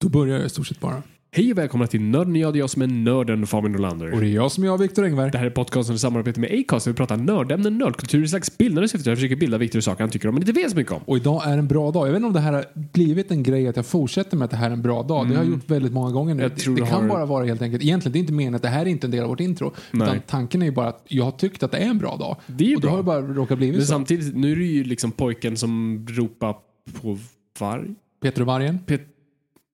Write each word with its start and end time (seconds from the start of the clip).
Då 0.00 0.08
börjar 0.08 0.36
jag 0.36 0.46
i 0.46 0.48
stort 0.48 0.66
sett 0.66 0.80
bara. 0.80 1.02
Hej 1.30 1.52
och 1.52 1.58
välkomna 1.58 1.86
till 1.86 2.00
Nörden 2.00 2.36
jag, 2.36 2.52
det 2.54 2.56
är 2.56 2.60
jag 2.60 2.70
som 2.70 2.82
är 2.82 2.86
nörden 2.86 3.46
Fabian 3.46 3.72
Nolander. 3.72 4.12
Och 4.14 4.20
det 4.20 4.26
är 4.26 4.30
jag 4.30 4.52
som 4.52 4.64
är 4.64 4.68
jag, 4.68 4.78
Viktor 4.78 5.04
Engberg. 5.04 5.30
Det 5.30 5.38
här 5.38 5.46
är 5.46 5.50
podcasten 5.50 5.96
i 5.96 5.98
samarbete 5.98 6.40
med 6.40 6.58
Acast 6.60 6.84
där 6.84 6.92
vi 6.92 6.96
pratar 6.96 7.16
nördämnen, 7.16 7.78
nördkultur 7.78 8.24
i 8.24 8.28
slags 8.28 8.58
bildande 8.58 8.88
syfte. 8.88 9.10
Jag 9.10 9.16
försöker 9.18 9.36
bilda 9.36 9.58
Viktor 9.58 9.78
i 9.78 9.82
saker 9.82 10.00
han 10.00 10.10
tycker 10.10 10.28
om 10.28 10.34
men 10.34 10.42
inte 10.42 10.52
vet 10.52 10.70
så 10.70 10.76
mycket 10.76 10.92
om. 10.92 11.00
Och 11.04 11.16
idag 11.16 11.42
är 11.46 11.58
en 11.58 11.66
bra 11.68 11.90
dag. 11.90 12.06
Jag 12.06 12.12
vet 12.12 12.16
inte 12.16 12.26
om 12.26 12.32
det 12.32 12.40
här 12.40 12.52
har 12.52 12.64
blivit 12.92 13.30
en 13.30 13.42
grej 13.42 13.68
att 13.68 13.76
jag 13.76 13.86
fortsätter 13.86 14.36
med 14.36 14.44
att 14.44 14.50
det 14.50 14.56
här 14.56 14.68
är 14.68 14.72
en 14.72 14.82
bra 14.82 15.02
dag. 15.02 15.28
Det 15.28 15.34
har 15.36 15.44
jag 15.44 15.52
gjort 15.52 15.70
väldigt 15.70 15.92
många 15.92 16.10
gånger 16.10 16.34
nu. 16.34 16.42
Mm. 16.42 16.52
Jag 16.52 16.60
tror 16.60 16.76
det 16.76 16.82
kan 16.86 17.00
har- 17.02 17.08
bara 17.08 17.26
vara 17.26 17.44
helt 17.44 17.62
enkelt, 17.62 17.82
egentligen 17.82 18.12
det 18.12 18.18
är 18.18 18.20
inte 18.20 18.32
meningen 18.32 18.54
att 18.54 18.62
det 18.62 18.68
här 18.68 18.82
är 18.82 18.86
inte 18.90 19.06
en 19.06 19.10
del 19.10 19.22
av 19.22 19.28
vårt 19.28 19.40
intro. 19.40 19.72
Nej. 19.90 20.08
Utan 20.08 20.20
tanken 20.26 20.62
är 20.62 20.66
ju 20.66 20.72
bara 20.72 20.88
att 20.88 21.02
jag 21.08 21.24
har 21.24 21.32
tyckt 21.32 21.62
att 21.62 21.72
det 21.72 21.78
är 21.78 21.88
en 21.88 21.98
bra 21.98 22.16
dag. 22.16 22.36
Det 22.46 22.64
är 22.64 22.68
ju 22.68 22.76
och 22.76 22.80
då 22.80 22.86
bra. 22.88 22.90
har 22.90 22.98
det 22.98 23.04
bara 23.04 23.20
råkat 23.22 23.58
blivit 23.58 23.76
Men 23.76 23.86
så. 23.86 23.90
samtidigt, 23.92 24.36
nu 24.36 24.52
är 24.52 24.56
det 24.56 24.64
ju 24.64 24.84
liksom 24.84 25.10
pojken 25.12 25.56
som 25.56 26.06
ropar 26.10 26.54
på 27.02 27.18
varg. 27.60 27.94
Peter 28.22 28.40
och 28.40 28.46
vargen. 28.46 28.78
Pet 28.86 29.02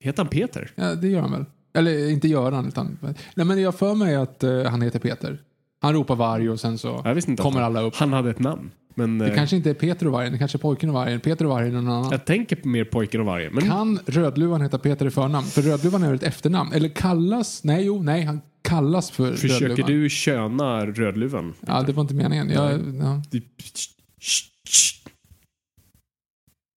Heter 0.02 0.22
han 0.22 0.30
Peter? 0.30 0.70
Ja, 0.74 0.94
det 0.94 1.08
gör 1.08 1.20
han 1.20 1.32
väl. 1.32 1.44
Eller 1.74 2.10
inte 2.10 2.28
gör 2.28 2.52
han, 2.52 2.68
utan... 2.68 2.98
Nej, 3.34 3.46
men 3.46 3.62
jag 3.62 3.74
för 3.74 3.94
mig 3.94 4.14
att 4.14 4.44
eh, 4.44 4.62
han 4.64 4.82
heter 4.82 4.98
Peter. 4.98 5.38
Han 5.80 5.92
ropar 5.94 6.16
varg 6.16 6.50
och 6.50 6.60
sen 6.60 6.78
så 6.78 7.02
Jag 7.04 7.14
visste 7.14 7.30
inte 7.30 7.42
kommer 7.42 7.60
att 7.60 7.66
alla 7.66 7.78
han, 7.78 7.88
upp. 7.88 7.94
han 7.94 8.12
hade 8.12 8.30
ett 8.30 8.38
namn. 8.38 8.70
Men 8.94 9.18
Det 9.18 9.26
eh, 9.28 9.34
kanske 9.34 9.56
inte 9.56 9.70
är 9.70 9.74
Peter 9.74 10.06
och 10.06 10.12
vargen, 10.12 10.32
det 10.32 10.38
kanske 10.38 10.56
är 10.58 10.60
pojken 10.60 10.88
och 10.88 10.94
vargen. 10.94 11.20
Peter 11.20 11.44
och 11.44 11.50
vargen 11.50 11.76
är 11.76 11.80
någon 11.82 11.92
annan. 11.94 12.10
jag 12.10 12.24
tänker 12.24 12.56
på 12.56 12.68
mer 12.68 12.84
pojken 12.84 13.20
och 13.20 13.26
vargen. 13.26 13.52
Men 13.54 13.68
Kan 13.68 13.98
Rödluvan 14.06 14.60
heta 14.60 14.78
Peter 14.78 15.06
i 15.06 15.10
förnamn? 15.10 15.46
För 15.46 15.62
Rödluvan 15.62 16.02
är 16.02 16.06
väl 16.06 16.16
ett 16.16 16.22
efternamn? 16.22 16.72
Eller 16.72 16.88
kallas... 16.88 17.64
Nej, 17.64 17.84
jo, 17.84 18.02
nej, 18.02 18.22
han 18.24 18.40
kallas 18.62 19.10
för 19.10 19.32
försöker 19.34 19.68
Rödluvan. 19.68 19.90
du 19.92 20.10
köna 20.10 20.86
Rödluvan? 20.86 21.54
Ja, 21.66 21.82
det 21.82 21.92
var 21.92 22.02
inte 22.02 22.14
meningen. 22.14 22.50
Jag, 22.50 22.72
ja. 23.00 23.22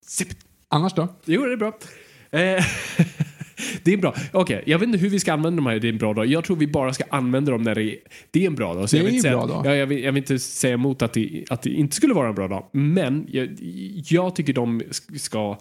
Sipp. 0.07 0.27
Annars 0.67 0.93
då? 0.93 1.07
Jo, 1.25 1.45
det 1.45 1.53
är 1.53 1.57
bra. 1.57 1.77
Eh, 2.35 2.63
det 3.83 3.93
är 3.93 3.97
bra. 3.97 4.15
Okej, 4.31 4.63
jag 4.65 4.79
vet 4.79 4.87
inte 4.87 4.99
hur 4.99 5.09
vi 5.09 5.19
ska 5.19 5.33
använda 5.33 5.55
de 5.55 5.65
här 5.65 5.79
Det 5.79 5.87
är 5.87 5.89
en 5.89 5.97
bra 5.97 6.13
dag. 6.13 6.25
Jag 6.25 6.43
tror 6.43 6.57
vi 6.57 6.67
bara 6.67 6.93
ska 6.93 7.03
använda 7.09 7.51
dem 7.51 7.63
när 7.63 7.75
det 7.75 7.83
är, 7.83 7.97
det 8.31 8.43
är 8.43 8.47
en 8.47 8.55
bra 8.55 8.73
dag. 8.73 8.89
Så 8.89 8.95
Det 8.97 9.03
jag 9.03 9.13
är 9.13 9.27
en 9.27 9.37
bra 9.37 9.45
dag. 9.47 9.65
Ja, 9.65 9.75
jag, 9.75 9.87
vill, 9.87 10.03
jag 10.03 10.11
vill 10.11 10.23
inte 10.23 10.39
säga 10.39 10.73
emot 10.73 11.01
att 11.01 11.13
det, 11.13 11.45
att 11.49 11.61
det 11.61 11.69
inte 11.69 11.95
skulle 11.95 12.13
vara 12.13 12.27
en 12.29 12.35
bra 12.35 12.47
dag. 12.47 12.65
Men 12.71 13.25
jag, 13.31 13.57
jag 14.09 14.35
tycker 14.35 14.53
de 14.53 14.83
ska 15.15 15.57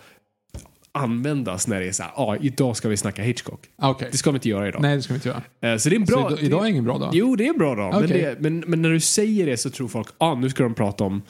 användas 0.93 1.69
när 1.69 1.81
det 1.81 1.89
är 1.89 1.93
så 1.93 2.03
här, 2.03 2.13
ja, 2.17 2.37
idag 2.41 2.77
ska 2.77 2.89
vi 2.89 2.97
snacka 2.97 3.23
Hitchcock. 3.23 3.61
Ah, 3.77 3.91
Okej. 3.91 4.09
Det 4.13 4.19
ska 4.19 4.31
vi 4.31 4.37
inte 4.37 4.49
göra 4.49 4.69
idag. 4.69 4.83
Nej, 4.83 4.97
det 4.97 5.03
ska 5.03 5.13
vi 5.13 5.17
inte 5.17 5.29
göra. 5.29 5.73
Eh, 5.73 5.79
Så 5.79 5.89
det 5.89 5.95
är 5.95 6.01
en 6.01 6.05
bra... 6.05 6.31
Så 6.31 6.39
idag, 6.39 6.65
är 6.65 6.71
ingen 6.71 6.85
bra 6.85 6.99
dag? 6.99 7.11
Jo, 7.13 7.37
det 7.37 7.45
är 7.47 7.51
en 7.51 7.59
bra 7.59 7.75
dag. 7.75 7.95
Men, 7.95 8.05
Okej. 8.05 8.23
det, 8.23 8.37
men, 8.41 8.65
men 8.67 8.83
när 8.83 8.91
du 8.91 9.01
säger 9.01 9.47
det 9.47 9.57
så 9.57 9.71
tror 9.71 9.89
folk, 9.89 10.09
ja, 10.09 10.27
ah, 10.27 10.35
nu 10.35 10.51
ska 10.51 10.63
de 10.63 10.75
prata 10.75 11.05
om 11.05 11.23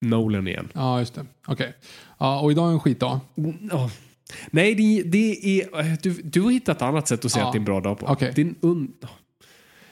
Nolan 0.00 0.48
igen. 0.48 0.68
Ja, 0.72 0.98
just 0.98 1.14
det. 1.14 1.26
Okej. 1.46 1.74
Ja, 2.18 2.40
och 2.40 2.50
idag 2.52 2.68
är 2.68 2.72
en 2.72 2.80
skitdag. 2.80 3.20
Ja. 3.70 3.90
Nej, 4.50 4.74
det, 4.74 5.02
det 5.02 5.60
är... 5.60 5.96
Du, 6.02 6.12
du 6.24 6.40
har 6.40 6.50
hittat 6.50 6.76
ett 6.76 6.82
annat 6.82 7.08
sätt 7.08 7.24
att 7.24 7.32
säga 7.32 7.42
Ja. 7.42 7.46
att 7.48 7.52
det 7.52 7.56
är 7.56 7.60
en 7.60 7.64
bra 7.64 7.80
dag 7.80 7.98
på. 7.98 8.06
Okej. 8.06 8.32
Det 8.34 8.42
är 8.42 8.54
un, 8.60 8.92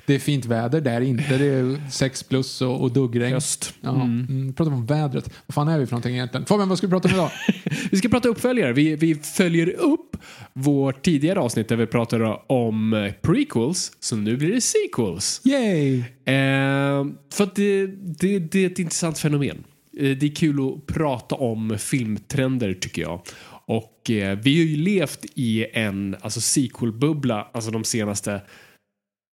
Det 0.06 0.14
är 0.14 0.18
fint 0.18 0.44
väder, 0.44 0.80
det 0.80 0.90
är 0.90 1.00
det 1.00 1.06
inte. 1.06 1.38
Det 1.38 1.46
är 1.46 1.90
6 1.90 2.22
plus 2.22 2.60
och, 2.62 2.80
och 2.82 2.92
duggregn. 2.92 3.32
höst. 3.34 3.74
Ja, 3.80 3.94
mm. 4.02 4.52
pratar 4.52 4.72
om 4.72 4.86
vädret. 4.86 5.30
Vad 5.46 5.54
fan 5.54 5.68
är 5.68 5.78
vi 5.78 5.86
för 5.86 5.92
någonting 5.92 6.14
egentligen? 6.14 6.46
Fabian, 6.46 6.68
vad 6.68 6.78
ska 6.78 6.86
vi 6.86 6.90
prata 6.90 7.08
om 7.08 7.14
idag? 7.14 7.30
Vi 7.90 7.98
ska 7.98 8.08
prata 8.08 8.28
uppföljare. 8.28 8.72
Vi, 8.72 8.96
vi 8.96 9.14
följer 9.14 9.68
upp 9.68 10.16
vårt 10.52 11.02
tidigare 11.04 11.40
avsnitt 11.40 11.68
där 11.68 11.76
vi 11.76 11.86
pratade 11.86 12.38
om 12.46 12.92
eh, 12.94 13.12
prequels, 13.12 13.92
så 14.00 14.16
nu 14.16 14.36
blir 14.36 14.52
det 14.52 14.60
sequels. 14.60 15.40
Yay! 15.44 15.98
Eh, 15.98 17.04
för 17.32 17.44
att 17.44 17.54
det, 17.54 17.86
det, 17.86 18.38
det 18.38 18.64
är 18.64 18.66
ett 18.66 18.78
intressant 18.78 19.18
fenomen. 19.18 19.64
Eh, 19.98 20.10
det 20.16 20.26
är 20.26 20.34
kul 20.34 20.56
att 20.68 20.86
prata 20.86 21.34
om 21.34 21.76
filmtrender 21.78 22.74
tycker 22.74 23.02
jag. 23.02 23.20
Och 23.66 24.10
eh, 24.10 24.38
vi 24.38 24.58
har 24.58 24.64
ju 24.64 24.76
levt 24.76 25.24
i 25.34 25.66
en 25.72 26.16
alltså, 26.20 26.40
sequel-bubbla 26.40 27.48
alltså 27.52 27.70
de 27.70 27.84
senaste 27.84 28.40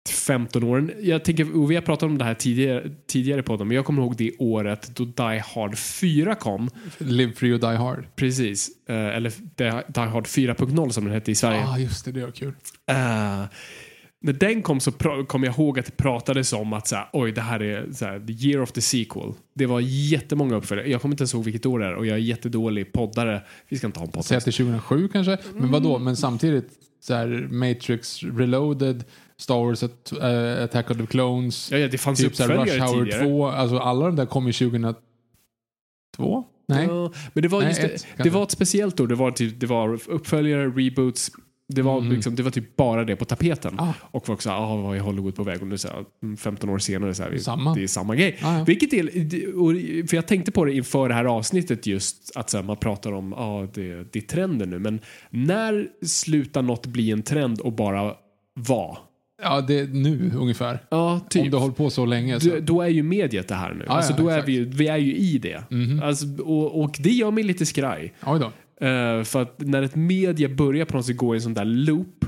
15 0.09 0.63
åren. 0.63 0.91
Jag 1.01 1.25
tänker, 1.25 1.57
och 1.57 1.71
vi 1.71 1.75
har 1.75 1.81
pratat 1.81 2.03
om 2.03 2.17
det 2.17 2.25
här 2.25 2.33
tidigare, 2.33 2.91
tidigare 3.07 3.43
på 3.43 3.57
men 3.57 3.75
jag 3.75 3.85
kommer 3.85 4.01
ihåg 4.01 4.15
det 4.17 4.31
året 4.39 4.95
då 4.95 5.05
Die 5.05 5.41
Hard 5.45 5.77
4 5.77 6.35
kom. 6.35 6.69
Live 6.97 7.33
free 7.33 7.53
och 7.53 7.59
die 7.59 7.77
hard. 7.77 8.05
Precis. 8.15 8.69
Eh, 8.89 8.95
eller 8.95 9.33
Die 9.93 9.99
Hard 9.99 10.25
4.0 10.25 10.89
som 10.89 11.03
den 11.03 11.13
hette 11.13 11.31
i 11.31 11.35
Sverige. 11.35 11.59
Ja, 11.59 11.73
ah, 11.73 11.77
just 11.77 12.05
det. 12.05 12.11
Det 12.11 12.21
var 12.25 12.31
kul. 12.31 12.53
Eh, 12.89 13.43
när 14.23 14.33
den 14.33 14.61
kom 14.61 14.79
så 14.79 14.91
kom 15.27 15.43
jag 15.43 15.53
ihåg 15.53 15.79
att 15.79 15.85
det 15.85 15.97
pratades 15.97 16.53
om 16.53 16.73
att 16.73 16.87
så 16.87 16.95
här, 16.95 17.09
oj, 17.13 17.31
det 17.31 17.41
här 17.41 17.61
är 17.61 17.91
så 17.91 18.05
här, 18.05 18.19
the 18.19 18.47
year 18.47 18.61
of 18.61 18.71
the 18.71 18.81
sequel. 18.81 19.33
Det 19.55 19.65
var 19.65 19.79
jättemånga 19.79 20.55
uppföljare. 20.55 20.89
Jag 20.89 21.01
kommer 21.01 21.13
inte 21.13 21.21
ens 21.21 21.33
ihåg 21.33 21.43
vilket 21.43 21.65
år 21.65 21.79
det 21.79 21.85
är 21.85 21.93
och 21.93 22.05
jag 22.05 22.15
är 22.15 22.21
jättedålig 22.21 22.93
poddare. 22.93 23.41
Vi 23.69 23.77
ska 23.77 23.87
inte 23.87 23.99
ha 23.99 24.05
en 24.05 24.11
Säg 24.11 24.17
podcast. 24.17 24.31
att 24.31 24.45
det 24.45 24.49
är 24.51 24.65
2007 24.65 25.07
kanske. 25.07 25.37
Men 25.55 25.71
vad 25.71 25.83
då? 25.83 25.99
Men 25.99 26.17
samtidigt 26.17 26.69
så 26.99 27.13
här 27.13 27.47
Matrix 27.51 28.23
Reloaded, 28.23 29.03
Star 29.37 29.65
Wars 29.65 29.83
eh, 29.83 30.63
Attack 30.63 30.91
of 30.91 30.97
the 30.97 31.05
Clones, 31.05 31.71
Ja, 31.71 31.77
ja, 31.77 31.87
det 31.87 31.97
fanns 31.97 32.19
typ 32.19 32.35
så 32.35 32.47
Rush 32.47 32.79
Hour 32.79 33.03
tidigare. 33.05 33.23
2. 33.25 33.47
Alltså 33.47 33.77
alla 33.77 34.05
de 34.05 34.15
där 34.15 34.25
kom 34.25 34.47
ju 34.47 34.53
2002? 34.53 34.95
Nej? 36.67 36.85
Ja, 36.85 37.13
men 37.33 37.41
det 37.41 37.47
var, 37.47 37.59
Nej, 37.59 37.67
just 37.69 37.79
ett, 37.83 38.07
det, 38.17 38.23
det 38.23 38.29
var 38.29 38.43
ett 38.43 38.51
speciellt 38.51 38.99
år. 38.99 39.07
Det 39.07 39.15
var, 39.15 39.31
typ, 39.31 39.59
det 39.59 39.67
var 39.67 40.09
uppföljare, 40.09 40.67
reboots. 40.67 41.31
Det 41.75 41.81
var, 41.81 42.01
liksom, 42.01 42.35
det 42.35 42.43
var 42.43 42.51
typ 42.51 42.75
bara 42.75 43.03
det 43.05 43.15
på 43.15 43.25
tapeten. 43.25 43.79
Ah. 43.79 43.93
Och 44.01 44.25
folk 44.25 44.41
sa, 44.41 44.55
ah, 44.55 44.75
vad 44.75 44.95
är 44.97 44.99
Hollywood 44.99 45.35
på 45.35 45.43
väg? 45.43 45.61
Och 45.61 45.67
nu 45.67 45.77
så 45.77 45.87
här, 45.87 46.05
mm, 46.23 46.37
15 46.37 46.69
år 46.69 46.79
senare 46.79 47.13
så 47.13 47.23
här, 47.23 47.37
Samma. 47.37 47.73
det 47.75 47.83
är 47.83 47.87
samma 47.87 48.15
grej. 48.15 48.37
Ah, 48.41 48.57
ja. 48.57 48.63
Vilket 48.63 48.93
är, 48.93 49.03
det- 49.03 50.07
för 50.09 50.15
jag 50.17 50.27
tänkte 50.27 50.51
på 50.51 50.65
det 50.65 50.73
inför 50.73 51.09
det 51.09 51.15
här 51.15 51.25
avsnittet 51.25 51.87
just 51.87 52.31
att 52.35 52.49
så 52.49 52.57
här, 52.57 52.63
man 52.63 52.77
pratar 52.77 53.11
om 53.11 53.33
ah, 53.33 53.67
det, 53.73 54.13
det 54.13 54.19
är 54.19 54.23
trenden 54.27 54.69
nu. 54.69 54.79
Men 54.79 54.99
när 55.29 55.87
slutar 56.05 56.61
något 56.61 56.85
bli 56.85 57.11
en 57.11 57.23
trend 57.23 57.59
och 57.61 57.73
bara 57.73 58.13
vara? 58.53 58.97
Ja, 59.43 59.61
det 59.61 59.79
är 59.79 59.87
nu 59.87 60.31
ungefär. 60.37 60.79
Ja, 60.89 61.19
typ. 61.29 61.41
Om 61.45 61.53
har 61.53 61.59
hållit 61.59 61.77
på 61.77 61.89
så 61.89 62.05
länge. 62.05 62.39
Så. 62.39 62.49
Då, 62.49 62.59
då 62.59 62.81
är 62.81 62.87
ju 62.87 63.03
mediet 63.03 63.47
det 63.47 63.55
här 63.55 63.73
nu. 63.73 63.83
Ja, 63.87 63.93
alltså, 63.93 64.13
ja, 64.13 64.17
då 64.17 64.29
är 64.29 64.33
exakt. 64.33 64.49
Vi, 64.49 64.59
vi 64.59 64.87
är 64.87 64.97
ju 64.97 65.15
i 65.15 65.37
det. 65.37 65.63
Alltså, 66.03 66.25
och, 66.43 66.81
och 66.83 66.95
det 66.99 67.09
gör 67.11 67.31
mig 67.31 67.43
lite 67.43 67.65
skraj. 67.65 68.13
Oj 68.25 68.39
då. 68.39 68.51
Eh, 68.81 69.23
för 69.23 69.41
att 69.41 69.55
när 69.57 69.81
ett 69.81 69.95
media 69.95 70.49
börjar 70.49 70.85
på 70.85 70.97
något 70.97 71.05
sätt 71.05 71.17
gå 71.17 71.35
i 71.35 71.37
en 71.37 71.41
sån 71.41 71.53
där 71.53 71.65
loop 71.65 72.25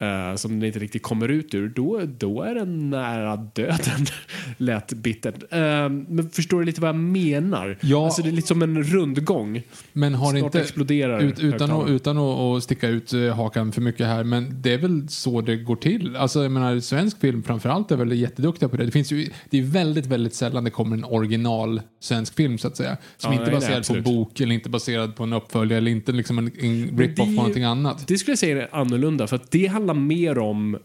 eh, 0.00 0.36
som 0.36 0.60
den 0.60 0.66
inte 0.66 0.78
riktigt 0.78 1.02
kommer 1.02 1.28
ut 1.28 1.54
ur, 1.54 1.68
då, 1.68 2.00
då 2.18 2.42
är 2.42 2.54
den 2.54 2.90
nära 2.90 3.36
döden. 3.36 4.06
Lät 4.56 4.92
bittert. 4.92 5.52
Eh, 5.52 5.58
men 5.88 6.30
förstår 6.32 6.58
du 6.58 6.64
lite 6.64 6.80
vad 6.80 6.88
jag 6.88 6.96
menar? 6.96 7.78
Ja. 7.80 8.04
Alltså 8.04 8.22
det 8.22 8.28
är 8.28 8.32
lite 8.32 8.48
som 8.48 8.62
en 8.62 8.82
rundgång. 8.82 9.62
Men 9.92 10.14
har 10.14 10.30
Snart 10.30 10.42
inte, 10.42 10.60
exploderar 10.60 11.20
ut, 11.20 11.38
utan, 11.38 11.70
att, 11.70 11.88
utan 11.88 12.18
att, 12.18 12.62
sticka 12.62 12.88
ut 12.88 13.12
eh, 13.12 13.36
hakan 13.36 13.72
för 13.72 13.80
mycket 13.80 14.06
här, 14.06 14.24
men 14.24 14.62
det 14.62 14.74
är 14.74 14.78
väl 14.78 15.08
så 15.08 15.40
det 15.40 15.56
går 15.56 15.76
till. 15.76 16.16
Alltså 16.16 16.42
jag 16.42 16.52
menar, 16.52 16.80
svensk 16.80 17.20
film 17.20 17.42
framförallt 17.42 17.90
är 17.90 17.96
väl 17.96 18.12
jätteduktiga 18.12 18.68
på 18.68 18.76
det. 18.76 18.84
Det 18.84 18.90
finns 18.90 19.12
ju, 19.12 19.28
det 19.50 19.58
är 19.58 19.62
väldigt, 19.62 20.06
väldigt 20.06 20.34
sällan 20.34 20.64
det 20.64 20.70
kommer 20.70 20.96
en 20.96 21.04
original 21.04 21.80
svensk 22.00 22.34
film 22.34 22.58
så 22.58 22.68
att 22.68 22.76
säga. 22.76 22.96
Som 23.16 23.32
Ja, 23.32 23.40
inte 23.40 23.50
är 23.50 23.54
baserad 23.54 23.86
på 23.86 24.10
bok 24.10 24.40
eller 24.40 24.54
inte 24.54 24.68
baserad 24.68 25.16
på 25.16 25.22
en 25.22 25.32
uppföljare 25.32 25.78
eller 25.78 25.90
inte 25.90 26.12
liksom 26.12 26.38
en, 26.38 26.50
en 26.60 26.98
rip-off 26.98 27.26
på 27.26 27.32
någonting 27.32 27.64
annat. 27.64 28.08
Det 28.08 28.18
skulle 28.18 28.32
jag 28.32 28.38
säga 28.38 28.62
är 28.62 28.68
annorlunda 28.72 29.26
för 29.26 29.36
att 29.36 29.50
det 29.50 29.66
handlar 29.66 29.87
mer 29.94 30.38
om 30.38 30.78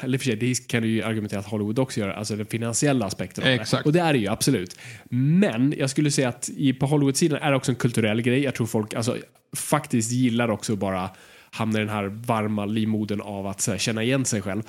eller 0.00 0.18
för 0.18 0.24
sig, 0.24 0.36
det 0.36 0.68
kan 0.68 0.82
du 0.82 0.88
ju 0.88 1.02
argumentera 1.02 1.40
att 1.40 1.46
Hollywood 1.46 1.78
också 1.78 2.00
gör, 2.00 2.08
alltså 2.08 2.36
den 2.36 2.46
finansiella 2.46 3.06
aspekten 3.06 3.44
av 3.44 3.50
Exakt. 3.50 3.84
det. 3.84 3.88
Och 3.88 3.92
det 3.92 4.00
är 4.00 4.12
det 4.12 4.18
ju 4.18 4.28
absolut. 4.28 4.78
Men 5.10 5.74
jag 5.78 5.90
skulle 5.90 6.10
säga 6.10 6.28
att 6.28 6.48
i, 6.56 6.72
på 6.72 6.86
Hollywood-sidan 6.86 7.38
är 7.42 7.50
det 7.50 7.56
också 7.56 7.72
en 7.72 7.76
kulturell 7.76 8.22
grej. 8.22 8.42
Jag 8.42 8.54
tror 8.54 8.66
folk 8.66 8.94
alltså, 8.94 9.16
faktiskt 9.56 10.12
gillar 10.12 10.50
också 10.50 10.72
att 10.72 10.78
bara 10.78 11.10
hamna 11.50 11.78
i 11.78 11.80
den 11.80 11.88
här 11.88 12.04
varma 12.04 12.64
livmodern 12.64 13.20
av 13.20 13.46
att 13.46 13.66
här, 13.66 13.78
känna 13.78 14.02
igen 14.02 14.24
sig 14.24 14.42
själv. 14.42 14.62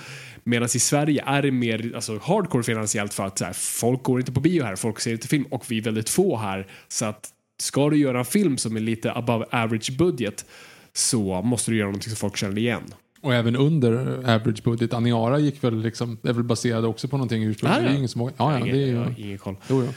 Medan 0.43 0.65
i 0.75 0.79
Sverige 0.79 1.23
är 1.25 1.41
det 1.41 1.51
mer 1.51 1.91
alltså, 1.95 2.19
hardcore 2.23 2.63
finansiellt 2.63 3.13
för 3.13 3.25
att 3.25 3.41
här, 3.41 3.53
folk 3.53 4.03
går 4.03 4.19
inte 4.19 4.31
på 4.31 4.39
bio 4.39 4.63
här, 4.63 4.75
folk 4.75 4.99
ser 4.99 5.11
inte 5.11 5.27
film 5.27 5.45
och 5.51 5.71
vi 5.71 5.77
är 5.77 5.81
väldigt 5.81 6.09
få 6.09 6.37
här. 6.37 6.67
Så 6.87 7.05
att 7.05 7.29
ska 7.61 7.89
du 7.89 7.97
göra 7.97 8.19
en 8.19 8.25
film 8.25 8.57
som 8.57 8.75
är 8.75 8.79
lite 8.79 9.11
above 9.11 9.45
average 9.51 9.97
budget 9.97 10.45
så 10.93 11.41
måste 11.41 11.71
du 11.71 11.77
göra 11.77 11.87
någonting 11.87 12.09
som 12.09 12.17
folk 12.17 12.37
känner 12.37 12.57
igen. 12.57 12.83
Och 13.27 13.35
även 13.35 13.55
under 13.55 14.17
average 14.29 14.63
budget. 14.63 14.93
Aniara 14.93 15.39
gick 15.39 15.63
väl 15.63 15.81
liksom, 15.81 16.17
är 16.23 16.33
väl 16.33 16.43
baserad 16.43 16.85
också 16.85 17.07
på 17.07 17.17
någonting 17.17 17.43
ursprungligen. 17.43 17.85
Det 17.85 17.91
är 17.91 17.95
ingen 17.95 18.09
som 18.09 18.21
ja, 18.21 18.31
ja, 18.37 18.59
ingen, 18.59 18.75
det 18.75 18.83
är 18.83 18.93
jag 18.93 19.03
har 19.03 19.13
ingen 19.17 19.37
koll. 19.37 19.55
jo. 19.69 19.87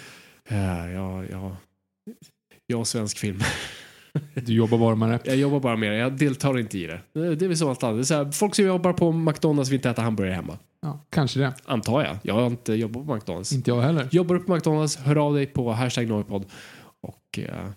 Ja, 0.48 0.88
ja, 0.88 1.24
ja. 1.30 1.56
Jag 2.66 2.80
och 2.80 2.88
svensk 2.88 3.18
film. 3.18 3.40
Du 4.34 4.52
jobbar 4.52 4.78
bara 4.78 4.94
med 4.94 5.08
det. 5.10 5.20
Jag 5.24 5.36
jobbar 5.36 5.60
bara 5.60 5.76
med 5.76 5.92
det. 5.92 5.96
Jag 5.96 6.12
deltar 6.12 6.58
inte 6.58 6.78
i 6.78 6.86
det. 6.86 7.00
Det 7.12 7.44
är 7.44 7.48
väl 7.48 7.56
som 7.56 7.68
allt 7.68 7.82
annat. 7.82 7.96
Det 7.96 8.00
är 8.00 8.04
så 8.04 8.14
här, 8.14 8.30
folk 8.32 8.54
som 8.54 8.64
jobbar 8.64 8.92
på 8.92 9.12
McDonalds 9.12 9.70
vill 9.70 9.76
inte 9.76 9.90
äta 9.90 10.02
hamburgare 10.02 10.34
hemma. 10.34 10.58
Ja, 10.82 11.04
kanske 11.10 11.40
det. 11.40 11.52
Antar 11.64 12.02
jag. 12.02 12.16
Jag 12.22 12.34
har 12.34 12.46
inte 12.46 12.72
jobbat 12.74 13.06
på 13.06 13.14
McDonalds. 13.14 13.52
Inte 13.52 13.70
jag 13.70 13.80
heller. 13.80 14.08
Jobbar 14.10 14.34
du 14.34 14.40
på 14.40 14.54
McDonalds, 14.54 14.96
hör 14.96 15.16
av 15.16 15.34
dig 15.34 15.46
på 15.46 15.72
hashtag 15.72 16.08
Noipod 16.08 16.44
och 17.00 17.38
eh, 17.38 17.70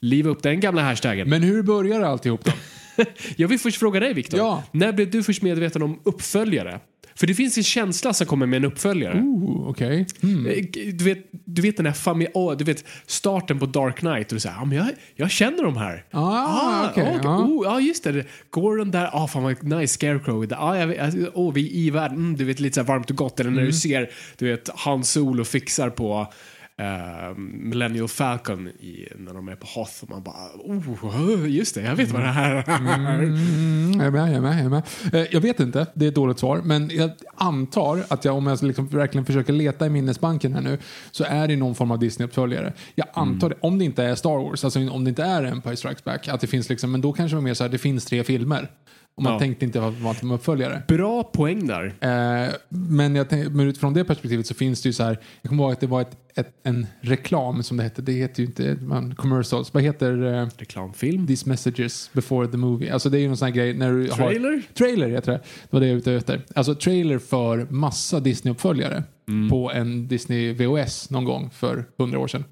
liva 0.00 0.30
upp 0.30 0.42
den 0.42 0.60
gamla 0.60 0.82
hashtaggen. 0.82 1.28
Men 1.28 1.42
hur 1.42 1.62
börjar 1.62 2.00
alltihop 2.00 2.44
då? 2.44 2.52
Jag 3.36 3.48
vill 3.48 3.58
först 3.58 3.78
fråga 3.78 4.00
dig 4.00 4.14
Viktor. 4.14 4.40
Ja. 4.40 4.62
När 4.72 4.92
blev 4.92 5.10
du 5.10 5.22
först 5.22 5.42
medveten 5.42 5.82
om 5.82 6.00
uppföljare? 6.04 6.80
För 7.14 7.26
det 7.26 7.34
finns 7.34 7.56
en 7.56 7.62
känsla 7.64 8.12
som 8.12 8.26
kommer 8.26 8.46
med 8.46 8.56
en 8.56 8.64
uppföljare. 8.64 9.20
Ooh, 9.20 9.68
okej. 9.68 10.06
Mm. 10.22 10.46
Eh, 10.46 10.64
Du 10.92 11.04
vet, 11.04 11.18
du 11.44 11.62
vet 11.62 11.76
den 11.76 11.86
här 11.86 11.92
familj... 11.92 12.30
åh, 12.34 12.56
du 12.56 12.64
vet 12.64 12.84
starten 13.06 13.58
på 13.58 13.66
Dark 13.66 13.96
Knight 13.96 14.26
och 14.32 14.34
du 14.36 14.40
säger 14.40 14.56
ja, 14.56 14.64
men 14.64 14.78
jag, 14.78 14.86
jag 15.14 15.30
känner 15.30 15.62
de 15.62 15.76
här. 15.76 16.04
Ah, 16.10 16.88
okej, 16.90 17.02
okej. 17.02 17.20
ja. 17.22 17.38
Oh, 17.38 17.64
ja, 17.66 17.80
just 17.80 18.04
det. 18.04 18.24
Gordon 18.50 18.90
där, 18.90 19.10
ah, 19.12 19.28
fan 19.28 19.42
vad 19.42 19.62
nice, 19.62 19.94
Scarecrow. 19.94 20.46
Ah, 20.58 20.76
jag 20.76 21.14
oh, 21.34 21.52
vi 21.52 21.66
är 21.66 21.70
i 21.86 21.90
världen, 21.90 22.16
mm, 22.16 22.36
du 22.36 22.44
vet 22.44 22.60
lite 22.60 22.74
så 22.74 22.82
varmt 22.82 23.10
och 23.10 23.16
gott. 23.16 23.40
Eller 23.40 23.50
när 23.50 23.58
Mm. 23.58 23.70
du 23.70 23.76
ser, 23.76 24.10
du 24.38 24.50
vet, 24.50 24.68
Han 24.74 25.04
Solo 25.04 25.44
fixar 25.44 25.90
på 25.90 26.32
eh, 26.76 27.36
Millennial 27.36 28.08
Falcon 28.08 28.68
i, 28.68 29.08
när 29.16 29.34
de 29.34 29.48
är 29.48 29.56
på 29.56 29.66
Hoth 29.66 30.02
och 30.02 30.10
man 30.10 30.22
bara, 30.22 30.48
oh, 30.54 31.50
just 31.50 31.74
det, 31.74 31.80
jag 31.80 31.96
vet 31.96 32.10
vad 32.10 32.22
det 32.22 32.26
här 32.26 32.54
är. 32.54 33.22
Mm, 33.22 33.92
jag 33.96 34.06
är 34.06 34.10
med, 34.10 34.28
jag 34.28 34.36
är 34.36 34.40
med. 34.40 34.58
Jag, 34.58 34.64
är 34.64 34.68
med. 34.68 34.82
Eh, 35.12 35.26
jag 35.30 35.40
vet 35.40 35.60
inte, 35.60 35.86
det 35.94 36.04
är 36.04 36.08
ett 36.08 36.14
dåligt 36.14 36.38
svar. 36.38 36.60
Men 36.64 36.90
jag 36.92 37.10
antar 37.34 38.04
att 38.08 38.24
jag, 38.24 38.36
om 38.36 38.46
jag 38.46 38.62
liksom 38.62 38.88
verkligen 38.88 39.24
försöker 39.24 39.52
leta 39.52 39.86
i 39.86 39.90
minnesbanken 39.90 40.54
här 40.54 40.60
nu, 40.60 40.78
så 41.10 41.24
är 41.24 41.48
det 41.48 41.56
någon 41.56 41.74
form 41.74 41.90
av 41.90 41.98
Disney-uppföljare. 41.98 42.72
Jag 42.94 43.06
antar 43.12 43.48
det, 43.48 43.56
om 43.60 43.78
det 43.78 43.84
inte 43.84 44.04
är 44.04 44.14
Star 44.14 44.48
Wars, 44.48 44.64
alltså 44.64 44.90
om 44.90 45.04
det 45.04 45.08
inte 45.08 45.22
är 45.22 45.44
Empire 45.44 45.76
Strikes 45.76 46.04
Back, 46.04 46.28
att 46.28 46.40
det 46.40 46.46
finns 46.46 46.68
liksom, 46.68 46.92
men 46.92 47.00
då 47.00 47.12
kanske 47.12 47.34
det 47.34 47.36
var 47.36 47.44
mer 47.44 47.54
så 47.54 47.64
här, 47.64 47.70
det 47.70 47.78
finns 47.78 48.04
tre 48.04 48.24
filmer. 48.24 48.70
Och 49.14 49.22
man 49.22 49.32
Ja. 49.32 49.38
tänkte 49.38 49.64
inte 49.64 49.86
att 49.86 49.94
det 50.20 50.26
var 50.26 50.34
uppföljare. 50.34 50.82
Bra 50.88 51.22
poäng 51.24 51.66
där. 51.66 51.94
Eh, 52.00 52.54
men, 52.68 53.14
jag 53.14 53.28
tänk, 53.28 53.48
men 53.52 53.66
utifrån 53.68 53.94
det 53.94 54.04
perspektivet 54.04 54.46
så 54.46 54.54
finns 54.54 54.82
det 54.82 54.88
ju 54.88 54.92
så 54.92 55.02
här, 55.02 55.18
jag 55.42 55.48
kommer 55.48 55.62
ihåg 55.64 55.72
att 55.72 55.80
det 55.80 55.86
var 55.86 56.00
ett, 56.00 56.16
ett, 56.34 56.54
en 56.62 56.86
reklam 57.00 57.62
som 57.62 57.76
det 57.76 57.82
hette, 57.82 58.02
det 58.02 58.12
heter 58.12 58.40
ju 58.42 58.46
inte 58.46 58.76
man, 58.80 59.14
commercials, 59.14 59.74
vad 59.74 59.82
heter 59.82 60.34
eh, 60.42 60.48
Reklamfilm. 60.56 61.26
These 61.26 61.48
messages 61.48 62.10
before 62.12 62.46
the 62.48 62.56
movie. 62.56 62.92
Alltså 62.92 63.10
det 63.10 63.18
är 63.18 63.20
ju 63.20 63.26
någon 63.28 63.36
sån 63.36 63.46
här 63.46 63.54
grej 63.54 63.74
när 63.74 63.92
du 63.92 64.08
Trailer? 64.08 64.50
har... 64.50 64.62
Trailer 64.74 65.08
heter 65.08 65.32
det. 65.32 65.38
Det 65.38 65.68
var 65.70 65.80
det 65.80 65.86
jag 65.86 65.94
var 65.94 65.98
ute 65.98 66.12
efter. 66.12 66.42
Alltså 66.54 66.74
trailer 66.74 67.18
för 67.18 67.66
massa 67.70 68.20
Disney-uppföljare 68.20 69.02
på 69.50 69.72
en 69.72 70.08
Disney 70.08 70.52
VHS 70.52 71.10
någon 71.10 71.24
gång 71.24 71.50
för 71.50 71.84
hundra 71.98 72.18
år 72.18 72.28
sedan. 72.28 72.44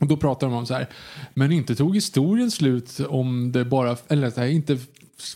Och 0.00 0.06
då 0.06 0.16
pratar 0.16 0.46
de 0.46 0.56
om 0.56 0.66
så 0.66 0.74
här, 0.74 0.86
men 1.34 1.52
inte 1.52 1.74
tog 1.74 1.94
historien 1.94 2.50
slut 2.50 3.00
om 3.08 3.52
det 3.52 3.64
bara, 3.64 3.96
eller 4.08 4.30
så 4.30 4.40
här, 4.40 4.48
inte 4.48 4.78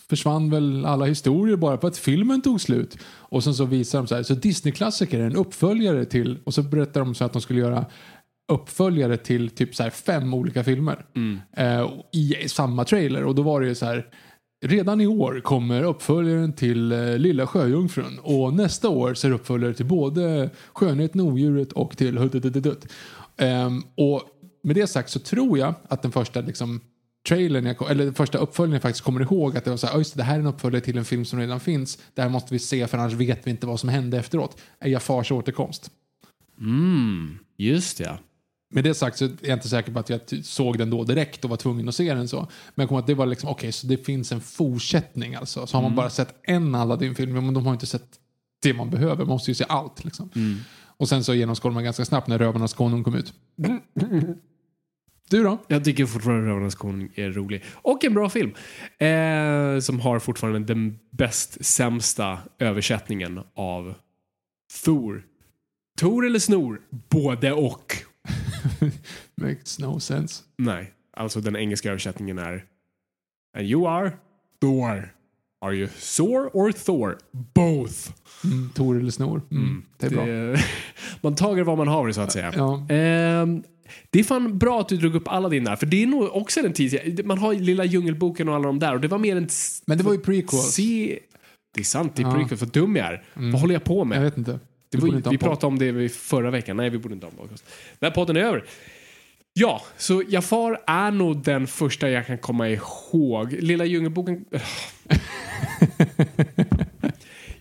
försvann 0.09 0.51
väl 0.51 0.87
alla 0.87 1.05
historier 1.05 1.57
bara 1.57 1.79
för 1.79 1.89
att 1.89 1.99
filmen 1.99 2.43
tog 2.43 2.61
slut. 2.61 2.99
Och 3.05 3.45
sen 3.45 3.55
så 3.55 3.65
visar 3.65 3.99
de 3.99 4.07
så 4.07 4.15
här, 4.15 4.23
så 4.23 4.35
Disney-klassiker 4.35 5.21
är 5.21 5.27
en 5.27 5.37
uppföljare 5.37 6.05
till, 6.05 6.39
och 6.45 6.55
så 6.55 6.63
berättar 6.63 7.01
de 7.01 7.15
så 7.15 7.25
att 7.25 7.33
de 7.33 7.43
skulle 7.43 7.61
göra 7.61 7.87
uppföljare 8.53 9.17
till 9.17 9.51
typ 9.51 9.75
så 9.75 9.83
här 9.83 9.91
fem 9.91 10.35
olika 10.35 10.65
filmer 10.65 11.05
eh, 11.57 11.91
i 12.13 12.49
samma 12.49 12.85
trailer. 12.85 13.25
Och 13.25 13.35
då 13.35 13.43
var 13.43 13.61
det 13.61 13.67
ju 13.67 13.75
så 13.75 13.87
här 13.87 14.07
Redan 14.65 15.01
i 15.01 15.07
år 15.07 15.41
kommer 15.41 15.83
uppföljaren 15.83 16.53
till 16.53 16.93
eh, 16.93 17.19
Lilla 17.19 17.47
Sjöjungfrun 17.47 18.19
och 18.23 18.55
nästa 18.55 18.89
år 18.89 19.15
så 19.15 19.27
är 19.27 19.29
det 19.29 19.35
uppföljare 19.35 19.75
till 19.75 19.87
både 19.87 20.51
Skönheten 20.73 21.21
och 21.21 21.27
Odjuret 21.27 21.73
och 21.73 21.97
till 21.97 22.19
Huddedudedutt. 22.19 22.87
Um, 23.39 23.85
och 23.97 24.23
med 24.63 24.77
det 24.77 24.87
sagt 24.87 25.11
så 25.11 25.19
tror 25.19 25.59
jag 25.59 25.75
att 25.89 26.03
den 26.03 26.13
första 26.13 26.41
liksom, 26.41 26.81
trailern, 27.29 27.67
jag, 27.67 27.91
eller 27.91 28.05
den 28.05 28.15
första 28.15 28.39
uppföljningen 28.39 28.75
jag 28.75 28.83
faktiskt 28.83 29.05
kommer 29.05 29.21
ihåg 29.21 29.57
att 29.57 29.65
det 29.65 29.71
var 29.71 29.77
så 29.77 29.87
här, 29.87 29.95
"Ja, 29.95 29.99
just 29.99 30.17
det, 30.17 30.23
här 30.23 30.35
är 30.35 30.39
en 30.41 30.47
uppföljare 30.47 30.85
till 30.85 30.99
en 30.99 31.05
film 31.05 31.25
som 31.25 31.39
redan 31.39 31.61
finns. 31.61 31.99
Det 32.15 32.23
här 32.23 32.29
måste 32.29 32.55
vi 32.55 32.59
se 32.59 32.87
för 32.87 32.99
annars 32.99 33.13
vet 33.13 33.47
vi 33.47 33.51
inte 33.51 33.67
vad 33.67 33.81
som 33.81 33.89
hände 33.89 34.19
efteråt. 34.19 34.61
Är 34.79 34.89
Jafars 34.89 35.33
återkomst. 35.33 35.91
Mm, 36.61 37.39
just 37.57 37.99
det. 37.99 38.19
Med 38.75 38.85
det 38.85 38.95
sagt 38.95 39.19
så 39.19 39.25
är 39.25 39.31
jag 39.41 39.57
inte 39.57 39.69
säker 39.69 39.93
på 39.93 39.99
att 39.99 40.11
jag 40.11 40.21
såg 40.45 40.79
den 40.79 40.91
då 40.91 41.05
direkt 41.05 41.45
och 41.45 41.51
var 41.51 41.57
tvungen 41.57 41.89
att 41.89 41.95
se 41.95 42.15
den 42.15 42.29
så. 42.29 42.37
Men 42.75 42.83
jag 42.83 42.89
kommer 42.89 43.01
att 43.01 43.07
det 43.07 43.15
var 43.15 43.27
liksom, 43.27 43.49
okej, 43.51 43.73
så 43.73 43.87
det 43.87 43.97
finns 44.07 44.33
en 44.33 44.41
fortsättning 44.41 45.35
alltså. 45.35 45.67
Så 45.67 45.77
har 45.77 45.83
man 45.83 45.97
bara 45.97 46.11
sett 46.11 46.35
en 46.43 46.75
Aladdin-film, 46.75 47.33
men 47.33 47.55
de 47.55 47.67
har 47.67 47.73
inte 47.73 47.87
sett 47.87 48.09
det 48.63 48.75
man 48.75 48.91
behöver. 48.91 49.17
Man 49.17 49.29
måste 49.29 49.51
ju 49.51 49.55
se 49.55 49.65
allt 49.69 50.05
liksom. 50.05 50.31
Och 50.97 51.09
sen 51.09 51.25
så 51.25 51.35
genomskådade 51.35 51.75
man 51.75 51.85
ganska 51.85 52.05
snabbt 52.05 52.29
när 52.29 52.39
Rövarnas 52.39 52.75
konung 52.75 53.05
kom 53.05 53.15
ut. 53.15 53.33
Du 55.33 55.43
då? 55.43 55.59
Jag 55.69 55.85
tycker 55.85 56.07
fortfarande 56.07 56.49
Rövarnas 56.49 56.75
konung 56.75 57.09
är 57.15 57.31
rolig. 57.31 57.65
Och 57.75 58.05
en 58.05 58.15
bra 58.15 58.29
film. 58.29 58.55
Eh, 58.99 59.81
som 59.81 60.01
har 60.01 60.19
fortfarande 60.19 60.59
den 60.59 60.99
bäst 61.11 61.65
sämsta 61.65 62.39
översättningen 62.59 63.41
av 63.55 63.95
Thor. 64.85 65.23
Tor 65.99 66.27
eller 66.27 66.39
snor? 66.39 66.81
Både 67.09 67.53
och. 67.53 67.97
Makes 69.37 69.79
no 69.79 70.01
sense. 70.01 70.43
Nej, 70.59 70.93
alltså 71.17 71.41
den 71.41 71.57
engelska 71.57 71.89
översättningen 71.89 72.39
är 72.39 72.65
And 73.59 73.67
you 73.67 73.89
are 73.89 74.13
Thor. 74.61 75.15
Are 75.61 75.75
you 75.75 75.89
sore 75.97 76.51
or 76.53 76.73
Thor? 76.73 77.19
Both. 77.55 78.11
Mm, 78.45 78.71
Tor 78.75 78.99
eller 79.01 79.11
snor. 79.11 79.43
Mm, 79.51 79.85
det 79.99 80.07
är 80.07 80.11
bra. 80.11 80.27
Det, 80.27 80.65
man 81.21 81.35
tager 81.35 81.65
vad 81.65 81.79
man 81.79 81.89
har 81.89 82.13
så 82.13 82.21
att 82.21 82.33
säga. 82.33 82.53
Ja. 82.57 82.87
Ehm, 82.89 83.63
det 84.11 84.19
är 84.21 84.25
fan 84.25 84.59
bra 84.59 84.81
att 84.81 84.89
du 84.89 84.97
drog 84.97 85.15
upp 85.15 85.29
Aladdin 85.29 85.65
där, 85.65 85.77
för 85.77 85.87
det 85.87 86.03
är 86.03 86.07
nog 86.07 86.37
också 86.37 86.61
en 86.61 86.73
tid, 86.73 87.27
man 87.27 87.39
har 87.39 87.55
Lilla 87.55 87.85
Djungelboken 87.85 88.49
och 88.49 88.55
alla 88.55 88.67
de 88.67 88.79
där 88.79 88.95
och 88.95 89.01
det 89.01 89.09
var 89.09 89.19
mer 89.19 89.37
en... 89.37 89.49
Men 89.87 89.99
det 89.99 90.05
var 90.05 90.13
ju 90.13 90.19
prequels. 90.21 90.73
Se, 90.75 91.19
det 91.75 91.81
är 91.81 91.85
sant, 91.85 92.17
det 92.17 92.23
är 92.23 92.27
Ja. 92.27 92.35
prequel, 92.35 92.59
för 92.59 92.67
dum 92.67 92.97
jag 92.97 93.07
är. 93.07 93.23
Vad 93.35 93.61
håller 93.61 93.75
jag 93.75 93.85
på 93.85 94.05
med? 94.05 94.19
Jag 94.19 94.23
vet 94.23 94.39
inte. 94.39 94.59
Det 94.91 94.99
var, 94.99 95.09
inte 95.17 95.31
vi 95.31 95.39
pratade 95.39 95.67
om 95.67 95.79
det 95.79 96.09
förra 96.13 96.51
veckan. 96.51 96.77
Nej, 96.77 96.91
vi 96.91 96.99
borde 96.99 97.15
inte 97.15 97.27
ha 97.27 97.31
en 97.31 97.37
podcast. 97.39 97.65
Den 97.99 98.07
här 98.11 98.15
podden 98.15 98.37
är 98.37 98.41
över. 98.41 98.65
Ja, 99.55 99.83
så 99.97 100.23
Jafar 100.29 100.79
är 100.87 101.11
nog 101.11 101.43
den 101.43 101.67
första 101.67 102.11
jag 102.11 102.27
kan 102.27 102.39
komma 102.39 102.69
ihåg. 102.69 103.53
Lilla 103.53 103.85
Djungelboken... 103.85 104.45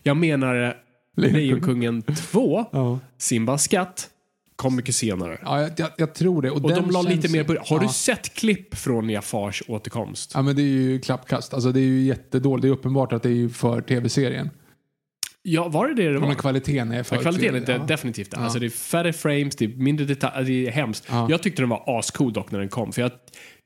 jag 0.03 0.17
menar 0.17 0.77
Lejonkungen 1.17 2.01
2, 2.01 2.65
Ja. 2.71 2.99
Simbas 3.17 3.63
skatt, 3.63 4.09
kom 4.61 4.75
mycket 4.75 4.95
senare. 4.95 5.39
Ja, 5.43 5.69
jag, 5.77 5.89
jag, 5.97 6.13
tror 6.13 6.41
det. 6.41 6.51
Och, 6.51 6.63
Och 6.63 6.75
de 6.75 6.91
la 6.91 7.01
lite 7.01 7.31
mer 7.31 7.43
på 7.43 7.53
Har 7.53 7.65
ja. 7.69 7.79
du 7.79 7.87
sett 7.87 8.33
klipp 8.33 8.75
från 8.75 9.09
Jafars 9.09 9.63
återkomst? 9.67 10.31
Ja, 10.33 10.41
men 10.41 10.55
det 10.55 10.61
är 10.61 10.65
ju 10.65 10.99
klappkast. 10.99 11.53
Alltså 11.53 11.71
det 11.71 11.79
är 11.79 11.85
ju 11.85 12.01
jättedåligt. 12.01 12.61
Det 12.61 12.67
är 12.67 12.71
uppenbart 12.71 13.13
att 13.13 13.23
det 13.23 13.29
är 13.29 13.49
för 13.49 13.81
tv-serien. 13.81 14.49
Ja, 15.41 15.67
var 15.67 15.87
det 15.87 15.93
det 15.93 16.13
det 16.13 16.19
var? 16.19 16.27
men 16.27 16.35
kvaliteten 16.35 16.91
är 16.91 17.03
för... 17.03 17.15
Ja, 17.15 17.21
kvaliteten 17.21 17.55
är 17.55 17.71
ja. 17.71 17.77
definitivt. 17.77 18.29
Ja. 18.31 18.39
Alltså 18.39 18.59
det 18.59 18.65
är 18.65 18.69
färre 18.69 19.13
frames, 19.13 19.55
det 19.55 19.65
är 19.65 19.69
mindre 19.69 20.05
detaljer, 20.05 20.43
det 20.43 20.67
är 20.67 20.71
hemskt. 20.71 21.05
Ja. 21.09 21.27
Jag 21.29 21.43
tyckte 21.43 21.61
den 21.61 21.69
var 21.69 21.99
ascool 21.99 22.33
dock 22.33 22.51
när 22.51 22.59
den 22.59 22.69
kom. 22.69 22.91
För 22.91 23.01
jag, 23.01 23.11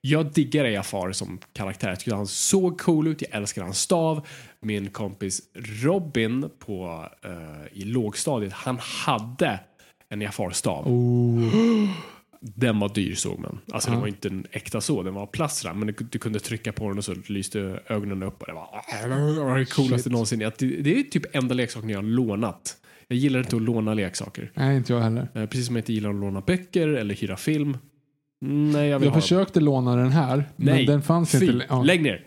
jag 0.02 0.34
diggar 0.34 0.66
Jafar 0.66 1.12
som 1.12 1.40
karaktär. 1.54 1.90
Jag 1.90 2.00
tyckte 2.00 2.16
han 2.16 2.28
såg 2.28 2.80
cool 2.80 3.08
ut, 3.08 3.22
jag 3.22 3.42
älskar 3.42 3.64
hans 3.64 3.80
stav. 3.80 4.28
Min 4.62 4.90
kompis 4.90 5.42
Robin 5.84 6.50
på, 6.60 7.10
eh, 7.26 7.82
i 7.82 7.84
lågstadiet, 7.84 8.54
han 8.54 8.80
hade 9.06 9.60
en 10.10 10.22
Jafar-stav. 10.22 10.86
Den 12.40 12.80
var 12.80 12.90
dyr 12.94 13.16
såg 13.16 13.40
man. 13.40 13.60
Alltså 13.72 13.92
den 13.92 14.00
var 14.00 14.08
inte 14.08 14.28
en 14.28 14.46
äkta 14.52 14.82
så, 14.82 15.04
den 15.04 15.14
var 15.14 15.26
plast 15.28 15.66
men 15.76 15.88
du, 15.88 16.20
kunde 16.20 16.40
trycka 16.40 16.72
på 16.72 16.90
den 16.90 16.98
och 16.98 17.06
så 17.06 17.14
lyste 17.28 17.80
ögonen 17.88 18.24
upp 18.24 18.42
och 18.42 18.48
det 18.48 18.54
var, 18.54 19.58
det 19.60 19.66
coolaste 19.66 20.10
någonsin. 20.10 20.40
Det, 20.40 20.62
är 21.00 21.04
typ 21.04 21.36
enda 21.36 21.54
leksaken 21.56 21.90
jag 21.90 21.98
har 21.98 22.04
lånat. 22.04 22.78
Jag 23.08 23.18
gillar 23.18 23.40
inte 23.40 23.56
att 23.56 23.62
låna 23.62 23.94
leksaker. 23.94 24.52
Nej, 24.56 24.78
inte 24.78 24.94
jag 24.94 25.02
heller. 25.02 25.28
Eh, 25.34 25.46
Precis 25.46 25.66
som 25.66 25.76
jag 25.76 25.82
inte 25.82 25.94
gillar 25.94 26.10
att 26.10 26.16
låna 26.16 26.42
böcker 26.42 26.88
eller 26.88 27.16
hyra 27.16 27.38
film. 27.38 27.78
Nej, 28.42 28.88
jag 28.90 29.00
vill 29.00 29.06
Jag 29.08 29.22
försökte 29.22 29.60
låna 29.60 29.96
den 29.96 30.12
här, 30.12 30.36
Nej, 30.56 30.76
men 30.76 30.86
den 30.86 31.02
fanns 31.02 31.32
fy. 31.32 31.46
inte. 31.52 31.66
Ja. 31.70 31.84
Lägg 31.84 32.04
ner. 32.04 32.26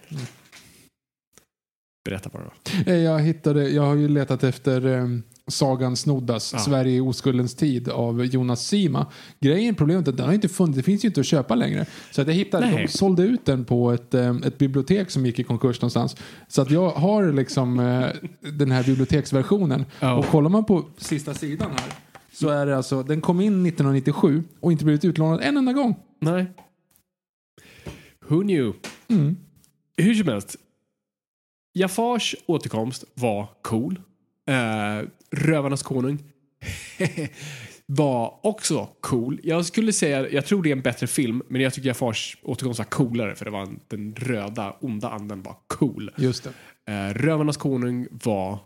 Berätta 2.04 2.28
bara. 2.28 2.42
då. 2.44 2.92
Eh, 2.92 2.98
Jag 2.98 3.20
hittade, 3.20 3.68
jag 3.68 3.82
har 3.82 3.94
ju 3.94 4.08
letat 4.08 4.44
efter 4.44 4.86
um, 4.86 5.22
Sagan 5.48 5.96
Snoddas, 5.96 6.52
Ja. 6.52 6.58
Sverige 6.58 6.96
i 6.96 7.00
oskuldens 7.00 7.54
tid 7.54 7.88
av 7.88 8.24
Jonas 8.24 8.66
Sima. 8.66 9.06
Grejen, 9.40 9.74
problemet 9.74 10.06
är 10.08 10.12
att 10.12 10.16
den 10.16 10.26
har 10.26 10.32
inte 10.34 10.48
funnits, 10.48 10.76
det 10.76 10.82
finns 10.82 11.04
ju 11.04 11.08
inte 11.08 11.20
att 11.20 11.26
köpa 11.26 11.54
längre. 11.54 11.86
Så 12.10 12.22
att 12.22 12.26
jag 12.28 12.34
hittade, 12.34 12.66
Nej. 12.70 12.82
de 12.86 12.98
sålde 12.98 13.22
ut 13.22 13.44
den 13.44 13.64
på 13.64 13.92
ett, 13.92 14.14
um, 14.14 14.42
ett 14.42 14.58
bibliotek 14.58 15.10
som 15.10 15.26
gick 15.26 15.38
i 15.38 15.44
konkurs 15.44 15.80
någonstans. 15.80 16.16
Så 16.48 16.62
att 16.62 16.70
jag 16.70 16.90
har 16.90 17.32
liksom 17.32 17.80
eh, 17.80 18.06
den 18.52 18.70
här 18.70 18.84
biblioteksversionen. 18.84 19.84
Ja. 20.00 20.14
Och 20.14 20.24
kollar 20.24 20.50
man 20.50 20.64
på 20.64 20.84
sista 20.98 21.34
sidan 21.34 21.70
här 21.70 21.92
så 22.32 22.48
är 22.48 22.66
det 22.66 22.76
alltså, 22.76 23.02
den 23.02 23.20
kom 23.20 23.40
in 23.40 23.66
1997 23.66 24.44
och 24.60 24.72
inte 24.72 24.84
blivit 24.84 25.04
utlånad 25.04 25.40
en 25.42 25.56
enda 25.56 25.72
gång. 25.72 25.94
Nej. 26.20 26.46
Who 28.28 28.40
knew? 28.42 28.72
Mm. 29.08 29.36
Hur 29.96 30.14
som 30.14 30.28
helst. 30.28 30.56
Jafars 31.74 32.36
återkomst 32.46 33.04
var 33.14 33.48
cool. 33.62 34.00
Eh, 34.48 35.08
Rövarnas 35.30 35.82
konung 35.82 36.18
var 37.86 38.40
också 38.42 38.88
cool. 39.00 39.40
Jag 39.42 39.64
skulle 39.64 39.92
säga, 39.92 40.28
jag 40.30 40.46
tror 40.46 40.62
det 40.62 40.68
är 40.68 40.76
en 40.76 40.82
bättre 40.82 41.06
film, 41.06 41.42
men 41.48 41.60
jag 41.60 41.74
tycker 41.74 41.88
Jafars 41.88 42.36
återkomst 42.42 42.78
var 42.78 42.84
coolare 42.84 43.34
för 43.34 43.44
det 43.44 43.50
var 43.50 43.62
en, 43.62 43.80
den 43.88 44.14
röda, 44.14 44.76
onda 44.80 45.08
anden 45.08 45.42
var 45.42 45.56
cool. 45.66 46.10
Just 46.16 46.44
det. 46.44 46.92
Eh, 46.92 47.14
Rövarnas 47.14 47.56
konung 47.56 48.06
var... 48.10 48.58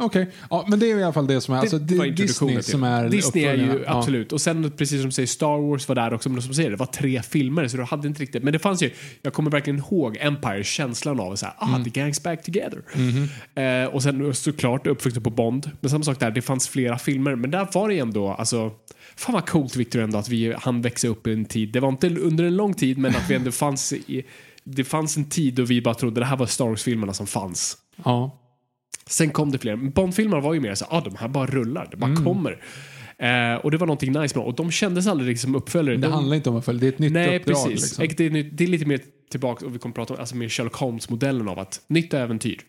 Okej, 0.00 0.30
ja, 0.50 0.64
men 0.68 0.78
det 0.78 0.90
är 0.90 0.98
i 0.98 1.02
alla 1.02 1.12
fall 1.12 1.26
det 1.26 1.40
som 1.40 1.54
är, 1.54 1.58
alltså, 1.58 1.78
det 1.78 1.94
var 1.98 2.04
det, 2.04 2.10
Disney 2.10 2.54
till. 2.54 2.64
som 2.64 2.82
är 2.82 3.08
Disney 3.08 3.44
är 3.44 3.54
ju. 3.54 3.82
Ja. 3.86 3.98
absolut. 3.98 4.32
Och 4.32 4.40
sen 4.40 4.72
precis 4.76 5.00
som 5.00 5.08
du 5.08 5.12
säger, 5.12 5.26
Star 5.26 5.68
Wars 5.68 5.88
var 5.88 5.94
där 5.94 6.14
också. 6.14 6.28
Men 6.28 6.42
som 6.42 6.54
säger, 6.54 6.70
det 6.70 6.76
var 6.76 6.86
tre 6.86 7.22
filmer 7.22 7.68
så 7.68 7.76
du 7.76 7.82
hade 7.82 8.08
inte 8.08 8.22
riktigt. 8.22 8.42
Men 8.42 8.52
det 8.52 8.58
fanns 8.58 8.82
ju, 8.82 8.90
jag 9.22 9.32
kommer 9.32 9.50
verkligen 9.50 9.78
ihåg 9.78 10.16
Empire, 10.20 10.64
känslan 10.64 11.20
av 11.20 11.36
så 11.36 11.46
här, 11.46 11.54
ah, 11.58 11.68
Mm. 11.68 11.84
the 11.84 11.90
gangs 11.90 12.22
back 12.22 12.42
together. 12.44 12.82
Mhm. 12.94 13.28
Eh, 13.64 13.94
och 13.94 14.02
sen 14.02 14.34
såklart 14.34 14.86
uppvuxen 14.86 15.22
på 15.22 15.30
Bond. 15.30 15.70
Men 15.80 15.90
samma 15.90 16.04
sak 16.04 16.20
där, 16.20 16.30
det 16.30 16.42
fanns 16.42 16.68
flera 16.68 16.98
filmer. 16.98 17.34
Men 17.34 17.50
där 17.50 17.68
var 17.74 17.88
det 17.88 17.98
ändå, 17.98 18.28
alltså, 18.28 18.70
fan 19.16 19.32
vad 19.34 19.48
coolt 19.48 19.76
Victor 19.76 20.00
ändå 20.00 20.18
att 20.18 20.28
vi 20.28 20.54
han 20.58 20.82
växa 20.82 21.08
upp 21.08 21.26
i 21.26 21.32
en 21.32 21.44
tid. 21.44 21.72
Det 21.72 21.80
var 21.80 21.88
inte 21.88 22.08
under 22.16 22.44
en 22.44 22.56
lång 22.56 22.74
tid, 22.74 22.98
men 22.98 23.10
att 23.16 23.30
vi 23.30 23.34
ändå 23.34 23.52
fanns 23.52 23.92
i, 23.92 24.22
det 24.64 24.84
fanns 24.84 25.16
en 25.16 25.24
tid 25.28 25.54
då 25.54 25.62
vi 25.62 25.82
bara 25.82 25.94
trodde 25.94 26.20
det 26.20 26.26
här 26.26 26.36
var 26.36 26.46
Star 26.46 26.64
Wars-filmerna 26.64 27.12
som 27.14 27.26
fanns. 27.26 27.78
Ja. 28.04 28.38
Sen 29.06 29.30
kom 29.30 29.52
det 29.52 29.58
fler. 29.58 29.76
Men 29.76 29.90
Bondfilmerna 29.90 30.40
var 30.42 30.54
ju 30.54 30.60
mer 30.60 30.74
så 30.74 30.84
ah, 30.88 31.00
de 31.00 31.16
här 31.16 31.28
bara 31.28 31.46
rullar, 31.46 31.88
det 31.90 31.96
bara 31.96 32.10
Mm. 32.10 32.24
kommer. 32.24 32.52
Eh, 33.18 33.54
och 33.64 33.70
det 33.70 33.76
var 33.76 33.86
någonting 33.86 34.12
nice 34.12 34.38
med 34.38 34.44
dem. 34.44 34.44
Och 34.44 34.54
de 34.54 34.70
kändes 34.70 35.06
aldrig 35.06 35.40
som 35.40 35.54
uppföljare. 35.54 35.96
Det 35.96 36.02
de, 36.02 36.12
handlar 36.12 36.36
inte 36.36 36.50
om 36.50 36.56
att 36.56 36.64
följa, 36.64 36.80
det 36.80 36.86
är 36.86 36.92
ett 36.92 36.98
nytt 36.98 37.12
Nej, 37.12 37.36
uppdrag. 37.38 37.64
precis. 37.64 37.98
Liksom. 37.98 38.30
Det, 38.32 38.38
är, 38.40 38.42
det 38.52 38.64
är 38.64 38.68
lite 38.68 38.86
mer 38.86 39.00
tillbaka, 39.32 39.66
och 39.66 39.74
vi 39.74 39.78
kommer 39.78 39.94
prata 39.94 40.14
om 40.14 40.20
alltså 40.20 40.36
mer 40.36 40.48
Sherlock 40.48 40.74
Holmes-modellen 40.76 41.48
av 41.48 41.58
att 41.58 41.80
nytt 41.86 42.14
äventyr. 42.14 42.60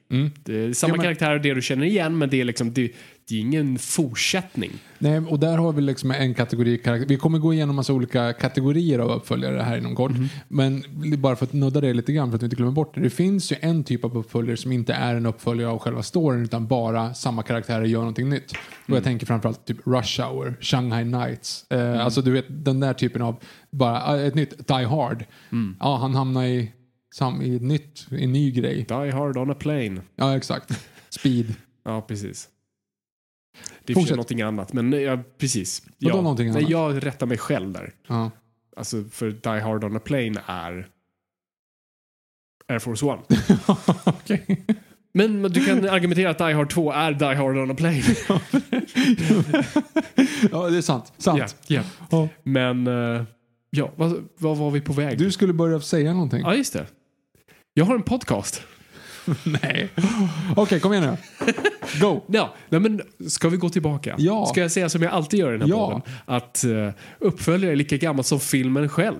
Det 0.44 0.56
är 0.56 0.74
samma 0.74 0.94
Mm. 0.94 1.04
Ja, 1.06 1.10
men- 1.10 1.16
karaktär, 1.18 1.40
det 1.50 1.54
du 1.54 1.62
känner 1.62 1.86
igen, 1.86 2.18
men 2.18 2.30
det 2.30 2.42
är 2.42 2.46
liksom 2.46 2.74
det, 2.74 2.92
det 3.30 3.36
är 3.36 3.40
ingen 3.40 3.78
fortsättning. 3.80 4.72
Nej, 5.00 5.18
och 5.20 5.40
där 5.40 5.58
har 5.58 5.74
vi 5.74 5.82
liksom 5.82 6.12
en 6.12 6.34
kategori 6.34 6.78
karaktär. 6.78 7.08
Vi 7.08 7.18
kommer 7.18 7.40
gå 7.40 7.54
igenom 7.54 7.76
massa 7.76 7.94
olika 7.94 8.34
kategorier 8.34 9.00
av 9.00 9.12
uppföljare 9.12 9.62
här 9.62 9.78
inom 9.78 9.96
kort. 9.96 10.12
Mhm. 10.12 10.30
Men 10.48 10.84
bara 11.18 11.36
för 11.36 11.46
att 11.46 11.54
nudda 11.54 11.82
det 11.82 11.94
lite 11.94 12.14
grann 12.14 12.30
för 12.30 12.36
att 12.36 12.42
vi 12.42 12.46
inte 12.46 12.56
glömmer 12.56 12.72
bort 12.72 12.96
det. 12.96 13.02
Det 13.02 13.10
finns 13.10 13.52
ju 13.52 13.56
en 13.62 13.84
typ 13.84 14.04
av 14.06 14.18
uppföljare 14.18 14.58
som 14.58 14.72
inte 14.72 14.94
är 14.94 15.16
en 15.16 15.26
uppföljare 15.26 15.70
av 15.72 15.80
själva 15.80 16.04
storyn 16.04 16.44
utan 16.44 16.68
bara 16.68 17.14
samma 17.14 17.44
karaktärer 17.44 17.84
gör 17.86 18.00
någonting 18.00 18.30
nytt. 18.30 18.52
Och 18.52 18.90
Mm. 18.90 18.96
jag 18.96 19.04
tänker 19.04 19.26
framförallt 19.26 19.66
typ 19.66 19.78
Rush 19.88 20.22
Hour, 20.22 20.56
Shanghai 20.62 21.04
Nights. 21.06 21.66
Eh, 21.72 22.06
Alltså 22.06 22.22
du 22.22 22.32
vet 22.32 22.46
den 22.50 22.80
där 22.80 22.94
typen 22.94 23.22
av, 23.22 23.36
bara 23.74 24.04
ah, 24.04 24.20
ett 24.20 24.36
nytt 24.36 24.68
Die 24.68 24.86
Hard. 24.86 25.26
Mm. 25.52 25.76
Ja, 25.80 25.98
han 25.98 26.16
hamnar 26.16 26.44
i, 26.44 26.72
sam, 27.16 27.42
i 27.42 27.56
ett 27.56 27.62
nytt, 27.62 28.08
en 28.12 28.34
ny 28.34 28.52
grej. 28.52 28.86
Die 28.88 29.12
hard 29.12 29.38
on 29.38 29.52
a 29.52 29.56
plane. 29.60 30.02
Ja, 30.16 30.38
exakt. 30.38 30.80
Speed. 31.10 31.56
Ja, 31.84 32.02
precis. 32.02 32.50
Det 33.84 33.94
är 33.94 33.96
Fortsätt. 33.96 34.16
någonting 34.16 34.42
annat, 34.42 34.74
men 34.74 34.92
ja, 34.92 35.20
precis. 35.38 35.84
Ja. 35.98 36.16
någonting 36.16 36.48
Nej, 36.48 36.58
annat? 36.58 36.70
jag 36.70 37.06
rättar 37.06 37.26
mig 37.28 37.38
själv 37.38 37.72
där. 37.72 37.94
Ja. 38.08 38.32
Alltså, 38.78 39.04
för 39.12 39.32
Die 39.32 39.62
hard 39.62 39.84
on 39.84 39.96
a 39.96 40.00
plane 40.00 40.42
är 40.46 40.88
Air 42.68 42.80
Force 42.80 43.06
One. 43.06 43.22
Okej. 44.06 44.66
Men 45.14 45.42
men 45.42 45.52
du 45.52 45.66
kan 45.66 45.90
argumentera 45.90 46.30
att 46.30 46.38
Die 46.38 46.54
Hard 46.54 46.70
2 46.70 46.92
är 46.92 47.14
Die 47.14 47.26
Hard 47.36 47.58
on 47.58 47.72
a 47.72 47.76
plane. 47.78 48.02
ja, 50.52 50.70
det 50.70 50.78
är 50.78 50.82
sant. 50.82 51.14
Sant. 51.18 51.40
ja, 51.40 51.48
ja. 51.68 51.84
Ja. 52.10 52.30
Men, 52.44 52.88
eh, 52.88 53.24
ja, 53.76 53.92
vad, 53.96 54.28
vad 54.38 54.58
var 54.58 54.72
vi 54.72 54.82
på 54.82 54.94
väg? 54.94 55.18
Du 55.18 55.32
skulle 55.32 55.54
börja 55.54 55.80
säga 55.80 56.14
någonting. 56.14 56.42
Ja, 56.42 56.56
just 56.56 56.74
det. 56.74 56.86
Jag 57.74 57.86
har 57.86 57.96
en 57.96 58.04
podcast. 58.04 58.62
Nej. 59.44 59.90
Okej, 60.56 60.80
kom 60.80 60.94
igen 60.94 61.18
nu. 61.40 61.52
Go. 62.02 62.22
Ja, 62.28 62.54
nej 62.70 62.80
men 62.80 63.02
ska 63.30 63.50
vi 63.50 63.58
gå 63.58 63.70
tillbaka? 63.70 64.16
Ja. 64.18 64.46
Ska 64.46 64.62
jag 64.62 64.72
säga 64.72 64.90
som 64.90 65.02
jag 65.02 65.12
alltid 65.12 65.40
gör 65.40 65.50
i 65.54 65.58
den 65.58 65.62
här 65.62 65.78
Ja. 65.78 65.88
podden? 65.88 66.02
Att 66.26 66.64
uh, 66.68 66.90
uppföljare 67.20 67.72
är 67.72 67.76
lika 67.76 67.98
gammalt 67.98 68.28
som 68.28 68.40
filmen 68.40 68.90
själv. 68.90 69.20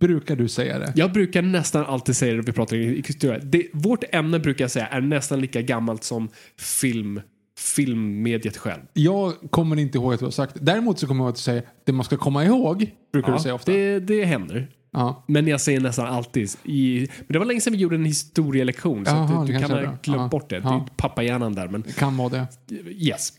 Brukar 0.00 0.36
du 0.36 0.48
säga 0.48 0.78
det? 0.78 0.92
Jag 0.96 1.12
brukar 1.12 1.42
nästan 1.42 1.86
alltid 1.86 2.16
säga 2.16 2.32
det 2.32 2.36
när 2.36 2.46
vi 2.46 2.52
pratar 2.52 2.76
i 2.76 3.02
historia. 3.06 3.38
Det, 3.38 3.68
vårt 3.72 4.04
ämne 4.12 4.38
brukar 4.38 4.64
jag 4.64 4.70
säga 4.70 4.86
är 4.86 5.00
nästan 5.00 5.40
lika 5.40 5.62
gammalt 5.62 6.04
som 6.04 6.28
film, 6.58 7.20
filmmediet 7.58 8.56
själv. 8.56 8.82
Jag 8.92 9.34
kommer 9.50 9.78
inte 9.78 9.98
ihåg 9.98 10.12
att 10.14 10.18
du 10.20 10.24
har 10.26 10.30
sagt 10.32 10.54
det. 10.54 10.60
Däremot 10.60 10.98
så 10.98 11.06
kommer 11.06 11.20
jag 11.20 11.26
ihåg 11.26 11.30
att 11.30 11.36
du 11.36 11.40
säger 11.42 11.62
det 11.84 11.92
man 11.92 12.04
ska 12.04 12.16
komma 12.16 12.44
ihåg. 12.44 12.90
Brukar 13.12 13.32
du 13.32 13.38
säga 13.38 13.54
ofta. 13.54 13.72
det, 13.72 14.00
det 14.00 14.24
händer. 14.24 14.68
Ja. 14.92 15.24
Men 15.28 15.46
jag 15.46 15.60
säger 15.60 15.80
nästan 15.80 16.06
alltid. 16.06 16.50
I, 16.64 16.98
men 17.18 17.26
det 17.28 17.38
var 17.38 17.46
länge 17.46 17.60
sedan 17.60 17.72
vi 17.72 17.78
gjorde 17.78 17.96
en 17.96 18.04
historielektion. 18.04 19.06
Så 19.06 19.10
Jaha, 19.10 19.24
att 19.40 19.46
det 19.46 19.52
du, 19.52 19.58
du 19.58 19.66
kan 19.66 19.70
ha 19.70 19.78
glömt 19.80 20.00
Ja. 20.06 20.28
bort 20.28 20.50
det. 20.50 20.56
Det 20.60 20.62
Ja. 20.68 20.84
är 20.84 20.96
pappahjärnan 20.96 21.54
där. 21.54 21.68
Men 21.68 21.82
Det 21.82 21.92
kan 21.96 22.16
vara 22.16 22.28
det. 22.28 22.46
yes. 22.90 23.32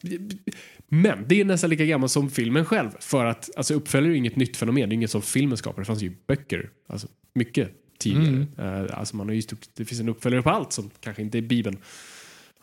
Men 0.88 1.26
det 1.28 1.42
är 1.42 1.46
nästan 1.46 1.70
lika 1.70 1.86
gammalt 1.86 2.12
som 2.12 2.30
filmen 2.30 2.66
själv. 2.66 2.90
För 3.00 3.26
att 3.26 3.50
alltså, 3.58 3.74
uppföljare 3.74 4.14
är 4.14 4.18
inget 4.18 4.36
nytt 4.36 4.58
fenomen. 4.58 4.90
Det 4.90 4.94
är 4.94 4.96
inget 4.96 5.12
som 5.12 5.22
filmen 5.22 5.58
skapar. 5.58 5.82
Det 5.82 5.86
fanns 5.86 6.02
ju 6.04 6.16
böcker. 6.28 6.70
Alltså, 6.90 7.08
mycket 7.36 7.70
tidigare. 8.00 8.28
Mm. 8.28 8.86
Eh, 8.90 9.00
alltså, 9.00 9.16
man 9.16 9.28
har 9.28 9.34
ju 9.36 9.42
stort, 9.42 9.60
det 9.78 9.86
finns 9.86 10.02
en 10.02 10.10
uppföljare 10.10 10.42
på 10.42 10.50
allt 10.50 10.74
som 10.74 10.90
kanske 11.00 11.22
inte 11.22 11.38
är 11.38 11.42
Bibeln. 11.42 11.78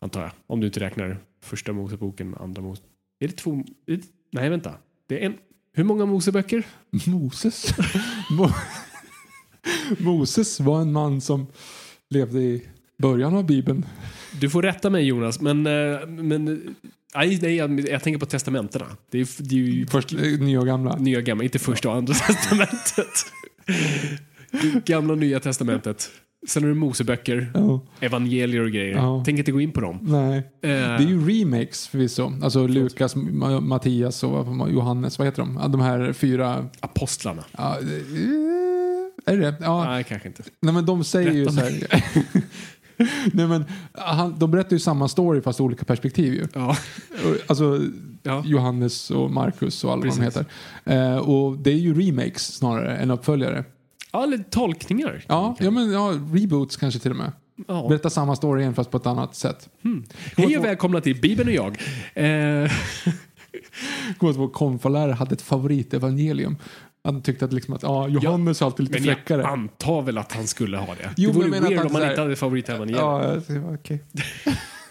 Antar 0.03 0.23
jag. 0.23 0.31
Om 0.47 0.61
du 0.61 0.67
inte 0.67 0.81
räknar 0.81 1.19
första 1.43 1.73
Moseboken, 1.73 2.35
andra 2.41 2.63
Mos... 2.63 2.83
Är 3.21 3.29
det 3.29 3.35
två... 3.37 3.65
Nej, 4.33 4.49
vänta. 4.51 4.75
Det 5.09 5.23
är 5.23 5.27
en... 5.27 5.35
Hur 5.75 5.85
många 5.85 6.07
Moseböcker? 6.07 6.67
Moses. 7.07 7.75
Mo- 8.31 8.55
Moses 9.99 10.61
var 10.61 10.81
en 10.81 10.93
man 10.93 11.21
som 11.21 11.47
levde 12.11 12.41
i 12.41 12.69
början 12.99 13.35
av 13.37 13.47
Bibeln. 13.47 13.87
Du 14.41 14.51
får 14.51 14.63
rätta 14.63 14.91
mig 14.91 15.05
Jonas, 15.07 15.41
men... 15.41 15.67
eh, 15.67 16.07
men 16.07 16.45
nej, 17.15 17.39
nej 17.43 17.55
jag, 17.57 17.81
jag 17.89 18.03
tänker 18.03 18.19
på 18.21 18.27
testamenterna. 18.27 18.87
Det 19.11 19.19
är, 19.19 19.43
det 19.43 19.55
är 19.55 19.59
ju 19.59 19.87
Först 19.87 20.13
eh, 20.13 20.19
nya 20.21 20.61
och 20.61 20.67
gamla. 20.67 20.97
nya 20.97 21.19
och 21.19 21.25
gamla, 21.25 21.45
inte 21.45 21.59
första 21.59 21.89
och 21.91 21.97
andra 21.97 22.15
testamentet. 22.27 23.25
Gamla 24.85 25.13
och 25.13 25.19
nya 25.19 25.41
testamentet. 25.41 26.11
Sen 26.49 26.65
är 26.65 26.69
det 26.69 26.75
Moseböcker, 26.75 27.51
Ja. 27.55 27.81
evangelier 28.01 28.63
och 28.63 28.71
grejer. 28.71 28.97
Ja. 28.97 29.25
Tänker 29.25 29.39
inte 29.41 29.53
gå 29.53 29.61
in 29.61 29.73
på 29.73 29.81
dem. 29.81 29.99
Nej. 30.03 30.37
Eh, 30.39 30.43
Det 30.63 30.75
är 30.75 31.01
ju 31.01 31.29
remakes 31.41 31.87
förvisso. 31.89 32.33
Alltså 32.43 32.67
Lukas, 32.67 33.17
Ma- 33.17 33.61
Mattias 33.61 34.25
och 34.25 34.71
Johannes. 34.71 35.19
Vad 35.19 35.27
heter 35.29 35.43
de? 35.43 35.73
De 35.73 35.81
här 35.81 36.13
fyra. 36.13 36.69
Apostlarna. 36.81 37.45
Ja, 37.59 37.77
eh, 37.79 39.33
är 39.35 39.37
det? 39.37 39.55
Ja. 39.61 39.85
Nej, 39.85 40.05
kanske 40.05 40.29
inte. 40.29 40.43
Nej 40.61 40.75
men 40.75 40.87
de 40.87 41.05
säger 41.05 41.33
ju 41.33 41.43
Rätta 41.45 41.53
så 41.53 41.61
här. 41.61 42.05
Nej 43.33 43.47
men 43.47 43.65
han, 43.93 44.39
de 44.39 44.51
berättar 44.51 44.73
ju 44.73 44.79
samma 44.79 45.09
story 45.09 45.41
fast 45.41 45.61
olika 45.61 45.85
perspektiv 45.85 46.35
ju. 46.35 46.47
Ja. 46.55 46.77
Alltså 47.47 47.81
Ja. 48.25 48.43
Johannes 48.47 49.11
och 49.11 49.31
Markus 49.31 49.85
och 49.85 49.93
alla 49.93 50.03
vad 50.05 50.07
de 50.17 50.19
Precis. 50.19 50.37
heter. 50.85 51.13
Eh, 51.13 51.17
och 51.17 51.59
det 51.59 51.71
är 51.71 51.77
ju 51.77 51.95
remakes 52.07 52.55
snarare 52.57 52.97
än 52.97 53.11
uppföljare. 53.11 53.65
Ja, 54.13 54.25
eller 54.25 54.39
tolkningar. 54.39 55.25
Ja, 55.29 55.57
ja, 55.61 55.71
men 55.71 55.93
ja, 55.93 56.15
reboots 56.33 56.77
kanske 56.77 57.01
till 57.01 57.11
och 57.11 57.17
med. 57.17 57.33
Ja. 57.69 57.89
Berätta 57.89 58.11
samma 58.11 58.37
story 58.37 58.61
igen 58.61 58.75
fast 58.75 58.91
på 58.91 58.97
ett 58.97 59.07
annat 59.07 59.35
sätt. 59.35 59.69
Hej 60.37 60.59
och 60.59 60.65
välkomna 60.65 61.01
till 61.01 61.21
Bibeln 61.21 61.49
och 61.49 61.55
jag. 61.55 61.79
Eh, 62.15 62.73
Kommer 64.19 64.31
att 64.31 64.39
vår 64.39 64.49
konfalärare 64.49 65.13
hade 65.13 65.35
ett 65.35 65.43
favoritevangelium. 65.43 66.57
Han 67.05 67.23
tyckte 67.23 67.45
att, 67.45 67.53
liksom 67.53 67.75
att 67.75 67.83
ja, 67.83 68.09
Johannes 68.09 68.63
är 68.63 68.67
alltid 68.67 68.85
lite 68.85 68.99
men 68.99 69.09
jag 69.09 69.17
fräckare. 69.17 69.47
antar 69.47 70.03
väl 70.03 70.19
att 70.19 70.33
han 70.33 70.47
skulle 70.47 70.77
ha 70.77 70.95
det. 70.95 71.11
Jo, 71.17 71.31
det 71.31 71.37
vore 71.37 71.49
men 71.49 71.63
jag 71.63 71.69
weird 71.69 71.87
om 71.87 71.95
han 71.95 72.09
inte 72.09 72.21
hade 72.21 72.37
favoritevangelium. 72.37 73.01
Ja, 73.01 73.35
jag 73.49 73.75
okej. 73.75 74.03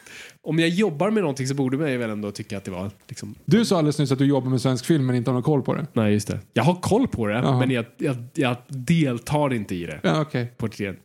Om 0.43 0.59
jag 0.59 0.69
jobbar 0.69 1.11
med 1.11 1.23
någonting 1.23 1.47
så 1.47 1.53
borde 1.55 1.77
man 1.77 1.91
ju 1.91 1.97
väl 1.97 2.09
ändå 2.09 2.31
tycka 2.31 2.57
att 2.57 2.63
det 2.63 2.71
var 2.71 2.91
liksom... 3.07 3.35
Du 3.45 3.65
sa 3.65 3.77
alldeles 3.77 3.99
nyss 3.99 4.11
att 4.11 4.19
du 4.19 4.25
jobbar 4.25 4.49
med 4.49 4.61
svensk 4.61 4.85
film 4.85 5.05
men 5.05 5.15
inte 5.15 5.29
har 5.29 5.33
någon 5.33 5.43
koll 5.43 5.61
på 5.61 5.73
det. 5.73 5.87
Nej, 5.93 6.13
just 6.13 6.27
det. 6.27 6.39
Jag 6.53 6.63
har 6.63 6.75
koll 6.75 7.07
på 7.07 7.27
det, 7.27 7.33
Jaha. 7.33 7.59
men 7.59 7.71
jag, 7.71 7.85
jag, 7.97 8.15
jag 8.33 8.55
deltar 8.67 9.53
inte 9.53 9.75
i 9.75 9.85
det. 9.85 9.99
Ja, 10.03 10.25
ett 10.31 10.79
ren. 10.79 10.97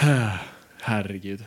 Herregud. 0.80 1.44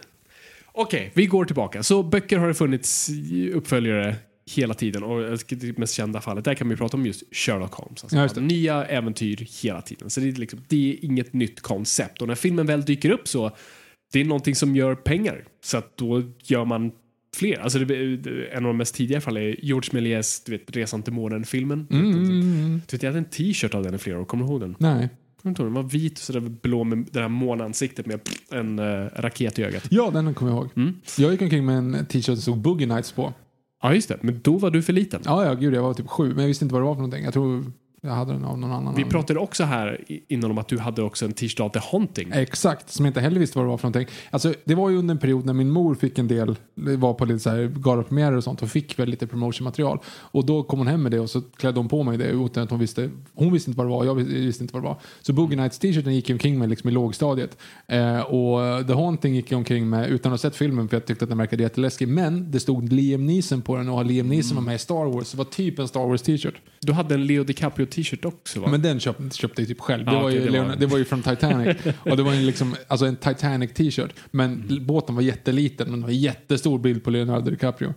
Okej, 0.71 1.11
vi 1.15 1.25
går 1.25 1.45
tillbaka. 1.45 1.83
Så 1.83 2.03
böcker 2.03 2.37
har 2.37 2.47
det 2.47 2.53
funnits 2.53 3.09
uppföljare 3.53 4.15
hela 4.55 4.73
tiden 4.73 5.03
och 5.03 5.37
det 5.49 5.77
mest 5.77 5.93
kända 5.93 6.21
fallet, 6.21 6.45
där 6.45 6.53
kan 6.53 6.69
vi 6.69 6.75
prata 6.75 6.97
om 6.97 7.05
just 7.05 7.35
Sherlock 7.35 7.73
Holmes. 7.73 8.03
Alltså, 8.03 8.39
Ja. 8.39 8.45
Nya 8.45 8.85
äventyr 8.85 9.47
hela 9.63 9.81
tiden. 9.81 10.09
Så 10.09 10.19
det 10.19 10.27
är, 10.27 10.31
liksom, 10.31 10.59
det 10.67 10.93
är 10.93 11.05
inget 11.05 11.33
nytt 11.33 11.61
koncept 11.61 12.21
och 12.21 12.27
när 12.27 12.35
filmen 12.35 12.65
väl 12.65 12.85
dyker 12.85 13.09
upp 13.09 13.27
så 13.27 13.51
det 14.13 14.21
är 14.21 14.25
någonting 14.25 14.55
som 14.55 14.75
gör 14.75 14.95
pengar. 14.95 15.45
Så 15.63 15.77
att 15.77 15.97
då 15.97 16.23
gör 16.43 16.65
man 16.65 16.91
fler. 17.35 17.59
Alltså 17.59 17.79
det, 17.79 18.47
en 18.51 18.65
av 18.65 18.69
de 18.69 18.77
mest 18.77 18.95
tidiga 18.95 19.21
fallen 19.21 19.43
är 19.43 19.65
George 19.65 19.89
Méliès 19.91 20.43
du 20.45 20.51
vet, 20.51 20.75
Resan 20.75 21.03
till 21.03 21.13
månen-filmen. 21.13 21.87
Mm, 21.89 22.05
mm, 22.05 22.29
mm. 22.29 22.81
Du 22.87 22.95
vet, 22.95 23.03
jag 23.03 23.09
hade 23.09 23.19
en 23.19 23.25
t-shirt 23.25 23.73
av 23.73 23.83
den 23.83 23.93
i 23.93 23.97
flera 23.97 24.19
år, 24.19 24.25
kommer 24.25 24.45
du 24.45 24.51
ihåg 24.51 24.61
den? 24.61 24.75
Nej. 24.79 25.09
Kommer 25.41 25.55
Den 25.55 25.73
var 25.73 25.83
vit 25.83 26.13
och 26.13 26.19
sådär 26.19 26.39
blå 26.39 26.83
med 26.83 27.07
det 27.11 27.19
här 27.19 27.27
månansiktet 27.27 28.05
med 28.05 28.19
en 28.51 28.79
uh, 28.79 29.09
raket 29.15 29.59
i 29.59 29.63
ögat. 29.63 29.87
Ja, 29.89 30.11
den 30.11 30.33
kommer 30.33 30.51
jag 30.51 30.59
ihåg. 30.59 30.69
Mm. 30.75 30.93
Jag 31.17 31.31
gick 31.31 31.41
omkring 31.41 31.65
med 31.65 31.77
en 31.77 32.05
t-shirt 32.05 32.25
som 32.25 32.37
stod 32.37 32.57
Boogie 32.57 32.87
Nights 32.87 33.11
på. 33.11 33.33
Ja, 33.81 33.93
just 33.93 34.09
det. 34.09 34.17
Men 34.21 34.39
då 34.43 34.57
var 34.57 34.71
du 34.71 34.81
för 34.81 34.93
liten. 34.93 35.21
Ja, 35.25 35.45
ja, 35.45 35.53
gud, 35.53 35.73
jag 35.73 35.81
var 35.81 35.93
typ 35.93 36.07
sju, 36.07 36.29
men 36.29 36.39
jag 36.39 36.47
visste 36.47 36.65
inte 36.65 36.73
vad 36.73 36.81
det 36.81 36.85
var 36.85 36.93
för 36.93 37.01
någonting. 37.01 37.23
Jag 37.23 37.33
tror 37.33 37.71
jag 38.07 38.15
hade 38.15 38.33
den 38.33 38.45
av 38.45 38.59
någon 38.59 38.71
annan. 38.71 38.95
Vi 38.95 39.03
pratade 39.03 39.39
också 39.39 39.63
här 39.63 40.01
innan 40.27 40.51
om 40.51 40.57
att 40.57 40.67
du 40.67 40.77
hade 40.79 41.01
också 41.03 41.25
en 41.25 41.33
t-shirt 41.33 41.59
av 41.59 41.69
The 41.69 41.79
Haunting. 41.91 42.29
Exakt, 42.33 42.89
som 42.89 43.05
jag 43.05 43.09
inte 43.09 43.21
heller 43.21 43.39
visste 43.39 43.57
vad 43.57 43.65
det 43.65 43.69
var 43.69 43.77
för 43.77 43.87
någonting. 43.87 44.15
Alltså, 44.29 44.53
det 44.65 44.75
var 44.75 44.89
ju 44.89 44.97
under 44.97 45.11
en 45.15 45.19
period 45.19 45.45
när 45.45 45.53
min 45.53 45.69
mor 45.71 45.95
fick 45.95 46.17
en 46.19 46.27
del, 46.27 46.55
var 46.75 47.13
på 47.13 47.25
lite 47.25 47.39
så 47.39 47.49
här 47.49 47.71
galapremiärer 47.75 48.35
och 48.37 48.43
sånt 48.43 48.61
och 48.61 48.69
fick 48.69 48.99
väl 48.99 49.09
lite 49.09 49.27
promotionmaterial. 49.27 49.99
Och 50.07 50.45
då 50.45 50.63
kom 50.63 50.79
hon 50.79 50.87
hem 50.87 51.03
med 51.03 51.11
det 51.11 51.19
och 51.19 51.29
så 51.29 51.41
klädde 51.41 51.79
hon 51.79 51.87
på 51.89 52.03
mig 52.03 52.17
det 52.17 52.25
utan 52.27 52.63
att 52.63 52.69
hon 52.69 52.79
visste, 52.79 53.09
hon 53.33 53.53
visste 53.53 53.69
inte 53.69 53.77
vad 53.77 53.87
det 53.87 53.91
var, 53.91 54.05
jag 54.05 54.15
vis- 54.15 54.27
visste 54.27 54.63
inte 54.63 54.73
vad 54.73 54.83
det 54.83 54.87
var. 54.87 54.97
Så 55.21 55.33
Boogie 55.33 55.57
Nights 55.57 55.79
t-shirten 55.79 56.15
gick 56.15 56.29
jag 56.29 56.35
omkring 56.35 56.59
med 56.59 56.69
liksom 56.69 56.89
i 56.89 56.93
lågstadiet. 56.93 57.57
Eh, 57.87 58.19
och 58.19 58.87
The 58.87 58.93
Haunting 58.93 59.35
gick 59.35 59.51
jag 59.51 59.57
omkring 59.57 59.89
med 59.89 60.09
utan 60.09 60.33
att 60.33 60.43
ha 60.43 60.49
sett 60.49 60.55
filmen 60.55 60.87
för 60.89 60.95
jag 60.95 61.05
tyckte 61.05 61.25
att 61.25 61.29
den 61.29 61.37
verkade 61.37 61.63
jätteläskig. 61.63 62.07
Men 62.07 62.51
det 62.51 62.59
stod 62.59 62.93
Liam 62.93 63.25
Neeson 63.25 63.61
på 63.61 63.75
den 63.75 63.89
och 63.89 64.05
Liam 64.05 64.27
Neeson 64.27 64.55
var 64.55 64.63
med 64.63 64.75
i 64.75 64.77
Star 64.79 65.05
Wars. 65.13 65.31
Det 65.31 65.37
var 65.37 65.45
typ 65.45 65.79
en 65.79 65.87
Star 65.87 66.07
Wars 66.07 66.21
t-shirt. 66.21 66.55
Du 66.81 66.93
hade 66.93 67.15
en 67.15 67.25
Leo 67.25 67.43
DiCaprio 67.43 67.85
t-shirt 68.03 68.25
också 68.25 68.59
va? 68.59 68.67
Men 68.71 68.81
den 68.81 68.99
köpte, 68.99 69.37
köpte 69.37 69.61
jag 69.61 69.69
typ 69.69 69.79
själv. 69.81 70.05
Det, 70.05 70.11
Ja, 70.11 70.19
var 70.19 70.29
okej, 70.29 70.39
ju 70.45 70.49
det 70.51 70.61
var- 70.61 70.75
det 70.75 70.85
var 70.85 70.97
ju 70.97 71.05
från 71.05 71.21
Titanic. 71.23 71.77
och 71.99 72.17
det 72.17 72.23
var 72.23 72.33
ju 72.33 72.41
liksom, 72.45 72.75
alltså 72.87 73.05
en 73.05 73.15
Titanic 73.15 73.73
t-shirt. 73.73 74.13
Men 74.31 74.53
Mm. 74.69 74.85
båten 74.85 75.15
var 75.15 75.21
jätteliten 75.21 75.89
men 75.91 75.99
det 75.99 76.05
var 76.05 76.11
en 76.13 76.19
jättestor 76.19 76.79
bild 76.79 77.03
på 77.03 77.09
Leonardo 77.09 77.49
DiCaprio. 77.49 77.93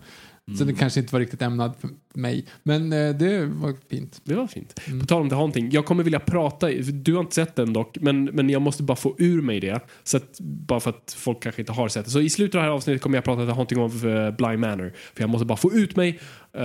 Så 0.46 0.54
Mm. 0.54 0.66
den 0.66 0.76
kanske 0.76 1.00
inte 1.00 1.12
var 1.14 1.20
riktigt 1.20 1.42
ämnad 1.42 1.72
för 1.80 1.90
mig. 2.14 2.46
Men 2.62 2.92
eh, 2.92 3.10
det 3.14 3.46
var 3.46 3.74
fint. 3.90 4.20
Det 4.24 4.34
var 4.34 4.46
fint. 4.46 4.80
På 5.00 5.06
tal 5.06 5.22
om 5.22 5.28
The 5.28 5.34
Haunting, 5.34 5.70
jag 5.70 5.84
kommer 5.84 6.04
vilja 6.04 6.20
prata, 6.20 6.68
du 6.92 7.14
har 7.14 7.20
inte 7.20 7.34
sett 7.34 7.56
den 7.56 7.72
dock, 7.72 7.96
men, 8.00 8.24
men 8.24 8.50
jag 8.50 8.62
måste 8.62 8.82
bara 8.82 8.96
få 8.96 9.14
ur 9.18 9.42
mig 9.42 9.60
det. 9.60 9.80
Så 10.04 10.16
att, 10.16 10.40
bara 10.40 10.80
för 10.80 10.90
att 10.90 11.16
folk 11.18 11.42
kanske 11.42 11.62
inte 11.62 11.72
har 11.72 11.88
sett 11.88 12.04
det. 12.04 12.10
Så 12.10 12.20
i 12.20 12.30
slutet 12.30 12.54
av 12.54 12.58
det 12.60 12.64
här 12.68 12.74
avsnittet 12.74 13.02
kommer 13.02 13.16
jag 13.16 13.24
prata 13.24 13.46
The 13.46 13.52
Haunting 13.52 13.78
of 13.80 14.04
uh, 14.04 14.30
Bly 14.30 14.56
Manor. 14.56 14.92
För 15.14 15.22
jag 15.22 15.30
måste 15.30 15.46
bara 15.46 15.56
få 15.56 15.72
ut 15.72 15.96
mig 15.96 16.20
eh, 16.52 16.62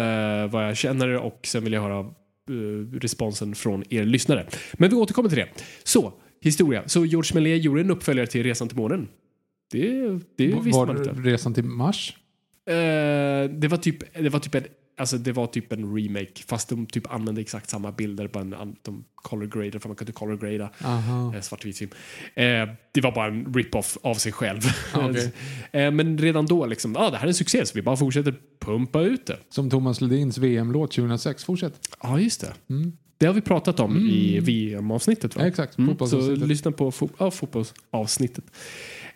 vad 0.51 0.68
jag 0.68 0.77
känner 0.77 1.15
och 1.18 1.39
sen 1.44 1.63
vill 1.63 1.74
jag 1.74 1.82
höra 1.82 2.00
eh, 2.00 2.06
responsen 3.01 3.55
från 3.55 3.83
er 3.89 4.03
lyssnare. 4.03 4.45
Men 4.73 4.89
vi 4.89 4.95
återkommer 4.95 5.29
till 5.29 5.37
det. 5.37 5.49
Så, 5.83 6.13
historia. 6.41 6.83
Så 6.87 7.05
George 7.05 7.31
Méliès 7.33 7.57
gjorde 7.57 7.81
en 7.81 7.91
uppföljare 7.91 8.27
till 8.27 8.43
Resan 8.43 8.67
till 8.67 8.77
månen. 8.77 9.07
Det, 9.71 10.19
det 10.35 10.47
visste 10.47 10.71
var 10.71 10.85
man 10.85 10.97
inte. 10.97 11.09
resan 11.11 11.53
till 11.53 11.63
Mars? 11.63 12.17
Eh, 12.69 12.73
det 13.49 13.67
var 13.67 13.77
typ, 13.77 14.13
det 14.13 14.29
var 14.29 14.39
typ 14.39 14.55
en, 14.55 14.63
alltså 14.97 15.17
det 15.17 15.31
var 15.31 15.47
typ 15.47 15.71
en 15.71 15.97
remake 15.97 16.43
fast 16.47 16.69
de 16.69 16.85
typ 16.85 17.13
använde 17.13 17.41
exakt 17.41 17.69
samma 17.69 17.91
bilder 17.91 18.27
på 18.27 18.39
en, 18.39 18.75
de 18.81 19.05
color 19.15 19.45
graded 19.45 19.81
för 19.81 19.89
man 19.89 19.95
kunde 19.95 20.13
color 20.13 20.37
grada 20.37 20.69
eh, 21.35 21.41
svartvit 21.41 21.77
film. 21.77 21.91
Eh, 22.33 22.69
det 22.91 23.01
var 23.01 23.11
bara 23.11 23.27
en 23.27 23.53
rip-off 23.53 23.97
av 24.01 24.15
sig 24.15 24.31
själv. 24.31 24.61
Okej. 24.93 25.31
eh, 25.71 25.91
men 25.91 26.17
redan 26.17 26.45
då 26.45 26.65
liksom, 26.65 26.95
ah, 26.97 27.09
det 27.09 27.17
här 27.17 27.23
är 27.23 27.27
en 27.27 27.33
succé 27.33 27.65
så 27.65 27.71
vi 27.75 27.81
bara 27.81 27.97
fortsätter 27.97 28.35
pumpa 28.59 29.01
ut 29.01 29.25
det. 29.25 29.37
Som 29.49 29.69
Thomas 29.69 30.01
Ledins 30.01 30.37
VM-låt 30.37 30.91
2006. 30.91 31.43
Fortsätt. 31.43 31.89
Ja 32.03 32.19
just 32.19 32.41
det. 32.41 32.53
Det 33.17 33.25
har 33.25 33.34
vi 33.34 33.41
pratat 33.41 33.79
om 33.79 33.97
i 33.97 34.39
VM-avsnittet 34.39 35.36
va? 35.36 35.41
Ja, 35.41 35.47
exakt. 35.47 35.77
Mm, 35.77 35.97
så 35.97 36.36
lyssna 36.36 36.71
på 36.71 36.91
fo 36.91 37.10
ja, 37.17 37.31
fotbollsavsnittet. 37.31 38.43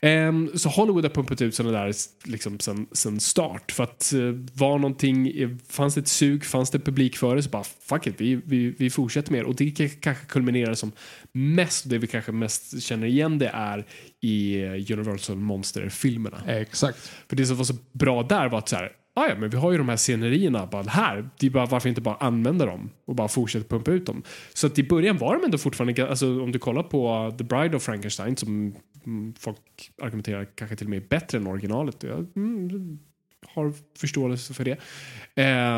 Ehm, 0.01 0.51
så 0.57 0.69
Hollywood 0.69 1.03
har 1.03 1.09
pumpat 1.09 1.41
ut 1.41 1.55
sådana 1.55 1.83
där 1.83 1.93
liksom 2.23 2.59
sen, 2.59 2.87
sen 2.91 3.19
start. 3.19 3.71
För 3.71 3.83
att 3.83 4.11
uh, 4.15 4.45
var 4.53 4.77
någonting, 4.77 5.27
eh, 5.27 5.49
fanns 5.69 5.95
det 5.95 6.01
ett 6.01 6.07
sug, 6.07 6.45
fanns 6.45 6.69
det 6.69 6.79
publik 6.79 7.17
för 7.17 7.35
det 7.35 7.43
så 7.43 7.49
bara 7.49 7.63
fuck 7.63 8.07
it, 8.07 8.15
vi, 8.17 8.35
vi, 8.45 8.75
vi 8.77 8.89
fortsätter 8.89 9.31
med 9.31 9.41
det. 9.41 9.45
Och 9.45 9.55
det 9.55 9.71
kanske 10.01 10.25
kulminerar 10.25 10.73
som 10.73 10.91
mest, 11.31 11.89
det 11.89 11.97
vi 11.97 12.07
kanske 12.07 12.31
mest 12.31 12.83
känner 12.83 13.07
igen 13.07 13.39
det 13.39 13.51
är 13.53 13.85
i 14.21 14.61
eh, 14.61 14.71
Universal 14.71 15.35
Monster-filmerna. 15.35 16.41
Exakt. 16.47 17.11
För 17.29 17.35
det 17.35 17.45
som 17.45 17.57
var 17.57 17.63
så 17.63 17.75
bra 17.91 18.23
där 18.23 18.49
var 18.49 18.59
att 18.59 18.69
så 18.69 18.75
här, 18.75 18.91
"Ah, 19.15 19.27
ja 19.27 19.35
men 19.39 19.49
vi 19.49 19.57
har 19.57 19.71
ju 19.71 19.77
de 19.77 19.89
här 19.89 19.97
scenerierna 19.97 20.65
bara 20.65 20.83
här, 20.83 21.29
det 21.39 21.45
är 21.45 21.51
bara, 21.51 21.65
varför 21.65 21.89
inte 21.89 22.01
bara 22.01 22.15
använda 22.15 22.65
dem 22.65 22.89
och 23.07 23.15
bara 23.15 23.27
fortsätta 23.27 23.67
pumpa 23.67 23.91
ut 23.91 24.05
dem. 24.05 24.23
Så 24.53 24.67
att 24.67 24.79
i 24.79 24.83
början 24.83 25.17
var 25.17 25.33
de 25.35 25.43
ändå 25.43 25.57
fortfarande, 25.57 26.09
alltså 26.09 26.41
om 26.43 26.51
du 26.51 26.59
kollar 26.59 26.83
på 26.83 27.33
The 27.37 27.43
Bride 27.43 27.75
of 27.75 27.83
Frankenstein 27.83 28.37
som 28.37 28.75
Mm, 29.09 29.33
folk 29.33 29.91
argumenterar 30.01 30.45
kanske 30.55 30.75
till 30.75 30.87
och 30.87 30.91
med 30.91 31.07
bättre 31.07 31.37
än 31.37 31.47
originalet. 31.47 32.03
Jag 32.03 32.27
mm, 32.35 32.99
har 33.47 33.73
förståelse 33.97 34.53
för 34.53 34.65
det. 34.65 34.77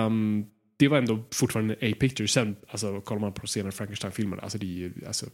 Um, 0.06 0.46
det 0.78 0.88
var 0.88 0.98
ändå 0.98 1.24
fortfarande 1.32 1.74
A-picture. 1.74 2.28
Sen, 2.28 2.56
alltså, 2.68 3.02
kollar 3.02 3.22
man 3.22 3.34
på 3.34 3.48
senare 3.48 3.72
Frankenstein-filmerna, 3.72 4.42
alltså 4.42 4.58
det 4.58 4.66
är 4.66 4.78
ju, 4.78 4.94
alltså, 5.08 5.26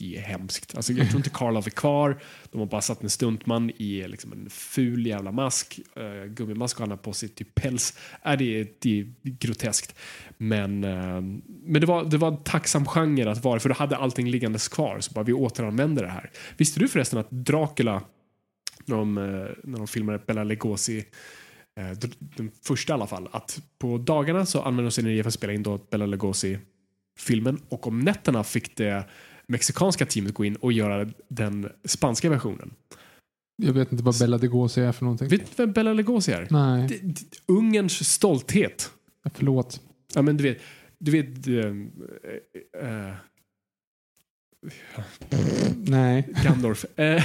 det 0.00 0.16
är 0.16 0.20
hemskt. 0.20 0.74
Alltså, 0.76 0.92
jag 0.92 1.08
tror 1.08 1.16
inte 1.16 1.30
Karlov 1.30 1.66
är 1.66 1.70
kvar. 1.70 2.22
De 2.50 2.58
har 2.58 2.66
bara 2.66 2.80
satt 2.80 3.02
en 3.02 3.10
stuntman 3.10 3.70
i 3.70 4.08
liksom, 4.08 4.32
en 4.32 4.50
ful 4.50 5.06
jävla 5.06 5.32
mask, 5.32 5.80
uh, 5.98 6.24
gummimask 6.24 6.76
och 6.76 6.80
han 6.80 6.90
har 6.90 6.96
på 6.96 7.12
sig 7.12 7.28
typ 7.28 7.54
päls. 7.54 7.98
Äh, 8.24 8.32
det, 8.32 8.60
är, 8.60 8.66
det 8.78 9.00
är 9.00 9.06
groteskt. 9.22 9.94
Men, 10.36 10.84
uh, 10.84 11.20
men 11.46 11.80
det, 11.80 11.86
var, 11.86 12.04
det 12.04 12.16
var 12.16 12.28
en 12.28 12.42
tacksam 12.42 12.86
genre 12.86 13.30
att 13.30 13.44
vara 13.44 13.60
för 13.60 13.68
då 13.68 13.74
hade 13.74 13.96
allting 13.96 14.30
liggandes 14.30 14.68
kvar. 14.68 15.00
Så 15.00 15.12
bara 15.12 15.24
vi 15.24 15.32
återanvänder 15.32 16.02
det 16.02 16.08
här. 16.08 16.30
Visste 16.56 16.80
du 16.80 16.88
förresten 16.88 17.18
att 17.18 17.30
Dracula, 17.30 18.02
när 18.84 18.96
de, 18.96 19.18
eh, 19.18 19.24
när 19.64 19.78
de 19.78 19.86
filmade 19.86 20.18
Bela 20.26 20.44
Legosi 20.44 21.04
den 22.18 22.50
första 22.62 22.92
i 22.92 22.94
alla 22.94 23.06
fall, 23.06 23.28
att 23.32 23.62
på 23.78 23.98
dagarna 23.98 24.46
så 24.46 24.62
använde 24.62 24.82
de 24.82 24.90
scenerier 24.90 25.22
för 25.22 25.28
att 25.28 25.34
spela 25.34 25.52
in 25.52 25.62
då 25.62 25.78
Bela 25.90 26.06
Lugosi-filmen 26.06 27.60
och 27.68 27.86
om 27.86 28.00
nätterna 28.00 28.44
fick 28.44 28.76
det 28.76 29.04
mexikanska 29.50 30.06
teamet 30.06 30.34
gå 30.34 30.44
in 30.44 30.56
och 30.56 30.72
göra 30.72 31.08
den 31.28 31.68
spanska 31.84 32.30
versionen. 32.30 32.70
Jag 33.62 33.72
vet 33.72 33.92
inte 33.92 34.04
vad 34.04 34.18
Bella 34.18 34.38
de 34.38 34.48
Gauzy 34.48 34.80
är 34.82 34.92
för 34.92 35.04
någonting. 35.04 35.28
Vet 35.28 35.40
du 35.40 35.46
vem 35.56 35.72
Bela 35.72 35.92
Lugosi 35.92 36.32
är? 36.32 36.46
Nej, 36.50 36.88
D- 36.88 36.98
d- 37.02 37.20
Ungerns 37.46 38.08
stolthet. 38.12 38.90
förlåt. 39.34 39.80
Ja, 40.14 40.22
men 40.22 40.36
du 40.36 40.44
vet, 40.44 40.58
du 40.98 41.10
vet 41.10 41.46
eh, 41.46 42.86
eh, 42.88 43.14
Nej. 45.76 46.28
Gandorf. 46.44 46.84
Eh, 46.98 47.24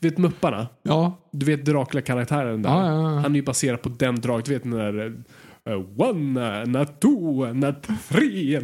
du 0.00 0.08
vet 0.08 0.18
Mupparna? 0.18 0.68
Ja. 0.82 1.28
Du 1.30 1.46
vet 1.46 1.64
Dracula-karaktären 1.64 2.62
där? 2.62 2.70
Ja, 2.70 2.86
ja, 2.86 3.02
ja. 3.14 3.18
Han 3.20 3.32
är 3.32 3.36
ju 3.36 3.42
baserad 3.42 3.82
på 3.82 3.88
den 3.88 4.20
drag. 4.20 4.44
Du 4.44 4.52
vet 4.52 4.62
den 4.62 4.72
där 4.72 5.06
uh, 5.70 6.00
one, 6.00 6.64
not 6.64 7.00
two, 7.00 7.52
not 7.54 7.76
three. 8.08 8.60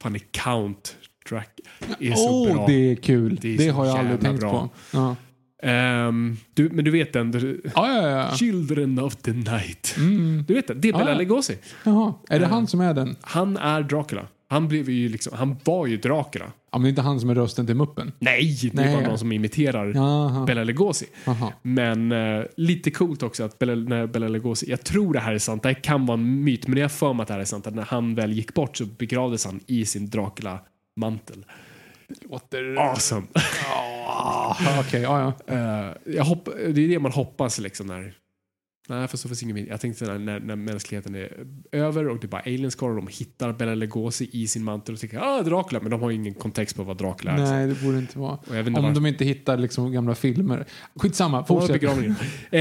Fan, 0.00 0.14
är 0.14 0.20
Count 0.30 0.96
Drac 1.32 1.44
är 2.00 2.12
så 2.14 2.30
Åh, 2.48 2.54
bra. 2.54 2.66
det 2.66 2.90
är 2.92 2.94
kul. 2.96 3.38
Det 3.42 3.56
Det, 3.56 3.66
är 3.66 3.70
så 3.70 3.76
har 3.76 3.86
jag 3.86 3.98
aldrig 3.98 4.20
tänkt 4.20 4.40
bra. 4.40 4.50
på. 4.50 4.68
Ja. 4.98 5.16
Ehm, 5.62 6.36
du, 6.54 6.70
men 6.72 6.84
du 6.84 6.90
vet 6.90 7.12
den? 7.12 7.30
du- 7.30 7.62
Ja, 7.74 7.88
ja, 8.02 8.08
ja. 8.10 8.36
Children 8.36 8.98
of 8.98 9.16
the 9.16 9.32
night. 9.32 9.94
Mm. 9.98 10.44
Du 10.48 10.54
vet 10.54 10.66
den? 10.68 10.80
Det 10.80 10.88
är 10.88 10.92
Bela 10.92 11.10
ja. 11.10 11.18
Lugosi. 11.18 11.56
Jaha. 11.84 12.14
Är 12.28 12.38
det 12.38 12.44
Ja. 12.44 12.48
han 12.50 12.66
som 12.66 12.80
är 12.80 12.94
den? 12.94 13.16
Han 13.20 13.56
är 13.56 13.82
Dracula. 13.82 14.26
Han, 14.48 14.68
blev 14.68 14.90
ju 14.90 15.08
liksom, 15.08 15.32
han 15.36 15.56
var 15.64 15.86
ju 15.86 15.96
Dracula. 15.96 16.44
Ja, 16.72 16.78
men 16.78 16.82
det 16.82 16.86
är 16.88 16.90
inte 16.90 17.02
han 17.02 17.20
som 17.20 17.30
är 17.30 17.34
rösten 17.34 17.66
till 17.66 17.74
muppen? 17.76 18.12
Nej, 18.18 18.58
det 18.62 18.68
är 18.68 18.84
Nej. 18.84 18.96
bara 18.96 19.08
någon 19.08 19.18
som 19.18 19.32
imiterar 19.32 19.92
Jaha. 19.94 20.46
Bela 20.46 20.64
Lugosi. 20.64 21.06
Jaha. 21.24 21.52
Men 21.62 22.12
eh, 22.12 22.42
lite 22.56 22.90
coolt 22.90 23.22
också 23.22 23.44
att 23.44 23.58
Bela, 23.58 23.74
när 23.74 24.06
Bela 24.06 24.28
Lugosi, 24.28 24.70
jag 24.70 24.84
tror 24.84 25.12
det 25.14 25.20
här 25.20 25.34
är 25.34 25.38
sant, 25.38 25.62
det 25.62 25.68
här 25.68 25.82
kan 25.82 26.06
vara 26.06 26.18
en 26.18 26.44
myt, 26.44 26.66
men 26.68 26.76
jag 26.78 26.84
har 26.84 26.88
för 26.88 27.12
mig 27.12 27.22
att 27.22 27.28
det 27.28 27.34
här 27.34 27.40
är 27.40 27.44
sant, 27.44 27.66
att 27.66 27.74
när 27.74 27.82
han 27.82 28.14
väl 28.14 28.32
gick 28.32 28.54
bort 28.54 28.76
så 28.76 28.84
begravdes 28.84 29.44
han 29.46 29.60
i 29.66 29.84
sin 29.86 30.08
Dracula-mantel. 30.96 31.44
Låter... 32.30 32.76
awesome. 32.78 33.26
Ah, 33.68 34.80
Okej, 34.80 35.02
ja, 35.02 35.34
ja. 35.46 35.54
Eh, 35.54 35.96
jag 36.16 36.24
hopp, 36.24 36.48
det 36.56 36.84
är 36.84 36.88
det 36.88 36.98
man 36.98 37.12
hoppas 37.12 37.58
liksom 37.58 37.86
när... 37.86 38.14
Nej, 38.88 39.08
för 39.08 39.16
så 39.16 39.28
finns 39.28 39.42
ingen 39.42 39.66
Jag 39.66 39.80
tänkte 39.80 40.04
när, 40.04 40.18
när, 40.18 40.40
när 40.40 40.56
mänskligheten 40.56 41.14
är 41.14 41.46
över 41.72 42.08
och 42.08 42.20
det 42.20 42.26
är 42.26 42.28
bara 42.28 42.42
aliens 42.42 42.74
kvar 42.74 42.90
och 42.90 42.96
de 42.96 43.06
hittar 43.06 43.52
Bela 43.52 43.74
Lugosi 43.74 44.30
i 44.32 44.46
sin 44.46 44.64
mantel 44.64 44.94
och 44.94 45.00
tänker 45.00 45.18
ah, 45.18 45.42
Dracula, 45.42 45.80
men 45.80 45.90
de 45.90 46.02
har 46.02 46.10
ju 46.10 46.16
ingen 46.16 46.34
kontext 46.34 46.76
på 46.76 46.82
vad 46.82 46.96
Dracula 46.98 47.32
är. 47.32 47.36
Nej, 47.36 47.66
det 47.66 47.82
borde 47.82 47.98
inte 47.98 48.18
vara. 48.18 48.32
Om 48.32 48.72
varför- 48.72 48.94
de 48.94 49.06
inte 49.06 49.24
hittar 49.24 49.56
liksom 49.56 49.92
gamla 49.92 50.14
filmer. 50.14 50.66
Skitsamma, 50.96 51.44
fortsätt. 51.44 51.82
eh, 52.50 52.60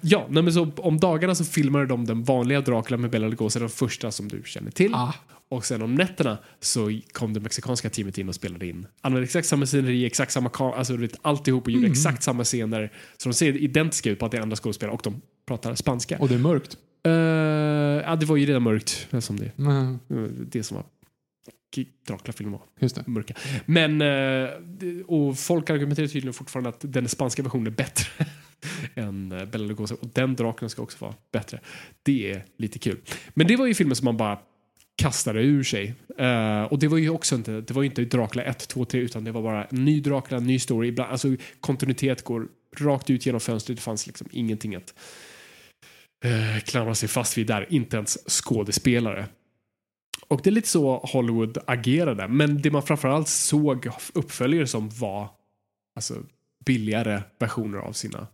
ja, 0.00 0.26
nej, 0.28 0.42
men 0.42 0.52
så 0.52 0.70
om 0.76 1.00
dagarna 1.00 1.34
så 1.34 1.44
filmade 1.44 1.86
de 1.86 2.04
den 2.04 2.24
vanliga 2.24 2.60
Dracula 2.60 2.96
med 2.96 3.10
Bela 3.10 3.28
Lugosi, 3.28 3.58
den 3.58 3.68
första 3.68 4.10
som 4.10 4.28
du 4.28 4.42
känner 4.44 4.70
till. 4.70 4.94
Ah. 4.94 5.14
Och 5.50 5.64
sen 5.64 5.82
om 5.82 5.94
nätterna 5.94 6.38
så 6.60 7.00
kom 7.12 7.32
det 7.32 7.40
mexikanska 7.40 7.90
teamet 7.90 8.18
in 8.18 8.28
och 8.28 8.34
spelade 8.34 8.66
in. 8.66 8.86
Använde 9.00 9.24
exakt 9.24 9.46
samma 9.48 9.66
sceneri, 9.66 10.04
exakt 10.06 10.32
samma 10.32 10.48
kam- 10.50 10.74
alltså 10.76 10.92
du 10.92 10.98
vet, 10.98 11.16
alltihop 11.22 11.64
och 11.64 11.70
gjorde 11.70 11.86
Mm. 11.86 11.92
exakt 11.92 12.22
samma 12.22 12.44
scener. 12.44 12.92
Så 13.16 13.28
de 13.28 13.32
ser 13.34 13.56
identiska 13.56 14.10
ut 14.10 14.18
på 14.18 14.26
att 14.26 14.32
det 14.32 14.38
är 14.38 14.42
andra 14.42 14.56
skådespelare 14.56 14.94
och 14.94 15.00
de 15.04 15.20
pratar 15.46 15.74
spanska. 15.74 16.18
Och 16.18 16.28
det 16.28 16.34
är 16.34 16.38
mörkt. 16.38 16.76
Eh, 17.06 17.12
ja, 17.12 18.16
det 18.16 18.26
var 18.26 18.36
ju 18.36 18.46
redan 18.46 18.62
mörkt. 18.62 19.08
Som 19.20 19.36
det, 19.40 19.52
Mm, 19.58 19.98
det 20.50 20.62
som 20.62 20.76
var 20.76 20.84
Dracula-filmen 22.06 22.52
var 22.52 22.62
Just 22.80 22.94
det. 22.96 23.06
mörka. 23.06 23.34
Men, 23.66 24.00
eh, 24.02 24.48
och 25.06 25.38
folk 25.38 25.70
argumenterar 25.70 26.06
tydligen 26.06 26.32
fortfarande 26.34 26.68
att 26.68 26.80
den 26.80 27.08
spanska 27.08 27.42
versionen 27.42 27.66
är 27.66 27.70
bättre 27.70 28.06
än 28.94 29.32
eh, 29.32 29.44
Bela 29.44 29.64
Lugosi. 29.66 29.94
Och 30.00 30.08
den 30.12 30.36
draken 30.36 30.70
ska 30.70 30.82
också 30.82 31.04
vara 31.04 31.14
bättre. 31.32 31.60
Det 32.02 32.30
är 32.32 32.44
lite 32.58 32.78
kul. 32.78 33.00
Men 33.34 33.46
det 33.46 33.56
var 33.56 33.66
ju 33.66 33.74
filmer 33.74 33.94
som 33.94 34.04
man 34.04 34.16
bara 34.16 34.38
kastade 35.00 35.42
ur 35.42 35.64
sig. 35.64 35.94
Eh, 36.18 36.62
och 36.62 36.78
det 36.78 36.88
var 36.88 36.98
ju 36.98 37.10
också 37.10 37.34
inte, 37.34 37.60
det 37.60 37.70
var 37.70 37.82
inte 37.82 38.04
Dracula 38.04 38.42
1, 38.42 38.68
2, 38.68 38.84
3 38.84 39.00
utan 39.00 39.24
det 39.24 39.32
var 39.32 39.42
bara 39.42 39.64
en 39.64 39.84
ny 39.84 40.00
Dracula, 40.00 40.36
en 40.36 40.46
ny 40.46 40.58
story. 40.58 40.88
Ibland, 40.88 41.12
alltså 41.12 41.28
kontinuitet 41.60 42.24
går 42.24 42.48
rakt 42.76 43.10
ut 43.10 43.26
genom 43.26 43.40
fönstret. 43.40 43.78
Det 43.78 43.82
fanns 43.82 44.06
liksom 44.06 44.28
ingenting 44.30 44.74
att 44.74 44.94
eh, 46.24 46.62
klamra 46.64 46.94
sig 46.94 47.08
fast 47.08 47.38
vid 47.38 47.46
där. 47.46 47.66
Inte 47.70 47.96
ens 47.96 48.42
skådespelare. 48.42 49.26
Och 50.28 50.40
det 50.44 50.50
är 50.50 50.52
lite 50.52 50.68
så 50.68 50.98
Hollywood 50.98 51.58
agerade. 51.66 52.28
Men 52.28 52.62
det 52.62 52.70
man 52.70 52.82
framförallt 52.82 53.28
såg 53.28 53.88
uppföljare 54.12 54.66
som 54.66 54.88
var 54.88 55.28
alltså, 55.96 56.14
billigare 56.64 57.22
versioner 57.38 57.78
av 57.78 57.92
sina 57.92 58.26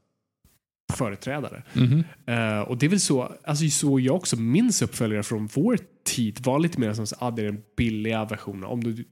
företrädare. 0.92 1.62
Mhm. 1.72 2.04
Eh, 2.26 2.60
och 2.60 2.78
det 2.78 2.86
är 2.86 2.90
väl 2.90 3.00
så, 3.00 3.36
alltså 3.44 3.68
så 3.68 4.00
jag 4.00 4.16
också 4.16 4.36
minns 4.36 4.82
uppföljare 4.82 5.22
från 5.22 5.46
vår 5.46 5.78
tid 6.06 6.46
var 6.46 6.58
lite 6.58 6.80
mer 6.80 6.92
som 6.92 7.06
ah, 7.18 7.30
det 7.30 7.42
är 7.42 7.46
den 7.46 7.62
billiga 7.76 8.24
versionen. 8.24 8.64
Om 8.64 8.84
du 8.84 9.04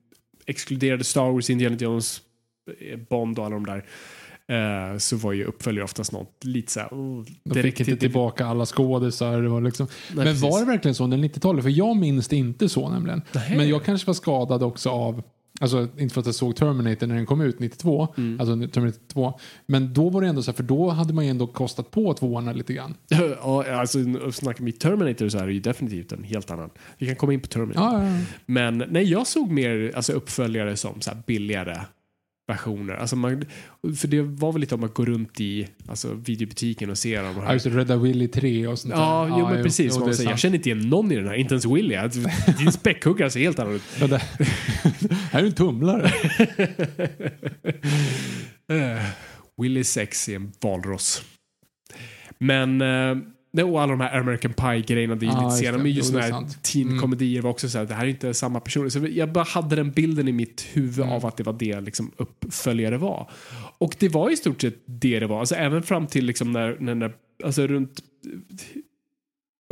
exkluderade 0.46 1.04
Star 1.04 1.30
Wars, 1.30 1.50
Indiana 1.50 1.76
Jones, 1.76 2.20
eh, 2.80 2.98
Bond 2.98 3.38
och 3.38 3.46
alla 3.46 3.54
de 3.54 3.66
där 3.66 3.84
eh, 4.48 4.98
så 4.98 5.16
var 5.16 5.32
ju 5.32 5.44
uppföljare 5.44 5.84
oftast 5.84 6.12
något 6.12 6.44
lite 6.44 6.72
så 6.72 6.80
här, 6.80 6.88
oh, 6.88 7.24
De 7.44 7.62
fick 7.62 7.80
inte 7.80 7.96
tillbaka 7.96 8.46
alla 8.46 8.66
skådisar. 8.66 9.42
Det 9.42 9.48
var 9.48 9.60
liksom. 9.60 9.86
Nej, 9.86 10.24
men 10.24 10.40
var 10.40 10.50
precis. 10.50 10.60
det 10.60 10.72
verkligen 10.72 10.94
så 10.94 11.04
under 11.04 11.18
90-talet? 11.18 11.62
För 11.62 11.70
jag 11.70 11.96
minns 11.96 12.28
det 12.28 12.36
inte 12.36 12.68
så 12.68 12.90
nämligen. 12.90 13.22
Nej. 13.32 13.56
Men 13.56 13.68
jag 13.68 13.84
kanske 13.84 14.06
var 14.06 14.14
skadad 14.14 14.62
också 14.62 14.90
av 14.90 15.22
Alltså 15.60 15.88
inte 15.98 16.14
för 16.14 16.20
att 16.20 16.26
jag 16.26 16.34
såg 16.34 16.56
Terminator 16.56 17.06
när 17.06 17.14
den 17.14 17.26
kom 17.26 17.40
ut 17.40 17.58
92, 17.60 18.08
Mm. 18.16 18.40
alltså 18.40 18.68
Terminator 18.68 19.00
2. 19.12 19.38
Men 19.66 19.94
då 19.94 20.08
var 20.08 20.20
det 20.22 20.28
ändå 20.28 20.42
så 20.42 20.50
här, 20.50 20.56
för 20.56 20.62
då 20.62 20.90
hade 20.90 21.14
man 21.14 21.24
ju 21.24 21.30
ändå 21.30 21.46
kostat 21.46 21.90
på 21.90 22.14
tvåorna 22.14 22.52
lite 22.52 22.72
grann. 22.72 22.94
Ja, 23.42 23.72
alltså 23.80 23.98
snackar 24.32 24.64
vi 24.64 24.72
Terminator 24.72 25.28
så 25.28 25.38
är 25.38 25.46
det 25.46 25.52
ju 25.52 25.60
definitivt 25.60 26.12
en 26.12 26.24
helt 26.24 26.50
annan. 26.50 26.70
Vi 26.98 27.06
kan 27.06 27.16
komma 27.16 27.32
in 27.32 27.40
på 27.40 27.46
Terminator. 27.48 27.82
Ja, 27.98 28.04
ja, 28.04 28.16
ja. 28.16 28.20
Men 28.46 28.84
nej, 28.88 29.02
jag 29.10 29.26
såg 29.26 29.50
mer 29.50 29.92
alltså, 29.96 30.12
uppföljare 30.12 30.76
som 30.76 31.00
så 31.00 31.10
här, 31.10 31.22
billigare 31.26 31.80
versioner. 32.46 32.94
Alltså, 32.94 33.16
man, 33.16 33.44
för 33.96 34.08
det 34.08 34.22
var 34.22 34.52
väl 34.52 34.60
lite 34.60 34.74
om 34.74 34.84
att 34.84 34.94
gå 34.94 35.04
runt 35.04 35.40
i 35.40 35.68
alltså, 35.88 36.14
videobutiken 36.14 36.90
och 36.90 36.98
se 36.98 37.20
de 37.20 37.36
Ja, 37.36 37.52
just 37.52 37.66
Rädda 37.66 37.96
Willy 37.96 38.28
3 38.28 38.66
och 38.66 38.78
sånt 38.78 38.94
Ja, 38.96 39.26
där. 39.30 39.38
jo, 39.38 39.48
men 39.48 39.62
precis. 39.62 39.96
jo, 40.00 40.12
säger, 40.12 40.30
jag 40.30 40.38
känner 40.38 40.56
inte 40.56 40.68
igen 40.68 40.88
någon 40.88 41.12
i 41.12 41.16
den 41.16 41.26
här, 41.28 41.34
inte 41.34 41.54
ens 41.54 41.66
Willy. 41.66 41.94
Alltså, 41.94 42.20
Din 42.58 42.72
späckhuggare 42.72 43.30
ser 43.30 43.40
helt 43.40 43.58
annorlunda 43.58 44.16
ut. 44.16 44.20
Ja, 44.40 45.16
här 45.30 45.42
är 45.42 45.46
en 45.46 45.52
tumlare. 45.52 46.12
Uh, 48.72 49.02
Willy 49.62 49.84
6 49.84 50.28
är 50.28 50.36
en 50.36 50.52
valross. 50.60 51.22
Men 52.38 52.82
uh, 52.82 53.18
och 53.62 53.82
alla 53.82 53.90
de 53.92 54.00
här 54.00 54.20
American 54.20 54.52
Pie-grejerna, 54.52 55.14
det 55.14 55.26
är 55.26 55.30
ju 55.30 55.32
Ja, 55.36 55.44
lite 55.44 55.56
senare. 55.56 55.82
Men 55.82 55.90
just 55.92 56.14
här. 56.14 56.30
Mm. 56.30 56.44
teen-komedier 56.62 57.42
var 57.42 57.50
också 57.50 57.68
så 57.68 57.78
här, 57.78 57.84
det 57.84 57.94
här 57.94 58.04
är 58.04 58.08
inte 58.08 58.34
samma 58.34 58.60
personer. 58.60 58.88
Så 58.88 59.06
jag 59.10 59.32
bara 59.32 59.44
hade 59.44 59.76
den 59.76 59.90
bilden 59.90 60.28
i 60.28 60.32
mitt 60.32 60.66
huvud 60.72 60.98
Mm. 61.04 61.12
av 61.16 61.26
att 61.26 61.36
det 61.36 61.42
var 61.42 61.52
det 61.52 61.80
liksom 61.80 62.10
uppföljare 62.16 62.96
var. 62.98 63.30
Och 63.78 63.96
det 63.98 64.08
var 64.08 64.30
i 64.30 64.36
stort 64.36 64.60
sett 64.60 64.74
det 64.86 65.20
det 65.20 65.26
var. 65.26 65.40
Alltså 65.40 65.54
även 65.54 65.82
fram 65.82 66.06
till 66.06 66.24
liksom 66.26 66.52
när, 66.52 66.76
när, 66.80 66.94
när 66.94 67.12
alltså 67.44 67.66
runt 67.66 68.00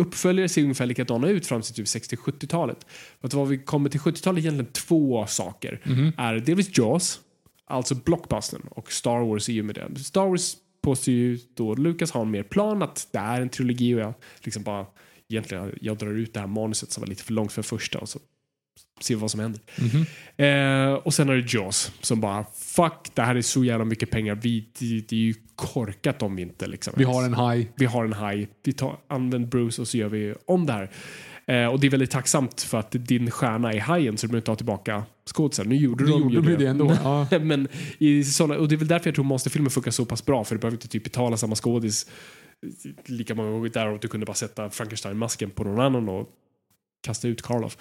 uppföljare 0.03 0.49
ser 0.49 0.63
ungefär 0.63 0.87
likadana 0.87 1.29
ut 1.29 1.47
fram 1.47 1.63
till 1.63 1.75
typ 1.75 1.87
60-70-talet. 1.87 2.87
För 3.21 3.27
Att 3.29 3.35
vad 3.35 3.49
vi 3.49 3.59
kommer 3.59 3.91
till 3.91 4.01
70-talet 4.01 4.39
är 4.39 4.43
egentligen 4.47 4.73
två 4.73 5.27
saker. 5.27 5.81
Mhm. 5.85 6.13
Är 6.19 6.35
delvis 6.35 6.79
Jaws, 6.79 7.21
alltså 7.67 7.95
blockbustern, 7.95 8.63
och 8.71 8.93
Star 8.93 9.21
Wars 9.29 9.49
i 9.49 9.61
och 9.61 9.65
med 9.65 9.75
det. 9.75 10.01
Star 10.01 10.27
Wars 10.27 10.55
påstår 10.83 11.15
ju 11.15 11.39
då 11.55 11.75
Lucas 11.75 12.11
har 12.11 12.23
en 12.23 12.31
mer 12.31 12.43
plan 12.43 12.83
att 12.83 13.09
det 13.13 13.19
är 13.19 13.41
en 13.41 13.49
trilogi 13.49 13.95
och 13.95 14.01
jag 14.01 14.15
liksom 14.41 14.63
bara 14.63 14.87
egentligen 15.29 15.79
jag 15.81 15.99
drar 15.99 16.15
ut 16.15 16.35
det 16.35 16.41
här 16.41 16.47
manuset 16.47 16.91
som 16.91 17.01
var 17.01 17.09
lite 17.09 17.23
för 17.23 17.33
långt 17.33 17.53
för 17.53 17.63
första 17.63 17.99
och 17.99 18.09
så 18.09 18.19
ser 19.01 19.15
vi 19.15 19.21
vad 19.21 19.31
som 19.31 19.41
händer. 19.41 19.61
Mhm. 19.79 20.07
Eh, 20.37 20.95
och 20.95 21.15
sen 21.15 21.29
är 21.29 21.35
det 21.37 21.55
Jaws 21.55 21.93
som 22.01 22.21
bara 22.21 22.47
fuck 22.55 23.11
det 23.15 23.23
här 23.23 23.35
är 23.35 23.43
så 23.43 23.65
jävla 23.65 23.85
mycket 23.85 24.11
pengar. 24.11 24.35
Vi, 24.35 24.69
det, 24.79 25.01
det 25.09 25.17
är 25.17 25.21
ju 25.21 25.35
korkat 25.57 26.23
om 26.23 26.37
vi 26.37 26.43
inte 26.43 26.67
liksom. 26.67 26.95
Vi 26.97 27.05
har 27.05 27.25
en 27.25 27.35
haj. 27.35 27.73
Vi 27.77 27.87
har 27.87 28.05
en 28.05 28.13
haj. 28.13 28.49
Vi 28.65 28.73
tar, 28.73 28.99
använder 29.09 29.49
Bruce 29.49 29.83
och 29.83 29.89
så 29.89 29.97
gör 29.97 30.09
vi 30.09 30.35
om 30.47 30.67
det 30.67 30.73
här. 30.73 30.91
Eh, 31.47 31.67
och 31.67 31.81
det 31.81 31.87
är 31.87 31.91
väldigt 31.91 32.11
tacksamt 32.11 32.63
för 32.63 32.79
att 32.79 32.91
din 32.91 33.31
stjärna 33.31 33.73
är 33.73 33.81
hajen 33.81 34.19
så 34.19 34.27
du 34.27 34.31
behöver 34.31 34.41
inte 34.41 34.51
ha 34.51 34.57
tillbaka 34.57 35.05
skådisen. 35.27 35.69
Nu 35.69 35.77
gjorde 35.77 36.05
Nu 36.05 36.11
de 36.11 36.31
gjorde 36.31 36.51
ju 36.51 36.57
de 36.57 36.65
det 36.65 36.71
ändå. 36.71 36.97
Ja. 37.05 37.39
Men 37.41 37.69
i 37.99 38.25
såna, 38.25 38.55
och 38.59 38.69
det 38.69 38.75
är 38.75 38.77
väl 38.77 38.89
därför 38.89 39.09
jag 39.09 39.15
tror 39.15 39.25
monsterfilmer 39.25 39.71
funkar 39.71 39.91
så 39.91 40.05
pass 40.05 40.27
bra 40.27 40.45
för 40.45 40.55
du 40.55 40.61
behöver 40.61 40.77
inte 40.77 40.89
typ 40.89 41.05
betala 41.05 41.37
samma 41.37 41.55
skådis 41.55 42.07
lika 43.07 43.35
många 43.35 43.51
gånger 43.51 43.69
där 43.69 43.89
och 43.89 43.99
du 44.01 44.09
kunde 44.09 44.27
bara 44.27 44.35
sätta 44.35 44.71
Frankenstein-masken 44.71 45.51
på 45.51 45.65
någon 45.65 45.81
annan 45.81 46.09
och 46.09 46.29
kasta 47.03 47.29
ut 47.29 47.43
Karloff. 47.43 47.77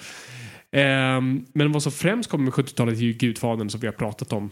Ehm, 0.71 1.45
men 1.53 1.71
vad 1.71 1.83
som 1.83 1.91
främst 1.91 2.29
kommer 2.29 2.43
med 2.43 2.53
70-talet 2.53 2.97
är 2.97 3.01
ju 3.01 3.13
Gudfadern 3.13 3.69
som 3.69 3.79
vi 3.79 3.87
har 3.87 3.93
pratat 3.93 4.33
om. 4.33 4.49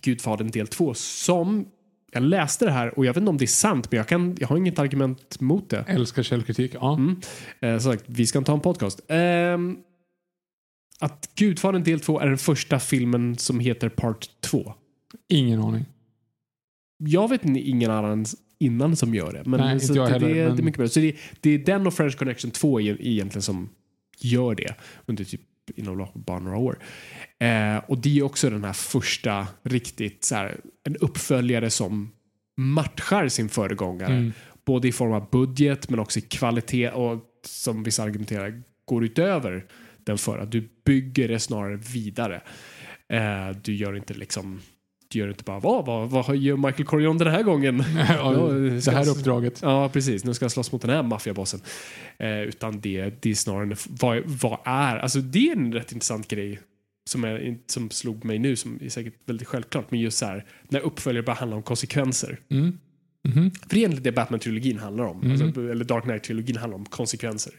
Gudfadern 0.00 0.50
del 0.50 0.66
2 0.66 0.94
som 0.94 1.66
jag 2.12 2.22
läste 2.22 2.64
det 2.64 2.70
här 2.70 2.98
och 2.98 3.06
jag 3.06 3.10
vet 3.14 3.20
inte 3.20 3.30
om 3.30 3.36
det 3.38 3.44
är 3.44 3.46
sant 3.46 3.90
men 3.90 3.96
jag, 3.98 4.08
kan, 4.08 4.36
jag 4.40 4.48
har 4.48 4.56
inget 4.56 4.78
argument 4.78 5.40
mot 5.40 5.70
det. 5.70 5.84
Älskar 5.88 6.22
källkritik. 6.22 6.74
Ja. 6.74 6.94
Mm. 6.94 7.16
Eh, 7.60 7.78
sagt, 7.78 8.04
vi 8.06 8.26
ska 8.26 8.40
ha 8.40 8.54
en 8.54 8.60
podcast. 8.60 9.00
Ehm, 9.08 9.76
att 11.00 11.30
Gudfadern 11.34 11.82
del 11.84 12.00
2 12.00 12.20
är 12.20 12.26
den 12.26 12.38
första 12.38 12.78
filmen 12.78 13.38
som 13.38 13.60
heter 13.60 13.88
Part 13.88 14.30
2. 14.40 14.74
Ingen 15.28 15.60
aning. 15.60 15.84
Jag 16.98 17.28
vet 17.30 17.44
inte 17.44 17.60
ingen 17.60 17.90
annan 17.90 18.24
innan 18.58 18.96
som 18.96 19.14
gör 19.14 19.32
det. 19.32 19.42
Men 19.44 19.60
Nej, 19.60 19.80
så 19.80 19.86
inte 19.86 19.98
jag 19.98 20.08
det, 20.08 20.12
heller, 20.12 20.28
det, 20.34 20.40
är- 20.40 20.46
men- 20.48 20.56
det 20.56 20.62
är 20.62 20.64
mycket 20.64 20.78
bra. 20.78 20.88
Så 20.88 21.00
det, 21.00 21.16
det 21.40 21.50
är 21.50 21.58
den 21.58 21.86
och 21.86 21.94
French 21.94 22.18
Connection 22.18 22.50
2 22.50 22.80
e- 22.80 22.96
egentligen 23.00 23.42
som 23.42 23.68
gör 24.18 24.54
det 24.54 24.74
under 25.06 25.24
typ 25.24 25.40
inom 25.74 25.98
loppet 25.98 26.16
av 26.16 26.24
bara 26.24 26.38
några 26.38 26.56
år. 26.56 26.78
Eh, 27.38 27.76
och 27.76 27.98
det 27.98 28.18
är 28.18 28.22
också 28.22 28.50
den 28.50 28.64
här 28.64 28.72
första 28.72 29.46
riktigt 29.62 30.24
så 30.24 30.34
här, 30.34 30.60
en 30.84 30.96
uppföljare 30.96 31.70
som 31.70 32.10
matchar 32.56 33.28
sin 33.28 33.48
föregångare. 33.48 34.12
Mm. 34.12 34.32
Både 34.64 34.88
i 34.88 34.92
form 34.92 35.12
av 35.12 35.30
budget 35.30 35.90
men 35.90 35.98
också 35.98 36.18
i 36.18 36.22
kvalitet 36.22 36.90
och 36.90 37.24
som 37.46 37.82
vissa 37.82 38.02
argumenterar 38.02 38.62
går 38.84 39.04
utöver 39.04 39.66
den 39.98 40.18
förra. 40.18 40.44
Du 40.44 40.68
bygger 40.84 41.28
det 41.28 41.38
snarare 41.38 41.76
vidare. 41.76 42.42
Eh, 43.08 43.56
du 43.62 43.74
gör 43.74 43.96
inte 43.96 44.14
liksom 44.14 44.60
gör 45.14 45.28
inte 45.28 45.44
bara 45.44 45.58
vad, 45.60 45.86
vad, 45.86 46.10
vad 46.10 46.36
gör 46.36 46.56
Michael 46.56 46.84
Corleone 46.84 47.18
den 47.24 47.32
här 47.34 47.42
gången? 47.42 47.84
Ja, 48.08 48.30
det 48.84 48.90
här 48.90 49.08
uppdraget. 49.08 49.58
Ja, 49.62 49.88
precis. 49.88 50.24
Nu 50.24 50.34
ska 50.34 50.44
jag 50.44 50.52
slåss 50.52 50.72
mot 50.72 50.82
den 50.82 50.90
här 50.90 51.02
maffiabossen. 51.02 51.60
Eh, 52.18 52.40
utan 52.42 52.80
det, 52.80 53.22
det 53.22 53.30
är 53.30 53.34
snarare 53.34 53.62
en- 53.62 53.76
vad, 54.00 54.22
vad 54.26 54.58
är, 54.64 54.96
alltså 54.98 55.18
det 55.20 55.48
är 55.48 55.56
en 55.56 55.72
rätt 55.72 55.92
intressant 55.92 56.28
grej 56.28 56.60
som, 57.10 57.24
är, 57.24 57.58
som 57.66 57.90
slog 57.90 58.24
mig 58.24 58.38
nu 58.38 58.56
som 58.56 58.78
är 58.82 58.88
säkert 58.88 59.14
väldigt 59.26 59.48
självklart. 59.48 59.90
Men 59.90 60.00
just 60.00 60.18
så 60.18 60.26
här, 60.26 60.44
när 60.68 60.80
uppföljare 60.80 61.22
bara 61.24 61.36
handlar 61.36 61.56
om 61.56 61.62
konsekvenser. 61.62 62.38
Mm. 62.50 62.78
Mhm. 63.28 63.50
För 63.50 63.68
det 63.68 63.74
är 63.74 63.78
egentligen 63.78 64.02
det 64.02 64.12
Batman-trilogin 64.20 64.78
handlar 64.78 65.04
om. 65.04 65.20
Mm. 65.22 65.32
Alltså, 65.42 65.60
eller 65.70 65.84
Dark 65.84 66.04
Knight-trilogin 66.04 66.58
handlar 66.58 66.78
om 66.78 66.84
konsekvenser. 66.84 67.52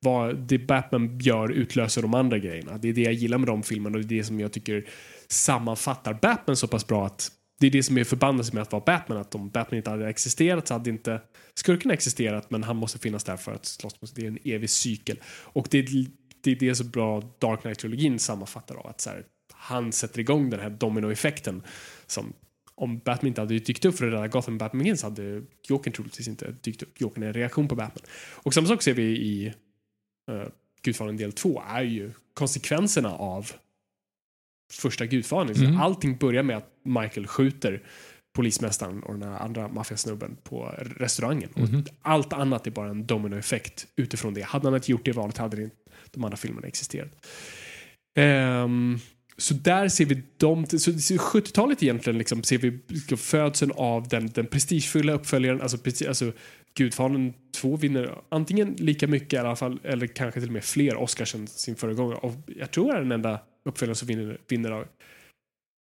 Vad 0.00 0.36
det 0.38 0.58
Batman 0.58 1.18
gör 1.18 1.52
utlöser 1.52 2.02
de 2.02 2.14
andra 2.14 2.38
grejerna. 2.38 2.78
Det 2.78 2.88
är 2.88 2.92
det 2.92 3.00
jag 3.00 3.12
gillar 3.12 3.38
med 3.38 3.46
de 3.48 3.62
filmerna 3.62 3.98
och 3.98 4.04
det 4.04 4.14
är 4.14 4.18
det 4.18 4.24
som 4.24 4.40
jag 4.40 4.52
tycker 4.52 4.84
sammanfattar 5.28 6.14
Batman 6.22 6.56
så 6.56 6.68
pass 6.68 6.86
bra 6.86 7.06
att 7.06 7.32
det 7.60 7.66
är 7.66 7.70
det 7.70 7.82
som 7.82 7.98
är 7.98 8.04
förbannelsen 8.04 8.54
med 8.54 8.62
att 8.62 8.72
vara 8.72 8.82
Batman. 8.86 9.18
Att 9.18 9.34
om 9.34 9.50
Batman 9.50 9.76
inte 9.76 9.90
hade 9.90 10.08
existerat 10.08 10.68
så 10.68 10.74
hade 10.74 10.90
inte 10.90 11.20
skurken 11.54 11.90
existerat 11.90 12.50
men 12.50 12.62
han 12.62 12.76
måste 12.76 12.98
finnas 12.98 13.24
där 13.24 13.36
för 13.36 13.52
att 13.52 13.66
slåss 13.66 14.02
mot 14.02 14.14
Det 14.14 14.22
är 14.22 14.26
en 14.26 14.38
evig 14.44 14.70
cykel. 14.70 15.20
Och 15.26 15.68
det 15.70 15.78
är 15.78 16.06
det, 16.40 16.50
är 16.50 16.56
det 16.56 16.74
så 16.74 16.84
bra 16.84 17.22
Dark 17.38 17.60
Knight-trilogin 17.60 18.18
sammanfattar 18.18 18.74
av 18.74 18.86
att 18.86 19.00
så 19.00 19.10
här, 19.10 19.24
han 19.52 19.92
sätter 19.92 20.20
igång 20.20 20.50
den 20.50 20.60
här 20.60 20.70
dominoeffekten 20.70 21.62
som 22.06 22.32
om 22.74 22.98
Batman 22.98 23.28
inte 23.28 23.40
hade 23.40 23.58
dykt 23.58 23.84
upp 23.84 23.98
för 23.98 24.06
att 24.06 24.12
rädda 24.12 24.28
Gotham 24.28 24.58
Batman 24.58 24.82
Begins 24.82 25.02
hade 25.02 25.42
Jokern 25.68 25.92
troligtvis 25.92 26.28
inte 26.28 26.54
dykt 26.62 26.82
upp. 26.82 27.00
Jokern 27.00 27.22
är 27.22 27.26
en 27.26 27.34
reaktion 27.34 27.68
på 27.68 27.74
Batman. 27.74 28.04
Och 28.32 28.54
samma 28.54 28.66
sak 28.66 28.82
ser 28.82 28.94
vi 28.94 29.02
i 29.02 29.54
uh, 30.30 30.48
Gudfadern 30.82 31.16
del 31.16 31.32
2 31.32 31.62
är 31.68 31.82
ju 31.82 32.12
konsekvenserna 32.34 33.12
av 33.12 33.52
första 34.72 35.06
Gudfadern. 35.06 35.56
Mm. 35.56 35.80
Allting 35.80 36.16
börjar 36.16 36.42
med 36.42 36.56
att 36.56 36.70
Michael 36.84 37.26
skjuter 37.26 37.82
polismästaren 38.36 39.02
och 39.02 39.18
den 39.18 39.32
här 39.32 39.38
andra 39.38 39.68
maffiasnubben 39.68 40.36
på 40.42 40.74
restaurangen. 40.78 41.50
Och 41.54 41.68
allt 42.02 42.32
annat 42.32 42.66
är 42.66 42.70
bara 42.70 42.90
en 42.90 43.06
dominoeffekt 43.06 43.86
utifrån 43.96 44.34
det. 44.34 44.42
Hade 44.42 44.66
han 44.66 44.74
inte 44.74 44.90
gjort 44.90 45.04
det 45.04 45.12
valet 45.12 45.36
hade 45.36 45.56
det, 45.56 45.70
de 46.10 46.24
andra 46.24 46.36
filmerna 46.36 46.66
existerat. 46.66 47.26
Ehm, 48.16 48.98
så 49.36 49.54
där 49.54 49.88
ser 49.88 50.04
vi 50.04 50.22
de, 50.36 50.66
så 50.66 50.78
så 50.78 51.14
70-talet 51.14 51.82
egentligen 51.82 52.18
liksom 52.18 52.42
ser 52.42 52.58
vi 52.58 52.78
liksom 52.88 53.18
födseln 53.18 53.72
av 53.76 54.08
den, 54.08 54.26
den 54.26 54.46
prestigefulla 54.46 55.12
uppföljaren, 55.12 55.62
alltså, 55.62 55.78
alltså 56.08 56.32
Gudfadern 56.74 57.32
2 57.54 57.76
vinner 57.76 58.18
antingen 58.28 58.74
lika 58.78 59.06
mycket 59.06 59.32
i 59.32 59.36
alla 59.36 59.56
fall, 59.56 59.80
eller 59.84 60.06
kanske 60.06 60.40
till 60.40 60.48
och 60.48 60.52
med 60.52 60.64
fler 60.64 60.96
Oscars 60.96 61.34
än 61.34 61.46
sin 61.46 61.76
föregångare. 61.76 62.18
Och 62.18 62.34
jag 62.46 62.70
tror 62.70 62.92
det 62.92 62.98
är 62.98 63.02
den 63.02 63.12
enda 63.12 63.40
uppföljaren 63.66 63.96
som 63.96 64.08
vinner, 64.08 64.38
vinner 64.48 64.86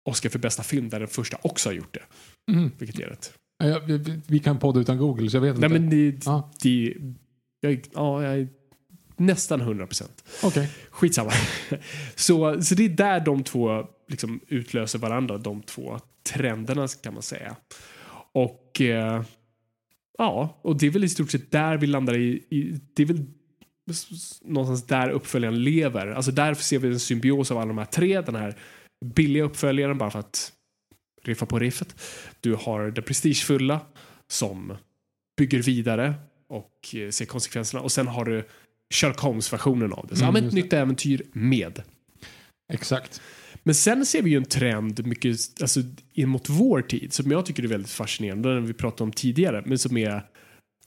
Oscar 0.09 0.29
för 0.31 0.39
bästa 0.39 0.63
film 0.63 0.89
där 0.89 0.99
den 1.01 1.09
första 1.09 1.39
också 1.43 1.69
har 1.69 1.75
gjort 1.75 1.95
det. 1.95 2.53
Mm. 2.53 2.71
Vilket 2.79 3.01
är 3.01 3.07
rätt. 3.07 3.33
Ja, 3.65 3.79
vi- 3.79 4.21
vi, 4.27 4.39
kan 4.39 4.59
podda 4.59 4.81
utan 4.81 4.99
Google 4.99 5.31
så 5.31 5.37
jag 5.37 5.41
vet 5.43 5.59
Nej 5.59 5.67
inte. 5.71 5.81
men 5.81 5.91
det, 5.91 6.27
Ja. 6.27 6.51
det 6.63 6.97
jag, 7.61 7.81
ja, 7.95 8.23
jag 8.37 8.49
nästan 9.17 9.61
100 9.61 9.87
procent. 9.87 10.25
Okej. 10.43 10.71
Skitsamma. 10.91 11.31
så, 12.15 12.63
så 12.63 12.75
det 12.75 12.85
är 12.85 12.89
där 12.89 13.21
de 13.21 13.45
två 13.45 13.87
liksom 14.09 14.41
utlöser 14.49 14.99
varandra, 14.99 15.39
de 15.39 15.63
två 15.63 16.01
trenderna 16.33 16.89
kan 17.03 17.15
man 17.15 17.23
säga. 17.23 17.57
Och 18.33 18.81
eh, 18.81 19.23
ja, 20.19 20.59
och 20.63 20.77
det 20.79 20.87
är 20.87 20.91
väl 20.91 21.05
i 21.05 21.09
stort 21.09 21.31
sett 21.31 21.51
där 21.51 21.77
vi 21.77 21.87
landar 21.87 22.17
i, 22.17 22.31
i 22.51 22.81
det 22.95 23.03
är 23.03 23.07
väl 23.07 23.25
någonstans 24.43 24.87
där 24.87 25.11
uppföljaren 25.11 25.65
lever. 25.65 26.07
Alltså 26.07 26.31
där 26.31 26.55
ser 26.55 26.79
vi 26.79 26.89
en 26.89 27.01
symbios 27.01 27.51
av 27.51 27.59
alla 27.59 27.69
de 27.69 27.79
här 27.79 27.85
tre. 27.85 28.21
Den 28.21 28.35
här 28.35 28.57
billiga 29.05 29.45
uppföljaren 29.45 29.99
bara 29.99 30.11
för 30.11 30.19
att 30.19 30.53
riffa 31.23 31.47
på 31.47 31.59
riffet. 31.59 31.95
Du 32.41 32.55
har 32.55 32.91
det 32.91 33.03
prestigefulla 33.03 33.81
som 34.29 34.77
bygger 35.39 35.63
vidare 35.63 36.15
och 36.49 36.95
eh, 36.95 37.11
ser 37.11 37.25
konsekvenserna. 37.25 37.83
Och 37.83 37.93
sen 37.93 38.07
har 38.07 38.25
du 38.25 38.49
Sherlock 38.95 39.21
Holmes-versionen 39.21 39.93
av 39.93 40.07
det. 40.09 40.17
Så 40.17 40.25
Mm, 40.25 40.35
ja, 40.35 40.41
men 40.41 40.49
ett 40.49 40.55
nytt 40.55 40.73
äventyr 40.73 41.23
med. 41.33 41.83
Exakt. 42.73 43.21
Men 43.63 43.75
sen 43.75 44.07
ser 44.07 44.23
vi 44.23 44.31
ju 44.31 44.37
en 44.37 44.45
trend 44.45 45.07
mycket 45.07 45.37
alltså, 45.61 45.81
in 46.13 46.29
mot 46.29 46.49
vår 46.49 46.83
tid 46.83 47.13
som 47.13 47.31
jag 47.31 47.47
tycker 47.47 47.63
är 47.63 47.69
väldigt 47.69 47.91
fascinerande, 47.91 48.55
den 48.55 48.67
vi 48.67 48.73
pratade 48.73 49.03
om 49.03 49.13
tidigare, 49.13 49.63
men 49.67 49.79
som 49.79 49.97
är 49.97 50.23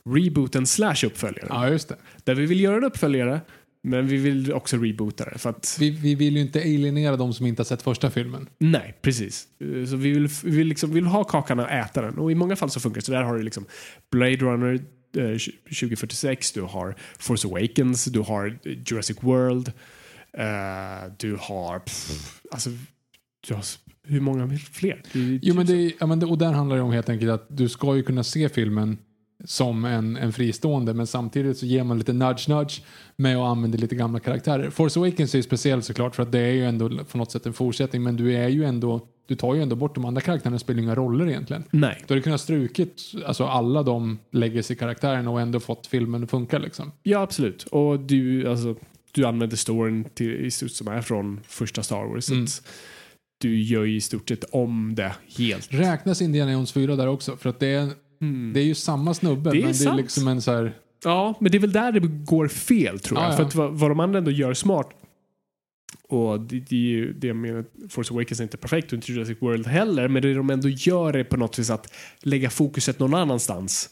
rebooten 0.10 0.66
slash 0.68 0.96
uppföljare. 1.06 1.48
Ja, 1.50 1.70
just 1.70 1.89
det. 1.89 1.96
Där 2.24 2.36
vi 2.36 2.46
vill 2.46 2.60
göra 2.60 2.78
en 2.78 2.84
uppföljare, 2.84 3.42
men 3.84 4.08
vi 4.08 4.18
vill 4.18 4.54
också 4.54 4.78
reboota 4.78 5.26
det. 5.26 5.38
För 5.38 5.50
att, 5.50 5.78
Vi, 5.80 5.89
vi 5.89 6.16
vill 6.16 6.36
ju 6.36 6.42
inte 6.42 6.60
alienera 6.62 7.18
de 7.18 7.34
som 7.34 7.46
inte 7.46 7.60
har 7.60 7.66
sett 7.66 7.82
första 7.82 8.12
filmen. 8.12 8.50
nej, 8.58 8.98
precis. 9.02 9.48
Så 9.89 9.96
vi 9.96 10.12
vill, 10.12 10.28
vi 10.44 10.52
vill, 10.58 10.68
liksom, 10.68 10.89
vi 10.89 10.96
vill 10.96 11.06
ha 11.06 11.24
kakan 11.24 11.60
och 11.60 11.72
äta 11.72 12.02
den. 12.02 12.18
Och 12.18 12.32
i 12.32 12.36
många 12.36 12.56
fall 12.56 12.70
så 12.70 12.80
funkar 12.80 13.02
det. 13.02 13.06
Så 13.06 13.12
där 13.12 13.24
har 13.24 13.38
du 13.38 13.44
liksom 13.44 13.66
Blade 14.12 14.36
Runner 14.38 14.74
eh, 15.18 15.38
2046, 15.63 16.52
du 16.52 16.62
har 16.62 16.96
Force 17.20 17.48
Awakens, 17.48 18.06
du 18.06 18.20
har 18.20 18.60
Jurassic 18.63 19.18
World, 19.22 19.68
eh, 20.38 21.12
du 21.20 21.38
har... 21.39 21.80
Pff, 21.80 22.42
alltså, 22.52 22.70
du 23.48 23.54
har 23.54 23.63
hur 24.08 24.20
många 24.20 24.46
vill- 24.46 24.60
fler? 24.60 25.02
Jo, 25.42 25.56
men 25.56 25.66
det, 25.66 25.92
ja, 26.00 26.06
men 26.06 26.20
det, 26.20 26.26
och 26.26 26.38
där 26.38 26.52
handlar 26.52 26.76
det 26.76 26.82
om 26.82 26.92
helt 26.92 27.10
enkelt 27.10 27.32
att 27.32 27.58
du 27.58 27.70
ska 27.70 27.96
ju 27.96 28.04
kunna 28.04 28.24
se 28.24 28.50
filmen 28.50 28.98
som 29.44 29.86
en, 29.86 30.18
en 30.18 30.34
fristående 30.34 30.94
men 30.94 31.08
samtidigt 31.08 31.58
så 31.58 31.66
ger 31.66 31.84
man 31.84 31.98
lite 31.98 32.14
nudge 32.14 32.50
nudge 32.50 32.82
med 33.16 33.38
att 33.38 33.44
använda 33.44 33.78
lite 33.78 33.96
gamla 33.96 34.20
karaktärer. 34.20 34.70
Force 34.70 35.00
Awakens 35.00 35.34
är 35.34 35.40
ju 35.40 35.44
speciellt 35.44 35.86
såklart 35.86 36.16
för 36.16 36.24
att 36.24 36.32
det 36.32 36.40
är 36.40 36.52
ju 36.52 36.66
ändå 36.66 37.04
på 37.12 37.18
något 37.18 37.32
sätt 37.32 37.46
en 37.46 37.54
fortsättning 37.54 38.04
men 38.04 38.16
du 38.16 38.36
är 38.36 38.48
ju 38.48 38.64
ändå 38.66 39.02
du 39.28 39.36
tar 39.36 39.56
ju 39.56 39.62
ändå 39.62 39.76
bort 39.76 39.96
de 39.96 40.06
andra 40.06 40.22
karaktärerna 40.22 40.60
spelar 40.60 40.80
inga 40.80 40.96
roller 40.96 41.30
egentligen. 41.30 41.64
Nej. 41.72 42.04
Du 42.08 42.14
hade 42.14 42.22
kunnat 42.22 42.42
strukit 42.42 43.02
alltså 43.26 43.46
alla 43.46 43.84
de 43.84 44.20
legacy-karaktärerna 44.32 45.32
och 45.32 45.42
ändå 45.42 45.60
fått 45.60 45.88
filmen 45.88 46.24
att 46.24 46.30
funka 46.30 46.58
liksom. 46.58 46.92
Ja, 47.04 47.20
absolut. 47.20 47.64
Och 47.64 48.00
du, 48.00 48.50
alltså, 48.50 48.76
du 49.12 49.26
använder 49.26 49.58
storyn 49.58 50.04
till, 50.04 50.46
i 50.46 50.52
stort 50.52 50.72
som 50.72 50.88
är 50.88 51.02
från 51.02 51.40
första 51.48 51.84
Star 51.84 52.06
Wars. 52.06 52.30
Mm. 52.30 52.46
Du 53.42 53.62
gör 53.62 53.84
ju 53.84 53.96
i 53.96 54.02
stort 54.02 54.30
sett 54.30 54.44
om 54.44 54.96
det 54.96 55.16
helt. 55.38 55.74
Räknas 55.74 56.22
Indiana 56.22 56.52
Jones 56.52 56.72
4 56.72 56.96
där 56.96 57.08
också? 57.08 57.38
För 57.38 57.50
att 57.50 57.60
det 57.60 57.68
är, 57.68 57.90
det 58.54 58.60
är 58.60 58.64
ju 58.66 58.76
samma 58.76 59.14
snubbe 59.14 59.52
Det 59.52 59.58
är 59.58 59.62
men 59.62 59.72
det 59.72 59.78
är 59.78 59.84
sant. 59.84 60.02
liksom 60.02 60.28
en 60.28 60.42
så 60.42 60.52
här 60.52 60.74
Ja, 61.04 61.34
men 61.40 61.52
det 61.52 61.58
är 61.58 61.60
väl 61.60 61.72
där 61.72 61.92
det 61.92 62.00
går 62.26 62.48
fel 62.48 63.00
tror 63.00 63.20
jag. 63.20 63.28
Ja, 63.28 63.32
ja. 63.32 63.38
För 63.38 63.44
att 63.44 63.56
vad, 63.56 63.72
vad 63.74 63.92
de 63.92 64.00
andra 64.00 64.18
ändå 64.20 64.32
gör 64.32 64.54
smart 64.54 64.90
och 66.10 66.40
det, 66.42 66.60
det, 66.60 66.76
är 66.76 66.80
ju- 66.80 67.14
det 67.14 67.34
med 67.34 67.66
Force 67.90 68.14
Awakens 68.14 68.40
är 68.40 68.44
inte 68.44 68.58
perfekt 68.58 68.88
och 68.88 68.94
inte 68.94 69.12
Jurassic 69.12 69.38
World 69.42 69.68
heller, 69.68 70.08
men 70.08 70.22
det 70.22 70.34
de 70.34 70.50
ändå 70.50 70.70
gör 70.70 71.14
är 71.16 71.24
på 71.24 71.38
något 71.38 71.60
vis 71.60 71.70
att 71.70 71.94
lägga 72.22 72.50
fokuset 72.50 73.00
någon 73.00 73.14
annanstans 73.14 73.90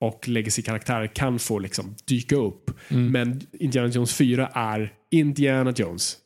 och 0.00 0.28
legacy-karaktärer 0.28 1.06
kan 1.06 1.38
få 1.38 1.58
liksom 1.58 1.94
dyka 2.04 2.36
upp. 2.36 2.70
Mm. 2.88 3.10
Men 3.12 3.40
Indiana 3.52 3.88
Jones 3.88 4.14
4 4.14 4.46
är 4.54 4.92
Indiana 5.10 5.72
Jones. 5.76 6.16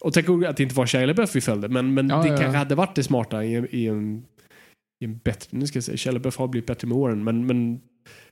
Och 0.00 0.12
tänk 0.12 0.28
att 0.28 0.56
det 0.56 0.62
inte 0.62 0.74
var 0.74 0.86
Shia 0.86 1.06
LaBeouf 1.06 1.36
vi 1.36 1.40
följde, 1.40 1.68
men, 1.68 1.94
men 1.94 2.08
Ja, 2.08 2.22
det 2.22 2.28
ja, 2.28 2.36
kanske 2.36 2.58
hade 2.58 2.74
varit 2.74 2.94
det 2.94 3.02
smarta 3.02 3.44
i, 3.44 3.54
i 3.70 3.86
en 3.86 4.24
bättre, 5.06 5.58
nu 5.58 5.66
ska 5.66 5.76
jag 5.76 5.84
säga, 5.84 5.96
Shia 5.96 6.12
LaBeouf 6.12 6.36
har 6.36 6.48
blivit 6.48 6.66
bättre 6.66 6.88
med 6.88 6.96
åren, 6.96 7.24
men, 7.24 7.46
men 7.46 7.80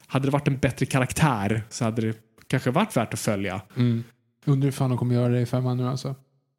hade 0.06 0.26
det 0.26 0.30
varit 0.30 0.48
en 0.48 0.58
bättre 0.58 0.86
karaktär 0.86 1.62
så 1.70 1.84
hade 1.84 2.02
det 2.02 2.16
kanske 2.46 2.70
varit 2.70 2.96
värt 2.96 3.14
att 3.14 3.20
följa. 3.20 3.60
Mm. 3.76 4.04
Undrar 4.44 4.64
hur 4.64 4.72
fan 4.72 4.90
de 4.90 4.98
kommer 4.98 5.14
göra 5.14 5.28
det 5.28 5.40
i 5.40 5.46
femman 5.46 5.76
nu 5.76 5.88
alltså. 5.88 6.14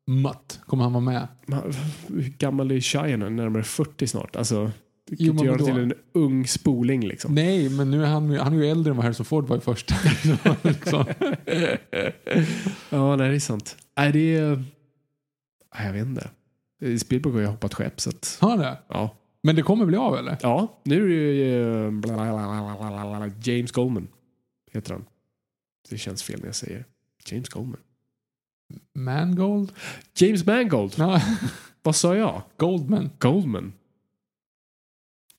Mutt, 0.07 0.59
kommer 0.65 0.83
han 0.83 0.93
vara 0.93 1.03
med? 1.03 1.27
Men 1.45 1.61
Hur 2.07 2.33
gammal 2.37 2.71
är 2.71 2.79
Shia 2.81 3.17
nu? 3.17 3.29
Närmare 3.29 3.63
40 3.63 4.07
snart. 4.07 4.35
Alltså, 4.35 4.71
du 5.09 5.15
kan 5.15 5.25
Jo, 5.25 5.31
inte 5.31 5.45
göra 5.45 5.57
till 5.57 5.77
en 5.77 5.93
ung 6.13 6.47
spoling 6.47 7.07
liksom. 7.07 7.35
Nej, 7.35 7.69
men 7.69 7.91
nu 7.91 8.03
är 8.03 8.07
han, 8.07 8.29
han 8.37 8.53
är 8.53 8.57
ju 8.57 8.71
äldre 8.71 8.91
än 8.91 8.97
vad 8.97 9.03
Harrison 9.05 9.25
Ford 9.25 9.47
var 9.47 9.57
i 9.57 9.59
första. 9.59 9.95
liksom. 10.61 11.05
Ja, 12.89 13.15
nej, 13.15 13.29
det 13.29 13.35
är 13.35 13.39
sant. 13.39 13.77
Nej, 13.97 14.11
det 14.11 14.35
är... 14.35 14.63
Jag 15.83 15.93
vet 15.93 16.05
inte. 16.05 16.29
Spielberg 16.99 17.33
har 17.33 17.41
ju 17.41 17.47
hoppat 17.47 17.73
skepp 17.73 18.01
så 18.01 18.09
att... 18.09 18.37
Har 18.41 18.57
det? 18.57 18.77
Ja. 18.87 19.15
Men 19.47 19.55
det 19.55 19.61
kommer 19.61 19.85
bli 19.85 19.97
av 19.97 20.17
eller? 20.17 20.37
Ja, 20.41 20.79
nu 20.83 21.03
är 21.03 21.07
det 21.07 21.33
ju 21.33 21.85
eh, 21.85 21.91
blablabla, 21.91 23.31
James 23.43 23.71
Goldman. 23.71 24.07
Heter 24.71 24.93
han. 24.93 25.05
Det 25.89 25.97
känns 25.97 26.23
fel 26.23 26.39
när 26.39 26.45
jag 26.45 26.55
säger 26.55 26.85
James 27.25 27.49
Goldman. 27.49 27.79
Mangold? 28.93 29.71
James 30.15 30.45
Mangold. 30.45 30.93
Ja, 30.97 31.21
Vad 31.83 31.95
sa 31.95 32.15
jag? 32.15 32.41
Goldman. 32.57 33.09
Goldman. 33.19 33.73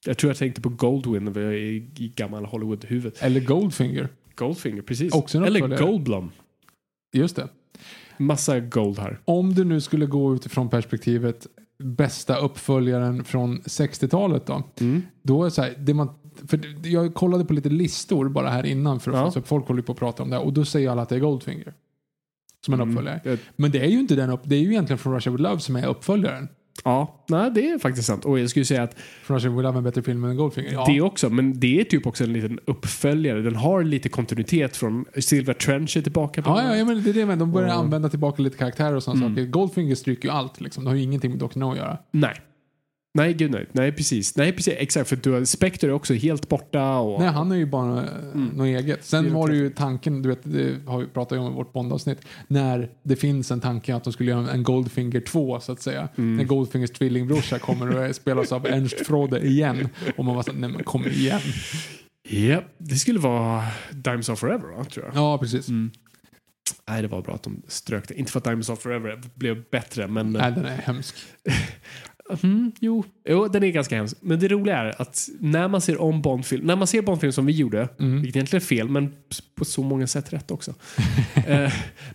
Jag 0.06 0.18
tror 0.18 0.30
jag 0.30 0.36
tänkte 0.36 0.60
på 0.60 0.68
Goldwyn 0.68 1.36
i, 1.36 1.90
i 1.96 2.12
gammal 2.16 2.44
Hollywood-huvud. 2.44 3.12
Eller 3.20 3.40
Goldfinger. 3.40 4.08
Goldfinger, 4.34 4.82
precis. 4.82 5.12
Också 5.12 5.44
Eller. 5.44 5.78
Goldblum. 5.78 6.30
Just 7.12 7.36
det. 7.36 7.48
Massa 8.16 8.60
gold 8.60 8.98
här. 8.98 9.20
Om 9.24 9.54
du 9.54 9.64
nu 9.64 9.80
skulle 9.80 10.06
gå 10.06 10.34
utifrån 10.34 10.70
perspektivet 10.70 11.46
bästa 11.78 12.36
uppföljaren 12.36 13.24
från 13.24 13.60
60-talet 13.60 14.46
då. 14.46 14.62
Mm. 14.80 15.02
Då 15.22 15.44
är 15.44 15.50
så 15.50 15.62
här, 15.62 15.74
det 15.78 15.94
man, 15.94 16.08
för 16.46 16.86
jag 16.86 17.14
kollade 17.14 17.44
på 17.44 17.52
lite 17.52 17.68
listor 17.68 18.28
bara 18.28 18.48
här 18.48 18.66
innan 18.66 19.00
för 19.00 19.10
att 19.10 19.16
Ja. 19.16 19.30
så 19.30 19.42
folk 19.42 19.68
håller 19.68 19.82
på 19.82 19.92
att 19.92 19.98
prata 19.98 20.22
om 20.22 20.30
det 20.30 20.38
och 20.38 20.52
då 20.52 20.64
säger 20.64 20.90
alla 20.90 21.02
att 21.02 21.08
det 21.08 21.14
är 21.14 21.20
Goldfinger. 21.20 21.74
Som 22.64 22.74
en 22.74 22.80
uppföljare. 22.80 23.20
Mm. 23.24 23.38
Men 23.56 23.70
det 23.70 23.80
är 23.80 23.88
ju 23.88 23.98
inte 23.98 24.14
den 24.14 24.30
upp, 24.30 24.40
det 24.44 24.56
är 24.56 24.60
ju 24.60 24.70
egentligen 24.70 24.98
från 24.98 25.14
Russia 25.14 25.32
with 25.32 25.42
Love 25.42 25.60
som 25.60 25.76
är 25.76 25.86
uppföljaren. 25.86 26.48
Ja, 26.84 27.24
nej, 27.28 27.50
det 27.54 27.68
är 27.70 27.78
faktiskt 27.78 28.06
sant. 28.06 28.24
Och 28.24 28.38
jag 28.38 28.50
skulle 28.50 28.64
säga 28.64 28.82
att 28.82 28.96
with 29.28 29.44
Love 29.46 29.68
är 29.68 29.76
en 29.76 29.84
bättre 29.84 30.02
film 30.02 30.24
än 30.24 30.36
Goldfinger. 30.36 30.72
Ja. 30.72 30.84
det 30.88 31.00
också, 31.00 31.30
men 31.30 31.60
det 31.60 31.80
är 31.80 31.84
typ 31.84 32.06
också 32.06 32.24
en 32.24 32.32
liten 32.32 32.58
uppföljare. 32.66 33.42
Den 33.42 33.56
har 33.56 33.82
lite 33.84 34.08
kontinuitet 34.08 34.76
från 34.76 35.04
Silver 35.18 35.54
Trench 35.54 35.96
är 35.96 36.02
tillbaka. 36.02 36.42
Ja, 36.46 36.62
ja, 36.62 36.76
ja, 36.76 36.84
men 36.84 37.02
det 37.02 37.10
är 37.10 37.14
det 37.14 37.26
men 37.26 37.38
de 37.38 37.52
börjar 37.52 37.68
Och- 37.68 37.74
använda 37.74 38.08
tillbaka 38.08 38.42
lite 38.42 38.58
karaktärer 38.58 38.94
och 38.96 39.02
sådana 39.02 39.20
Mm. 39.26 39.34
saker. 39.36 39.46
Goldfinger 39.46 39.94
stryker 39.94 40.28
ju 40.28 40.34
allt 40.34 40.60
liksom. 40.60 40.84
Det 40.84 40.90
har 40.90 40.96
ju 40.96 41.02
ingenting 41.02 41.30
med 41.30 41.40
Dr. 41.40 41.58
No 41.58 41.70
att 41.70 41.76
göra. 41.76 41.98
Nej. 42.10 42.34
Nej, 43.18 43.34
gud 43.34 43.50
nej. 43.50 43.66
Nej, 43.72 43.92
precis. 43.92 44.36
Nej, 44.36 44.52
precis. 44.52 44.74
Exakt, 44.76 45.08
för 45.08 45.16
du 45.16 45.46
Spectre 45.46 45.88
är 45.88 45.92
också 45.92 46.14
helt 46.14 46.48
borta. 46.48 46.98
Och, 46.98 47.20
Nej, 47.20 47.28
han 47.28 47.52
är 47.52 47.56
ju 47.56 47.66
bara 47.66 48.02
eh, 48.02 48.34
något 48.34 48.66
eget. 48.66 48.98
Det 48.98 49.06
Sen 49.06 49.34
var 49.34 49.48
det 49.48 49.56
ju 49.56 49.70
tanken, 49.70 50.22
du 50.22 50.28
vet, 50.28 50.40
det 50.42 50.76
har 50.86 50.98
vi 50.98 51.06
pratat 51.06 51.38
om 51.38 51.52
i 51.52 51.54
vårt 51.54 51.72
Bondavsnitt, 51.72 52.18
när 52.46 52.90
det 53.02 53.16
finns 53.16 53.50
en 53.50 53.60
tanke 53.60 53.94
att 53.94 54.04
de 54.04 54.12
skulle 54.12 54.30
göra 54.30 54.50
en 54.50 54.62
Goldfinger 54.62 55.20
2 55.20 55.60
så 55.60 55.72
att 55.72 55.82
säga. 55.82 56.08
När 56.16 56.44
Goldfingers 56.44 56.90
tvillingbrorsa 56.90 57.58
kommer 57.58 58.08
och 58.08 58.16
spelas 58.16 58.52
av 58.52 58.66
Ernst 58.66 59.06
Frode 59.06 59.40
igen. 59.46 59.88
Och 60.16 60.24
man 60.24 60.36
var 60.36 60.42
så 60.42 60.52
nej 60.52 60.70
men 60.70 60.84
kom 60.84 61.06
igen. 61.06 61.40
Japp, 62.28 62.64
det 62.78 62.94
skulle 62.94 63.18
vara 63.18 63.64
Dimes 63.90 64.28
of 64.28 64.38
Forever, 64.38 64.76
va, 64.76 64.84
tror 64.84 65.06
jag. 65.06 65.14
Ja, 65.14 65.38
precis. 65.38 65.68
Nej, 66.88 67.02
det 67.02 67.08
var 67.08 67.22
bra 67.22 67.34
att 67.34 67.42
de 67.42 67.62
strök 67.68 68.08
det. 68.08 68.14
Inte 68.14 68.32
för 68.32 68.38
att 68.38 68.44
Diamonds 68.44 68.70
Are 68.70 68.76
Forever 68.76 69.20
blev 69.34 69.64
bättre, 69.70 70.06
men... 70.06 70.30
Nej, 70.30 70.52
den 70.52 70.64
är 70.64 70.76
hemsk. 70.76 71.14
Mm, 72.42 72.72
jo. 72.80 73.04
jo, 73.28 73.48
den 73.48 73.62
är 73.62 73.68
ganska 73.70 73.96
hemsk. 73.96 74.16
Men 74.20 74.38
det 74.40 74.48
roliga 74.48 74.76
är 74.78 75.02
att 75.02 75.28
när 75.40 75.68
man 75.68 75.80
ser 75.80 76.00
om 76.00 76.22
Bondfilm, 76.22 76.66
när 76.66 76.76
man 76.76 76.86
ser 76.86 77.02
Bondfilm 77.02 77.32
som 77.32 77.46
vi 77.46 77.52
gjorde, 77.52 77.88
Mm. 77.98 78.20
vilket 78.22 78.36
egentligen 78.36 78.62
är 78.62 78.66
fel, 78.66 78.88
men 78.88 79.12
på 79.54 79.64
så 79.64 79.82
många 79.82 80.06
sätt 80.06 80.32
rätt 80.32 80.50
också. 80.50 80.70
eh, 81.34 81.44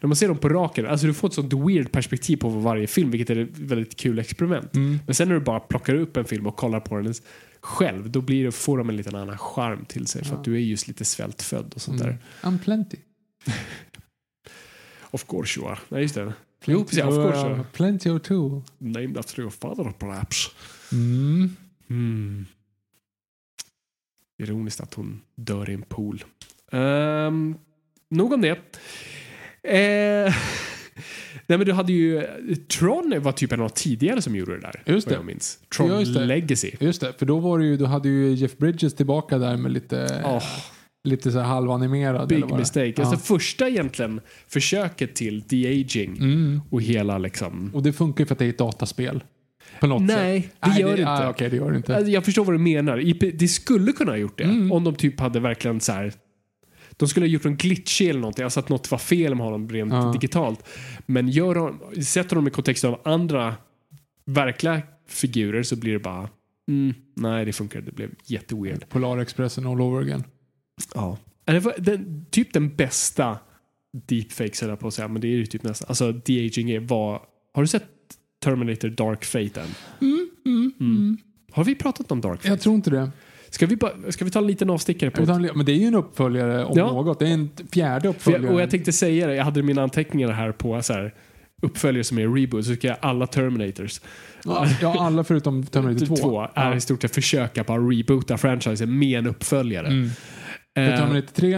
när 0.02 0.08
man 0.08 0.16
ser 0.16 0.28
dem 0.28 0.38
på 0.38 0.50
raken, 0.50 0.86
alltså 0.88 1.08
du 1.08 1.14
får 1.14 1.28
ett 1.28 1.34
sånt 1.34 1.54
weird 1.54 1.92
perspektiv 1.92 2.38
på 2.38 2.50
varje 2.50 2.88
film, 2.88 3.12
vilket 3.12 3.30
är 3.30 3.36
ett 3.38 3.58
väldigt 3.58 3.96
kul 3.98 4.20
experiment. 4.20 4.76
Mm. 4.76 5.00
Men 5.06 5.16
sen 5.16 5.28
när 5.28 5.36
du 5.36 5.42
bara 5.42 5.60
plockar 5.60 5.96
upp 5.96 6.18
en 6.18 6.26
film 6.26 6.48
och 6.48 6.56
kollar 6.56 6.80
på 6.80 6.98
den 6.98 7.14
själv, 7.62 8.10
då 8.12 8.22
blir 8.22 8.46
det, 8.46 8.52
får 8.52 8.78
de 8.78 8.90
en 8.90 8.98
liten 8.98 9.16
annan 9.16 9.38
charm 9.38 9.86
till 9.86 10.08
sig, 10.08 10.24
för 10.26 10.36
att 10.36 10.44
du 10.44 10.56
är 10.56 10.60
just 10.60 10.88
lite 10.88 11.06
svältfödd 11.06 11.74
och 11.76 11.82
sånt 11.82 12.02
Mm. 12.02 12.16
där. 12.42 12.50
I'm 12.50 12.60
plenty. 12.64 12.98
Of 15.12 15.26
course 15.28 15.60
you 15.60 15.70
are. 15.70 15.80
Nej, 15.90 16.02
just 16.02 16.16
det. 16.16 16.34
Jo, 16.66 16.84
precis. 16.84 17.04
Of 17.04 17.16
course 17.16 17.38
are. 17.38 17.64
Plenty 17.74 18.10
or 18.10 18.20
two. 18.20 18.62
Named 18.78 19.18
after 19.18 19.42
your 19.42 19.52
father 19.52 19.92
perhaps. 20.00 20.50
Mm. 20.92 21.56
Mm. 21.90 22.46
Ironiskt 24.38 24.82
att 24.82 24.94
hon 24.94 25.22
dör 25.36 25.70
i 25.70 25.74
en 25.74 25.82
pool. 25.82 26.24
Um, 26.72 27.58
nog 28.10 28.34
om 28.34 28.42
det. 28.42 28.50
Eh, 29.64 30.34
nej 31.48 31.58
men 31.58 31.66
du 31.66 31.74
hade 31.74 31.94
ju... 31.94 32.26
Tron 32.56 33.14
var 33.22 33.32
typ 33.32 33.52
en 33.52 33.62
av 33.62 33.70
de 33.70 33.74
tidigare 33.74 34.22
som 34.22 34.36
gjorde 34.36 34.56
det 34.56 34.62
där. 34.62 34.84
Just 34.86 35.08
det. 35.08 35.16
Jag 35.16 35.26
minns. 35.26 35.60
Tron 35.76 35.90
Ja, 35.90 36.00
just 36.00 36.14
det. 36.14 36.26
Legacy. 36.26 36.72
Just 36.80 37.02
det, 37.02 37.14
för 37.20 37.26
då 37.26 37.40
var 37.40 37.60
det 37.60 37.66
ju, 37.66 37.78
då 37.78 37.86
hade 37.86 38.10
ju 38.10 38.34
Jeff 38.34 38.58
Bridges 38.58 38.96
tillbaka 38.96 39.38
där 39.38 39.58
med 39.58 39.72
lite, 39.72 40.22
Oh, 40.26 40.44
lite 41.04 41.32
så 41.32 41.40
här 41.40 41.46
halvanimerad. 41.46 42.28
big 42.30 42.52
mistake. 42.52 42.94
Ja. 42.98 43.04
Alltså 43.04 43.18
första 43.36 43.70
egentligen 43.70 44.22
försöket 44.48 45.16
till 45.16 45.42
de-aging 45.42 46.18
Mm. 46.18 46.62
och 46.70 46.82
hela 46.82 47.18
liksom... 47.18 47.72
Och 47.74 47.84
det 47.84 47.94
funkar 47.94 48.22
ju 48.24 48.26
för 48.26 48.36
att 48.36 48.40
det 48.40 48.46
är 48.46 48.50
ett 48.50 48.58
dataspel. 48.58 49.24
På 49.80 49.88
något 49.88 50.02
Nej, 50.02 50.42
sätt. 50.42 50.52
det 50.76 50.82
gör 50.82 50.88
det 50.96 51.00
inte. 51.02 51.12
Ah, 51.12 51.30
Okej, 51.30 51.50
det 51.50 51.56
gör 51.56 51.72
det 51.72 51.78
inte. 51.78 51.96
Alltså, 51.96 52.12
Jag 52.12 52.26
förstår 52.26 52.46
vad 52.46 52.54
du 52.56 52.60
menar. 52.60 53.32
Det 53.38 53.48
skulle 53.48 53.92
kunna 53.92 54.12
ha 54.12 54.18
gjort 54.18 54.38
det. 54.38 54.44
Mm. 54.44 54.72
Om 54.72 54.84
de 54.84 54.96
typ 54.96 55.20
hade 55.20 55.40
verkligen 55.40 55.80
så 55.80 55.92
här. 55.92 56.14
De 56.98 57.08
skulle 57.08 57.26
ha 57.26 57.30
gjort 57.30 57.46
en 57.46 57.56
glitchig 57.58 58.10
eller 58.10 58.20
någonting. 58.20 58.44
Alltså 58.44 58.60
att 58.60 58.70
något 58.70 58.92
var 58.92 58.98
fel 58.98 59.36
med 59.36 59.46
honom 59.46 59.70
rent 59.70 59.94
Ja. 59.94 60.12
digitalt. 60.14 60.68
Men 61.06 61.30
gör 61.30 61.56
de, 61.56 61.80
sätter 62.04 62.36
de 62.36 62.48
i 62.48 62.50
kontext 62.52 62.84
av 62.86 63.00
andra 63.06 63.56
verkliga 64.26 64.82
figurer 65.08 65.64
så 65.64 65.76
blir 65.76 65.94
det 65.94 66.00
bara 66.00 66.30
mm, 66.68 66.94
nej 67.16 67.46
det 67.46 67.54
funkar 67.54 67.82
Det 67.82 67.92
blev 67.92 68.10
jätteweird. 68.26 68.90
Polarexpressen 68.90 69.66
all 69.68 69.82
over 69.82 70.02
again. 70.02 70.24
Ja. 70.96 71.18
Det 71.46 71.60
var 71.60 71.74
den, 71.78 72.26
typ 72.30 72.54
den 72.54 72.76
bästa 72.76 73.38
deepfakes 74.08 74.62
höll 74.62 74.70
jag 74.70 74.80
på 74.80 74.88
att 74.88 74.94
säga. 74.94 75.08
Men 75.08 75.22
det 75.22 75.28
är 75.28 75.32
ju 75.36 75.46
typ 75.46 75.64
nästan. 75.64 75.86
Alltså 75.90 76.12
de-aging 76.12 76.72
är 76.72 76.80
vad. 76.80 77.20
Har 77.54 77.62
du 77.64 77.68
sett 77.68 77.84
Terminator 78.44 78.90
Dark 78.90 79.26
Fate 79.26 79.62
än? 79.62 79.68
Mm. 80.46 81.18
Har 81.52 81.64
vi 81.64 81.76
pratat 81.76 82.12
om 82.12 82.22
Dark 82.22 82.38
Fate? 82.38 82.48
Jag 82.50 82.62
tror 82.62 82.76
inte 82.76 82.90
det. 82.90 83.12
Ska 83.50 83.66
vi, 83.66 83.78
ska 84.12 84.26
vi 84.26 84.32
ta 84.32 84.40
en 84.40 84.48
liten 84.48 84.70
avstickare 84.70 85.12
på 85.12 85.22
Utan, 85.24 85.42
men 85.56 85.66
det 85.66 85.72
är 85.72 85.76
ju 85.76 85.86
en 85.86 85.96
uppföljare 85.96 86.66
om 86.66 86.78
Ja. 86.78 86.92
något. 86.92 87.20
Det 87.20 87.28
är 87.28 87.34
en 87.34 87.50
fjärde 87.72 88.08
uppföljare. 88.10 88.44
jag, 88.44 88.54
och 88.54 88.62
jag 88.62 88.70
tänkte 88.70 88.94
säga 88.94 89.28
det, 89.28 89.36
jag 89.36 89.44
hade 89.44 89.64
mina 89.64 89.84
anteckningar 89.84 90.32
här 90.32 90.52
på 90.52 90.82
så 90.82 90.94
här, 90.94 91.14
uppföljare 91.62 92.04
som 92.04 92.18
är 92.18 92.28
reboot, 92.28 92.66
så 92.66 92.76
ska 92.76 92.88
jag 92.88 92.98
alla 93.02 93.28
Terminators. 93.28 94.02
ja, 94.82 95.06
alla 95.06 95.24
förutom 95.24 95.64
Terminator 95.66 96.06
2. 96.06 96.16
Två 96.16 96.42
är 96.42 96.50
Ja. 96.56 96.76
i 96.76 96.82
stort 96.82 97.02
sett 97.02 97.16
försöka 97.16 97.64
bara 97.64 97.80
reboota 97.82 98.38
franchisen 98.38 99.00
med 99.00 99.20
en 99.20 99.28
uppföljare. 99.28 99.88
Mm. 99.88 100.10
För 100.76 100.82
Eh, 100.92 100.98
Terminator 100.98 101.28
3, 101.36 101.54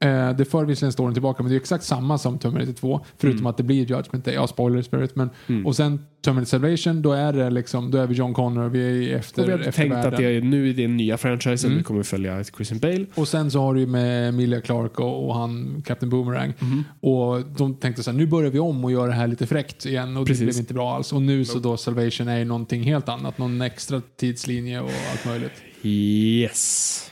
eh, 0.00 0.36
det 0.36 0.44
för 0.44 0.64
visserligen 0.64 0.92
storyn 0.92 1.14
tillbaka, 1.14 1.42
men 1.42 1.50
det 1.50 1.56
är 1.56 1.60
exakt 1.60 1.84
samma 1.84 2.18
som 2.18 2.38
Terminator 2.38 2.72
2. 2.72 3.00
Förutom 3.18 3.38
Mm. 3.38 3.46
att 3.46 3.56
det 3.56 3.62
blir 3.62 3.76
Judgment 3.90 4.24
Day. 4.24 4.34
Ja, 4.34 4.46
spoilers 4.46 4.88
för 4.88 4.96
övrigt. 4.96 5.16
Men, 5.16 5.30
Och 5.64 5.76
sen 5.76 6.06
Terminator 6.24 6.46
Salvation, 6.46 7.02
då 7.02 7.12
är 7.12 7.32
det 7.32 7.50
liksom, 7.50 7.90
då 7.90 7.98
är 7.98 8.06
vi 8.06 8.14
John 8.14 8.34
Connor, 8.34 8.68
vi 8.68 8.84
är 8.86 8.90
i 8.90 9.12
efter, 9.12 9.42
och 9.42 9.48
vi 9.48 9.52
efter 9.68 9.72
tänkt 9.72 9.94
att 9.96 10.16
det 10.16 10.24
är, 10.36 10.40
nu 10.40 10.72
det 10.72 10.82
den 10.82 10.96
nya 10.96 11.16
franchisen, 11.18 11.68
Mm. 11.70 11.78
vi 11.78 11.84
kommer 11.84 12.02
följa 12.02 12.44
Christian 12.44 12.78
Bale. 12.78 13.06
Och 13.14 13.28
sen 13.28 13.50
så 13.50 13.60
har 13.60 13.74
du 13.74 13.80
ju 13.80 13.86
med 13.86 14.28
Emilia 14.28 14.60
Clarke 14.60 15.02
och, 15.02 15.28
och 15.28 15.34
han, 15.34 15.82
Captain 15.86 16.10
Boomerang. 16.10 16.52
Mhm. 16.58 16.84
Och 17.00 17.42
de 17.58 17.74
tänkte 17.74 18.02
så 18.02 18.10
här, 18.10 18.18
nu 18.18 18.26
börjar 18.26 18.50
vi 18.50 18.58
om 18.58 18.84
och 18.84 18.92
gör 18.92 19.08
det 19.08 19.14
här 19.14 19.26
lite 19.26 19.46
fräckt 19.46 19.86
igen. 19.86 20.16
Och 20.16 20.26
Precis. 20.26 20.40
det 20.40 20.44
blev 20.46 20.58
inte 20.58 20.74
bra 20.74 20.94
alls. 20.96 21.12
Och 21.12 21.22
nu 21.22 21.44
så 21.44 21.58
då 21.58 21.76
Salvation 21.76 22.28
är 22.28 22.38
ju 22.38 22.44
någonting 22.44 22.82
helt 22.82 23.08
annat. 23.08 23.38
Någon 23.38 23.60
extra 23.62 24.02
tidslinje 24.16 24.80
och 24.80 24.90
allt 25.12 25.24
möjligt. 25.26 25.52
Yes. 25.82 27.10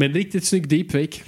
Men 0.00 0.14
riktigt 0.14 0.44
snygg 0.44 0.68
deepfake. 0.68 1.22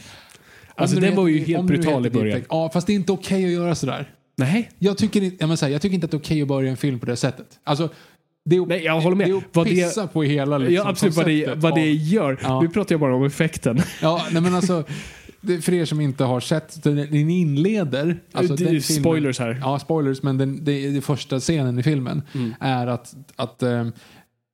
Alltså 0.74 1.00
den 1.00 1.16
var 1.16 1.28
ju 1.28 1.38
helt 1.38 1.60
om 1.60 1.66
brutal 1.66 2.06
i 2.06 2.10
början. 2.10 2.26
deepfake. 2.28 2.46
Ja, 2.56 2.70
fast 2.72 2.86
det 2.86 2.92
är 2.92 2.94
inte 2.94 3.12
okej 3.12 3.44
att 3.44 3.50
göra 3.50 3.74
sådär. 3.74 4.10
Nej, 4.36 4.70
Jag 4.78 4.98
tycker, 4.98 5.22
inte, 5.22 5.36
jag, 5.40 5.48
menar 5.48 5.68
jag 5.68 5.82
tycker 5.82 5.94
inte 5.94 6.04
att 6.04 6.10
det 6.10 6.16
är 6.16 6.18
okej 6.20 6.42
att 6.42 6.48
börja 6.48 6.70
en 6.70 6.76
film 6.76 6.98
på 6.98 7.06
det 7.06 7.16
sättet. 7.16 7.46
Alltså, 7.64 7.88
det 8.44 8.56
är, 8.56 8.66
Nej, 8.66 8.84
jag 8.84 9.00
håller 9.00 9.16
med. 9.16 9.26
Det 9.26 9.32
är 9.32 9.36
att 9.36 9.44
Vad 9.52 9.66
det- 9.66 9.70
pissa 9.70 10.06
på 10.06 10.22
hela 10.22 10.58
liksom, 10.58 10.74
ja, 10.74 10.88
absolut 10.88 11.14
vad 11.14 11.26
det, 11.26 11.54
vad 11.56 11.74
det 11.74 11.92
gör. 11.92 12.38
Ja. 12.42 12.60
Nu 12.60 12.68
pratar 12.68 12.92
jag 12.92 13.00
bara 13.00 13.14
om 13.16 13.24
effekten. 13.24 13.80
Ja, 14.02 14.26
nej 14.32 14.42
men 14.42 14.54
alltså, 14.54 14.84
för 15.62 15.72
er 15.74 15.84
som 15.84 16.00
inte 16.00 16.24
har 16.24 16.40
sett, 16.40 16.82
den 16.82 17.14
inleder... 17.30 18.20
Alltså 18.32 18.54
Det 18.56 18.64
är 18.64 18.72
den 18.72 18.80
filmen- 18.80 19.02
spoilers 19.02 19.38
här. 19.38 19.58
Ja, 19.60 19.78
spoilers, 19.78 20.22
men 20.22 20.38
den, 20.38 20.64
det, 20.64 20.90
det 20.90 21.00
första 21.00 21.40
scenen 21.40 21.78
i 21.78 21.82
filmen 21.82 22.22
Mm. 22.34 22.54
är 22.60 22.86
att, 22.86 23.14
att 23.36 23.62
ehm, 23.62 23.92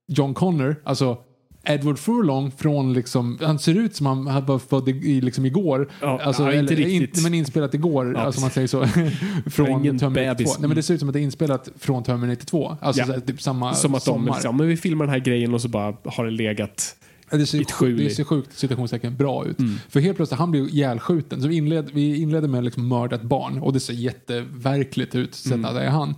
John 0.09 0.35
Connor, 0.35 0.77
alltså 0.85 1.19
Edward 1.65 1.99
Furlong 1.99 2.51
från 2.51 2.93
liksom, 2.93 3.39
han 3.43 3.59
ser 3.59 3.75
ut 3.75 3.97
som 3.97 4.07
han 4.07 4.47
var 4.47 4.59
född 4.59 4.89
i, 4.89 5.21
liksom 5.21 5.47
igår. 5.47 5.91
Ja, 6.01 6.21
alltså, 6.23 6.43
ja, 6.43 6.53
inte 6.55 6.75
eller. 6.75 6.89
In, 6.89 7.09
men 7.23 7.35
inspelat 7.35 7.75
igår, 7.75 8.13
Ja, 8.15 8.21
alltså 8.21 8.41
man 8.41 8.51
säger 8.51 8.69
så. 8.69 8.87
från 9.51 9.67
Terminator 9.67 9.99
2. 9.99 10.11
bebis. 10.11 10.59
Nej 10.59 10.69
men 10.69 10.77
det 10.77 10.83
ser 10.83 10.95
ut 10.95 11.01
som 11.01 11.09
att 11.09 11.13
det 11.13 11.21
är 11.21 11.23
inspelat 11.23 11.69
från 11.79 12.03
Terminator 12.05 12.45
2. 12.45 12.77
Alltså 12.81 13.01
Ja. 13.03 13.07
så 13.07 13.13
här, 13.13 13.21
typ 13.21 13.43
samma 13.43 13.75
Som 13.75 13.95
att 13.95 14.05
de 14.05 14.11
sommar. 14.13 14.33
liksom, 14.35 14.57
men 14.57 14.69
vi 14.69 14.77
filmar 14.77 15.05
den 15.05 15.13
här 15.13 15.21
grejen 15.21 15.55
och 15.55 15.61
så 15.61 15.69
bara 15.69 15.97
har 16.05 16.25
det 16.25 16.31
legat 16.31 16.95
Det 17.31 17.47
ser, 17.47 17.65
skjul 17.65 17.97
det 17.99 18.11
ser 18.11 18.25
sjukt 18.25 18.59
citationstecken 18.59 19.17
bra 19.17 19.47
ut. 19.47 19.59
Mm. 19.59 19.75
För 19.89 20.01
helt 20.01 20.17
plötsligt, 20.17 20.39
han 20.39 20.51
blir 20.51 20.69
ihjälskjuten. 20.69 21.43
Så 21.43 21.49
vi 21.49 21.57
inled, 21.57 21.91
vi 21.93 22.17
inleder 22.23 22.49
med 22.49 22.59
att 22.59 22.65
liksom 22.65 22.89
mörda 22.89 23.17
ett 23.17 23.23
barn 23.23 23.59
och 23.59 23.73
det 23.73 23.81
ser 23.81 23.93
jätteverkligt 23.95 25.15
ut 25.15 25.47
Mm. 25.47 25.75
det 25.75 25.81
är 25.83 25.91
han. 25.91 26.15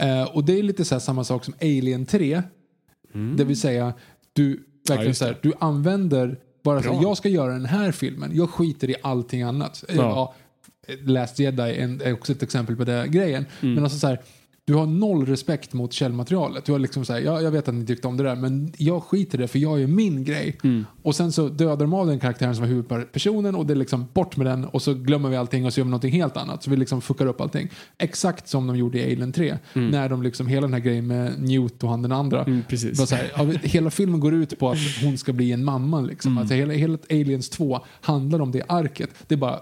Eh, 0.00 0.22
och 0.22 0.44
det 0.44 0.58
är 0.58 0.62
lite 0.62 0.84
så 0.84 0.94
här 0.94 1.00
samma 1.00 1.24
sak 1.24 1.44
som 1.44 1.54
Alien 1.60 2.06
3. 2.06 2.42
Det 3.36 3.44
vill 3.44 3.60
säga, 3.60 3.92
du 4.32 4.64
verkligen 4.90 5.10
just 5.10 5.18
så 5.18 5.24
här, 5.24 5.38
du 5.42 5.52
använder 5.58 6.36
bara 6.62 6.82
så 6.82 6.92
här, 6.94 7.02
jag 7.02 7.16
ska 7.16 7.28
göra 7.28 7.52
den 7.52 7.66
här 7.66 7.92
filmen, 7.92 8.30
jag 8.34 8.50
skiter 8.50 8.90
i 8.90 8.94
allting 9.02 9.42
annat. 9.42 9.84
Eh, 9.88 9.96
Ja. 9.96 10.02
Ja, 10.02 10.34
Last 11.04 11.38
Jedi 11.38 11.62
är 12.04 12.12
också 12.12 12.32
ett 12.32 12.42
exempel 12.42 12.76
på 12.76 12.84
den 12.84 13.10
grejen. 13.10 13.46
Mm. 13.60 13.74
Men 13.74 13.84
alltså 13.84 13.98
så 13.98 14.06
här, 14.06 14.20
du 14.68 14.74
har 14.74 14.86
noll 14.86 15.26
respekt 15.26 15.72
mot 15.72 15.92
källmaterialet. 15.92 16.64
Du 16.64 16.72
har 16.72 16.78
liksom 16.78 17.04
så 17.04 17.12
här, 17.12 17.20
ja, 17.20 17.40
jag 17.40 17.50
vet 17.50 17.68
att 17.68 17.74
ni 17.74 17.86
tyckte 17.86 18.08
om 18.08 18.16
det 18.16 18.22
där, 18.22 18.36
men 18.36 18.72
jag 18.76 19.02
skiter 19.02 19.38
i 19.38 19.42
det 19.42 19.48
för 19.48 19.58
jag 19.58 19.80
gör 19.80 19.86
min 19.86 20.24
grej. 20.24 20.58
Mm. 20.64 20.86
Och 21.02 21.14
sen 21.14 21.32
så 21.32 21.48
dödar 21.48 21.76
de 21.76 21.92
av 21.94 22.06
den 22.06 22.20
karaktären 22.20 22.54
som 22.54 22.62
var 22.62 22.68
huvudpersonen 22.68 23.54
och 23.54 23.66
det 23.66 23.72
är 23.72 23.76
liksom 23.76 24.06
bort 24.12 24.36
med 24.36 24.46
den 24.46 24.64
och 24.64 24.82
så 24.82 24.94
glömmer 24.94 25.28
vi 25.28 25.36
allting 25.36 25.66
och 25.66 25.72
så 25.72 25.80
gör 25.80 25.84
vi 25.84 25.90
någonting 25.90 26.12
helt 26.12 26.36
annat. 26.36 26.62
Så 26.62 26.70
vi 26.70 26.76
liksom 26.76 27.00
fuckar 27.00 27.26
upp 27.26 27.40
allting. 27.40 27.68
Exakt 27.98 28.48
som 28.48 28.66
de 28.66 28.76
gjorde 28.76 28.98
i 28.98 29.12
Alien 29.12 29.32
3. 29.32 29.58
När 29.72 30.08
de 30.08 30.22
liksom, 30.22 30.46
hela 30.46 30.60
den 30.60 30.74
här 30.74 30.80
grejen 30.80 31.06
med 31.06 31.42
Newt 31.42 31.82
och 31.82 31.90
han 31.90 32.02
den 32.02 32.12
andra. 32.12 32.44
Mm, 32.44 32.62
precis. 32.68 33.10
Här, 33.10 33.58
hela 33.62 33.90
filmen 33.90 34.20
går 34.20 34.34
ut 34.34 34.58
på 34.58 34.70
att 34.70 34.78
hon 35.02 35.18
ska 35.18 35.32
bli 35.32 35.52
en 35.52 35.64
mamma. 35.64 36.00
Liksom. 36.00 36.32
Mm. 36.32 36.38
Alltså, 36.38 36.54
hela, 36.54 36.72
hela 36.72 36.98
Aliens 37.10 37.50
2 37.50 37.80
handlar 38.00 38.40
om 38.40 38.52
det 38.52 38.62
arket. 38.68 39.10
Det 39.26 39.34
är 39.34 39.38
bara 39.38 39.60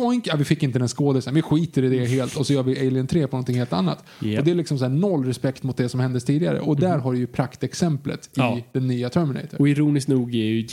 boink, 0.00 0.26
ja, 0.26 0.36
vi 0.36 0.44
fick 0.44 0.62
inte 0.62 0.78
den 0.78 0.88
skådisen, 0.88 1.34
vi 1.34 1.42
skiter 1.42 1.84
i 1.84 1.88
det 1.98 2.06
helt 2.06 2.36
och 2.36 2.46
så 2.46 2.52
gör 2.52 2.62
vi 2.62 2.86
Alien 2.86 3.06
3 3.06 3.26
på 3.26 3.36
någonting 3.36 3.56
helt 3.56 3.72
annat. 3.72 4.04
Mhm. 4.20 4.38
Och 4.38 4.44
det 4.44 4.50
är 4.50 4.54
liksom 4.54 4.78
så 4.78 4.88
noll 4.88 5.24
respekt 5.24 5.62
mot 5.62 5.76
det 5.76 5.88
som 5.88 6.00
hände 6.00 6.20
tidigare. 6.20 6.60
Och 6.60 6.76
där 6.76 6.98
har 6.98 7.12
du 7.12 7.18
ju 7.18 7.26
praktexemplet 7.26 8.26
i 8.26 8.30
Ja. 8.34 8.58
den 8.72 8.86
nya 8.86 9.10
Terminator. 9.10 9.60
Och 9.60 9.68
ironiskt 9.68 10.08
nog 10.08 10.34
ju, 10.34 10.66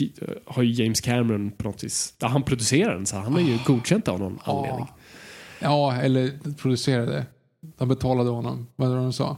har 0.44 0.62
ju 0.62 0.82
James 0.84 1.00
Cameron 1.00 1.50
på 1.50 1.64
något 1.68 1.84
vis, 1.84 2.14
ja, 2.18 2.28
han 2.28 2.42
producerar 2.42 2.94
den 2.94 3.06
så 3.06 3.16
han 3.16 3.36
är 3.36 3.40
ju 3.40 3.58
godkänt 3.66 4.08
av 4.08 4.18
någon 4.20 4.38
anledning. 4.44 4.86
Ja, 5.60 5.94
eller 5.94 6.30
producerade. 6.56 7.26
De 7.78 7.88
betalade 7.88 8.30
honom. 8.30 8.66
Vad 8.76 8.88
var 8.88 8.96
det 8.96 9.02
de 9.02 9.12
sa? 9.12 9.36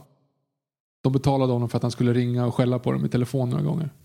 De 1.03 1.13
betalade 1.13 1.53
honom 1.53 1.69
för 1.69 1.77
att 1.77 1.81
han 1.83 1.91
skulle 1.91 2.13
ringa 2.13 2.45
och 2.45 2.55
skälla 2.55 2.79
på 2.79 2.91
dem 2.91 3.05
i 3.05 3.09
telefon 3.09 3.49
några 3.49 3.63
gånger. 3.63 3.89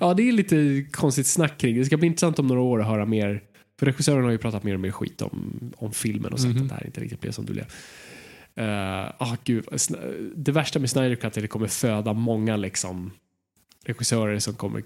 Ja, 0.00 0.14
det 0.14 0.28
är 0.28 0.32
lite 0.32 0.86
konstigt 0.92 1.26
snack 1.26 1.58
kring 1.58 1.74
det. 1.74 1.80
Det 1.80 1.84
ska 1.84 1.96
bli 1.96 2.06
intressant 2.06 2.38
om 2.38 2.46
några 2.46 2.60
år 2.62 2.80
att 2.80 2.86
höra 2.86 3.06
mer. 3.06 3.42
För 3.80 3.86
regissören 3.86 4.24
har 4.24 4.30
ju 4.30 4.38
pratat 4.38 4.62
mer 4.62 4.74
och 4.74 4.80
mer 4.80 4.90
skit 4.90 5.22
om, 5.22 5.70
om 5.76 5.92
filmen 5.92 6.32
och 6.32 6.40
sagt 6.40 6.54
Mhm. 6.54 6.62
att 6.62 6.68
det 6.68 6.74
här 6.74 6.86
inte 6.86 7.00
riktigt 7.00 7.20
blev 7.20 7.30
som 7.32 7.46
du 7.46 7.52
blev. 7.52 7.64
Uh, 8.60 9.12
ah, 9.18 9.36
gud. 9.44 9.64
Det 10.36 10.52
värsta 10.52 10.78
med 10.78 10.90
Snyder 10.90 11.14
Cut 11.14 11.24
är 11.24 11.28
att 11.28 11.34
det 11.34 11.46
kommer 11.48 11.66
föda 11.66 12.12
många 12.12 12.56
liksom, 12.56 13.10
regissörer 13.84 14.38
som 14.38 14.54
kommer 14.54 14.82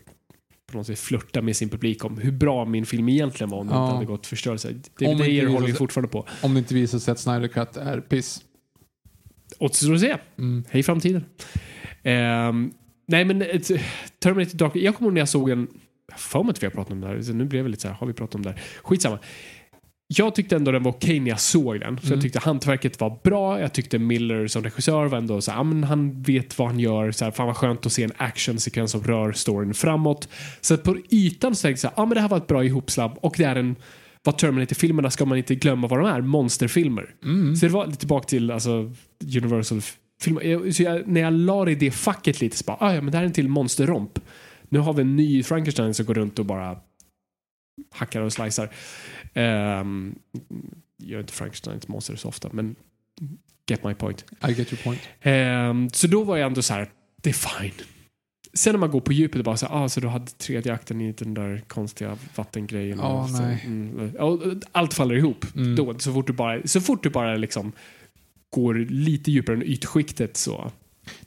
på 0.72 0.76
något 0.76 0.86
sätt 0.86 0.98
flörta 0.98 1.42
med 1.42 1.56
sin 1.56 1.68
publik 1.68 2.04
om 2.04 2.18
hur 2.18 2.32
bra 2.32 2.64
min 2.64 2.86
film 2.86 3.08
egentligen 3.08 3.50
var 3.50 3.58
om 3.58 3.68
Ja. 3.68 3.84
inte 3.84 3.94
hade 3.94 4.06
gått 4.06 4.26
förstörelse. 4.26 4.74
David 4.98 5.18
vi- 5.26 5.44
håller 5.44 5.68
ju 5.68 5.74
fortfarande 5.74 6.08
på. 6.08 6.26
Om 6.42 6.54
det 6.54 6.58
inte 6.58 6.74
visar 6.74 6.98
sig 6.98 7.12
att 7.12 7.20
Snyder 7.20 7.48
Cut 7.48 7.76
är 7.76 8.00
piss. 8.00 8.42
Återstår 9.58 9.94
att 9.94 10.00
se. 10.00 10.16
Mm. 10.38 10.64
Hej 10.70 10.82
framtiden. 10.82 11.24
Ehm, 12.02 12.72
nej 13.06 13.24
men 13.24 13.38
Terminator 14.18 14.56
Dark, 14.58 14.76
jag 14.76 14.94
kommer 14.96 15.08
ihåg 15.08 15.14
när 15.14 15.20
jag 15.20 15.28
såg 15.28 15.50
en, 15.50 15.68
jag 16.14 16.20
för 16.20 16.42
mig 16.42 16.50
att 16.50 16.62
vi 16.62 16.66
har 16.66 16.70
pratat 16.70 16.92
om 16.92 17.00
det 17.00 17.06
här, 17.06 17.22
så 17.22 17.32
nu 17.32 17.44
blev 17.44 17.64
det 17.64 17.70
lite 17.70 17.82
så 17.82 17.88
här, 17.88 17.94
har 17.94 18.06
vi 18.06 18.12
pratat 18.12 18.34
om 18.34 18.42
det 18.42 18.50
här? 18.50 18.60
Skitsamma. 18.82 19.18
jag 20.06 20.34
tyckte 20.34 20.56
ändå 20.56 20.72
den 20.72 20.82
var 20.82 20.92
okej 20.92 21.20
när 21.20 21.30
jag 21.30 21.40
såg 21.40 21.80
den. 21.80 22.00
Så 22.02 22.12
jag 22.12 22.22
tyckte 22.22 22.38
hantverket 22.38 23.00
var 23.00 23.18
bra. 23.24 23.60
Jag 23.60 23.72
tyckte 23.72 23.98
Miller 23.98 24.46
som 24.46 24.62
regissör 24.62 25.06
var 25.06 25.18
ändå 25.18 25.40
så 25.40 25.50
här, 25.50 25.64
men 25.64 25.84
han 25.84 26.22
vet 26.22 26.58
vad 26.58 26.68
han 26.68 26.80
gör. 26.80 27.10
Så 27.10 27.24
här, 27.24 27.32
fan 27.32 27.46
vad 27.46 27.56
skönt 27.56 27.86
att 27.86 27.92
se 27.92 28.02
en 28.02 28.12
actionsekvens 28.16 28.90
som 28.90 29.02
rör 29.02 29.32
storyn 29.32 29.74
framåt. 29.74 30.28
Så 30.60 30.76
på 30.76 30.96
ytan 31.10 31.54
så 31.54 31.62
tänkte 31.62 31.68
jag 31.68 31.78
så 31.78 31.86
här, 31.86 31.94
ja 31.96 32.06
men 32.06 32.14
det 32.14 32.20
här 32.20 32.28
var 32.28 32.36
ett 32.36 32.46
bra 32.46 32.64
ihopslabb 32.64 33.18
och 33.20 33.34
det 33.38 33.44
är 33.44 33.56
en 33.56 33.76
vad 34.24 34.38
Terminator-filmerna 34.38 35.10
ska 35.10 35.24
man 35.24 35.38
inte 35.38 35.54
glömma 35.54 35.86
vad 35.86 35.98
de 35.98 36.06
är, 36.06 36.20
monsterfilmer. 36.20 37.14
Så 37.54 37.66
det 37.66 37.72
var 37.72 37.86
lite 37.86 37.98
tillbaka 37.98 38.28
till 38.28 38.50
alltså, 38.50 38.92
Universal-filmer. 39.36 40.70
Så 40.70 40.82
jag, 40.82 41.08
när 41.08 41.20
jag 41.20 41.32
la 41.32 41.64
det 41.64 41.72
i 41.72 41.74
det 41.74 41.90
facket 41.90 42.40
lite 42.40 42.56
så 42.56 42.64
bara, 42.64 42.76
ah, 42.80 42.94
ja 42.94 43.00
men 43.00 43.12
det 43.12 43.16
här 43.18 43.24
är 43.24 43.26
en 43.26 43.32
till 43.32 43.48
monsterromp. 43.48 44.18
Nu 44.68 44.78
har 44.78 44.92
vi 44.92 45.00
en 45.00 45.16
ny 45.16 45.42
Frankenstein 45.42 45.94
som 45.94 46.06
går 46.06 46.14
runt 46.14 46.38
och 46.38 46.46
bara 46.46 46.78
hackar 47.90 48.20
och 48.20 48.32
slicear. 48.32 48.70
Um, 49.80 50.18
gör 50.98 51.20
inte 51.20 51.32
Frankensteins 51.32 51.88
monster 51.88 52.16
så 52.16 52.28
ofta, 52.28 52.48
men 52.52 52.76
get 53.70 53.84
my 53.84 53.94
point. 53.94 54.24
I 54.48 54.52
get 54.52 54.72
your 54.72 54.82
point. 54.82 55.00
Ehm, 55.20 55.90
så 55.90 56.06
då 56.06 56.24
var 56.24 56.36
jag 56.36 56.46
ändå 56.46 56.62
så 56.62 56.74
här, 56.74 56.90
det 57.22 57.30
är 57.30 57.60
fine. 57.60 57.86
Sen 58.54 58.72
när 58.72 58.78
man 58.78 58.90
går 58.90 59.00
på 59.00 59.12
djupet 59.12 59.38
och 59.38 59.44
bara 59.44 59.56
så 59.56 59.66
här, 59.66 59.84
ah, 59.84 59.88
så 59.88 60.00
du 60.00 60.08
hade 60.08 60.26
tredje 60.26 60.72
akten 60.72 61.00
i 61.00 61.12
den 61.12 61.34
där 61.34 61.62
konstiga 61.66 62.18
vattengrejen. 62.34 63.00
Och 63.00 63.30
så, 63.30 63.42
mm, 63.42 64.16
och 64.16 64.42
allt 64.72 64.94
faller 64.94 65.14
ihop. 65.14 65.46
Mm. 65.56 65.76
Då, 65.76 65.98
så 65.98 66.12
fort 66.12 66.26
du 66.26 66.32
bara, 66.32 66.66
så 66.66 66.80
fort 66.80 67.02
du 67.02 67.10
bara 67.10 67.36
liksom 67.36 67.72
går 68.50 68.74
lite 68.74 69.30
djupare 69.30 69.56
än 69.56 69.62
ytskiktet 69.62 70.36
så. 70.36 70.72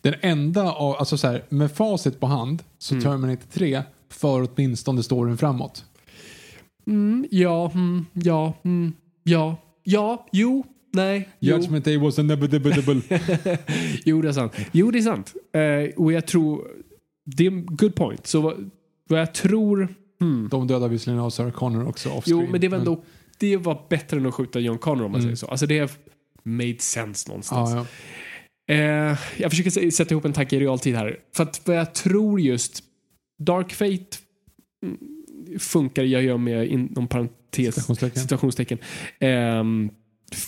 Den 0.02 0.14
enda, 0.22 0.72
av- 0.74 0.96
alltså 0.96 1.18
så 1.18 1.28
här, 1.28 1.44
med 1.50 1.72
facit 1.72 2.20
på 2.20 2.28
hand, 2.28 2.64
så 2.78 2.94
Mm. 2.96 3.04
Terminator 3.04 3.48
3 3.52 3.84
för 4.10 4.50
åtminstone 4.54 5.04
storyn 5.04 5.38
framåt. 5.38 5.86
Mm, 6.88 7.28
ja, 7.32 7.72
mm, 7.74 8.06
ja, 8.14 8.54
mm, 8.64 8.94
ja, 9.24 9.56
ja, 9.84 10.28
jo, 10.32 10.66
nej, 10.94 11.30
jo. 11.40 11.56
Judgment 11.56 11.86
Day 11.86 11.98
was 11.98 12.20
inevitable. 12.20 13.02
jo, 14.06 14.22
det 14.22 14.28
är 14.28 14.34
sant. 14.34 14.54
Jo, 14.72 14.92
det 14.92 15.00
är 15.00 15.02
sant. 15.02 15.34
Eh, 15.54 16.04
och 16.04 16.12
jag 16.14 16.26
tror, 16.28 16.68
det 17.26 17.46
är 17.46 17.52
en 17.52 17.66
good 17.66 17.96
point. 17.96 18.28
Så 18.28 18.42
vad, 18.42 18.70
vad 19.10 19.20
jag 19.20 19.34
tror, 19.34 19.96
hmm. 20.20 20.48
De 20.52 20.68
dödar 20.68 20.88
visserligen 20.88 21.22
av 21.24 21.30
Sarah 21.30 21.52
Connor 21.52 21.88
också 21.88 22.10
off 22.10 22.24
Jo, 22.28 22.48
men 22.52 22.62
det 22.62 22.68
var 22.68 22.78
ändå, 22.78 23.04
det 23.38 23.58
var 23.58 23.82
bättre 23.90 24.18
än 24.18 24.26
att 24.26 24.34
skjuta 24.34 24.60
John 24.60 24.78
Connor 24.78 25.06
om 25.06 25.12
man 25.12 25.22
säger 25.22 25.36
så. 25.36 25.48
Alltså 25.48 25.66
det 25.66 26.00
made 26.44 26.80
sense 26.80 27.30
någonstans. 27.30 27.72
Ja, 27.72 27.78
ja. 27.78 27.86
Eh, 28.68 29.18
jag 29.38 29.50
försöker 29.52 29.92
sätta 29.92 30.14
ihop 30.14 30.26
en 30.26 30.34
tanke 30.34 30.56
i 30.56 30.60
realtid 30.60 30.96
här. 30.96 31.20
För 31.36 31.44
att 31.44 31.62
vad 31.66 31.76
jag 31.78 31.94
tror 31.94 32.40
just 32.42 32.84
Dark 33.40 33.74
Fate 33.74 34.18
mm, 34.84 34.98
funkar, 35.60 36.04
jag 36.04 36.24
gör 36.24 36.38
med 36.38 36.68
inom 36.68 37.08
parentes 37.08 37.76
Citationstecken. 37.76 38.22
citationstecken, 38.22 38.78
ehm, 39.20 39.90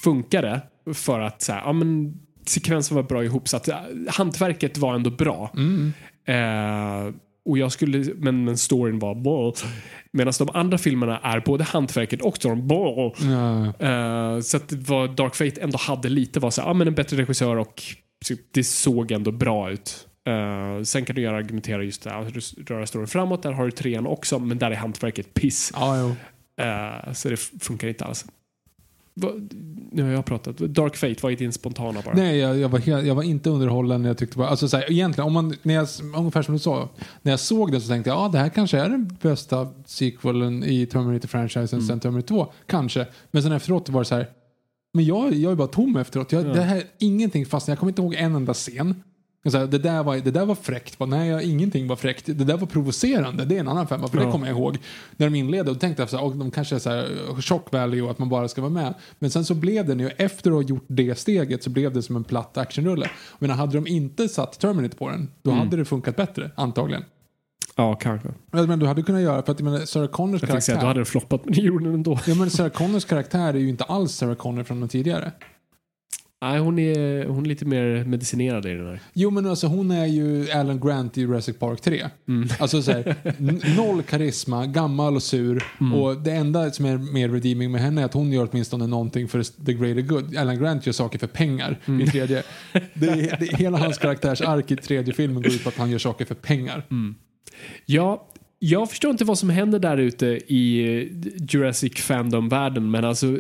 funkade 0.04 0.62
för 0.94 1.20
att 1.20 1.42
så 1.42 1.54
här, 1.54 1.62
ja, 1.62 1.74
men, 1.74 2.14
sekvensen 2.46 2.96
var 2.96 3.04
bra 3.04 3.24
ihopsatt. 3.24 3.68
Eh, 3.68 3.76
Hantverket 4.08 4.78
var 4.78 4.96
ändå 4.96 5.10
bra. 5.10 5.54
Mm. 5.56 5.94
Eh, 6.26 7.14
och 7.46 7.58
jag 7.58 7.72
skulle, 7.72 8.14
men, 8.16 8.44
men 8.44 8.58
storyn 8.58 9.00
var 9.00 9.16
bra. 9.16 9.54
Medan 10.12 10.34
de 10.40 10.50
andra 10.54 10.78
filmerna 10.78 11.20
är 11.20 11.40
både 11.40 11.64
hantverket 11.64 12.22
och 12.22 12.36
storyn 12.36 12.68
bra. 12.68 13.16
Ja, 13.22 13.66
Eh, 13.88 14.40
så 14.40 14.58
att 14.58 14.72
vad 14.72 15.16
Dark 15.16 15.36
Fate 15.36 15.62
ändå 15.62 15.78
hade 15.78 16.10
lite 16.10 16.40
var 16.40 16.52
så 16.52 16.62
här, 16.62 16.68
ja 16.70 16.74
men 16.74 16.88
en 16.88 16.94
bättre 16.96 17.18
regissör 17.18 17.56
och 17.56 17.84
det 18.52 18.64
såg 18.64 19.12
ändå 19.12 19.32
bra 19.32 19.72
ut. 19.72 20.08
Eh, 20.28 20.84
sen 20.84 21.06
kan 21.06 21.16
du 21.16 21.22
göra 21.22 21.38
argumentera 21.38 21.84
just 21.84 22.04
det, 22.04 22.14
att 22.14 22.70
röra 22.70 22.86
storyn 22.86 23.08
framåt, 23.08 23.44
där 23.44 23.52
har 23.52 23.66
du 23.66 23.72
trean 23.72 24.08
också, 24.08 24.40
men 24.40 24.58
där 24.58 24.72
är 24.72 24.76
hantverket 24.76 25.34
piss. 25.34 25.72
jo. 25.76 26.16
Eh, 26.64 27.14
så 27.14 27.30
det 27.30 27.38
funkar 27.38 27.88
inte 27.88 28.06
alls. 28.06 28.26
Va, 29.14 29.32
nu 29.92 30.04
har 30.04 30.10
jag 30.10 30.26
pratat. 30.26 30.58
Dark 30.58 30.96
Fate, 30.96 31.16
vad 31.22 31.32
är 31.32 31.36
din 31.36 31.54
spontana 31.54 32.02
bara? 32.06 32.16
Nej, 32.16 32.38
jag, 32.38 32.58
jag, 32.58 32.70
var 32.70 32.80
helt, 32.80 33.06
jag 33.06 33.16
var 33.16 33.24
inte 33.24 33.50
underhållen. 33.50 34.06
Jag 34.06 34.18
tyckte 34.18 34.38
bara, 34.38 34.48
alltså 34.48 34.68
så 34.68 34.78
här, 34.78 34.92
egentligen, 34.92 35.28
om 35.28 35.34
man, 35.34 35.56
när 35.62 35.74
jag, 35.74 35.88
ungefär 36.18 36.42
som 36.42 36.54
du 36.54 36.60
sa, 36.60 36.90
när 37.22 37.32
jag 37.32 37.40
såg 37.40 37.72
det 37.72 37.82
så 37.82 37.88
tänkte 37.88 38.10
jag 38.10 38.18
ja, 38.20 38.30
det 38.30 38.38
här 38.38 38.50
kanske 38.50 38.80
är 38.80 38.90
den 38.90 39.18
bästa 39.22 39.68
sequelen 39.86 40.64
i 40.64 40.86
Terminator-franchisen 40.86 41.82
sen 41.82 42.00
Terminator 42.00 42.28
2. 42.28 42.52
Kanske. 42.66 43.06
Men 43.32 43.44
sen 43.44 43.52
efteråt 43.52 43.90
var 43.90 44.02
det 44.02 44.06
så 44.06 44.16
här, 44.16 44.28
men 44.94 45.06
jag, 45.06 45.34
jag 45.34 45.52
är 45.52 45.56
bara 45.56 45.68
tom 45.68 45.98
efteråt. 45.98 46.32
Jag, 46.32 46.46
Det 46.46 46.62
här, 46.62 46.84
ingenting 47.00 47.46
fastnade. 47.46 47.72
Jag 47.76 47.80
kommer 47.80 47.92
inte 47.92 48.02
ihåg 48.02 48.14
en 48.14 48.36
enda 48.36 48.54
scen. 48.54 49.04
Sa, 49.52 49.66
det, 49.66 49.78
där 49.78 50.04
var, 50.04 50.18
det 50.18 50.32
där 50.32 50.46
var 50.46 50.56
fräckt. 50.56 50.98
Bara, 50.98 51.06
Nej, 51.10 51.30
jag, 51.30 51.44
ingenting 51.44 51.88
var 51.88 51.96
fräckt. 51.96 52.26
Det 52.26 52.34
där 52.34 52.58
var 52.58 52.68
provocerande. 52.68 53.46
Det 53.46 53.56
är 53.56 53.60
en 53.60 53.68
annan 53.68 53.88
femma, 53.88 54.08
för 54.08 54.18
Ja. 54.20 54.26
det 54.26 54.32
kommer 54.32 54.48
jag 54.48 54.58
ihåg. 54.58 54.78
När 55.18 55.30
de 55.30 55.36
inledde 55.36 55.72
och 55.72 55.80
tänkte 55.80 56.04
här, 56.12 56.24
"Åh, 56.24 56.36
de 56.38 56.52
kanske 56.52 56.76
är 56.76 56.80
så 56.80 56.90
här 56.90 57.42
shock 57.42 57.72
value 57.72 58.02
och 58.02 58.12
att 58.12 58.20
man 58.20 58.30
bara 58.30 58.48
ska 58.48 58.62
vara 58.62 58.72
med. 58.72 58.94
Men 59.20 59.30
sen 59.32 59.46
så 59.46 59.54
blev 59.54 59.86
det, 59.88 59.96
nu 59.96 60.10
efter 60.18 60.50
att 60.52 60.56
ha 60.56 60.62
gjort 60.64 60.86
det 60.88 61.20
steget 61.20 61.64
så 61.64 61.70
blev 61.70 61.94
det 61.94 62.02
som 62.02 62.16
en 62.16 62.24
platt 62.24 62.58
actionrulle. 62.58 63.10
Men 63.40 63.50
hade 63.50 63.74
de 63.74 63.88
inte 63.88 64.28
satt 64.30 64.60
Terminator 64.60 64.98
på 64.98 65.10
den, 65.10 65.32
då 65.42 65.52
Mm. 65.52 65.64
hade 65.64 65.78
det 65.78 65.86
funkat 65.86 66.16
bättre, 66.16 66.52
antagligen. 66.56 67.04
Ja, 67.80 67.96
kanske. 67.96 68.28
Men 68.52 68.80
du 68.80 68.86
hade 68.86 69.02
kunnat 69.04 69.22
göra, 69.22 69.44
för 69.44 69.52
att 69.52 69.60
jag 69.60 69.72
menar, 69.72 69.86
Sarah 69.86 70.08
Connors 70.08 70.42
Jag 70.42 70.50
tänkte 70.50 70.66
säga 70.66 70.76
karaktär. 70.76 70.82
du 70.86 70.88
hade 70.88 71.00
den 71.00 71.06
floppat, 71.06 71.46
men 71.46 71.54
det 71.54 71.62
gjorde 71.62 71.86
den 71.86 71.94
ändå. 71.94 72.20
Ja 72.28 72.36
men 72.36 72.50
Sarah 72.50 72.72
Connors 72.72 73.06
karaktär 73.06 73.54
är 73.54 73.58
ju 73.60 73.70
inte 73.70 73.84
alls 73.84 74.12
Sarah 74.12 74.36
Connor 74.36 74.64
från 74.64 74.80
den 74.80 74.90
tidigare. 74.90 75.32
Nej, 76.42 76.60
hon 76.60 76.80
är, 76.80 77.26
hon 77.26 77.44
är 77.46 77.48
lite 77.48 77.66
mer 77.66 78.04
medicinerad 78.06 78.66
i 78.66 78.70
den 78.74 78.88
här. 78.88 79.00
Jo 79.14 79.30
men 79.30 79.46
alltså 79.46 79.68
hon 79.68 79.92
är 79.92 80.06
ju 80.06 80.52
Alan 80.52 80.80
Grant 80.80 81.18
i 81.18 81.22
Jurassic 81.22 81.60
Park 81.60 81.82
3. 81.82 82.06
Alltså 82.60 82.82
så 82.82 82.92
här, 82.92 83.16
noll 83.78 84.04
karisma, 84.04 84.66
gammal 84.66 85.16
och 85.16 85.24
sur. 85.24 85.64
Och 85.96 86.18
det 86.22 86.32
enda 86.32 86.72
som 86.72 86.86
är 86.86 86.98
mer 86.98 87.30
redeeming 87.30 87.72
med 87.72 87.82
henne 87.82 88.02
är 88.02 88.06
att 88.06 88.14
hon 88.14 88.32
gör 88.32 88.48
åtminstone 88.52 88.88
någonting 88.88 89.28
för 89.28 89.44
the 89.66 89.74
greater 89.74 90.02
good. 90.02 90.38
Alan 90.38 90.60
Grant 90.60 90.86
gör 90.86 90.94
saker 90.94 91.20
för 91.20 91.28
pengar 91.28 91.78
i 92.02 92.08
tredje. 92.08 92.44
Det, 92.94 93.08
är- 93.08 93.38
det, 93.40 93.46
hela 93.58 93.78
hans 93.78 93.98
karaktärsark 93.98 94.72
i 94.72 94.76
tredje 94.76 95.14
filmen 95.14 95.44
går 95.44 95.52
ut 95.52 95.64
på 95.64 95.70
att 95.70 95.78
han 95.78 95.90
gör 95.92 96.00
saker 96.00 96.26
för 96.26 96.36
pengar. 96.36 96.84
Ja, 97.86 98.28
jag 98.60 98.90
förstår 98.90 99.12
inte 99.12 99.26
vad 99.26 99.38
som 99.38 99.50
händer 99.50 99.80
där 99.80 99.98
ute 99.98 100.26
i 100.48 100.82
eh, 101.02 101.08
Jurassic 101.50 101.94
Fandom-världen, 101.94 102.92
men 102.92 103.06
alltså 103.06 103.38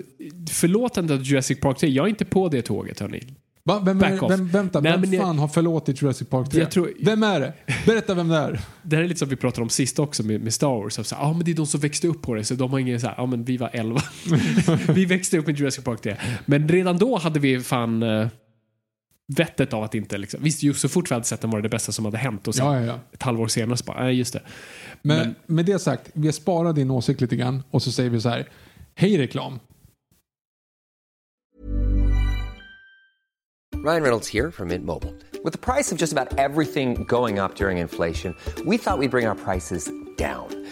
förlåt 0.51 0.97
inte 0.97 1.13
att 1.13 1.25
Jurassic 1.25 1.59
Park 1.59 1.77
3, 1.77 1.89
jag 1.89 2.05
är 2.05 2.09
inte 2.09 2.25
på 2.25 2.49
det 2.49 2.61
tåget 2.61 2.99
hörni. 2.99 3.23
Va? 3.63 3.81
Vem, 3.85 4.03
är, 4.03 4.29
vem, 4.29 4.47
vänta, 4.47 4.79
Nej, 4.79 4.97
vem 5.01 5.13
jag- 5.13 5.23
fan 5.23 5.39
har 5.39 5.47
förlåtit 5.47 6.01
Jurassic 6.01 6.29
Park 6.29 6.49
3? 6.51 6.59
Jag 6.59 6.71
tror- 6.71 6.93
Vem 6.99 7.23
är 7.23 7.39
det? 7.39 7.53
Berätta 7.85 8.13
vem 8.13 8.27
det 8.27 8.37
är. 8.37 8.59
Det 8.83 8.95
här 8.95 9.03
är 9.03 9.07
lite 9.07 9.19
som 9.19 9.29
vi 9.29 9.35
pratade 9.35 9.61
om 9.61 9.69
sist 9.69 9.99
också 9.99 10.23
med, 10.23 10.41
med 10.41 10.53
Star 10.53 10.67
Wars. 10.67 10.93
Så, 10.93 11.15
ah, 11.15 11.33
men 11.33 11.45
det 11.45 11.51
är 11.51 11.55
de 11.55 11.67
som 11.67 11.79
växte 11.79 12.07
upp 12.07 12.21
på 12.21 12.35
det, 12.35 12.43
så 12.43 12.53
de 12.53 12.71
har 12.71 12.79
ingen 12.79 12.99
så 12.99 13.07
ja 13.07 13.13
ah, 13.17 13.25
men 13.25 13.43
vi 13.43 13.57
var 13.57 13.69
11. 13.73 14.01
vi 14.93 15.05
växte 15.05 15.37
upp 15.37 15.47
med 15.47 15.59
Jurassic 15.59 15.83
Park 15.83 16.01
3. 16.01 16.15
Men 16.45 16.69
redan 16.69 16.97
då 16.97 17.17
hade 17.17 17.39
vi 17.39 17.59
fan 17.59 18.03
uh, 18.03 18.27
vettet 19.37 19.73
av 19.73 19.83
att 19.83 19.95
inte 19.95 20.17
liksom, 20.17 20.43
visst 20.43 20.63
just 20.63 20.81
så 20.81 20.89
fort 20.89 21.11
vi 21.11 21.13
hade 21.15 21.25
sett 21.25 21.41
den 21.41 21.49
var 21.49 21.57
det 21.59 21.63
det 21.63 21.69
bästa 21.69 21.91
som 21.91 22.05
hade 22.05 22.17
hänt 22.17 22.47
och 22.47 22.55
sen 22.55 22.65
Ja, 22.65 22.79
ja, 22.79 22.85
ja. 22.85 22.99
ett 23.11 23.23
halvår 23.23 23.47
senare 23.47 23.77
så 23.77 23.83
bara, 23.85 24.03
nej 24.03 24.13
just 24.17 24.33
det. 24.33 24.41
Men, 25.01 25.17
Men- 25.17 25.35
med 25.55 25.65
det 25.65 25.79
sagt, 25.79 26.09
vi 26.13 26.31
sparar 26.31 26.73
din 26.73 26.91
åsikt 26.91 27.21
lite 27.21 27.35
grann 27.35 27.63
och 27.71 27.81
så 27.83 27.91
säger 27.91 28.09
vi 28.09 28.21
så 28.21 28.29
här. 28.29 28.49
Hej 28.95 29.17
reklam. 29.17 29.59
Ryan 33.83 34.01
Reynolds 34.03 34.27
here 34.33 34.51
from 34.51 34.67
Mint 34.67 34.85
Mobile. 34.85 35.13
With 35.43 35.53
the 35.53 35.57
price 35.73 35.91
of 35.95 35.97
just 36.01 36.11
about 36.13 36.37
everything 36.37 37.05
going 37.07 37.39
up 37.39 37.55
during 37.55 37.77
inflation, 37.77 38.35
we 38.65 38.77
thought 38.77 38.99
we'd 38.99 39.11
bring 39.11 39.27
our 39.27 39.35
prices 39.35 39.89
down. 40.17 40.58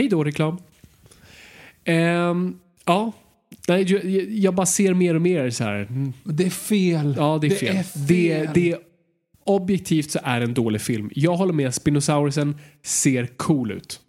Hej 0.00 0.08
då 0.08 0.24
reklam. 0.24 0.58
Ehm, 1.84 2.58
ja, 2.84 3.12
Nej, 3.68 4.42
jag, 4.42 4.54
bara 4.54 4.66
ser 4.66 4.94
mer 4.94 5.14
och 5.14 5.22
mer 5.22 5.50
så 5.50 5.64
här. 5.64 5.88
Det 6.24 6.46
är 6.46 6.50
fel. 6.50 7.14
Ja, 7.18 7.38
det 7.40 7.46
är 7.46 7.50
Det 7.50 7.56
fel. 7.56 7.76
är 7.76 7.82
fel. 7.82 8.06
Det, 8.06 8.50
det, 8.54 8.78
objektivt 9.44 10.10
så 10.10 10.18
är 10.22 10.40
det 10.40 10.46
en 10.46 10.54
dålig 10.54 10.80
film. 10.80 11.10
Jag 11.14 11.36
håller 11.36 11.52
med, 11.52 11.74
Spinosaurusen 11.74 12.56
ser 12.82 13.26
cool 13.26 13.70
ut. 13.70 14.00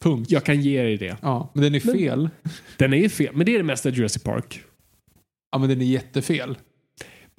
Punkt. 0.00 0.30
Jag 0.30 0.44
kan 0.44 0.60
ge 0.60 0.82
dig 0.82 0.96
det. 0.96 1.16
Ja, 1.22 1.50
men 1.54 1.62
den 1.62 1.74
är 1.74 1.80
fel. 1.80 2.30
Den 2.76 2.94
är 2.94 3.08
fel, 3.08 3.36
men 3.36 3.46
det 3.46 3.54
är 3.54 3.58
det 3.58 3.64
mesta 3.64 3.90
Jurassic 3.90 4.22
Park. 4.22 4.60
Ja, 5.52 5.58
men 5.58 5.68
den 5.68 5.80
är 5.80 5.86
jättefel. 5.86 6.58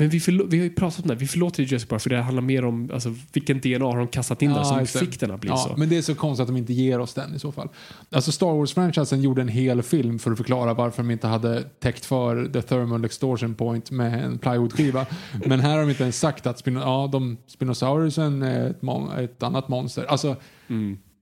Men 0.02 0.10
vi, 0.10 0.20
förlo- 0.20 0.48
vi 0.50 0.58
har 0.58 0.64
ju 0.64 0.70
pratat 0.74 1.02
om 1.02 1.08
det, 1.08 1.16
vi 1.16 1.28
förlåter 1.28 1.64
Jurassic 1.64 1.90
Park 1.90 2.02
för 2.02 2.10
det 2.10 2.22
handlar 2.22 2.42
mer 2.42 2.66
om 2.66 2.90
alltså, 2.94 3.16
vilken 3.34 3.60
DNA 3.60 3.86
har 3.86 3.98
de 3.98 4.08
kastat 4.08 4.42
in 4.42 4.54
där 4.54 4.64
som 4.64 4.80
exakt. 4.80 5.06
fick 5.06 5.20
den 5.20 5.32
att 5.32 5.42
bli 5.42 5.50
ja, 5.50 5.58
så. 5.58 5.78
Men 5.78 5.90
det 5.90 5.98
är 5.98 6.02
så 6.02 6.16
konstigt 6.16 6.42
att 6.42 6.48
de 6.48 6.58
inte 6.58 6.74
ger 6.74 7.00
oss 7.00 7.14
den 7.14 7.36
i 7.36 7.40
så 7.40 7.52
fall. 7.52 7.70
Alltså 8.10 8.32
Star 8.32 8.48
Wars-franchisen 8.54 9.22
gjorde 9.22 9.42
en 9.42 9.48
hel 9.48 9.82
film 9.82 10.20
för 10.20 10.32
att 10.32 10.38
förklara 10.38 10.74
varför 10.74 11.04
de 11.04 11.12
inte 11.12 11.28
hade 11.28 11.64
täckt 11.64 12.06
för 12.06 12.46
The 12.46 12.62
Thermal 12.62 13.06
Extortion 13.06 13.56
Point 13.56 13.92
med 13.92 14.24
en 14.26 14.38
plywoodskiva. 14.38 15.06
men 15.46 15.60
här 15.60 15.72
har 15.72 15.80
de 15.80 15.90
inte 15.90 16.04
ens 16.04 16.20
sagt 16.20 16.48
att 16.48 16.60
Spino 16.60 16.80
ja, 16.80 17.10
de, 17.12 17.38
Spinosaurusen 17.48 18.42
är 18.42 18.70
ett, 18.70 18.82
mon- 18.82 19.20
ett 19.20 19.44
annat 19.44 19.68
monster. 19.68 20.04
Alltså, 20.06 20.36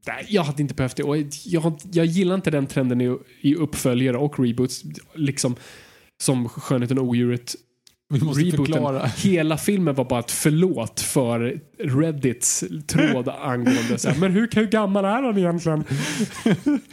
Nej, 0.07 0.25
jag 0.29 0.43
hade 0.43 0.61
inte 0.61 0.73
behövt 0.73 0.95
det. 0.95 1.03
Och 1.03 1.17
jag, 1.45 1.79
jag 1.91 2.05
gillar 2.05 2.35
inte 2.35 2.51
den 2.51 2.67
trenden 2.67 3.01
i, 3.01 3.17
i 3.41 3.55
uppföljare 3.55 4.17
och 4.17 4.39
reboots. 4.39 4.83
Liksom 5.15 5.55
som 6.23 6.49
Skönheten 6.49 6.99
och 6.99 7.05
odjuret. 7.05 7.55
Vi 8.13 8.21
måste 8.25 8.43
Rebooten. 8.43 8.65
förklara. 8.65 9.05
Hela 9.05 9.57
filmen 9.57 9.95
var 9.95 10.05
bara 10.05 10.19
ett 10.19 10.31
förlåt 10.31 10.99
för 10.99 11.59
Reddits 11.83 12.63
tråd 12.87 13.29
angående 13.41 13.97
så 13.97 14.09
här, 14.09 14.17
men 14.19 14.31
hur, 14.31 14.49
hur 14.55 14.67
gammal 14.67 15.05
är 15.05 15.21
han 15.21 15.37
egentligen? 15.37 15.83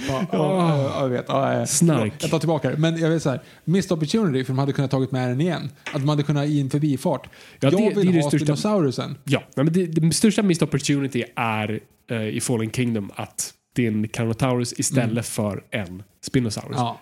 Ja, 0.08 0.26
ja, 0.32 1.00
jag 1.02 1.08
vet. 1.08 1.24
Ja. 1.28 1.66
Snark. 1.66 2.12
Jag 2.18 2.30
tar 2.30 2.38
tillbaka 2.38 2.70
det. 2.70 2.76
Men 2.76 2.98
jag 2.98 3.10
vill 3.10 3.20
säga, 3.20 3.40
missed 3.64 3.92
opportunity 3.92 4.44
för 4.44 4.52
de 4.52 4.58
hade 4.58 4.72
kunnat 4.72 4.90
tagit 4.90 5.12
med 5.12 5.28
den 5.28 5.40
igen. 5.40 5.70
Att 5.84 6.00
de 6.00 6.08
hade 6.08 6.22
kunnat 6.22 6.46
i 6.46 6.60
en 6.60 6.70
förbifart. 6.70 7.26
Ja, 7.26 7.30
jag 7.60 7.72
det- 7.72 7.76
vill 7.76 7.94
det 7.94 8.00
är 8.00 8.12
det 8.12 8.20
ha 8.22 8.30
största- 8.30 8.44
Spinosaurusen. 8.44 9.16
Ja, 9.24 9.42
men 9.56 9.72
det, 9.72 9.86
det 9.86 10.14
största 10.14 10.42
missed 10.42 10.62
opportunity 10.68 11.24
är 11.36 11.80
eh, 12.10 12.22
i 12.28 12.40
Fallen 12.40 12.70
Kingdom 12.70 13.10
att 13.14 13.52
det 13.74 13.86
är 13.86 13.90
en 13.90 14.08
Carnotaurus 14.08 14.72
istället 14.80 15.26
för 15.26 15.62
en 15.70 16.02
Spinosaurus. 16.22 16.76
Ja. 16.76 17.00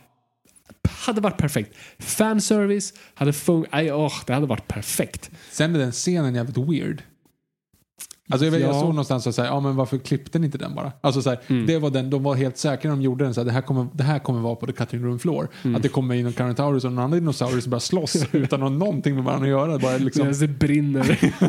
Hade 0.89 1.21
varit 1.21 1.37
perfekt. 1.39 1.77
Fanservice 1.99 2.93
hade 3.15 3.33
funkat. 3.33 3.71
Åh, 3.93 4.13
det 4.27 4.33
hade 4.35 4.47
varit 4.47 4.69
perfekt. 4.69 5.31
Sen 5.51 5.75
är 5.75 5.79
den 5.79 5.93
scenen 5.93 6.35
jävligt 6.35 6.57
weird. 6.59 7.03
Alltså 8.31 8.45
jag, 8.45 8.53
vet, 8.53 8.61
jag 8.61 8.71
Ja. 8.75 8.81
såg 8.81 8.89
någonstans 8.89 9.27
att 9.27 9.35
säga, 9.35 9.47
ja 9.49 9.61
men 9.61 9.77
varför 9.77 9.99
klippte 9.99 10.39
ni 10.39 10.47
inte 10.47 10.59
den 10.59 10.75
bara? 10.75 10.93
Alltså 11.01 11.23
så 11.23 11.31
här, 11.31 11.41
Mm. 11.47 11.67
det 11.67 11.79
var 11.79 11.91
den, 11.91 12.11
de 12.11 12.23
var 12.23 12.35
helt 12.35 12.57
säkra 12.59 12.91
när 12.91 12.97
de 12.97 13.03
gjorde 13.03 13.25
den, 13.25 13.35
så 13.35 13.41
här, 13.41 13.45
det, 13.47 13.53
här 13.53 13.61
kommer, 13.63 13.87
det 13.95 14.03
här 14.03 14.19
kommer 14.19 14.41
vara 14.41 14.55
på 14.57 14.67
the 14.67 14.73
cutting 14.73 15.05
room 15.05 15.19
floor. 15.19 15.49
Mm. 15.65 15.77
Att 15.77 15.83
det 15.83 15.89
kommer 15.89 16.15
in 16.15 16.27
en 16.27 16.33
Carnotaurus 16.33 16.85
och 16.85 16.91
en 16.91 16.99
annan 16.99 17.11
dinosaurus 17.11 17.67
bara 17.67 17.81
slåss 17.81 18.17
utan 18.33 18.63
att 18.63 18.71
ha 18.71 18.79
någonting 18.79 19.15
med 19.15 19.25
varandra 19.25 19.47
att 19.47 19.51
göra. 19.51 19.79
Bara 19.79 19.97
liksom, 19.97 20.33
Det 20.41 20.49
brinner. 20.49 21.19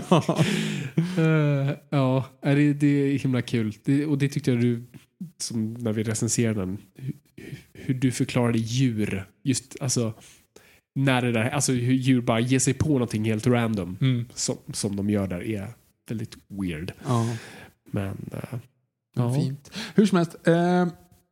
Eh, 1.17 1.71
ja, 1.89 2.25
nej, 2.43 2.55
det, 2.55 2.73
det 2.73 2.87
är 2.87 3.19
himla 3.19 3.41
kul. 3.41 3.73
Det, 3.83 4.05
och 4.05 4.17
det 4.17 4.29
tyckte 4.29 4.51
jag 4.51 4.61
du, 4.61 4.83
som 5.37 5.73
när 5.73 5.93
vi 5.93 6.03
recenserade 6.03 6.59
den, 6.59 6.77
hur, 7.75 7.93
du 7.93 8.11
förklarade 8.11 8.57
djur. 8.57 9.25
Just 9.43 9.75
alltså, 9.81 10.13
när 10.95 11.21
det 11.21 11.31
där, 11.31 11.49
alltså 11.49 11.71
hur 11.71 11.93
djur 11.93 12.21
bara 12.21 12.39
ger 12.39 12.59
sig 12.59 12.73
på 12.73 12.89
någonting 12.89 13.25
helt 13.25 13.47
random. 13.47 13.97
Mm. 14.01 14.25
Som, 14.33 14.57
som 14.73 14.95
de 14.95 15.09
gör 15.09 15.27
där 15.27 15.43
är 15.43 15.67
väldigt 16.09 16.35
weird. 16.47 16.91
ja, 17.07 17.25
Men, 17.91 18.29
eh, 18.33 18.59
ja. 19.15 19.33
fint. 19.33 19.71
Hur 19.95 20.05
som 20.05 20.17
helst, 20.17 20.47
eh, 20.47 20.87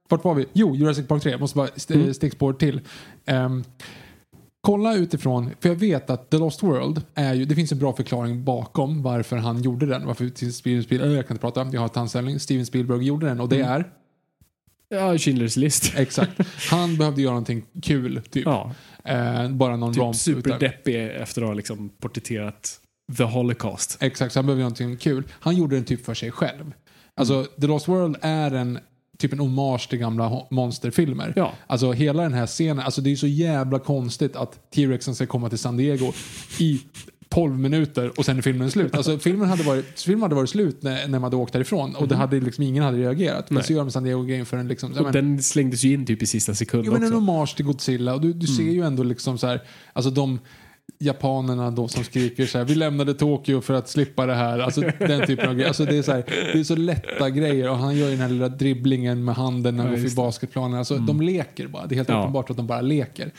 vart 0.09 0.23
var 0.23 0.33
vi? 0.35 0.45
Jo, 0.53 0.75
Jurassic 0.75 1.07
Park 1.07 1.23
3. 1.23 1.31
Jag 1.31 1.39
måste 1.39 1.57
bara 1.57 1.67
st- 1.67 1.93
Mm. 1.93 2.13
stickspår 2.13 2.53
till. 2.53 2.81
Ehm, 3.25 3.63
kolla 4.61 4.95
utifrån, 4.95 5.49
för 5.59 5.69
jag 5.69 5.75
vet 5.75 6.09
att 6.09 6.29
The 6.29 6.37
Lost 6.37 6.63
World 6.63 7.01
är 7.15 7.33
ju, 7.33 7.45
det 7.45 7.55
finns 7.55 7.71
en 7.71 7.79
bra 7.79 7.93
förklaring 7.95 8.43
bakom 8.43 9.01
varför 9.03 9.37
han 9.37 9.61
gjorde 9.61 9.85
den. 9.85 10.05
Varför 10.05 10.49
Steven 10.51 10.83
Spielberg, 10.83 11.13
jag 11.13 11.27
kan 11.27 11.35
inte 11.35 11.41
prata, 11.41 11.67
jag 11.73 11.81
har 11.81 11.87
tandställning. 11.87 12.39
Steven 12.39 12.65
Spielberg 12.65 13.03
gjorde 13.05 13.25
den 13.25 13.39
och 13.39 13.49
det 13.49 13.55
Mm. 13.59 13.71
är, 13.71 13.91
Ja, 14.93 15.13
Schindler's 15.13 15.59
list. 15.59 15.93
exakt, 15.97 16.31
han 16.69 16.97
behövde 16.97 17.21
göra 17.21 17.31
någonting 17.31 17.63
kul, 17.81 18.21
typ. 18.31 18.45
Ja, 18.45 18.71
Eh, 19.05 19.49
bara 19.49 19.75
någon 19.75 19.93
typ 19.93 20.15
superdeppig 20.21 21.05
efter 21.05 21.41
att 21.41 21.47
ha 21.47 21.53
liksom 21.53 21.89
porträtterat 21.89 22.79
The 23.17 23.23
Holocaust. 23.23 23.97
Exakt, 24.01 24.33
så 24.33 24.39
han 24.39 24.45
behövde 24.45 24.61
göra 24.61 24.69
någonting 24.69 24.97
kul. 24.97 25.23
Han 25.39 25.55
gjorde 25.55 25.75
den 25.75 25.85
typ 25.85 26.05
för 26.05 26.13
sig 26.13 26.31
själv. 26.31 26.73
Alltså, 27.15 27.33
Mm. 27.33 27.47
The 27.61 27.67
Lost 27.67 27.87
World 27.87 28.15
är 28.21 28.51
en 28.51 28.79
typ 29.17 29.33
en 29.33 29.39
hommage 29.39 29.89
till 29.89 29.99
gamla 29.99 30.45
monsterfilmer. 30.51 31.33
Ja. 31.35 31.53
Alltså 31.67 31.91
hela 31.91 32.23
den 32.23 32.33
här 32.33 32.47
scenen, 32.47 32.79
alltså 32.79 33.01
det 33.01 33.11
är 33.11 33.15
så 33.15 33.27
jävla 33.27 33.79
konstigt 33.79 34.35
att 34.35 34.71
T-Rexen 34.71 35.15
ska 35.15 35.25
komma 35.25 35.49
till 35.49 35.57
San 35.59 35.77
Diego 35.77 36.13
i 36.59 36.81
12 37.33 37.59
minuter 37.59 38.11
och 38.19 38.25
sen 38.25 38.37
är 38.37 38.41
filmen 38.41 38.71
slut. 38.71 38.95
Alltså 38.95 39.17
filmen 39.19 39.49
hade 39.49 39.63
varit, 39.63 40.01
filmen 40.01 40.21
hade 40.21 40.35
varit 40.35 40.49
slut 40.49 40.83
när, 40.83 40.95
när 41.01 41.07
man 41.07 41.23
hade 41.23 41.35
åkt 41.35 41.53
därifrån 41.53 41.95
och 41.95 42.07
det 42.07 42.15
hade 42.15 42.39
liksom, 42.39 42.63
ingen 42.63 42.83
hade 42.83 42.97
reagerat. 42.97 43.49
Men. 43.49 43.55
Nej. 43.55 43.63
så 43.63 43.73
gör 43.73 43.79
de 43.79 43.91
San 43.91 44.03
Diego-grejen 44.03 44.45
för 44.45 44.57
en 44.57 44.67
liksom... 44.67 44.91
ja, 44.95 44.99
Och 44.99 45.03
men- 45.05 45.13
den 45.13 45.43
slängdes 45.43 45.83
ju 45.83 45.93
in 45.93 46.05
typ 46.05 46.21
i 46.21 46.25
sista 46.25 46.53
sekund 46.55 46.83
Jo 46.85 46.91
men 46.91 47.01
en 47.01 47.07
också. 47.07 47.15
hommage 47.19 47.55
till 47.55 47.65
Godzilla 47.65 48.13
och 48.13 48.21
du, 48.21 48.33
du 48.33 48.47
ser 48.47 48.63
ju 48.63 48.81
ändå 48.83 49.03
liksom 49.03 49.37
så 49.37 49.47
här, 49.47 49.61
alltså 49.93 50.11
de 50.11 50.39
japanerna 50.99 51.71
då 51.71 51.87
som 51.87 52.03
skriker 52.03 52.45
så 52.45 52.57
här, 52.57 52.65
vi 52.65 52.75
lämnade 52.75 53.13
Tokyo 53.13 53.61
för 53.61 53.73
att 53.73 53.89
slippa 53.89 54.25
det 54.25 54.33
här. 54.35 54.59
Alltså 54.59 54.81
den 54.99 55.27
typen 55.27 55.47
av 55.49 55.53
grejer. 55.53 55.67
Alltså 55.67 55.85
det 55.85 55.97
är 55.97 56.01
så 56.01 56.11
här, 56.11 56.23
det 56.53 56.59
är 56.59 56.63
så 56.63 56.75
lätta 56.75 57.29
grejer 57.29 57.69
och 57.69 57.77
han 57.77 57.97
gör 57.97 58.05
ju 58.05 58.11
den 58.11 58.21
här 58.21 58.29
lilla 58.29 58.49
dribblingen 58.49 59.23
med 59.25 59.35
handen 59.35 59.75
när 59.77 59.83
Ja, 59.83 59.87
han 59.87 59.91
går 59.91 59.97
förbi 59.97 60.09
det. 60.09 60.15
basketplanen. 60.15 60.79
Alltså 60.79 60.97
de 60.97 61.21
leker 61.21 61.67
bara. 61.67 61.85
Det 61.87 61.95
är 61.95 61.97
helt 61.97 62.09
Ja. 62.09 62.19
uppenbart 62.21 62.49
att 62.49 62.57
de 62.57 62.67
bara 62.67 62.81
leker. 62.81 63.31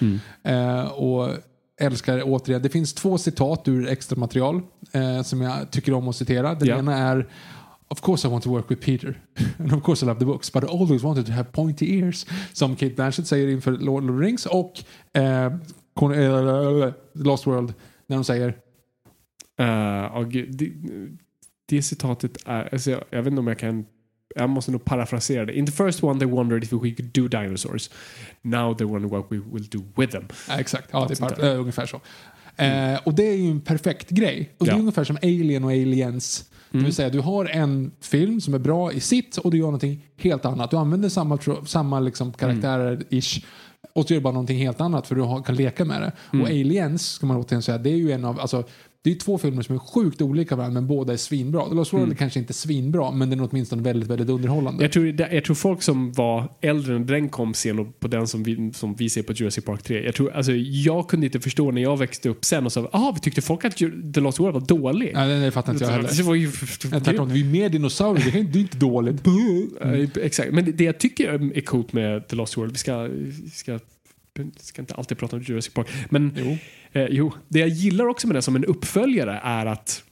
Eh, 0.45 0.85
och 0.85 1.29
älskar 1.81 2.23
återigen, 2.25 2.63
det 2.63 2.69
finns 2.69 2.95
två 2.95 3.19
citat 3.19 3.69
ur 3.69 3.89
extra 3.89 4.19
material 4.19 4.61
eh, 4.93 5.23
som 5.23 5.41
jag 5.41 5.71
tycker 5.71 5.93
om 5.95 6.09
att 6.09 6.17
citera. 6.17 6.55
Den 6.55 6.69
Ja. 6.69 6.79
ena 6.79 6.97
är 6.99 7.29
Of 7.89 8.01
course 8.01 8.29
I 8.29 8.31
want 8.31 8.45
to 8.45 8.51
work 8.51 8.71
with 8.71 8.83
Peter. 8.87 9.23
And 9.59 9.73
of 9.75 9.83
course 9.83 10.05
I 10.05 10.09
love 10.09 10.19
the 10.21 10.27
books. 10.27 10.53
But 10.53 10.65
I 10.65 10.67
always 10.67 11.03
wanted 11.03 11.27
to 11.27 11.33
have 11.33 11.45
pointy 11.53 11.99
ears. 11.99 12.27
Som 12.53 12.77
Kate 12.77 12.95
Blanchett 12.95 13.27
säger 13.27 13.49
inför 13.49 13.73
Lord 13.73 14.05
of 14.05 14.11
the 14.11 14.27
Rings. 14.27 14.47
Och 14.47 14.73
eh, 15.13 15.45
eh, 15.45 16.93
Lost 17.15 17.47
World 17.47 17.75
när 18.07 18.17
de 18.17 18.25
säger 18.25 18.55
Uh, 19.61 19.67
ja, 20.15 20.23
gud, 20.29 20.57
det, 20.59 20.73
det 21.69 21.83
citatet 21.83 22.37
är, 22.47 22.69
alltså 22.73 22.91
jag, 22.91 23.05
jag 23.11 23.19
vet 23.23 23.27
inte 23.31 23.41
om 23.41 23.47
jag 23.47 23.59
kan, 23.59 23.87
jag 24.35 24.51
måste 24.51 24.71
nog 24.71 24.85
parafrasera 24.85 25.45
det. 25.45 25.59
In 25.59 25.67
the 25.67 25.73
first 25.73 26.03
one 26.03 26.21
they 26.21 26.29
wondered 26.29 26.65
if 26.65 26.73
we 26.73 26.79
could 26.91 27.11
do 27.13 27.29
dinosaurs. 27.29 27.91
Now 28.43 28.75
they 28.77 28.87
wonder 28.87 29.09
what 29.09 29.27
we 29.31 29.41
will 29.53 29.67
do 29.71 29.83
with 29.97 30.13
them. 30.13 30.25
Ja, 30.49 30.59
exakt, 30.61 30.89
ja, 30.93 31.07
det 31.09 31.21
är 31.21 31.55
eh, 31.55 31.61
ungefär 31.61 31.87
så. 31.87 32.01
Eh, 32.57 32.99
och 33.05 33.15
det 33.15 33.29
är 33.29 33.37
ju 33.37 33.51
en 33.51 33.61
perfekt 33.61 34.11
grej. 34.11 34.51
Och 34.59 34.67
det 34.67 34.71
är 34.73 34.75
Ja. 34.75 34.81
ungefär 34.81 35.05
som 35.05 35.17
Alien 35.23 35.65
och 35.65 35.71
Aliens. 35.71 36.51
Det 36.71 36.79
vill 36.79 36.95
säga 36.95 37.09
du 37.11 37.21
har 37.21 37.45
en 37.45 37.93
film 38.01 38.41
som 38.41 38.55
är 38.55 38.59
bra 38.59 38.93
i 38.93 39.01
sitt 39.01 39.37
och 39.37 39.51
du 39.51 39.57
gör 39.59 39.65
någonting 39.65 40.07
helt 40.17 40.45
annat. 40.45 40.71
Du 40.71 40.77
använder 40.77 41.09
samma, 41.09 41.39
samma 41.67 42.01
liksom 42.01 42.33
karaktärer-ish. 42.33 43.45
Och 43.93 44.07
så 44.07 44.15
gör 44.15 44.21
du 44.21 44.25
bara 44.25 44.33
någonting 44.33 44.59
helt 44.59 44.81
annat 44.81 45.07
för 45.07 45.15
du 45.15 45.21
har, 45.23 45.43
kan 45.43 45.55
leka 45.55 45.85
med 45.85 46.03
det. 46.03 46.39
Och 46.41 46.47
Aliens, 46.49 47.09
ska 47.09 47.27
man 47.27 47.37
återigen 47.37 47.63
säga, 47.63 47.79
det 47.79 47.91
är 47.91 47.97
ju 47.97 48.13
en 48.13 48.25
av, 48.25 48.41
alltså 48.41 48.65
det 49.05 49.11
är 49.11 49.15
två 49.15 49.39
filmer 49.39 49.63
som 49.63 49.75
är 49.75 49.79
sjukt 49.79 50.23
olika 50.23 50.57
varandra 50.57 50.81
men 50.81 50.89
båda 50.89 51.13
är 51.13 51.17
svinbra. 51.17 51.69
The 51.69 51.75
Lost 51.75 51.93
World 51.93 52.13
är 52.13 52.17
kanske 52.17 52.39
inte 52.41 52.53
svinbra 52.53 53.11
men 53.11 53.31
den 53.31 53.41
är 53.41 53.49
åtminstone 53.51 53.83
väldigt, 53.83 54.11
väldigt 54.11 54.29
underhållande. 54.29 54.85
Jag 54.85 54.93
tror, 54.93 55.05
det- 55.05 55.29
jag 55.35 55.45
tror 55.45 55.55
folk 55.57 55.83
som 55.83 56.13
var 56.13 56.53
äldre 56.61 56.99
när 56.99 57.07
den 57.07 57.29
kom 57.29 57.55
ser 57.55 57.73
nog 57.75 58.01
på 58.01 58.09
den 58.09 58.27
som 58.27 58.43
vi, 58.43 58.71
som 58.75 58.95
vi 58.95 59.11
ser 59.11 59.23
på 59.23 59.33
Jurassic 59.33 59.65
Park 59.65 59.83
3. 59.83 60.05
Jag, 60.05 60.15
tror, 60.15 60.33
alltså, 60.33 60.53
jag 60.57 61.09
kunde 61.09 61.27
inte 61.27 61.41
förstå 61.41 61.71
när 61.71 61.83
jag 61.83 61.97
växte 61.99 62.29
upp 62.29 62.45
sen 62.45 62.65
och 62.67 62.73
sa 62.73 62.89
ah, 62.93 63.13
vi 63.15 63.21
tyckte 63.21 63.43
folk 63.43 63.65
att 63.65 63.77
The 64.15 64.21
Lost 64.21 64.41
World 64.41 64.55
var 64.55 64.61
dålig. 64.61 65.11
Nej, 65.15 65.41
det 65.41 65.51
fattar 65.51 65.73
inte 65.73 65.85
jag 65.85 65.93
Det 66.03 66.07
heller. 66.09 66.23
var 66.23 66.35
ju, 66.35 66.51
tvärtom, 66.51 67.29
vi 67.29 67.41
är 67.41 67.45
mer 67.45 67.69
dinosaurier, 67.69 68.33
det 68.33 68.43
det 68.43 68.59
är 68.59 68.61
inte 68.61 68.77
dåligt. 68.79 69.23
Eh, 69.81 70.09
Exakt, 70.25 70.53
men 70.53 70.65
det, 70.65 70.73
det 70.73 70.85
jag 70.85 70.99
tycker 70.99 71.57
är 71.57 71.61
coolt 71.61 71.93
med 71.93 72.29
The 72.29 72.37
Lost 72.37 72.57
World, 72.57 72.73
vi 72.73 72.79
ska, 72.79 72.99
vi 73.03 73.51
ska, 73.53 73.79
ska 74.57 74.83
inte 74.83 74.95
alltid 74.95 75.19
prata 75.19 75.37
om 75.37 75.43
Jurassic 75.43 75.75
Park, 75.75 75.89
men 76.11 76.33
Jo. 76.37 76.59
Eh, 76.93 77.07
jo, 77.11 77.33
det 77.49 77.59
jag 77.59 77.69
gillar 77.69 78.07
också 78.07 78.27
med 78.27 78.37
den 78.37 78.43
som 78.43 78.57
en 78.57 78.65
uppföljare 78.65 79.41
är 79.43 79.67
att 79.67 80.05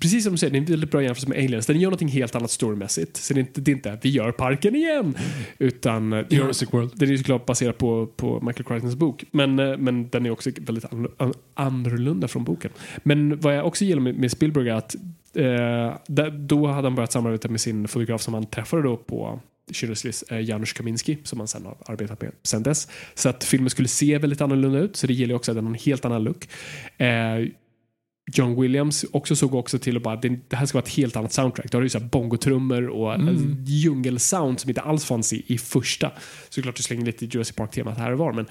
Precis 0.00 0.24
som 0.24 0.32
du 0.32 0.38
säger, 0.38 0.50
det 0.50 0.56
är 0.56 0.60
en 0.60 0.66
väldigt 0.66 0.90
bra 0.90 1.02
jämförelse 1.02 1.28
med 1.28 1.38
Aliens. 1.38 1.66
Den 1.66 1.80
gör 1.80 1.86
någonting 1.86 2.08
helt 2.08 2.34
annat 2.34 2.50
storymässigt. 2.50 3.16
Så 3.16 3.34
det 3.34 3.40
är 3.40 3.42
inte, 3.42 3.60
det 3.60 3.70
är 3.70 3.74
inte 3.74 3.98
vi 4.02 4.08
gör 4.08 4.32
parken 4.32 4.74
igen. 4.74 5.16
Utan 5.58 6.12
eh, 6.12 6.24
Jurassic 6.30 6.72
World. 6.72 6.90
den 6.94 7.08
är 7.08 7.12
ju 7.12 7.18
såklart 7.18 7.46
baserad 7.46 7.78
på, 7.78 8.06
på 8.16 8.40
Michael 8.40 8.64
Crichtons 8.64 8.94
bok. 8.94 9.24
Men, 9.30 9.58
eh, 9.58 9.76
men 9.76 10.08
den 10.08 10.26
är 10.26 10.30
också 10.30 10.50
väldigt 10.60 10.92
an, 10.92 11.08
an, 11.16 11.34
annorlunda 11.54 12.28
från 12.28 12.44
boken. 12.44 12.70
Men 13.02 13.40
vad 13.40 13.56
jag 13.56 13.66
också 13.66 13.84
gillar 13.84 14.00
med, 14.00 14.18
med 14.18 14.30
Spielberg 14.30 14.68
är 14.68 14.74
att 14.74 14.94
eh, 15.34 15.96
där, 16.06 16.30
då 16.30 16.66
hade 16.66 16.86
han 16.86 16.94
börjat 16.94 17.12
samarbeta 17.12 17.48
med 17.48 17.60
sin 17.60 17.88
fotograf 17.88 18.22
som 18.22 18.34
han 18.34 18.46
träffade 18.46 18.82
då 18.82 18.96
på 18.96 19.40
Schindler's 19.72 20.06
List, 20.06 20.32
eh, 20.32 20.40
Janusz 20.40 20.72
Kaminski, 20.72 21.18
som 21.22 21.38
han 21.38 21.48
sen 21.48 21.64
har 21.64 21.76
arbetat 21.86 22.20
med 22.22 22.32
sen 22.42 22.62
dess. 22.62 22.88
Så 23.14 23.28
att 23.28 23.44
filmen 23.44 23.70
skulle 23.70 23.88
se 23.88 24.18
väldigt 24.18 24.40
annorlunda 24.40 24.78
ut, 24.78 24.96
så 24.96 25.06
det 25.06 25.12
gäller 25.12 25.34
också 25.34 25.50
att 25.50 25.56
den 25.56 25.64
har 25.64 25.72
en 25.72 25.78
helt 25.78 26.04
annan 26.04 26.24
look. 26.24 26.48
Eh, 26.96 27.08
John 28.32 28.60
Williams 28.60 29.04
också 29.12 29.36
såg 29.36 29.54
också 29.54 29.78
till 29.78 29.96
att 29.96 30.02
bara, 30.02 30.16
det, 30.16 30.40
här 30.52 30.66
ska 30.66 30.78
vara 30.78 30.86
ett 30.86 30.96
helt 30.96 31.16
annat 31.16 31.32
soundtrack. 31.32 31.70
Då 31.70 31.76
har 31.78 31.82
du 31.82 31.86
ju 31.86 31.90
så 31.90 32.00
bongotrummor 32.00 32.88
och 32.88 33.14
mm. 33.14 33.64
djungelsound 33.66 34.60
som 34.60 34.70
inte 34.70 34.80
alls 34.80 35.04
fanns 35.04 35.32
i, 35.32 35.44
i 35.46 35.58
första. 35.58 36.12
Såklart 36.48 36.76
du 36.76 36.82
slänger 36.82 37.06
lite 37.06 37.24
Jurassic 37.24 37.56
Park-temat 37.56 37.98
här 37.98 38.12
och 38.12 38.18
var, 38.18 38.32
men 38.32 38.46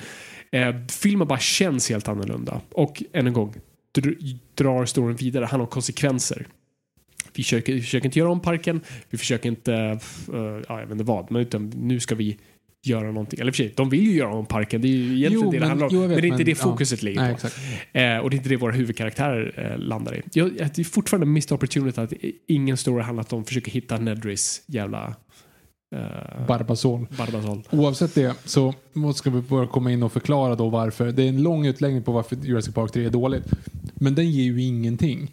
eh, 0.52 0.88
filmen 0.88 1.28
bara 1.28 1.40
känns 1.40 1.90
helt 1.90 2.08
annorlunda. 2.08 2.62
Och 2.72 3.04
än 3.14 3.28
en 3.28 3.34
gång, 3.34 3.56
dr 3.92 4.10
drar 4.56 4.86
storyn 4.86 5.16
vidare, 5.16 5.46
handlar 5.46 5.66
om 5.66 5.72
konsekvenser. 5.72 6.48
Vi 7.36 7.44
försöker, 7.44 7.74
vi 7.74 7.82
försöker 7.82 8.06
inte 8.06 8.20
göra 8.20 8.32
om 8.32 8.40
parken, 8.40 8.82
vi 9.10 9.18
försöker 9.18 9.50
inte, 9.50 9.72
uh, 10.34 10.38
ja, 10.68 10.80
jag 10.80 10.82
vet 10.82 10.92
inte 10.92 11.04
vad, 11.04 11.32
men 11.32 11.42
utan 11.42 11.70
nu 11.70 12.00
ska 12.00 12.16
vi 12.16 12.38
göra 12.86 13.08
någonting. 13.12 13.40
Eller 13.40 13.52
för 13.52 13.58
sig, 13.58 13.74
de 13.76 13.90
vill 13.90 14.04
ju 14.04 14.12
göra 14.18 14.34
om 14.34 14.46
parken. 14.46 14.82
Det 14.82 14.88
är 14.88 14.90
ju 14.90 15.04
egentligen 15.18 15.34
Jo, 15.34 15.52
det 15.52 15.58
det 15.58 15.60
men- 15.60 15.70
handlar 15.70 15.88
om. 15.88 15.94
jo, 15.94 16.00
men 16.00 16.10
vet, 16.10 16.18
det 16.22 16.24
är 16.24 16.28
inte 16.28 16.38
men- 16.38 16.46
det 16.46 16.56
fokuset 16.56 17.04
ja. 17.04 17.06
ligger 17.06 17.22
Nej, 17.22 17.30
på. 17.30 17.36
exakt. 17.36 17.56
Eh, 17.94 18.18
och 18.18 18.30
det 18.30 18.36
är 18.36 18.38
inte 18.38 18.50
det 18.50 18.56
våra 18.58 18.72
huvudkaraktärer 18.72 19.72
eh, 19.72 19.78
landar 19.78 20.16
i. 20.16 20.22
Jag, 20.34 20.52
det 20.56 20.80
är 20.80 20.84
fortfarande 20.84 21.26
missed 21.26 21.52
opportunity 21.56 22.02
att 22.02 22.14
ingen 22.48 22.78
story 22.78 23.04
handlar 23.04 23.22
om 23.22 23.26
att 23.26 23.30
de 23.30 23.46
försöker 23.46 23.72
hitta 23.72 23.98
Nedrys 23.98 24.62
jävla 24.68 25.16
eh, 25.96 26.46
Barbasol. 26.48 27.08
Barbasol. 27.18 27.64
Oavsett 27.72 28.16
det 28.16 28.36
så 28.46 28.74
ska 29.16 29.30
vi 29.30 29.42
börja 29.42 29.68
komma 29.68 29.92
in 29.92 30.04
och 30.04 30.12
förklara 30.14 30.56
då 30.56 30.70
varför. 30.70 31.12
Det 31.12 31.24
är 31.24 31.30
en 31.30 31.44
lång 31.44 31.66
utläggning 31.66 32.04
på 32.04 32.12
varför 32.12 32.36
Jurassic 32.44 32.74
Park 32.74 32.92
3 32.92 33.06
är 33.06 33.10
dåligt. 33.10 33.46
Men 33.96 34.16
den 34.16 34.32
ger 34.32 34.44
ju 34.44 34.62
ingenting. 34.64 35.32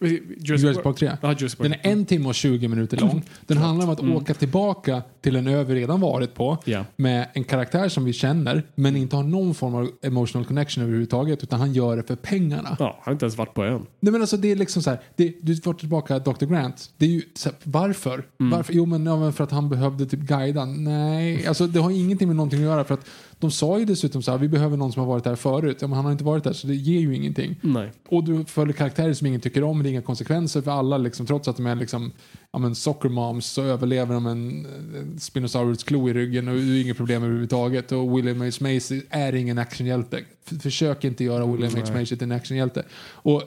Jurassic 0.00 0.82
Park 0.82 0.96
3. 0.96 1.10
Ja, 1.22 1.28
Jurassic 1.28 1.54
Park. 1.54 1.70
Den 1.70 1.72
är 1.82 1.92
en 1.92 2.04
timme 2.04 2.28
och 2.28 2.34
20 2.34 2.68
minuter 2.68 2.96
lång. 2.96 3.22
Den 3.46 3.56
handlar 3.58 3.86
om 3.86 3.92
att 3.92 4.00
Mm. 4.00 4.16
åka 4.16 4.34
tillbaka 4.34 5.02
till 5.20 5.36
en 5.36 5.46
ö 5.46 5.64
vi 5.64 5.74
redan 5.74 6.00
varit 6.00 6.34
på 6.34 6.58
Ja. 6.64 6.84
med 6.96 7.26
en 7.32 7.44
karaktär 7.44 7.88
som 7.88 8.04
vi 8.04 8.12
känner 8.12 8.62
men 8.74 8.96
inte 8.96 9.16
har 9.16 9.22
någon 9.22 9.54
form 9.54 9.74
av 9.74 9.90
emotional 10.02 10.44
connection 10.44 10.84
överhuvudtaget 10.84 11.42
utan 11.42 11.60
han 11.60 11.72
gör 11.72 11.96
det 11.96 12.02
för 12.02 12.16
pengarna. 12.16 12.76
Ja, 12.78 12.84
han 12.84 12.94
har 13.04 13.12
inte 13.12 13.24
ens 13.24 13.36
varit 13.38 13.54
på 13.54 13.64
ön. 13.64 13.86
Nej 14.00 14.12
men 14.12 14.20
alltså 14.20 14.36
det 14.36 14.52
är 14.52 14.56
liksom 14.56 14.82
så 14.82 14.90
här, 14.90 15.00
det, 15.16 15.34
du 15.42 15.56
får 15.56 15.74
tillbaka 15.74 16.18
Dr. 16.18 16.44
Grant. 16.46 16.90
Det 16.96 17.04
är 17.04 17.10
ju 17.10 17.22
här, 17.44 17.54
varför? 17.64 18.24
Mm. 18.40 18.50
varför? 18.50 18.72
Jo 18.72 18.86
men, 18.86 19.06
ja, 19.06 19.16
men 19.16 19.32
för 19.32 19.44
att 19.44 19.50
han 19.50 19.68
behövde 19.68 20.06
typ 20.06 20.20
guida. 20.20 20.64
Nej, 20.64 21.46
alltså 21.46 21.66
det 21.66 21.80
har 21.80 21.90
ingenting 21.90 22.28
med 22.28 22.36
någonting 22.36 22.58
att 22.58 22.64
göra 22.64 22.84
för 22.84 22.94
att 22.94 23.04
de 23.40 23.50
sa 23.50 23.78
ju 23.78 23.84
dessutom 23.84 24.22
så 24.22 24.30
här, 24.30 24.38
vi 24.38 24.48
behöver 24.48 24.76
någon 24.76 24.92
som 24.92 25.00
har 25.00 25.06
varit 25.08 25.24
där 25.24 25.36
förut. 25.36 25.76
Ja 25.80 25.86
men 25.86 25.96
han 25.96 26.04
har 26.04 26.12
inte 26.12 26.24
varit 26.24 26.44
där 26.44 26.52
så 26.52 26.66
det 26.66 26.74
ger 26.74 27.00
ju 27.00 27.14
ingenting. 27.16 27.56
Nej. 27.62 27.92
Och 28.08 28.24
du 28.24 28.44
följer 28.44 28.72
karaktärer 28.72 29.14
som 29.14 29.26
ingen 29.26 29.40
tycker 29.40 29.62
om, 29.64 29.82
det 29.82 29.88
är 29.88 29.90
inga 29.90 30.02
konsekvenser 30.02 30.62
för 30.62 30.70
alla 30.70 30.98
liksom, 30.98 31.26
trots 31.26 31.48
att 31.48 31.56
de 31.56 31.66
är 31.66 31.74
liksom, 31.74 32.12
ja 32.52 32.58
men 32.58 32.74
soccer 32.74 33.08
moms 33.08 33.46
så 33.46 33.62
överlever 33.62 34.14
de 34.14 34.26
en, 34.26 34.66
en 34.96 35.18
Spinosaurus 35.20 35.84
klo 35.84 36.08
i 36.08 36.12
ryggen 36.12 36.48
och 36.48 36.54
det 36.54 36.60
är 36.60 36.82
inga 36.82 36.94
problem 36.94 37.22
överhuvudtaget. 37.22 37.92
Och 37.92 38.18
William 38.18 38.40
H. 38.40 38.46
Macy 38.60 39.02
är 39.10 39.34
ingen 39.34 39.58
actionhjälte. 39.58 40.18
F- 40.46 40.62
försök 40.62 41.04
inte 41.04 41.24
göra 41.24 41.46
William 41.46 41.72
H. 41.74 41.92
Macy 41.92 42.16
till 42.16 42.22
en 42.22 42.32
actionhjälte. 42.32 42.84
Och 43.02 43.42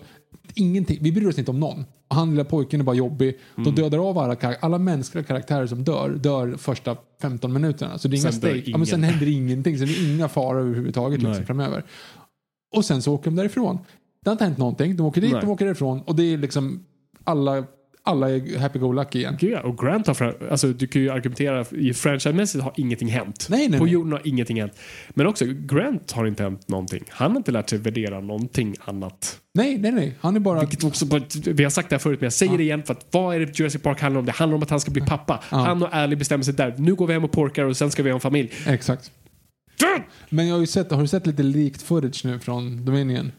ingenting, 0.55 0.97
vi 1.01 1.11
bryr 1.11 1.27
oss 1.27 1.39
inte 1.39 1.51
om 1.51 1.59
någon. 1.59 1.85
Och 2.13 2.19
Han 2.19 2.29
lilla 2.31 2.43
pojken 2.43 2.79
är 2.79 2.83
bara 2.83 2.95
jobbig. 2.95 3.39
Mm. 3.57 3.75
De 3.75 3.81
dödar 3.81 4.09
av 4.09 4.17
alla, 4.17 4.55
alla 4.59 4.77
mänskliga 4.77 5.23
karaktärer 5.23 5.67
som 5.67 5.83
dör, 5.83 6.09
dör 6.09 6.57
första 6.57 6.97
15 7.21 7.53
minuterna. 7.53 7.97
Så 7.97 8.07
det 8.07 8.15
är 8.15 8.17
inga 8.17 8.31
Sen 8.31 8.33
stake. 8.33 8.63
Ja, 8.65 8.77
men 8.77 8.87
sen 8.87 9.03
händer 9.03 9.27
ingenting. 9.27 9.77
Sen 9.77 9.87
är 9.87 9.91
det 9.93 10.13
inga 10.13 10.29
faror 10.29 10.59
överhuvudtaget 10.61 11.19
liksom, 11.19 11.31
Nej. 11.31 11.45
framöver. 11.45 11.83
Och 12.75 12.85
sen 12.85 13.01
så 13.01 13.13
åker 13.13 13.25
de 13.25 13.35
därifrån. 13.35 13.79
Det 14.23 14.29
har 14.29 14.31
inte 14.31 14.43
hänt 14.43 14.57
någonting. 14.57 14.95
De 14.95 15.05
åker 15.05 15.21
dit, 15.21 15.31
Nej. 15.31 15.41
de 15.41 15.49
åker 15.49 15.65
därifrån 15.65 16.01
och 16.01 16.15
det 16.15 16.23
är 16.23 16.37
liksom 16.37 16.85
alla, 17.23 17.63
alla 18.05 18.29
är 18.29 18.57
happy-go-lucky 18.59 19.19
igen. 19.19 19.37
Gud, 19.39 19.51
ja, 19.51 19.61
Och 19.61 19.77
Grant 19.77 20.07
har, 20.07 20.13
fra- 20.13 20.49
alltså 20.51 20.67
du 20.67 20.87
kan 20.87 21.01
ju 21.01 21.09
argumentera, 21.09 21.61
i 21.71 21.93
franchise-mässigt 21.93 22.63
har 22.63 22.73
ingenting 22.77 23.07
hänt. 23.07 23.47
Nej, 23.49 23.67
nej, 23.69 23.79
på 23.79 23.87
jorden 23.87 24.11
har 24.11 24.21
ingenting 24.27 24.61
hänt. 24.61 24.73
Men 25.09 25.27
också, 25.27 25.45
Grant 25.47 26.11
har 26.11 26.25
inte 26.25 26.43
hänt 26.43 26.67
någonting. 26.67 27.03
Han 27.09 27.31
har 27.31 27.37
inte 27.37 27.51
lärt 27.51 27.69
sig 27.69 27.79
värdera 27.79 28.19
någonting 28.19 28.75
annat. 28.85 29.39
Nej, 29.53 29.77
nej, 29.77 29.91
nej. 29.91 30.15
Han 30.21 30.35
är 30.35 30.39
bara... 30.39 30.59
Vilket 30.59 30.83
också, 30.83 31.05
vi 31.45 31.63
har 31.63 31.69
sagt 31.71 31.89
det 31.89 31.95
här 31.95 31.99
förut, 31.99 32.19
men 32.21 32.25
jag 32.25 32.33
säger 32.33 32.57
det 32.57 32.63
igen 32.63 32.83
för 32.83 32.93
att 32.93 33.07
vad 33.11 33.35
är 33.35 33.39
det 33.39 33.59
Jurassic 33.59 33.81
Park 33.81 34.01
handlar 34.01 34.19
om? 34.19 34.25
Det 34.25 34.31
handlar 34.31 34.55
om 34.55 34.63
att 34.63 34.69
han 34.69 34.79
ska 34.79 34.91
bli 34.91 35.01
pappa. 35.01 35.43
Ja. 35.51 35.57
Han 35.57 35.83
och 35.83 35.93
Ally 35.95 36.15
bestämmer 36.15 36.43
sig 36.43 36.53
där. 36.53 36.75
Nu 36.77 36.95
går 36.95 37.07
vi 37.07 37.13
hem 37.13 37.23
och 37.23 37.31
porkar 37.31 37.63
och 37.65 37.77
sen 37.77 37.91
ska 37.91 38.03
vi 38.03 38.09
ha 38.09 38.15
en 38.15 38.21
familj. 38.21 38.51
Exakt. 38.67 39.11
Men 40.29 40.47
jag 40.47 40.55
har 40.55 40.59
ju 40.59 40.67
sett, 40.67 40.91
har 40.91 41.01
du 41.01 41.07
sett 41.07 41.27
lite 41.27 41.43
likt 41.43 41.81
footage 41.81 42.25
nu 42.25 42.39
från 42.39 42.85
Dominion? 42.85 43.31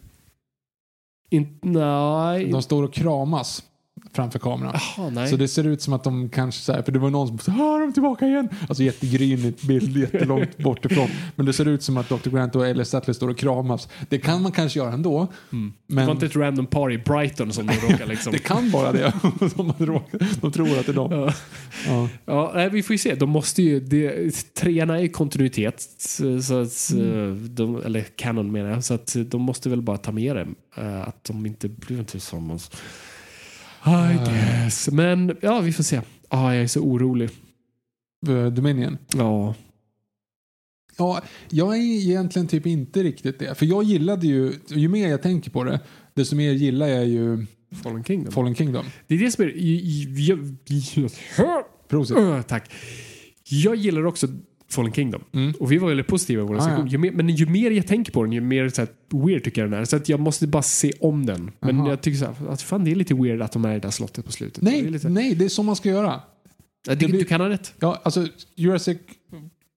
In, 1.31 1.59
nej. 1.63 2.51
De 2.51 2.63
står 2.63 2.83
och 2.83 2.93
kramas 2.95 3.63
framför 4.13 4.39
kameran. 4.39 4.75
Nej. 5.13 5.29
Så 5.31 5.37
det 5.37 5.49
ser 5.49 5.67
ut 5.67 5.83
som 5.83 5.93
att 5.93 6.05
de 6.05 6.29
kanske 6.29 6.61
så 6.63 6.73
här, 6.73 6.83
för 6.83 6.93
det 6.93 6.99
var 6.99 7.11
någon 7.11 7.29
som 7.29 7.39
sa 7.39 7.53
"Ah, 7.53 7.79
de 7.79 7.89
är 7.89 7.93
tillbaka 7.93 8.27
igen. 8.27 8.49
Alltså 8.69 8.83
jättegrynig 8.83 9.55
bild 9.69 9.97
jättelångt 10.13 10.59
bort 10.59 10.85
ifrån. 10.85 11.09
Men 11.37 11.47
det 11.47 11.53
ser 11.53 11.69
ut 11.69 11.83
som 11.83 11.97
att 11.97 12.09
Dr. 12.09 12.31
Grant 12.31 12.57
och 12.57 12.67
Ellis 12.67 12.89
Sattler 12.89 13.15
står 13.15 13.29
och 13.29 13.39
kramas. 13.39 13.89
Det 14.09 14.19
kan 14.19 14.43
man 14.43 14.53
kanske 14.53 14.79
göra 14.79 14.93
ändå. 14.93 15.27
det 15.51 15.57
Men 15.95 16.07
var 16.07 16.13
inte 16.13 16.27
ett 16.27 16.37
random 16.37 16.67
par 16.67 16.93
i 16.93 16.99
Brighton 16.99 17.53
som 17.53 17.67
de 17.67 17.73
råkar 17.73 18.07
liksom... 18.07 18.33
det 18.33 18.39
kan 18.39 18.71
vara 18.71 18.93
det. 18.93 19.13
Som 19.57 19.67
man 19.67 19.87
råkar- 19.87 20.41
de 20.41 20.53
tror 20.53 20.79
att 20.79 20.87
det 20.87 20.93
är 20.93 20.97
dem. 20.97 21.13
Ja. 21.13 21.33
Ja. 21.87 22.09
Ja, 22.25 22.53
nej, 22.55 22.71
vi 22.71 22.83
får 22.83 22.95
ju 22.95 22.99
se. 22.99 23.15
De 23.15 23.31
måste 23.31 23.63
ju, 23.63 23.81
det, 23.81 24.07
är 24.07 24.31
i 25.01 25.09
kontinuitet, 25.09 25.83
så, 26.43 26.61
att, 26.63 26.91
Mm. 26.93 27.55
de, 27.55 27.83
eller 27.85 28.01
canon 28.17 28.53
menar 28.53 28.71
jag, 28.71 28.85
så 28.85 28.95
att 28.95 29.17
de 29.27 29.41
måste 29.43 29.69
väl 29.69 29.83
bara 29.83 29.97
ta 29.97 30.13
med 30.13 30.37
det. 30.37 30.47
eh, 30.83 31.09
att 31.09 31.25
de 31.25 31.47
inte 31.47 31.69
blir 31.69 32.05
tillsammans. 32.05 32.71
I 33.87 34.19
guess. 34.25 34.89
Men 34.93 35.37
ja, 35.41 35.61
vi 35.61 35.73
får 35.73 35.83
se. 35.83 36.01
Ah, 36.29 36.53
jag 36.53 36.63
är 36.63 36.67
så 36.67 36.81
orolig. 36.81 37.31
Eh, 38.29 38.47
Dominion. 38.47 38.99
Ja. 39.15 39.55
Ja, 40.97 41.23
jag 41.51 41.77
är 41.77 41.81
egentligen 41.81 42.49
typ 42.49 42.67
inte 42.67 43.03
riktigt 43.03 43.39
det. 43.39 43.59
För 43.59 43.67
jag 43.67 43.83
gillade 43.83 44.27
ju, 44.27 44.53
ju 44.69 44.89
mer 44.89 45.09
jag 45.09 45.23
tänker 45.23 45.51
på 45.51 45.65
det, 45.65 45.81
desto 46.15 46.37
mer 46.37 46.53
gillar 46.53 46.87
jag 46.87 47.07
ju 47.07 47.47
Fallen 47.83 48.05
Kingdom. 48.05 48.33
Fallen 48.33 48.55
Kingdom. 48.55 48.85
Det 49.07 49.15
är 49.15 49.19
det 49.19 49.31
som 49.31 49.45
är... 49.45 49.53
Jag, 50.29 50.57
jag, 50.67 51.11
Prosit. 51.89 52.17
Öh, 52.17 52.43
tack. 52.43 52.73
Jag 53.45 53.77
gillar 53.77 54.07
också 54.07 54.29
Fallen 54.75 54.93
Kingdom. 54.93 55.23
Mm. 55.33 55.53
Och 55.61 55.73
vi 55.73 55.79
var 55.79 55.89
väldigt 55.89 56.07
positiva 56.07 56.43
i 56.43 56.47
vår 56.47 56.55
Ah, 56.61 56.71
ja. 56.79 56.87
Ju 56.87 56.99
mer, 56.99 57.11
men 57.13 57.29
ju 57.29 57.47
mer 57.47 57.71
jag 57.71 57.87
tänker 57.87 58.13
på 58.13 58.23
den, 58.23 58.33
ju 58.33 58.41
mer 58.41 58.69
så 58.69 58.87
weird 59.11 59.45
tycker 59.45 59.63
jag 59.63 59.71
den 59.71 59.81
är. 59.81 59.85
Så 59.85 59.97
att 59.97 60.09
jag 60.09 60.21
måste 60.21 60.47
bara 60.47 60.63
se 60.63 60.93
om 61.01 61.27
den. 61.27 61.51
Men 61.61 61.81
Aha. 61.81 61.89
jag 61.91 62.01
tycker 62.01 62.19
så 62.19 62.25
här, 62.25 62.49
att 62.49 62.63
fan 62.63 62.85
det 62.85 62.91
är 62.91 62.95
lite 62.95 63.15
weird 63.15 63.43
att 63.43 63.53
de 63.53 63.65
är 63.65 63.71
i 63.71 63.75
det 63.75 63.81
där 63.81 63.91
slottet 63.91 64.25
på 64.25 64.33
slutet. 64.33 64.65
det 64.65 64.71
Nej, 64.71 64.87
är 64.87 64.91
lite, 64.91 65.09
nej, 65.09 65.35
det 65.35 65.45
är 65.45 65.49
så 65.49 65.63
man 65.63 65.77
ska 65.77 65.89
göra. 65.89 66.07
Ja, 66.87 66.95
det, 66.95 66.95
det 66.95 67.07
blir- 67.07 67.19
Du 67.19 67.25
kan 67.25 67.41
ha 67.41 67.49
rätt. 67.49 67.73
Ja, 67.81 68.01
alltså 68.05 68.27
Jurassic 68.55 68.99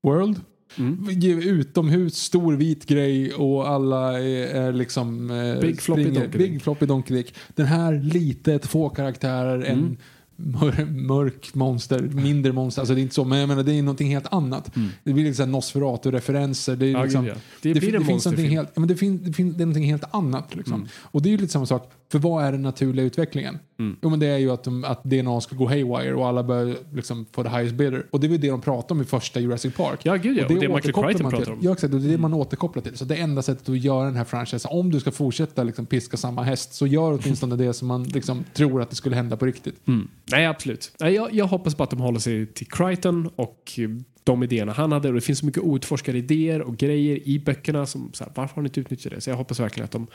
World. 0.04 0.42
Mm. 0.78 1.08
Utomhus, 1.44 2.16
stor 2.18 2.54
vit 2.54 2.86
grej 2.86 3.34
och 3.34 3.70
alla 3.70 4.20
är, 4.22 4.48
är 4.56 4.74
liksom... 4.74 5.32
Eh, 5.32 5.60
Big 5.62 5.82
floppy 5.82 6.12
Big 6.38 6.62
floppy 6.62 6.86
donkey. 6.86 7.24
Den 7.56 7.66
här 7.66 7.94
litet, 8.04 8.66
få 8.66 8.90
karaktärer, 8.90 9.56
Mm. 9.56 9.68
en 9.72 9.98
mör, 10.38 10.86
mörk 10.86 11.54
monster, 11.54 12.02
mindre 12.02 12.52
monster. 12.52 12.82
Alltså 12.82 12.96
det 12.96 13.00
är 13.00 13.04
inte 13.04 13.16
så, 13.16 13.24
men 13.24 13.40
jag 13.40 13.48
menar 13.48 13.64
det 13.64 13.74
är 13.74 13.82
någonting 13.82 14.10
helt 14.10 14.34
annat. 14.34 14.72
Det 15.04 15.14
blir 15.14 15.26
liksom 15.26 15.52
Nosferatu-referenser. 15.52 16.76
Det, 16.76 16.86
är 16.86 16.98
Mm. 16.98 17.04
Liksom, 17.04 17.28
ja. 17.28 17.34
Det 17.62 17.74
det, 17.74 17.88
en 17.96 18.00
det 18.00 18.06
finns 18.06 18.26
någonting 18.26 18.50
helt, 18.50 18.70
ja, 18.74 18.80
men 18.80 18.88
det, 18.88 18.96
fin, 18.96 19.20
det, 19.24 19.34
fin, 19.34 19.54
det 19.58 19.64
är 19.64 19.66
någonting 19.66 19.92
helt 19.92 20.04
annat. 20.12 20.56
Liksom. 20.56 20.74
Mm. 20.74 20.88
Och 21.02 21.22
det 21.22 21.30
är 21.30 21.32
ju 21.32 21.38
lite 21.38 21.54
samma 21.54 21.66
sak. 21.66 21.92
För 22.12 22.20
vad 22.20 22.46
är 22.46 22.52
den 22.52 22.62
naturliga 22.62 23.06
utvecklingen? 23.06 23.60
Mm. 23.80 23.98
Jo 24.02 24.10
men 24.10 24.20
det 24.20 24.28
är 24.28 24.38
ju 24.38 24.52
att, 24.52 24.64
de, 24.64 24.84
att 24.84 25.04
DNA 25.04 25.42
ska 25.42 25.56
gå 25.56 25.68
haywire 25.68 26.14
och 26.14 26.28
alla 26.28 26.44
börjar 26.44 26.76
liksom 26.94 27.26
få 27.32 27.44
the 27.44 27.50
highest 27.50 27.76
bidder. 27.76 28.06
Och 28.12 28.20
det 28.20 28.28
är 28.28 28.30
väl 28.30 28.42
det 28.42 28.50
de 28.50 28.62
pratar 28.62 28.96
om 28.96 29.02
i 29.02 29.06
första 29.06 29.40
Jurassic 29.40 29.76
Park. 29.76 30.00
Ja, 30.04 30.16
gud 30.16 30.38
ja. 30.38 30.44
Och 30.44 30.50
det 30.50 30.56
Michael 30.56 30.72
återkopplar 30.72 31.10
Crichton 31.10 31.24
man 31.24 31.32
pratar 31.32 31.52
om. 31.52 31.54
Mm. 31.54 31.66
Ja, 31.66 31.74
exakt. 31.74 31.94
Och 31.94 32.00
det 32.00 32.08
är 32.08 32.12
det 32.12 32.18
man 32.18 32.34
återkopplar 32.34 32.84
till. 32.84 32.98
Så 32.98 33.06
det 33.06 33.16
enda 33.16 33.42
sättet 33.42 33.70
att 33.70 33.80
göra 33.80 34.06
den 34.06 34.16
här 34.16 34.24
franchisen, 34.24 34.72
om 34.74 34.92
du 34.92 35.00
ska 35.00 35.12
fortsätta 35.12 35.64
liksom 35.64 35.86
piska 35.86 36.18
samma 36.18 36.44
häst, 36.44 36.74
så 36.74 36.88
gör 36.88 37.20
åtminstone 37.24 37.56
det 37.56 37.74
som 37.74 37.88
man 37.88 38.04
liksom 38.04 38.44
tror 38.54 38.82
att 38.82 38.90
det 38.90 38.96
skulle 38.96 39.16
hända 39.16 39.38
på 39.38 39.46
riktigt. 39.46 39.88
Mm. 39.88 40.08
Nej, 40.32 40.46
absolut. 40.46 40.92
Nej, 41.00 41.14
jag, 41.14 41.34
jag 41.34 41.46
hoppas 41.46 41.78
bara 41.78 41.84
att 41.84 41.90
de 41.90 42.00
håller 42.00 42.20
sig 42.20 42.46
till 42.46 42.68
Crichton 42.68 43.30
och 43.36 43.80
de 44.28 44.44
idéerna 44.44 44.72
han 44.74 44.92
hade. 44.92 45.08
Och 45.08 45.14
det 45.14 45.22
finns 45.22 45.40
så 45.40 45.46
mycket 45.46 45.64
outforskade 45.64 46.18
idéer 46.18 46.62
och 46.62 46.78
grejer 46.78 47.28
i 47.28 47.40
böckerna. 47.40 47.86
Som, 47.86 48.10
så 48.14 48.24
här, 48.24 48.32
varför 48.36 48.56
har 48.56 48.62
ni 48.62 48.68
inte 48.68 48.80
utnyttjat 48.80 49.14
det? 49.14 49.22
Så 49.22 49.30
jag 49.30 49.38
hoppas 49.38 49.60
verkligen 49.60 49.86
att 49.86 49.92
de... 49.92 50.08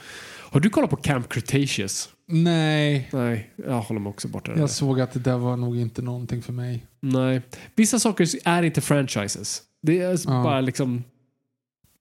Har 0.50 0.60
du 0.60 0.70
kollat 0.70 0.90
på 0.90 0.96
Camp 0.96 1.28
Cretaceous? 1.28 2.08
Nej, 2.28 3.08
Nej, 3.12 3.50
jag 3.56 3.80
håller 3.80 4.00
mig 4.00 4.10
också 4.10 4.28
borta. 4.28 4.52
där. 4.52 4.60
jag 4.60 4.70
såg 4.70 5.00
att 5.00 5.12
det 5.12 5.20
där 5.20 5.36
var 5.38 5.56
nog 5.56 5.76
inte 5.76 6.02
någonting 6.02 6.42
för 6.42 6.52
mig. 6.52 6.86
Nej. 7.00 7.40
Vissa 7.74 7.98
saker 7.98 8.28
är 8.44 8.62
inte 8.62 8.80
franchises. 8.80 9.62
Det 9.82 9.98
är 10.00 10.18
Ja. 10.26 10.42
bara 10.42 10.60
liksom... 10.60 11.04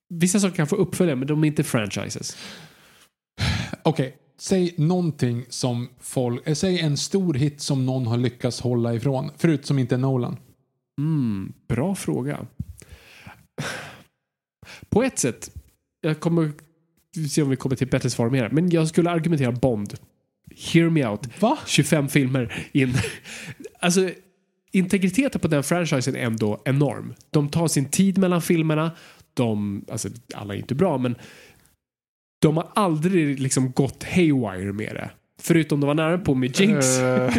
Vissa 0.10 0.40
saker 0.40 0.56
kan 0.56 0.68
få 0.68 0.76
uppfölja, 0.76 1.16
men 1.16 1.28
de 1.28 1.44
är 1.44 1.48
inte 1.48 1.64
franchises. 1.64 2.38
Okej, 3.84 4.16
säg 4.40 4.74
någonting 4.78 5.46
som 5.50 5.90
folk, 6.00 6.48
eh, 6.48 6.54
säg 6.54 6.80
en 6.80 6.98
stor 6.98 7.34
hit 7.34 7.62
som 7.62 7.86
någon 7.86 8.08
har 8.08 8.18
lyckats 8.18 8.62
hålla 8.62 8.94
ifrån, 8.94 9.32
förutom 9.38 9.80
inte 9.80 9.98
Nolan. 9.98 10.38
Mm, 11.02 11.54
bra 11.68 11.96
fråga. 11.96 12.46
På 14.90 15.04
ett 15.04 15.20
sätt, 15.20 15.52
jag 16.02 16.20
kommer 16.20 16.52
se 17.30 17.42
om 17.42 17.50
vi 17.50 17.56
kommer 17.56 17.76
till 17.76 17.88
bättre 17.88 18.10
svar 18.10 18.30
mer, 18.30 18.50
men 18.50 18.70
jag 18.70 18.88
skulle 18.88 19.10
argumentera 19.10 19.52
Bond. 19.52 19.94
Hear 20.56 20.90
me 20.90 21.06
out. 21.06 21.42
Va? 21.42 21.58
25 21.68 22.10
filmer 22.10 22.70
in. 22.72 22.94
alltså, 23.80 24.10
integriteten 24.72 25.42
på 25.42 25.48
den 25.48 25.64
franchisen 25.64 26.16
är 26.16 26.26
ändå 26.26 26.62
enorm. 26.66 27.14
De 27.30 27.50
tar 27.50 27.68
sin 27.68 27.86
tid 27.86 28.18
mellan 28.18 28.42
filmerna. 28.42 28.92
De, 29.34 29.86
alltså 29.92 30.10
alla 30.34 30.54
är 30.54 30.58
inte 30.58 30.76
bra, 30.76 30.98
men 30.98 31.16
de 32.42 32.58
har 32.58 32.68
aldrig 32.76 33.40
liksom 33.40 33.72
gått 33.72 34.04
haywire 34.04 34.74
med 34.74 34.96
det. 34.96 35.12
Förutom 35.44 35.80
de 35.80 35.88
var 35.88 35.94
nära 35.94 36.18
på 36.18 36.36
med 36.36 36.60
Jinx. 36.60 37.00
Eh, 37.00 37.34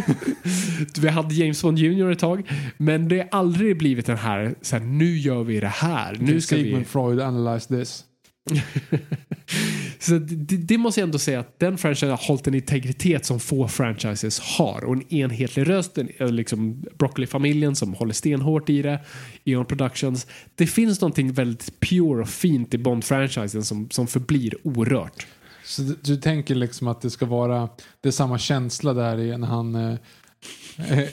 Vi 1.00 1.08
hade 1.08 1.34
James 1.34 1.62
Bond 1.62 1.78
Jr 1.78 2.10
ett 2.10 2.18
tag. 2.18 2.50
Men 2.76 3.08
det 3.08 3.18
har 3.18 3.28
aldrig 3.38 3.78
blivit 3.78 4.06
den 4.06 4.18
här, 4.18 4.54
så 4.62 4.76
här 4.76 4.84
nu 4.84 5.18
gör 5.18 5.44
vi 5.44 5.60
det 5.60 5.66
här. 5.66 6.16
Nu 6.20 6.40
ska 6.40 6.56
vi... 6.56 6.62
Sigmund 6.62 6.86
Freud 6.86 7.20
analyze 7.20 7.68
this. 7.68 8.04
Så 9.98 10.12
det, 10.12 10.56
det 10.56 10.78
måste 10.78 11.00
jag 11.00 11.06
ändå 11.06 11.18
säga 11.18 11.40
att 11.40 11.58
den 11.58 11.78
franchisen 11.78 12.10
har 12.10 12.16
hållit 12.16 12.46
en 12.46 12.54
integritet 12.54 13.24
som 13.24 13.40
få 13.40 13.68
franchises 13.68 14.40
har 14.40 14.84
och 14.84 14.94
en 14.94 15.12
enhetlig 15.14 15.68
röst. 15.68 15.98
En, 15.98 16.08
eh, 16.18 16.28
liksom 16.28 16.84
Broccoli-familjen 16.98 17.76
som 17.76 17.94
håller 17.94 18.12
stenhårt 18.14 18.70
i 18.70 18.82
det. 18.82 19.00
Eon 19.44 19.64
Productions. 19.64 20.26
Det 20.54 20.66
finns 20.66 21.00
någonting 21.00 21.32
väldigt 21.32 21.80
pure 21.80 22.22
och 22.22 22.28
fint 22.28 22.74
i 22.74 22.78
Bond-franchisen 22.78 23.62
som, 23.62 23.90
som 23.90 24.06
förblir 24.06 24.54
orört. 24.62 25.26
Så 25.64 25.82
du, 25.82 25.96
du 26.02 26.16
tänker 26.16 26.54
liksom 26.54 26.88
att 26.88 27.00
det 27.00 27.10
ska 27.10 27.26
vara, 27.26 27.68
det 28.00 28.08
är 28.08 28.12
samma 28.12 28.38
känsla 28.38 28.94
där 28.94 29.18
i 29.18 29.38
när 29.38 29.46
han 29.46 29.74
eh, 29.74 29.98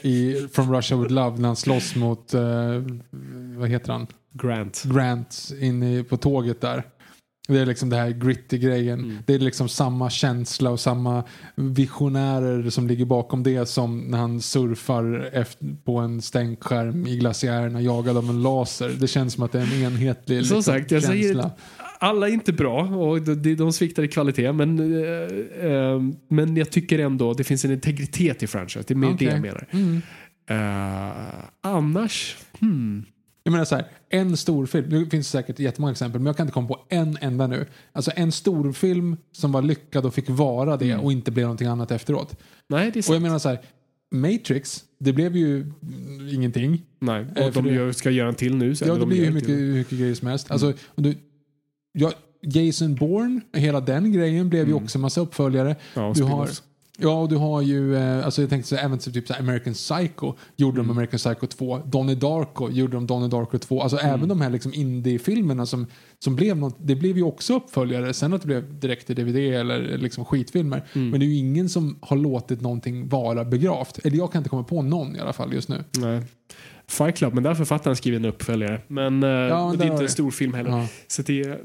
i 0.02 0.48
From 0.52 0.74
Russia 0.74 0.96
With 0.96 1.12
Love 1.12 1.38
när 1.38 1.48
han 1.48 1.56
slåss 1.56 1.94
mot, 1.96 2.34
eh, 2.34 2.40
vad 3.56 3.68
heter 3.68 3.92
han? 3.92 4.06
Grant. 4.32 4.82
Grant 4.84 5.50
inne 5.60 6.04
på 6.04 6.16
tåget 6.16 6.60
där. 6.60 6.84
Det 7.48 7.58
är 7.60 7.66
liksom 7.66 7.90
det 7.90 7.96
här 7.96 8.10
gritty 8.10 8.58
grejen. 8.58 8.98
Mm. 8.98 9.18
Det 9.26 9.34
är 9.34 9.38
liksom 9.38 9.68
samma 9.68 10.10
känsla 10.10 10.70
och 10.70 10.80
samma 10.80 11.24
visionärer 11.54 12.70
som 12.70 12.86
ligger 12.86 13.04
bakom 13.04 13.42
det 13.42 13.66
som 13.66 13.98
när 14.00 14.18
han 14.18 14.40
surfar 14.40 15.30
efter, 15.32 15.66
på 15.84 15.98
en 15.98 16.22
stänkskärm 16.22 17.06
i 17.06 17.16
glaciärerna 17.16 17.80
jagad 17.80 18.16
av 18.16 18.30
en 18.30 18.42
laser. 18.42 18.88
Det 18.88 19.08
känns 19.08 19.34
som 19.34 19.42
att 19.42 19.52
det 19.52 19.58
är 19.58 19.62
en 19.62 19.82
enhetlig 19.82 20.46
Som 20.46 20.56
liksom, 20.56 20.72
sagt, 20.72 20.90
jag 20.90 21.02
säger 21.02 21.22
känsla. 21.22 21.44
att 21.44 21.58
alla 22.00 22.28
är 22.28 22.32
inte 22.32 22.52
bra 22.52 22.82
och 22.82 23.22
de, 23.22 23.54
de, 23.54 23.72
sviktar 23.72 24.02
i 24.02 24.08
kvalitet. 24.08 24.52
Men, 24.52 24.78
eh, 25.04 25.70
eh, 25.70 26.00
men 26.28 26.56
jag 26.56 26.70
tycker 26.70 26.98
ändå 26.98 27.34
det 27.34 27.44
finns 27.44 27.64
en 27.64 27.70
integritet 27.70 28.42
i 28.42 28.46
franchise. 28.46 28.84
Det 28.88 28.94
är 28.94 28.96
mer 28.96 29.14
Okej. 29.14 29.26
det 29.26 29.32
jag 29.32 29.40
menar. 29.42 29.66
Mm. 29.70 30.02
Eh, 30.50 31.34
annars, 31.60 32.36
hmm. 32.60 33.04
Jag 33.42 33.52
menar 33.52 33.64
så 33.64 33.74
här, 33.76 33.84
en 34.10 34.36
stor 34.36 34.66
film, 34.66 34.90
det 34.90 35.10
finns 35.10 35.28
säkert 35.28 35.58
jättemånga 35.58 35.90
exempel 35.92 36.20
men 36.20 36.26
jag 36.26 36.36
kan 36.36 36.46
inte 36.46 36.54
komma 36.54 36.68
på 36.68 36.86
en 36.88 37.18
enda 37.20 37.46
nu. 37.46 37.66
Alltså 37.92 38.10
en 38.16 38.32
stor 38.32 38.72
film 38.72 39.16
som 39.32 39.52
var 39.52 39.62
lyckad 39.62 40.06
och 40.06 40.14
fick 40.14 40.28
vara 40.30 40.76
det 40.76 40.90
Mm. 40.90 41.00
och 41.04 41.12
inte 41.12 41.30
blev 41.30 41.42
någonting 41.44 41.68
annat 41.68 41.90
efteråt. 41.90 42.40
Nej, 42.68 42.90
det 42.92 42.96
är 42.96 43.00
Och 43.00 43.04
sant. 43.04 43.14
jag 43.14 43.22
menar 43.22 43.38
så 43.38 43.48
här, 43.48 43.58
Matrix, 44.14 44.84
det 44.98 45.12
blev 45.12 45.36
ju 45.36 45.72
ingenting. 46.32 46.82
Nej, 47.00 47.26
Eh, 47.36 47.46
och 47.46 47.54
för 47.54 47.62
de 47.62 47.70
det- 47.76 47.94
ska 47.94 48.10
göra 48.10 48.28
en 48.28 48.34
till 48.34 48.56
nu. 48.56 48.74
Så 48.76 48.84
Ja, 48.84 48.92
det 48.94 49.00
de 49.00 49.08
blir 49.08 49.24
hur 49.24 49.32
mycket, 49.32 49.48
hur 49.50 49.74
mycket 49.74 49.98
grejer 49.98 50.14
som 50.14 50.28
helst. 50.28 50.50
Mm. 50.50 50.54
Alltså, 50.54 50.84
och 50.86 51.02
du, 51.02 51.14
ja, 51.92 52.12
Jason 52.42 52.94
Bourne, 52.94 53.40
hela 53.52 53.80
den 53.80 54.12
grejen 54.12 54.48
blev 54.48 54.68
ju 54.68 54.74
också 54.74 54.98
en 54.98 55.02
massa 55.02 55.20
uppföljare. 55.20 55.68
Mm. 55.70 55.76
Ja, 56.08 56.12
du 56.16 56.22
har, 56.22 56.48
ja, 56.98 57.20
och 57.20 57.28
du 57.28 57.36
har 57.36 57.60
ju, 57.62 57.96
eh, 57.96 58.24
alltså 58.24 58.40
jag 58.42 58.50
tänkte 58.50 58.68
så, 58.68 58.76
även 58.76 58.98
typ 58.98 59.28
så 59.28 59.34
American 59.34 59.72
Psycho 59.74 60.34
gjorde 60.56 60.74
Mm. 60.80 60.86
de 60.86 60.90
American 60.92 61.18
Psycho 61.18 61.46
2. 61.46 61.78
Donnie 61.78 62.14
Darko 62.14 62.70
gjorde 62.70 62.96
de 62.96 63.06
Donnie 63.06 63.28
Darko 63.28 63.58
2. 63.58 63.82
Alltså 63.82 63.98
Mm. 63.98 64.14
även 64.14 64.28
de 64.28 64.40
här 64.40 64.50
liksom 64.50 64.74
indie-filmerna 64.74 65.66
som, 65.66 65.86
som 66.18 66.36
blev 66.36 66.56
något, 66.56 66.76
det 66.78 66.94
blev 66.94 67.16
ju 67.16 67.22
också 67.22 67.54
uppföljare. 67.56 68.14
Sen 68.14 68.32
att 68.32 68.40
det 68.40 68.46
blev 68.46 68.80
direkt 68.80 69.06
till 69.06 69.16
DVD 69.16 69.36
eller 69.36 69.98
liksom 69.98 70.24
skitfilmer. 70.24 70.84
Mm. 70.92 71.10
Men 71.10 71.20
det 71.20 71.26
är 71.26 71.28
ju 71.28 71.36
ingen 71.36 71.68
som 71.68 71.98
har 72.02 72.16
låtit 72.16 72.60
någonting 72.60 73.08
vara 73.08 73.44
begravt. 73.44 73.98
Eller 74.04 74.16
jag 74.16 74.32
kan 74.32 74.38
inte 74.40 74.50
komma 74.50 74.64
på 74.64 74.82
någon 74.82 75.16
i 75.16 75.20
alla 75.20 75.32
fall 75.32 75.52
just 75.54 75.68
nu. 75.68 75.84
Nej. 75.98 76.22
Fight 76.88 77.16
Club, 77.16 77.34
men 77.34 77.42
där 77.42 77.54
författaren 77.54 77.96
skrivit 77.96 78.18
en 78.18 78.24
uppföljare. 78.24 78.80
Men, 78.88 79.22
eh, 79.22 79.28
Ja, 79.28 79.62
och 79.70 79.78
det 79.78 79.84
är 79.84 79.90
inte 79.92 80.02
en 80.04 80.08
stor 80.10 80.30
film 80.30 80.54
heller. 80.54 80.70
Ja. 80.70 80.86
Så 81.08 81.22
det, 81.22 81.60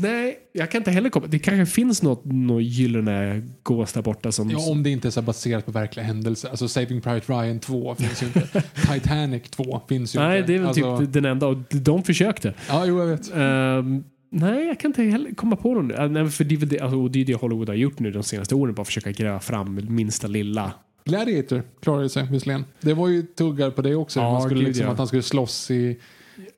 nej, 0.00 0.38
jag 0.52 0.70
kan 0.70 0.80
inte 0.80 0.90
heller 0.90 1.10
komma. 1.10 1.26
Det 1.26 1.38
kanske 1.38 1.74
finns 1.74 2.02
något, 2.02 2.24
något 2.24 2.62
gyllene 2.62 3.42
gås 3.62 3.92
där 3.92 4.02
borta 4.02 4.32
som... 4.32 4.50
Ja, 4.50 4.70
om 4.70 4.82
det 4.82 4.90
inte 4.90 5.08
är 5.08 5.10
så 5.10 5.22
baserat 5.22 5.66
på 5.66 5.72
verkliga 5.72 6.06
händelser. 6.06 6.48
Alltså 6.48 6.68
Saving 6.68 7.00
Private 7.00 7.32
Ryan 7.32 7.58
2 7.60 7.94
finns 7.94 8.22
ju 8.22 8.26
inte. 8.26 8.62
Titanic 8.92 9.42
2 9.50 9.80
finns 9.88 10.14
ju 10.14 10.18
nej, 10.20 10.38
inte. 10.38 10.52
det 10.52 10.54
är 10.54 10.58
väl 10.58 10.68
alltså, 10.68 10.98
typ 10.98 11.12
den 11.12 11.24
enda. 11.24 11.46
Och 11.46 11.56
de 11.70 12.02
försökte. 12.02 12.54
Ja, 12.68 12.86
jo 12.86 12.98
jag 12.98 13.06
vet. 13.06 13.32
Ehm, 13.34 14.04
nej, 14.30 14.66
jag 14.66 14.80
kan 14.80 14.88
inte 14.88 15.02
heller 15.02 15.34
komma 15.34 15.56
på 15.56 15.74
någon. 15.74 15.92
Uh, 15.92 16.08
nej, 16.08 16.30
för 16.30 16.44
det, 16.44 16.54
är 16.54 16.58
väl 16.58 16.68
det, 16.68 16.80
alltså, 16.80 17.08
det 17.08 17.20
är 17.20 17.24
det 17.24 17.34
Hollywood 17.34 17.68
har 17.68 17.76
gjort 17.76 17.98
nu 17.98 18.10
de 18.10 18.22
senaste 18.22 18.54
åren. 18.54 18.74
Bara 18.74 18.84
försöka 18.84 19.12
gräva 19.12 19.40
fram 19.40 19.80
minsta 19.88 20.26
lilla. 20.26 20.72
Gladiator 21.04 21.62
klarade 21.82 22.08
sig 22.08 22.26
visserligen. 22.30 22.64
Det 22.80 22.94
var 22.94 23.08
ju 23.08 23.22
tuggar 23.22 23.70
på 23.70 23.82
det 23.82 23.94
också. 23.94 24.20
Ja, 24.20 24.32
man 24.32 24.42
skulle 24.42 24.60
gud, 24.60 24.68
liksom 24.68 24.86
ja. 24.86 24.92
Att 24.92 24.98
han 24.98 25.06
skulle 25.06 25.22
slåss 25.22 25.70
i... 25.70 25.98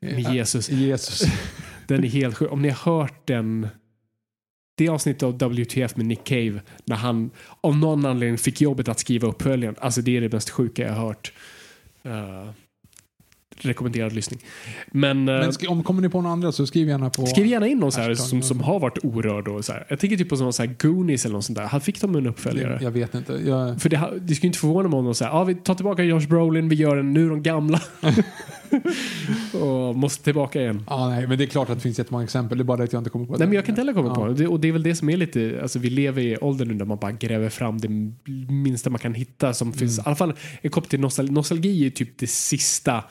Med 0.00 0.34
Jesus. 0.34 0.70
Jesus. 0.70 1.22
Den 1.86 2.04
är 2.04 2.08
helt 2.08 2.36
sjuk. 2.36 2.52
Om 2.52 2.62
ni 2.62 2.68
har 2.68 2.92
hört 2.92 3.26
den 3.26 3.68
det 4.76 4.88
avsnittet 4.88 5.22
av 5.22 5.32
WTF 5.32 5.96
med 5.96 6.06
Nick 6.06 6.24
Cave 6.24 6.60
när 6.84 6.96
han 6.96 7.30
av 7.60 7.76
någon 7.76 8.06
anledning 8.06 8.38
fick 8.38 8.60
jobbet 8.60 8.88
att 8.88 8.98
skriva 8.98 9.28
uppföljaren. 9.28 9.76
Alltså 9.78 10.00
det 10.00 10.16
är 10.16 10.20
det 10.20 10.32
mest 10.32 10.50
sjuka 10.50 10.82
jag 10.82 10.92
har 10.92 11.06
hört. 11.06 11.32
Uh, 12.06 12.50
rekommenderad 13.56 14.12
lyssning. 14.12 14.40
Men, 14.90 15.18
uh, 15.28 15.40
Men 15.40 15.50
sk- 15.50 15.66
om 15.66 15.82
kommer 15.82 16.02
ni 16.02 16.08
på 16.08 16.20
några 16.20 16.32
andra 16.32 16.52
så 16.52 16.66
skriv 16.66 16.88
gärna 16.88 17.10
på... 17.10 17.26
skriv 17.26 17.46
gärna 17.46 17.66
in 17.68 17.78
någon 17.78 17.92
så 17.92 18.00
här 18.00 18.14
som, 18.14 18.42
som 18.42 18.60
har 18.60 18.80
varit 18.80 18.98
orörd. 19.04 19.48
Och 19.48 19.64
så 19.64 19.72
här. 19.72 19.86
Jag 19.88 19.98
tänker 19.98 20.16
typ 20.16 20.28
på 20.28 20.36
sån 20.36 20.52
så 20.52 20.62
här 20.62 20.74
Goonies 20.78 21.24
eller 21.24 21.32
något 21.34 21.44
sånt 21.44 21.58
där. 21.58 21.66
Han 21.66 21.80
fick 21.80 22.00
de 22.00 22.16
en 22.16 22.26
uppföljare. 22.26 22.78
Jag 22.82 22.90
vet 22.90 23.14
inte. 23.14 23.32
Jag, 23.32 23.82
För 23.82 23.88
det, 23.88 24.10
det 24.20 24.34
skulle 24.34 24.46
inte 24.48 24.58
förvåna 24.58 24.88
mig 24.88 24.98
om 24.98 25.04
de 25.04 25.14
säger 25.14 25.32
ja 25.32 25.44
vi 25.44 25.54
tar 25.54 25.74
tillbaka 25.74 26.02
Josh 26.02 26.26
Brolin, 26.28 26.68
vi 26.68 26.76
gör 26.76 26.96
en 26.96 27.12
nu 27.12 27.28
de 27.28 27.42
gamla. 27.42 27.80
och 29.60 29.96
måste 29.96 30.24
tillbaka 30.24 30.60
igen. 30.60 30.84
ja, 30.88 31.08
nej, 31.08 31.26
men 31.26 31.38
det 31.38 31.44
är 31.44 31.46
klart 31.46 31.70
att 31.70 31.76
det 31.76 31.82
finns 31.82 31.98
jättemånga 31.98 32.24
exempel. 32.24 32.58
Det 32.58 32.62
är 32.62 32.64
bara 32.64 32.76
det 32.76 32.84
att 32.84 32.92
jag 32.92 33.00
inte 33.00 33.10
kommer 33.10 33.26
på 33.26 33.32
Nej, 33.32 33.38
det. 33.38 33.46
men 33.46 33.54
jag 33.54 33.64
kan 33.64 33.72
inte 33.72 33.80
heller 33.80 33.92
komma 33.92 34.08
Ja. 34.08 34.14
på 34.14 34.28
det. 34.28 34.46
Och 34.46 34.60
det 34.60 34.68
är 34.68 34.72
väl 34.72 34.82
det 34.82 34.94
som 34.94 35.08
är 35.10 35.16
lite, 35.16 35.58
alltså 35.62 35.78
vi 35.78 35.90
lever 35.90 36.22
i 36.22 36.36
åldern 36.36 36.68
nu 36.68 36.74
där 36.74 36.84
man 36.84 36.98
bara 36.98 37.12
gräver 37.12 37.48
fram 37.48 37.78
det 37.78 37.88
minsta 38.52 38.90
man 38.90 38.98
kan 38.98 39.14
hitta 39.14 39.54
som 39.54 39.72
finns, 39.72 39.98
i 39.98 40.02
alla 40.04 40.16
fall 40.16 40.32
är 40.62 40.68
kopplat 40.68 40.90
till 40.90 41.00
nostalgi. 41.00 41.32
Nostalgi 41.32 41.86
är 41.86 41.90
typ 41.90 42.18
det 42.18 42.26
sista 42.26 43.04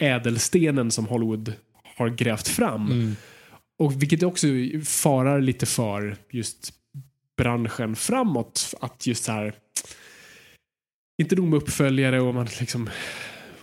ädelstenen 0.00 0.90
som 0.90 1.06
Hollywood 1.06 1.52
har 1.96 2.08
grävt 2.08 2.48
fram. 2.48 3.16
Och 3.78 4.02
vilket 4.02 4.22
också 4.22 4.46
farar 4.84 5.40
lite 5.40 5.66
för 5.66 6.16
just 6.30 6.72
branschen 7.36 7.96
framåt. 7.96 8.74
Att 8.80 9.06
just 9.06 9.24
så 9.24 9.32
här, 9.32 9.54
inte 11.22 11.36
nog 11.36 11.48
med 11.48 11.56
uppföljare 11.56 12.20
och 12.20 12.34
man 12.34 12.48
liksom 12.60 12.90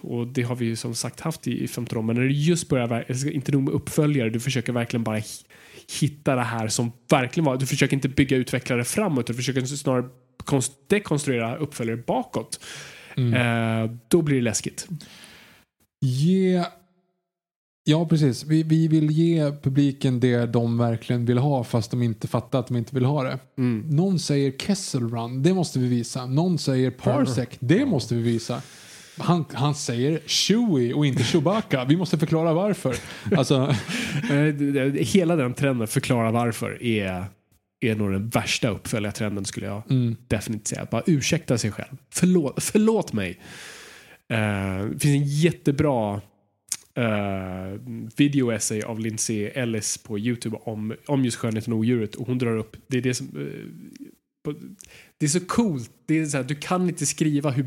och 0.02 0.28
det 0.28 0.42
har 0.42 0.56
vi 0.56 0.66
ju 0.66 0.76
som 0.76 0.96
sagt 0.96 1.20
haft 1.20 1.48
i, 1.48 1.64
i 1.64 1.68
15 1.68 1.98
år. 1.98 2.02
Men 2.04 2.16
när 2.16 2.24
det 2.24 2.34
just 2.34 2.70
börjar, 2.70 2.88
ver- 2.88 3.32
inte 3.32 3.52
nog 3.52 3.64
med 3.64 3.74
uppföljare, 3.74 4.30
du 4.30 4.40
försöker 4.40 4.74
verkligen 4.74 5.04
bara 5.04 5.18
hi- 5.20 5.46
hitta 6.00 6.36
det 6.36 6.42
här 6.44 6.68
som 6.68 6.92
verkligen 7.10 7.46
var. 7.46 7.58
Du 7.58 7.66
försöker 7.66 7.94
inte 7.96 8.10
bygga 8.10 8.38
utvecklare 8.38 8.84
framåt, 8.84 9.28
du 9.28 9.34
försöker 9.34 9.62
snarare 9.66 10.06
konst- 10.46 10.72
dekonstruera 10.90 11.56
uppföljare 11.58 11.98
bakåt. 11.98 12.60
Eh, 13.34 13.92
då 14.08 14.22
blir 14.22 14.36
det 14.36 14.42
läskigt. 14.42 14.88
Ge... 16.02 16.64
Ja, 17.84 18.06
precis. 18.06 18.44
Vi, 18.44 18.64
vi 18.64 18.88
vill 18.88 19.12
ge 19.12 19.52
publiken 19.52 20.20
det 20.20 20.46
de 20.46 20.78
verkligen 20.78 21.26
vill 21.26 21.38
ha 21.38 21.64
fast 21.64 21.92
de 21.92 22.04
inte 22.04 22.28
fattar 22.28 22.60
att 22.60 22.68
de 22.68 22.78
inte 22.78 22.96
vill 22.96 23.06
ha 23.06 23.24
det. 23.24 23.40
Mm. 23.58 23.88
Någon 23.90 24.20
säger 24.20 24.52
Kessel 24.52 25.10
Run, 25.10 25.44
det 25.44 25.54
måste 25.54 25.80
vi 25.80 25.88
visa. 25.88 26.26
Någon 26.26 26.58
säger 26.58 26.92
Parsec, 26.92 27.50
det 27.60 27.86
måste 27.86 28.16
vi 28.16 28.22
visa. 28.22 28.62
Han, 29.18 29.46
han 29.54 29.76
säger 29.76 30.22
Chewie 30.26 30.94
och 30.94 31.06
inte 31.06 31.24
Chewbacca. 31.24 31.86
Vi 31.86 31.98
måste 31.98 32.18
förklara 32.18 32.54
varför. 32.54 32.96
Alltså, 33.38 33.76
Eh, 34.32 34.94
Hela 34.94 35.36
den 35.36 35.54
trenden, 35.54 35.88
förklara 35.88 36.32
varför, 36.32 36.84
är, 36.84 37.26
är 37.80 37.96
nog 37.96 38.12
den 38.12 38.30
värsta 38.30 38.70
uppföljartrenden 38.70 39.46
skulle 39.46 39.66
jag 39.66 39.84
definitivt 40.28 40.68
säga. 40.68 40.88
Bara 40.92 41.04
ursäkta 41.06 41.58
sig 41.58 41.72
själv. 41.72 41.98
Förlåt, 42.10 42.64
förlåt 42.64 43.14
mig. 43.14 43.40
Det 44.28 45.00
finns 45.00 45.16
en 45.16 45.24
jättebra 45.24 46.22
eh, 46.94 47.04
uh, 47.04 47.80
video-essay 48.18 48.84
av 48.84 49.00
Lindsay 49.00 49.46
Ellis 49.46 49.98
på 49.98 50.20
YouTube 50.20 50.58
om, 50.64 50.96
om 51.06 51.26
just 51.26 51.38
skönheten 51.38 51.74
och 51.74 51.80
odjuret. 51.80 52.16
Och 52.16 52.28
hon 52.28 52.38
drar 52.38 52.58
upp, 52.58 52.76
det 52.88 52.98
är 52.98 53.02
det 53.02 53.14
som... 53.14 53.38
uh, 53.38 53.66
på- 54.44 54.60
det 55.18 55.26
är 55.26 55.30
så 55.30 55.40
coolt. 55.40 55.92
Det 56.06 56.20
är 56.20 56.26
så 56.26 56.38
här, 56.38 56.44
du 56.44 56.56
kan 56.56 56.90
inte 56.90 57.06
skriva 57.06 57.50
hur, 57.50 57.66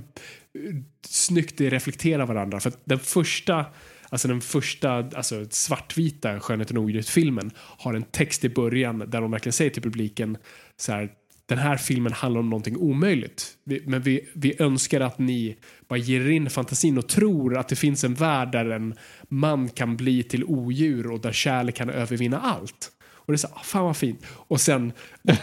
snyggt 1.07 1.59
det 1.59 1.71
reflekterar 1.71 2.27
varandra. 2.27 2.61
För 2.61 2.69
att 2.69 2.81
den 2.85 2.99
första, 2.99 3.67
alltså 4.09 4.29
den 4.29 4.41
första 4.41 4.91
alltså 4.93 5.47
svartvita 5.51 6.41
Skönheten 6.41 6.77
och 6.77 6.85
odjuret-filmen 6.85 7.51
har 7.57 7.95
en 7.95 8.03
text 8.03 8.45
i 8.45 8.49
början 8.49 8.99
där 8.99 9.21
de 9.21 9.31
verkligen 9.31 9.53
säger 9.53 9.71
till 9.71 9.83
publiken 9.83 10.37
så 10.77 10.93
här, 10.93 11.11
den 11.51 11.59
här 11.59 11.77
filmen 11.77 12.13
handlar 12.13 12.41
om 12.41 12.51
någonting 12.51 12.77
omöjligt. 12.77 13.57
Vi, 13.65 13.83
men 13.87 14.03
vi, 14.03 14.29
vi 14.33 14.55
önskar 14.59 15.01
att 15.01 15.19
ni 15.19 15.57
bara 15.89 15.99
ger 15.99 16.21
er 16.21 16.31
in 16.31 16.51
fantasin 16.51 16.99
och 16.99 17.09
tror 17.09 17.59
att 17.59 17.69
det 17.69 17.77
finns 17.77 18.05
en 18.05 18.15
värld 18.15 18.53
där 18.53 18.71
en 18.71 18.95
man 19.29 19.69
kan 19.69 19.97
bli 19.97 20.23
till 20.23 20.45
odjur 20.45 21.11
och 21.11 21.21
där 21.21 21.33
kärlek 21.33 21.75
kan 21.75 21.91
övervinna 21.91 22.41
allt. 22.41 22.91
Och 23.13 23.33
det 23.33 23.35
är 23.35 23.39
så, 23.39 23.49
ah, 23.55 23.63
fan 23.63 23.85
vad 23.85 23.97
fint. 23.97 24.27
Och 24.27 24.61
sen 24.61 24.93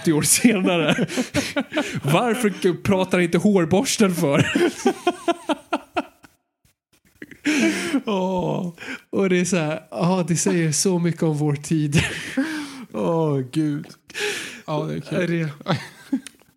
80 0.02 0.14
år 0.14 0.22
senare, 0.22 0.96
varför 2.04 2.84
pratar 2.84 3.20
inte 3.20 3.38
hårborsten 3.38 4.16
för? 4.16 4.46
Åh, 8.06 8.74
och 9.10 9.30
det 9.30 9.40
är 9.40 9.46
så 9.46 9.58
här, 9.58 9.84
ja 9.92 10.26
det 10.28 10.36
säger 10.36 10.72
så 10.72 11.00
mycket 11.00 11.24
om 11.24 11.38
vår 11.38 11.56
tid. 11.56 12.02
Åh, 12.94 13.40
gud. 13.52 13.86
Ja, 14.68 14.84
det 14.84 14.96
är 14.96 15.28
kul. 15.28 15.50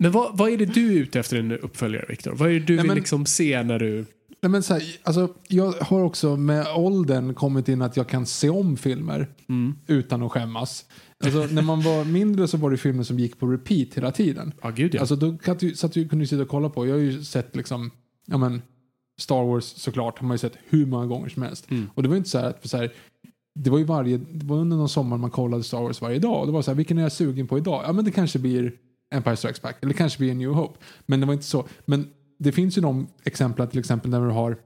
Men 0.03 0.13
vad, 0.13 0.39
vad 0.39 0.51
är 0.51 0.57
det 0.57 0.65
du 0.65 0.89
är 0.97 1.01
ute 1.01 1.21
efter 1.21 1.37
en 1.39 1.53
uppföljare, 1.53 2.05
Viktor? 2.09 2.33
Vad 2.35 2.49
är 2.49 2.53
det 2.53 2.59
du 2.61 2.73
Nej, 2.77 2.83
vill 2.83 2.87
men- 2.91 2.97
liksom 2.97 3.27
se 3.27 3.63
när 3.63 3.79
du... 3.79 4.05
Nej, 4.43 4.51
men 4.51 4.63
så 4.63 4.75
här, 4.75 4.83
alltså, 5.03 5.29
jag 5.49 5.73
har 5.73 6.01
också 6.03 6.37
med 6.37 6.67
åldern 6.77 7.35
kommit 7.35 7.69
in 7.69 7.83
att 7.83 7.97
jag 7.97 8.09
kan 8.09 8.27
se 8.27 8.49
om 8.51 8.77
filmer 8.77 9.27
Mm. 9.49 9.75
utan 9.87 10.23
att 10.23 10.33
skämmas. 10.33 10.85
Alltså, 11.25 11.47
när 11.55 11.63
man 11.63 11.83
var 11.83 12.05
mindre 12.05 12.49
så 12.49 12.57
var 12.57 12.71
det 12.71 12.77
filmer 12.77 13.03
som 13.03 13.19
gick 13.19 13.39
på 13.39 13.47
repeat 13.47 13.95
hela 13.95 14.13
tiden. 14.13 14.53
Ja, 14.63 14.71
gud 14.71 14.95
ja. 14.95 15.01
Alltså, 15.01 15.17
då 15.17 15.37
du, 15.61 15.75
så 15.75 15.87
att 15.87 15.93
du 15.93 16.09
kunde 16.09 16.27
sitta 16.27 16.43
och 16.43 16.49
kolla 16.49 16.69
på. 16.69 16.87
Jag 16.87 16.95
har 16.95 17.01
ju 17.01 17.25
sett 17.25 17.57
liksom, 17.57 17.91
ja 18.27 18.39
men, 18.39 18.63
Star 19.21 19.45
Wars 19.45 19.65
såklart 19.65 20.19
har 20.19 20.27
man 20.27 20.35
ju 20.35 20.39
sett 20.39 20.57
hur 20.69 20.87
många 20.87 21.07
gånger 21.07 21.29
som 21.29 21.43
helst. 21.43 21.71
Mm. 21.71 21.91
Och 21.95 22.03
det 22.03 22.09
var 22.09 22.15
ju 22.15 22.19
inte 22.19 22.31
så 22.31 22.39
här 22.39 22.49
att 22.49 22.69
så 22.71 22.77
här, 22.77 22.93
det 23.55 23.71
var 23.71 23.79
ju 23.79 23.85
varje, 23.85 24.17
det 24.33 24.47
var 24.47 24.57
under 24.57 24.77
någon 24.77 24.89
sommar 24.89 25.17
man 25.19 25.31
kollade 25.31 25.63
Star 25.63 25.81
Wars 25.83 26.01
varje 26.01 26.19
dag. 26.19 26.41
Och 26.41 26.47
det 26.47 26.53
var 26.53 26.63
så 26.63 26.71
här, 26.71 26.77
vilken 26.77 26.99
är 26.99 27.03
jag 27.03 27.13
sugen 27.13 27.47
på 27.47 27.59
idag? 27.59 27.83
Ja 27.87 27.93
men 27.93 28.05
det 28.05 28.11
kanske 28.11 28.39
blir 28.39 28.73
Empire 29.15 29.37
Strikes 29.37 29.63
Back. 29.63 29.77
Eller 29.83 29.93
kanske 29.93 30.19
blir 30.19 30.35
New 30.35 30.51
Hope. 30.51 30.79
Men 31.07 31.21
det 31.21 31.27
var 31.27 31.33
inte 31.35 31.47
så. 31.47 31.69
Men 31.85 32.09
det 32.39 32.53
finns 32.53 32.79
ju 32.79 32.83
de 32.83 33.07
exempel 33.25 33.67
till 33.67 33.79
exempel 33.79 34.11
när 34.11 34.21
du 34.21 34.31
har 34.31 34.57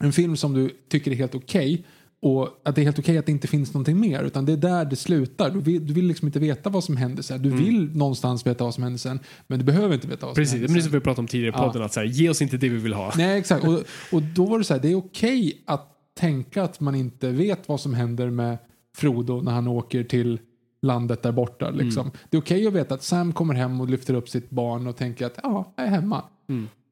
en 0.00 0.12
film 0.12 0.36
som 0.36 0.52
du 0.54 0.70
tycker 0.88 1.10
är 1.10 1.14
helt 1.14 1.34
okej 1.34 1.86
och 2.22 2.48
att 2.64 2.74
det 2.74 2.80
är 2.80 2.84
helt 2.84 2.98
okej 2.98 3.18
att 3.18 3.26
det 3.26 3.32
inte 3.32 3.48
finns 3.48 3.74
någonting 3.74 4.00
mer 4.00 4.22
utan 4.22 4.44
det 4.44 4.52
är 4.52 4.56
där 4.56 4.84
det 4.84 4.96
slutar. 4.96 5.50
Du 5.50 5.60
vill, 5.60 5.86
du 5.86 5.92
vill 5.92 6.06
liksom 6.06 6.28
inte 6.28 6.38
veta 6.38 6.70
vad 6.70 6.84
som 6.84 6.96
händer 6.96 7.22
sen. 7.22 7.42
Du 7.42 7.50
vill 7.50 7.96
någonstans 7.96 8.46
veta 8.46 8.64
vad 8.64 8.74
som 8.74 8.82
händer 8.82 8.98
sen 8.98 9.18
men 9.46 9.58
du 9.58 9.64
behöver 9.64 9.94
inte 9.94 10.06
veta 10.08 10.26
vad 10.26 10.34
som 10.36 10.40
Precis, 10.42 10.52
det 10.52 10.58
händer 10.58 10.74
är 10.74 10.76
det 10.76 10.82
som 10.82 10.92
vi 10.92 11.00
pratade 11.00 11.20
om 11.20 11.26
tidigare 11.26 11.50
i 11.50 11.58
Ja. 11.58 11.66
podden. 11.66 11.82
Att 11.82 11.92
så 11.92 12.00
här, 12.00 12.06
ge 12.06 12.28
oss 12.30 12.42
inte 12.42 12.56
det 12.56 12.68
vi 12.68 12.76
vill 12.78 12.92
ha. 12.92 13.12
Nej 13.16 13.38
exakt 13.38 13.64
och, 13.64 13.82
och 14.12 14.22
då 14.22 14.46
var 14.46 14.58
det 14.58 14.64
så 14.64 14.74
här, 14.74 14.80
det 14.80 14.88
är 14.88 14.94
okej 14.94 15.62
att 15.66 15.88
tänka 16.20 16.62
att 16.62 16.80
man 16.80 16.94
inte 16.94 17.30
vet 17.30 17.68
vad 17.68 17.80
som 17.80 17.94
händer 17.94 18.30
med 18.30 18.58
Frodo 18.96 19.40
när 19.42 19.52
han 19.52 19.68
åker 19.68 20.04
till 20.04 20.40
landet 20.82 21.22
där 21.22 21.32
borta. 21.32 21.70
Liksom. 21.70 22.10
Det 22.30 22.36
är 22.36 22.40
okej 22.40 22.66
att 22.66 22.72
veta 22.72 22.94
att 22.94 23.02
Sam 23.02 23.32
kommer 23.32 23.54
hem 23.54 23.80
och 23.80 23.88
lyfter 23.90 24.14
upp 24.14 24.28
sitt 24.28 24.50
barn 24.50 24.86
och 24.86 24.96
tänker 24.96 25.26
att 25.26 25.38
ja, 25.42 25.72
jag 25.76 25.86
är 25.86 25.90
hemma. 25.90 26.24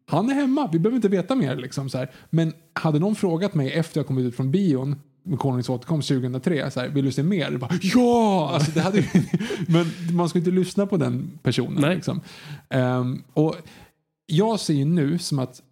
Han 0.06 0.30
är 0.30 0.34
hemma, 0.34 0.68
vi 0.72 0.78
behöver 0.78 0.96
inte 0.96 1.08
veta 1.08 1.34
mer. 1.34 1.56
Liksom, 1.56 1.90
så 1.90 1.98
här. 1.98 2.10
Men 2.30 2.52
hade 2.72 2.98
någon 2.98 3.14
frågat 3.14 3.54
mig 3.54 3.72
efter 3.72 3.98
jag 4.00 4.06
kommit 4.06 4.24
ut 4.24 4.36
från 4.36 4.50
bion 4.50 4.96
med 5.22 5.38
Konungens 5.38 5.68
återkomst 5.68 6.08
2003, 6.08 6.70
så 6.70 6.80
här, 6.80 6.88
vill 6.88 7.04
du 7.04 7.12
se 7.12 7.22
mer? 7.22 7.56
Bara, 7.56 7.70
ja! 7.82 8.50
Alltså, 8.54 8.70
det 8.72 8.80
hade, 8.80 8.98
ju- 8.98 9.06
men 9.68 9.86
man 10.16 10.28
ska 10.28 10.38
inte 10.38 10.50
lyssna 10.50 10.86
på 10.86 10.96
den 10.96 11.38
personen. 11.42 11.94
Liksom. 11.94 12.20
Ehm, 12.68 13.22
och 13.32 13.56
jag 14.26 14.60
ser 14.60 14.74
ju 14.74 14.84
nu 14.84 15.18
som 15.18 15.38
att 15.38 15.62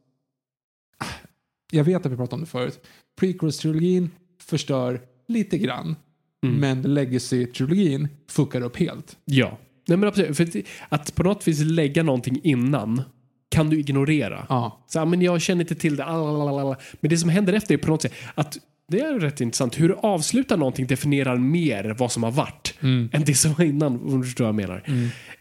jag 1.70 1.84
vet 1.84 2.06
att 2.06 2.12
vi 2.12 2.16
pratade 2.16 2.34
om 2.34 2.40
det 2.40 2.46
förut. 2.46 2.80
Prequels-trilogin 3.20 4.08
förstör 4.40 5.00
lite 5.28 5.58
grann. 5.58 5.96
Men 6.42 6.82
Legacy-trilogin 6.86 8.08
fuckar 8.30 8.60
upp 8.60 8.76
helt. 8.76 9.16
Ja. 9.24 9.58
Nej, 9.88 9.98
men 9.98 10.08
absolut. 10.08 10.36
För 10.36 10.48
att- 10.88 11.14
på 11.14 11.22
något 11.22 11.48
vis 11.48 11.60
lägga 11.60 12.02
någonting 12.02 12.40
innan 12.42 13.02
kan 13.50 13.70
du 13.70 13.80
ignorera. 13.80 14.46
Ja. 14.48 14.84
Så, 14.86 15.04
men 15.04 15.22
jag 15.22 15.40
känner 15.40 15.60
inte 15.60 15.74
till 15.74 15.96
det. 15.96 16.04
alalala. 16.04 16.76
Men 17.00 17.10
det 17.10 17.18
som 17.18 17.28
händer 17.30 17.52
efter 17.52 17.74
är 17.74 17.78
på 17.78 17.88
något 17.90 18.02
sätt 18.02 18.12
att 18.34 18.58
det 18.88 19.00
är 19.00 19.18
rätt 19.18 19.40
intressant. 19.40 19.80
Hur 19.80 19.88
du 19.88 19.94
avslutar 19.94 20.56
någonting 20.56 20.86
definierar 20.86 21.36
mer 21.36 21.94
vad 21.98 22.12
som 22.12 22.22
har 22.22 22.30
varit 22.30 22.74
än 22.80 23.24
det 23.26 23.34
som 23.34 23.52
var 23.54 23.64
innan. 23.64 24.00
Om 24.00 24.20
du 24.20 24.26
förstår 24.26 24.44
vad 24.44 24.48
jag 24.62 24.68
menar. 24.68 24.82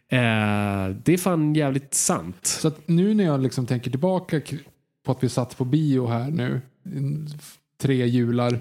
Eh, 0.09 0.95
det 1.03 1.13
är 1.13 1.17
fan 1.17 1.53
jävligt 1.55 1.93
sant. 1.93 2.45
Så 2.45 2.71
nu 2.85 3.13
när 3.13 3.23
jag 3.23 3.41
liksom 3.43 3.65
tänker 3.65 3.91
tillbaka 3.91 4.41
på 5.05 5.11
att 5.11 5.23
vi 5.23 5.29
satt 5.29 5.57
på 5.57 5.65
bio 5.65 6.07
här 6.07 6.29
nu, 6.31 6.61
tre 7.81 8.05
jular, 8.05 8.59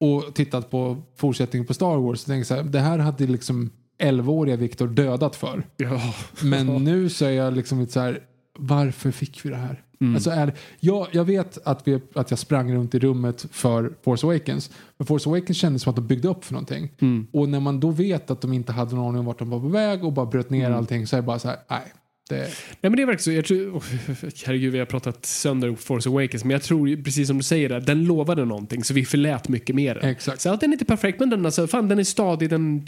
och 0.00 0.34
tittat 0.34 0.70
på 0.70 0.96
fortsättningen 1.16 1.66
på 1.66 1.74
Star 1.74 1.96
Wars, 1.96 2.20
så 2.20 2.26
tänker 2.26 2.38
jag 2.38 2.46
så 2.46 2.54
här, 2.54 2.62
det 2.62 2.80
här 2.80 2.98
hade 2.98 3.26
liksom 3.26 3.70
11-åriga 4.02 4.56
Viktor 4.56 4.88
dödat 4.88 5.36
för. 5.36 5.66
Ja. 5.76 6.14
Men 6.42 6.66
nu 6.66 7.08
så 7.08 7.24
är 7.24 7.30
jag 7.30 7.56
liksom 7.56 7.80
lite 7.80 7.92
så 7.92 8.00
här, 8.00 8.22
varför 8.58 9.10
fick 9.10 9.44
vi 9.44 9.50
det 9.50 9.56
här? 9.56 9.82
Alltså 10.14 10.30
är, 10.30 10.54
jag, 10.80 11.06
jag 11.12 11.24
vet 11.24 11.58
att, 11.64 11.88
vi, 11.88 12.00
att 12.14 12.30
jag 12.30 12.38
sprang 12.38 12.74
runt 12.74 12.94
i 12.94 12.98
rummet 12.98 13.46
för 13.50 13.92
Force 14.02 14.26
Awakens. 14.26 14.70
Men 14.96 15.06
Force 15.06 15.28
Awakens 15.28 15.58
kändes 15.58 15.82
som 15.82 15.90
att 15.90 15.96
de 15.96 16.06
byggde 16.06 16.28
upp 16.28 16.44
för 16.44 16.52
någonting. 16.52 16.90
Och 17.32 17.48
när 17.48 17.60
man 17.60 17.80
då 17.80 17.90
vet 17.90 18.30
att 18.30 18.40
de 18.40 18.52
inte 18.52 18.72
hade 18.72 18.94
någon 18.94 19.08
aning 19.08 19.18
om 19.18 19.26
vart 19.26 19.38
de 19.38 19.50
var 19.50 19.60
på 19.60 19.68
väg 19.68 20.04
och 20.04 20.12
bara 20.12 20.26
bröt 20.26 20.50
ner 20.50 20.70
allting 20.70 21.06
så 21.06 21.16
är 21.16 21.20
det 21.20 21.26
bara 21.26 21.38
så 21.38 21.48
här, 21.48 21.58
nej. 21.70 21.92
Det, 22.28 22.36
Nej 22.36 22.50
men 22.80 22.92
det 22.92 23.02
är 23.02 23.06
verkligen 23.06 23.18
så. 23.18 23.32
Jag 23.32 23.44
tror, 23.44 23.78
oh, 23.78 23.84
herregud 24.46 24.72
vi 24.72 24.78
har 24.78 24.86
pratat 24.86 25.26
sönder 25.26 25.74
Force 25.74 26.08
Awakens 26.08 26.44
men 26.44 26.50
jag 26.50 26.62
tror 26.62 27.02
precis 27.02 27.28
som 27.28 27.36
du 27.36 27.42
säger 27.42 27.68
där, 27.68 27.80
den 27.80 28.04
lovade 28.04 28.44
någonting 28.44 28.84
så 28.84 28.94
vi 28.94 29.04
förlät 29.04 29.48
mycket 29.48 29.76
mer. 29.76 30.04
Exakt. 30.04 30.40
Så 30.40 30.52
att 30.52 30.60
den 30.60 30.70
är 30.70 30.74
inte 30.74 30.84
perfekt 30.84 31.20
men 31.20 31.30
den, 31.30 31.46
alltså, 31.46 31.66
fan, 31.66 31.88
den 31.88 31.98
är 31.98 32.04
stadig, 32.04 32.50
den 32.50 32.86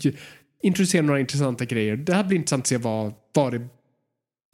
introducerar 0.63 1.03
några 1.03 1.21
intressanta 1.21 1.65
grejer. 1.65 1.97
Det 1.97 2.15
här 2.15 2.25
blir 2.25 2.39
intressant 2.39 2.63
att 2.63 2.67
se 2.67 2.77
vad, 2.77 3.13
vad 3.35 3.53
det 3.53 3.69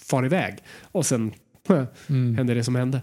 far 0.03 0.26
iväg. 0.26 0.59
Och 0.82 1.07
sen 1.07 1.32
huh, 1.68 1.84
hände 2.09 2.55
det 2.55 2.64
som 2.64 2.74
hände. 2.74 3.01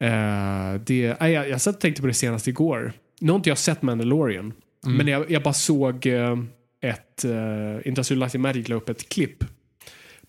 Eh, 0.00 0.80
det, 0.86 1.16
nej, 1.20 1.32
jag, 1.32 1.48
jag 1.48 1.60
satt 1.60 1.74
och 1.74 1.80
tänkte 1.80 2.02
på 2.02 2.08
det 2.08 2.14
senast 2.14 2.48
igår. 2.48 2.92
Nu 3.20 3.32
har 3.32 3.36
inte 3.36 3.48
jag 3.48 3.58
sett 3.58 3.82
Mandalorian. 3.82 4.52
Men 4.86 5.06
jag, 5.06 5.30
jag 5.30 5.42
bara 5.42 5.54
såg 5.54 6.06
eh, 6.06 6.36
ett 6.80 7.24
uh, 7.24 7.88
Industrial 7.88 8.18
Light 8.18 8.34
Magic 8.34 8.68
la 8.68 8.76
upp 8.76 8.88
ett 8.88 9.08
klipp 9.08 9.44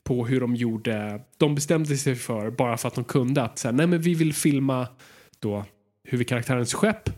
på 0.04 0.26
hur 0.26 0.40
de 0.40 0.56
gjorde. 0.56 1.22
De 1.38 1.56
bestämde 1.56 1.98
sig 1.98 2.16
för, 2.16 2.52
bara 2.52 2.78
för 2.78 2.88
att 2.88 2.96
de 2.96 3.04
kunde, 3.04 3.44
att 3.44 3.60
säga, 3.60 3.72
nej 3.72 3.88
men 3.88 4.02
vi 4.02 4.14
vill 4.14 4.34
filma 4.34 4.88
då 5.40 5.66
huvudkaraktärens 6.04 6.74
skepp. 6.74 7.10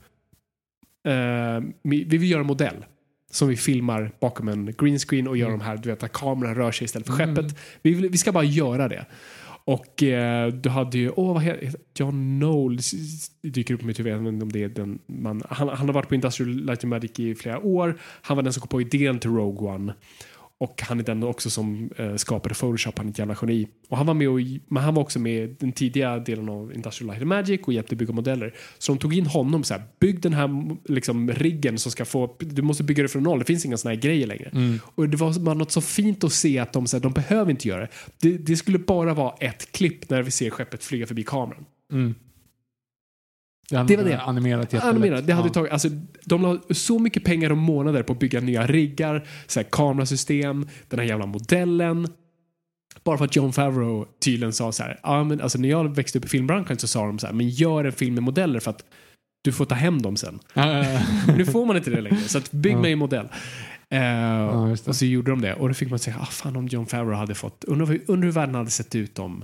Eh, 1.08 1.62
vi 1.84 2.04
vi 2.04 2.18
vill 2.18 2.32
göra 2.32 2.42
en 2.42 2.48
modell 2.48 2.86
som 3.32 3.48
vi 3.48 3.58
filmar 3.58 4.12
bakom 4.20 4.48
en 4.48 4.74
green 4.78 5.00
screen 5.00 5.28
och 5.28 5.38
gör 5.38 5.50
de 5.52 5.62
här, 5.62 5.78
du 5.78 5.90
vet, 5.90 6.04
att 6.04 6.14
kameran 6.14 6.56
rör 6.56 6.72
sig 6.72 6.86
istället 6.86 7.08
för 7.08 7.14
skeppet. 7.14 7.58
Vi, 7.82 7.94
vill, 7.94 8.10
vi 8.10 8.18
ska 8.18 8.32
bara 8.32 8.44
göra 8.44 8.88
det. 8.88 9.06
Och 9.66 10.04
eh, 10.04 10.48
du 10.48 10.70
hade 10.70 10.98
ju, 10.98 11.10
åh 11.10 11.34
vad 11.34 11.44
heter 11.44 11.80
John 11.96 12.40
Knowles 12.40 12.92
dyker 13.42 13.74
upp 13.74 13.82
i 13.82 13.86
mitt 13.86 14.00
huvud, 14.00 14.44
om 14.44 14.52
det 14.52 14.64
är 14.64 14.70
den 14.70 15.00
man, 15.06 15.44
han, 15.50 15.70
han 15.70 15.88
har 15.88 15.94
varit 15.94 16.10
på 16.10 16.16
Industrial 16.16 16.66
Light 16.66 16.84
and 16.84 16.90
Magic 16.90 17.20
i 17.20 17.36
flera 17.36 17.60
år. 17.60 18.00
Han 18.22 18.38
var 18.38 18.44
den 18.44 18.54
som 18.54 18.62
kom 18.62 18.68
på 18.68 18.82
idén 18.82 19.20
till 19.20 19.30
Rogue 19.30 19.70
One. 19.70 19.94
Och 20.64 20.82
han 20.82 21.00
är 21.00 21.04
den 21.04 21.24
också 21.24 21.50
som 21.50 21.90
eh, 21.98 22.16
skapade 22.16 22.56
Photoshop, 22.56 22.98
han 22.98 23.08
är 23.08 23.12
ett 23.12 23.20
jävla 23.20 23.36
geni. 23.42 23.68
Och 23.90 23.98
han 23.98 24.06
var 24.06 24.14
med 24.14 24.30
och, 24.30 24.40
men 24.68 24.84
han 24.84 24.96
var 24.96 25.02
också 25.02 25.20
med 25.20 25.44
i 25.44 25.56
den 25.60 25.72
tidiga 25.72 26.20
delen 26.20 26.50
av 26.50 26.74
Industrial 26.74 27.08
Light 27.08 27.22
and 27.22 27.30
Magic 27.30 27.62
och 27.64 27.74
hjälpte 27.74 27.96
bygga 27.96 28.14
modeller. 28.14 28.54
Så 28.78 28.92
de 28.92 29.00
tog 29.00 29.14
in 29.14 29.26
honom 29.26 29.64
så 29.64 29.74
här, 29.74 29.84
bygg 30.00 30.22
den 30.22 30.34
här 30.34 30.78
liksom, 30.86 31.32
riggen 31.32 31.78
som 31.78 31.92
ska 31.92 32.06
få, 32.06 32.36
du 32.40 32.62
måste 32.62 32.84
bygga 32.84 33.04
det 33.04 33.10
från 33.10 33.24
noll, 33.24 33.40
det 33.40 33.46
finns 33.46 33.66
inga 33.66 33.78
såna 33.78 33.94
här 33.94 34.02
grejer 34.02 34.28
längre. 34.28 34.52
Och 34.96 35.10
det 35.10 35.18
var 35.18 35.40
bara 35.40 35.56
något 35.56 35.72
så 35.72 35.82
fint 35.82 36.24
att 36.24 36.34
se 36.34 36.60
att 36.60 36.74
de, 36.74 36.88
så 36.88 36.98
här, 36.98 37.02
de 37.02 37.14
behöver 37.14 37.52
inte 37.52 37.68
göra 37.68 37.82
det. 37.82 37.90
det. 38.20 38.38
Det 38.38 38.58
skulle 38.58 38.80
bara 38.80 39.14
vara 39.14 39.36
ett 39.40 39.72
klipp 39.72 40.10
när 40.10 40.22
vi 40.24 40.32
ser 40.32 40.50
skeppet 40.50 40.84
flyga 40.84 41.08
förbi 41.08 41.24
kameran. 41.24 41.66
Det, 43.74 43.96
Det 43.96 43.98
var 43.98 44.10
det. 44.10 44.22
Animerat. 44.22 44.74
Animerat, 44.74 45.28
det 45.28 45.34
hade 45.34 45.48
Ja. 45.48 45.54
tagit, 45.54 45.72
alltså, 45.72 45.90
de 46.26 46.42
la 46.42 46.60
så 46.70 47.00
mycket 47.00 47.24
pengar 47.24 47.50
och 47.52 47.58
månader 47.58 48.04
på 48.04 48.14
att 48.14 48.20
bygga 48.20 48.40
nya 48.40 48.68
riggar, 48.68 49.28
så 49.48 49.60
här, 49.60 49.68
kamerasystem, 49.72 50.68
den 50.88 51.00
här 51.00 51.06
jävla 51.06 51.26
modellen. 51.26 52.08
Bara 53.04 53.18
för 53.18 53.26
att 53.26 53.36
John 53.36 53.54
Favreau 53.54 54.06
tydligen 54.20 54.54
sa 54.54 54.72
så 54.72 54.84
här, 54.84 55.00
ja, 55.04 55.24
men, 55.24 55.42
alltså, 55.42 55.58
när 55.60 55.70
jag 55.70 55.96
växte 55.96 56.18
upp 56.20 56.26
i 56.26 56.28
filmbranschen 56.28 56.78
så 56.78 56.88
sa 56.88 57.06
de 57.06 57.20
så 57.20 57.28
här, 57.28 57.34
men 57.34 57.50
gör 57.50 57.84
en 57.86 57.92
film 57.92 58.14
med 58.14 58.24
modeller 58.24 58.60
för 58.60 58.72
att 58.72 58.86
du 59.44 59.52
får 59.52 59.66
ta 59.66 59.76
hem 59.76 60.02
dem 60.02 60.18
sen. 60.18 60.40
nu 61.38 61.46
får 61.46 61.66
man 61.66 61.78
inte 61.78 61.90
det 61.90 62.02
längre, 62.02 62.18
så 62.18 62.38
att 62.38 62.52
bygg 62.52 62.78
mig 62.78 62.92
en 62.92 63.00
modell. 63.00 63.28
Just 64.70 64.86
det. 64.86 64.90
och 64.90 64.96
så 64.96 65.06
gjorde 65.06 65.32
de 65.32 65.42
det 65.42 65.54
och 65.54 65.68
då 65.68 65.74
fick 65.74 65.90
man 65.90 66.00
säga, 66.00 66.18
ah, 66.20 66.26
fan 66.26 66.56
om 66.56 66.68
John 66.68 66.86
Favreau 66.86 67.16
hade 67.16 67.36
fått, 67.36 67.64
undrar 67.64 68.00
undrar 68.08 68.26
hur 68.26 68.32
världen 68.34 68.56
hade 68.56 68.70
sett 68.70 68.96
ut 68.96 69.20
om 69.20 69.44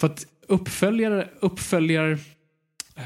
för 0.00 0.06
att 0.06 0.26
uppföljare, 0.48 1.28
uppföljar, 1.40 2.18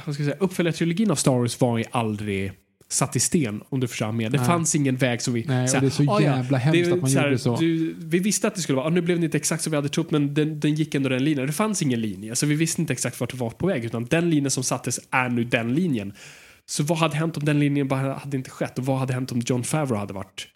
vad 0.07 0.15
ska 0.15 0.23
jag 0.25 0.33
säga, 0.33 0.37
uppföljartrilogin 0.45 1.11
av 1.11 1.15
Star 1.15 1.33
Wars 1.39 1.61
var 1.61 1.79
ju 1.79 1.85
aldrig 1.91 2.53
satt 2.89 3.17
i 3.17 3.21
sten 3.21 3.63
om 3.69 3.81
du 3.81 3.89
förstår 3.89 4.13
menar. 4.13 4.31
Det 4.31 4.39
Nej. 4.39 4.47
fanns 4.47 4.75
ingen 4.75 4.97
väg 4.97 5.23
som 5.23 5.35
vi... 5.35 5.45
Nej, 5.45 5.63
och 5.65 5.69
så 5.71 5.77
här, 5.77 5.81
det 5.81 5.87
är 5.87 5.91
så 5.91 6.11
"Ah, 6.13 6.21
jävla 6.21 6.59
hemskt 6.59 6.85
det 6.85 6.93
att 6.93 7.01
man 7.01 7.11
så 7.11 7.19
här, 7.19 7.27
gjorde 7.27 7.39
så." 7.39 7.57
Du, 7.57 7.95
vi 7.99 8.19
visste 8.19 8.47
att 8.49 8.55
det 8.55 8.61
skulle 8.61 8.77
vara, 8.77 8.87
ah, 8.87 8.91
nu 8.91 9.01
blev 9.01 9.19
det 9.21 9.25
inte 9.25 9.37
exakt 9.37 9.63
som 9.63 9.71
vi 9.71 9.77
hade 9.77 9.89
trott 9.89 10.11
men 10.11 10.35
den, 10.35 10.61
den 10.61 10.75
gick 10.75 10.95
ändå 10.95 11.09
den 11.09 11.25
linjen. 11.25 11.47
Det 11.47 11.53
fanns 11.53 11.83
ingen 11.83 12.01
linje 12.01 12.37
så 12.37 12.47
vi 12.47 12.55
visste 12.55 12.81
inte 12.81 12.93
exakt 12.93 13.21
vart 13.21 13.31
det 13.31 13.37
var 13.37 13.51
på 13.51 13.67
väg 13.67 13.85
utan 13.85 14.05
den 14.05 14.31
linjen 14.31 14.51
som 14.51 14.63
sattes 14.65 15.01
är 15.11 15.29
nu 15.29 15.45
den 15.45 15.75
linjen. 15.75 16.13
Så 16.67 16.83
vad 16.83 16.99
hade 16.99 17.17
hänt 17.17 17.37
om 17.37 17.45
den 17.45 17.59
linjen 17.61 17.89
bara 17.89 18.15
hade 18.15 18.37
inte 18.37 18.51
skett 18.51 18.79
och 18.79 18.85
vad 18.87 18.99
hade 18.99 19.13
hänt 19.15 19.33
om 19.33 19.41
John 19.47 19.65
Favreau 19.65 19.99
hade 19.99 20.13
varit 20.13 20.49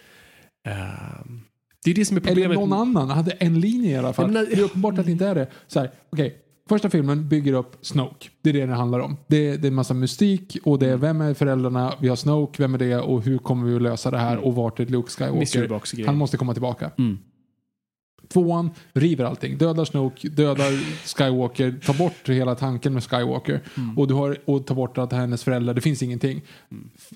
ehm, 0.69 1.41
Det 1.85 1.91
är 1.91 1.95
det 1.95 2.05
som 2.05 2.17
är 2.17 2.21
Eller 2.21 2.29
problemet. 2.31 2.55
någon 2.59 2.73
annan 2.73 3.11
hade 3.11 3.31
en 3.31 3.61
linje 3.61 3.91
i 3.91 3.97
alla 3.97 4.13
fall. 4.13 4.27
Menar- 4.31 4.47
det 4.51 4.53
är 4.59 4.63
uppenbart 4.63 4.99
att 4.99 5.07
det 5.07 5.13
inte 5.13 5.27
är 5.27 5.35
det. 5.35 5.51
Så 5.67 5.81
här, 5.81 5.91
okej. 6.13 6.37
Första 6.71 6.91
filmen 6.91 7.29
bygger 7.29 7.53
upp 7.53 7.77
Snoke. 7.81 8.29
Det 8.43 8.51
är 8.51 8.55
det 8.55 8.67
det 8.67 8.75
handlar 8.75 8.99
om. 9.01 9.17
Det 9.27 9.49
är, 9.49 9.59
det 9.59 9.67
är 9.67 9.71
en 9.71 9.75
massa 9.75 9.95
mystik 9.95 10.57
och 10.65 10.79
det 10.79 10.87
är 10.87 10.91
Mm. 10.91 11.01
vem 11.01 11.21
är 11.21 11.35
föräldrarna, 11.35 11.95
vi 12.01 12.09
har 12.09 12.17
Snoke, 12.17 12.63
vem 12.63 12.75
är 12.75 12.79
det 12.79 12.97
och 12.97 13.23
hur 13.23 13.39
kommer 13.39 13.67
vi 13.67 13.77
att 13.77 13.83
lösa 13.83 14.11
det 14.11 14.19
här 14.19 14.37
och 14.37 14.55
vart 14.55 14.81
är 14.81 14.87
Luke 14.87 15.25
Mm. 15.25 15.47
Skywalker. 15.47 16.07
Han 16.07 16.17
måste 16.17 16.37
komma 16.37 16.53
tillbaka. 16.53 16.91
Mm. 16.99 17.19
Tvåan 18.29 18.71
river 18.93 19.25
allting. 19.25 19.59
Dödar 19.59 19.85
Snoke, 19.85 20.29
dödar 20.29 20.71
Skywalker, 21.17 21.75
tar 21.85 21.95
bort 21.95 22.29
hela 22.29 22.55
tanken 22.55 22.95
med 22.95 23.05
Skywalker. 23.05 23.61
Mm. 23.77 23.99
Och, 23.99 24.09
du 24.09 24.15
har, 24.15 24.37
och 24.45 24.67
tar 24.67 24.75
bort 24.75 24.99
att 24.99 25.13
hennes 25.13 25.45
föräldrar, 25.45 25.75
det 25.75 25.81
finns 25.81 26.03
ingenting. 26.03 26.43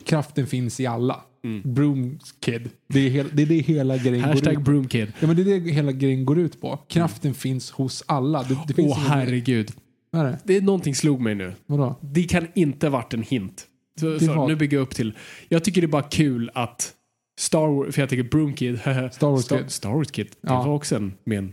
Kraften 0.05 0.47
finns 0.47 0.81
i 0.81 0.87
alla. 0.87 1.21
Broom 1.65 2.19
Kid. 2.41 2.71
Det 2.89 3.01
är, 3.01 3.11
hel, 3.11 3.27
det 3.33 3.43
är 3.43 3.47
det 3.47 3.59
hela 3.59 3.97
grejen 3.97 4.23
går 4.23 4.37
ut 4.37 4.55
på. 4.55 4.61
broomkid. 4.61 5.13
Ja, 5.21 5.27
men 5.27 5.37
det 5.37 5.43
är 5.43 5.61
det 5.61 5.71
hela 5.71 5.93
grejen 5.93 6.25
går 6.25 6.39
ut 6.39 6.61
på. 6.61 6.79
Kraften 6.89 7.35
finns 7.35 7.71
hos 7.71 8.05
alla. 8.07 8.43
Det, 8.43 8.59
det 8.69 8.75
finns 8.75 8.93
Åh 8.93 8.99
herregud. 8.99 9.73
Är 10.13 10.25
det? 10.25 10.39
Det 10.45 10.57
är 10.57 10.61
någonting 10.61 10.95
slog 10.95 11.21
mig 11.21 11.35
nu. 11.35 11.53
Vadå? 11.67 11.99
Det 12.01 12.23
kan 12.23 12.47
inte 12.55 12.89
varit 12.89 13.15
en 13.15 13.23
hint. 13.23 13.67
Så, 14.01 14.19
så, 14.19 14.47
nu 14.47 14.57
bygger 14.57 14.77
jag 14.77 14.83
upp 14.83 14.95
till. 14.95 15.13
Jag 15.49 15.65
tycker 15.65 15.81
det 15.81 15.85
är 15.85 15.89
bara 15.89 16.03
kul 16.03 16.51
att 16.55 16.93
Star 17.39 17.67
Wars, 17.69 17.95
för 17.95 18.03
jag 18.03 18.09
tänker 18.09 18.31
Broom 18.31 18.55
Kid. 18.55 18.79
Star 19.13 19.31
Wars 19.31 19.45
Star, 19.45 19.59
Kid. 19.59 19.71
Star 19.71 19.91
Wars 19.93 20.11
Kid. 20.11 20.27
Det 20.41 20.49
Ja. 20.53 20.63
var 20.63 20.75
också 20.75 20.97
en 20.97 21.15
med 21.25 21.39
en 21.39 21.53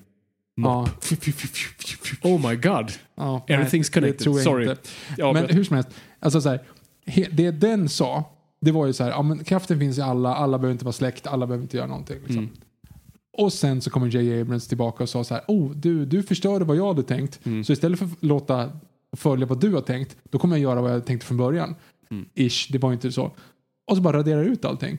Ja. 0.55 0.88
Oh 2.23 2.49
my 2.49 2.55
god. 2.55 2.91
Ja, 3.15 3.45
Everything's 3.47 3.93
connected. 3.93 4.41
Sorry. 4.43 4.65
men 5.17 5.34
men- 5.34 5.49
hur 5.49 5.63
som 5.63 5.75
helst. 5.75 5.89
Alltså 6.19 6.41
så 6.41 6.49
här, 6.49 6.59
det 7.32 7.51
den 7.51 7.89
sa, 7.89 8.23
det 8.61 8.71
var 8.71 8.86
ju 8.88 8.93
så 8.93 9.03
här, 9.03 9.11
ja, 9.11 9.21
men 9.21 9.43
kraften 9.43 9.79
finns 9.79 9.97
i 9.97 10.01
alla, 10.01 10.36
alla 10.36 10.57
behöver 10.57 10.71
inte 10.71 10.86
vara 10.86 10.93
släkt, 10.93 11.27
alla 11.27 11.47
behöver 11.47 11.63
inte 11.63 11.77
göra 11.77 11.88
någonting. 11.88 12.17
Liksom. 12.19 12.38
Mm. 12.38 12.49
Och 13.38 13.53
sen 13.53 13.82
så 13.82 13.89
kommer 13.89 14.07
J. 14.07 14.41
Abrams 14.41 14.67
tillbaka 14.67 15.03
och 15.03 15.09
sa 15.09 15.23
så 15.23 15.34
här, 15.34 15.43
oh 15.47 15.71
du, 15.71 16.05
du 16.05 16.23
förstörde 16.23 16.65
vad 16.65 16.77
jag 16.77 16.88
hade 16.88 17.03
tänkt, 17.03 17.39
Mm. 17.45 17.63
så 17.63 17.73
istället 17.73 17.99
för 17.99 18.05
att 18.05 18.11
låta 18.23 18.71
följa 19.17 19.45
vad 19.45 19.59
du 19.61 19.73
har 19.73 19.82
tänkt, 19.82 20.17
då 20.29 20.39
kommer 20.39 20.55
jag 20.55 20.61
göra 20.63 20.82
vad 20.82 20.91
jag 20.93 21.05
tänkte 21.05 21.27
från 21.27 21.38
början. 21.38 21.75
Mm. 22.11 22.25
Ish, 22.36 22.67
det 22.71 22.77
var 22.77 22.93
inte 22.93 23.11
så. 23.11 23.32
Och 23.88 23.95
så 23.97 24.01
bara 24.01 24.17
raderar 24.17 24.43
ut 24.43 24.65
allting. 24.65 24.97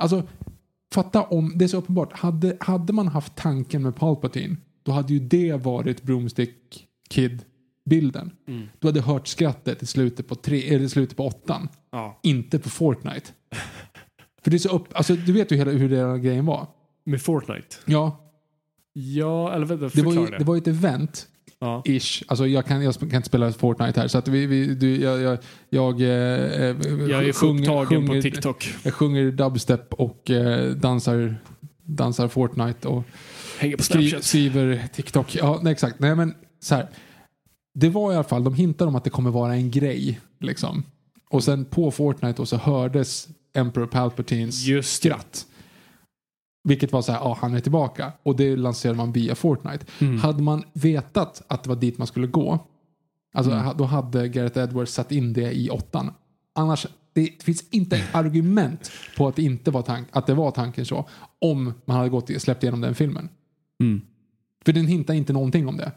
Alltså, 0.00 0.22
fatta 0.94 1.22
om, 1.22 1.52
det 1.56 1.64
är 1.64 1.68
så 1.68 1.76
uppenbart, 1.76 2.12
hade, 2.12 2.56
hade 2.60 2.92
man 2.92 3.08
haft 3.08 3.36
tanken 3.36 3.82
med 3.82 3.96
Palpatine, 3.96 4.56
då 4.82 4.92
hade 4.92 5.12
ju 5.12 5.18
det 5.20 5.52
varit 5.52 6.02
Broomstick 6.02 6.86
Kid-bilden. 7.10 8.30
Mm. 8.48 8.68
Du 8.78 8.88
hade 8.88 9.00
hört 9.00 9.28
skrattet 9.28 9.82
i 9.82 9.86
slutet 9.86 10.28
på, 10.28 10.34
tre, 10.34 10.74
eller 10.74 10.88
slutet 10.88 11.16
på 11.16 11.26
åttan, 11.26 11.68
Ja. 11.92 12.20
inte 12.22 12.58
på 12.58 12.70
Fortnite. 12.70 13.30
För 14.42 14.50
det 14.50 14.56
är 14.56 14.58
så 14.58 14.68
upp, 14.76 14.84
alltså 14.92 15.14
du 15.16 15.32
vet 15.32 15.52
ju 15.52 15.56
hela, 15.56 15.70
hur 15.70 15.88
den 15.88 16.22
grejen 16.22 16.46
var. 16.46 16.66
Med 17.04 17.22
Fortnite. 17.22 17.76
Ja, 17.86 18.26
Ja, 18.92 19.52
eller 19.52 19.66
vänta, 19.66 19.88
det 19.88 20.02
var, 20.02 20.14
det. 20.14 20.20
ju, 20.20 20.38
det 20.38 20.44
var 20.44 20.54
ju 20.54 20.58
ett 20.58 20.66
event 20.66 21.28
ja. 21.60 21.82
Ish. 21.84 22.22
Alltså 22.26 22.46
jag 22.46 22.66
kan, 22.66 22.82
jag 22.82 22.94
kan 22.94 23.14
inte 23.14 23.28
spela 23.28 23.52
Fortnite 23.52 24.00
här 24.00 24.08
så 24.08 24.18
att 24.18 24.28
vi, 24.28 24.46
vi, 24.46 24.74
du, 24.74 25.00
jag, 25.00 25.20
jag, 25.20 25.38
jag, 25.68 26.00
eh, 26.00 26.08
Jag 26.08 27.28
är 27.28 27.32
för 27.32 27.46
upptagen 27.46 28.06
på 28.06 28.22
TikTok. 28.22 28.74
Jag 28.82 28.94
sjunger 28.94 29.30
dubstep 29.30 29.94
och 29.94 30.30
eh, 30.30 30.70
dansar, 30.70 31.36
dansar 31.84 32.28
Fortnite 32.28 32.88
och 32.88 33.04
Hänger 33.58 33.76
på 33.76 33.82
skri, 33.82 34.14
skriver 34.20 34.88
TikTok. 34.94 35.34
Ja, 35.34 35.60
nej, 35.62 35.72
exakt. 35.72 36.00
Nej, 36.00 36.16
men 36.16 36.34
så 36.60 36.74
här. 36.74 36.88
Det 37.74 37.88
var 37.88 38.12
i 38.12 38.14
alla 38.14 38.24
fall, 38.24 38.44
de 38.44 38.54
hintar 38.54 38.86
om 38.86 38.94
att 38.96 39.04
det 39.04 39.10
kommer 39.10 39.30
vara 39.30 39.54
en 39.54 39.70
grej. 39.70 40.20
Liksom. 40.40 40.84
Och 41.30 41.44
sen 41.44 41.64
på 41.64 41.90
Fortnite 41.90 42.42
och 42.42 42.48
så 42.48 42.56
hördes 42.56 43.28
Emperor 43.54 43.86
Palpatines 43.86 44.64
Just 44.64 45.02
det. 45.02 45.08
skratt. 45.08 45.46
Vilket 46.62 46.92
var 46.92 47.02
så 47.02 47.12
här, 47.12 47.18
ja 47.20 47.38
han 47.40 47.54
är 47.54 47.60
tillbaka. 47.60 48.12
Och 48.22 48.36
det 48.36 48.56
lanserade 48.56 48.96
man 48.96 49.12
via 49.12 49.34
Fortnite. 49.34 49.86
Mm. 49.98 50.18
Hade 50.18 50.42
man 50.42 50.64
vetat 50.72 51.42
att 51.46 51.62
det 51.62 51.68
var 51.68 51.76
dit 51.76 51.98
man 51.98 52.06
skulle 52.06 52.26
gå, 52.26 52.58
alltså 53.34 53.52
Mm. 53.52 53.76
då 53.76 53.84
hade 53.84 54.28
Gareth 54.28 54.58
Edwards 54.58 54.92
satt 54.92 55.12
in 55.12 55.32
det 55.32 55.52
i 55.52 55.70
åttan. 55.70 56.10
Annars, 56.54 56.86
det 57.12 57.42
finns 57.42 57.64
inte 57.70 57.96
ett 57.96 58.14
argument 58.14 58.90
på 59.16 59.28
att 59.28 59.36
det 59.36 59.42
inte 59.42 59.70
var, 59.70 59.82
tank, 59.82 60.08
att 60.12 60.26
det 60.26 60.34
var 60.34 60.50
tanken 60.50 60.86
så, 60.86 61.08
om 61.38 61.74
man 61.84 61.96
hade 61.96 62.08
gått, 62.08 62.42
släppt 62.42 62.62
igenom 62.62 62.80
den 62.80 62.94
filmen. 62.94 63.28
Mm. 63.80 64.00
För 64.64 64.72
den 64.72 64.86
hintar 64.86 65.14
inte 65.14 65.32
någonting 65.32 65.68
om 65.68 65.76
det. 65.76 65.92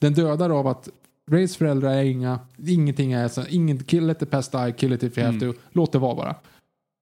Den 0.00 0.14
dödar 0.14 0.50
av 0.50 0.66
att 0.66 0.88
Rays 1.30 1.56
föräldrar 1.56 1.90
är 1.90 2.04
inga, 2.04 2.38
ingenting 2.66 3.12
är 3.12 3.28
så, 3.28 3.42
ingen, 3.48 3.84
kill 3.84 4.10
it 4.10 4.18
the 4.18 4.26
past 4.26 4.52
die, 4.52 4.72
kill 4.76 4.92
it 4.92 5.02
if 5.02 5.18
you 5.18 5.26
have 5.26 5.36
Mm. 5.38 5.52
to, 5.52 5.58
låt 5.72 5.92
det 5.92 5.98
vara 5.98 6.14
bara. 6.14 6.36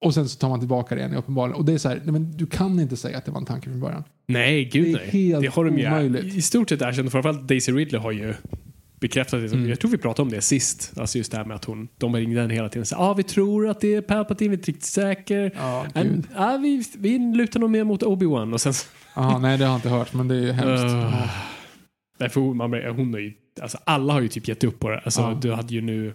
Och 0.03 0.15
sen 0.15 0.29
så 0.29 0.39
tar 0.39 0.49
man 0.49 0.59
tillbaka 0.59 0.95
det 0.95 1.01
igen 1.01 1.15
uppenbarligen. 1.15 1.59
Och 1.59 1.65
det 1.65 1.73
är 1.73 1.79
så 1.79 1.89
här, 1.89 1.97
nej, 2.05 2.13
men 2.13 2.37
du 2.37 2.47
kan 2.47 2.81
inte 2.81 2.97
säga 2.97 3.19
att 3.19 3.25
det 3.25 3.31
var 3.31 3.39
en 3.39 3.47
tanke 3.47 3.71
från 3.71 3.81
början. 3.81 4.05
Nej, 4.27 4.65
gud 4.65 4.85
Det 4.85 4.91
är 4.91 4.95
nej. 4.97 5.09
helt 5.11 5.43
det 5.43 5.49
har 5.49 5.65
de 5.65 5.79
ju 5.79 5.87
omöjligt. 5.87 6.35
i 6.35 6.43
stort 6.43 6.69
sett 6.69 6.83
erkänt. 6.83 7.13
Framförallt 7.13 7.49
Daisy 7.49 7.73
Ridley 7.73 8.01
har 8.01 8.13
ju 8.13 8.35
bekräftat 9.01 9.41
det. 9.41 9.53
Mm. 9.57 9.69
Jag 9.69 9.81
tror 9.81 9.91
vi 9.91 9.99
pratade 9.99 10.23
om 10.23 10.31
det 10.31 10.41
sist. 10.41 10.93
Alltså 10.97 11.19
just 11.19 11.31
det 11.31 11.37
här 11.39 11.45
med 11.45 11.57
att 11.57 11.65
hon, 11.65 11.89
de 11.99 12.17
ringde 12.17 12.41
henne 12.41 12.55
hela 12.55 12.69
tiden 12.69 12.81
och 12.81 12.87
sa 12.89 12.97
ah, 12.97 13.15
vi 13.15 13.23
tror 13.23 13.69
att 13.69 13.81
det 13.81 13.95
är 13.95 14.01
Palpatine, 14.01 14.49
vi 14.51 14.55
är 14.55 14.59
inte 14.59 14.71
riktigt 14.71 14.85
säker. 14.85 15.53
Ja, 15.57 15.87
And, 15.95 16.27
ah, 16.37 16.57
vi, 16.57 16.85
vi 16.99 17.19
lutar 17.19 17.61
nog 17.61 17.71
mer 17.71 17.85
mot 17.85 18.03
Obi-Wan 18.03 18.53
och 18.53 18.61
sen 18.61 18.73
Aha, 19.15 19.39
nej, 19.39 19.59
det 19.59 19.65
har 19.65 19.71
jag 19.73 19.79
inte 19.79 19.89
hört, 19.89 20.13
men 20.15 20.29
det 20.29 20.35
är 20.35 20.41
ju 20.41 20.53
hemskt. 20.53 20.85
Uh, 20.85 21.27
nej, 22.19 22.29
för 22.29 22.41
hon, 22.41 22.57
man, 22.57 22.73
hon 22.73 23.13
har 23.13 23.21
ju, 23.21 23.33
alltså 23.61 23.79
alla 23.85 24.13
har 24.13 24.21
ju 24.21 24.29
typ 24.29 24.49
gett 24.49 24.65
upp 24.65 24.79
på 24.79 24.91
det. 24.91 24.99
Alltså, 24.99 25.21
Ja. 25.21 25.39
Du 25.43 25.53
hade 25.53 25.75
ju 25.75 25.81
nu 25.81 26.09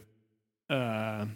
eh, 0.73 1.27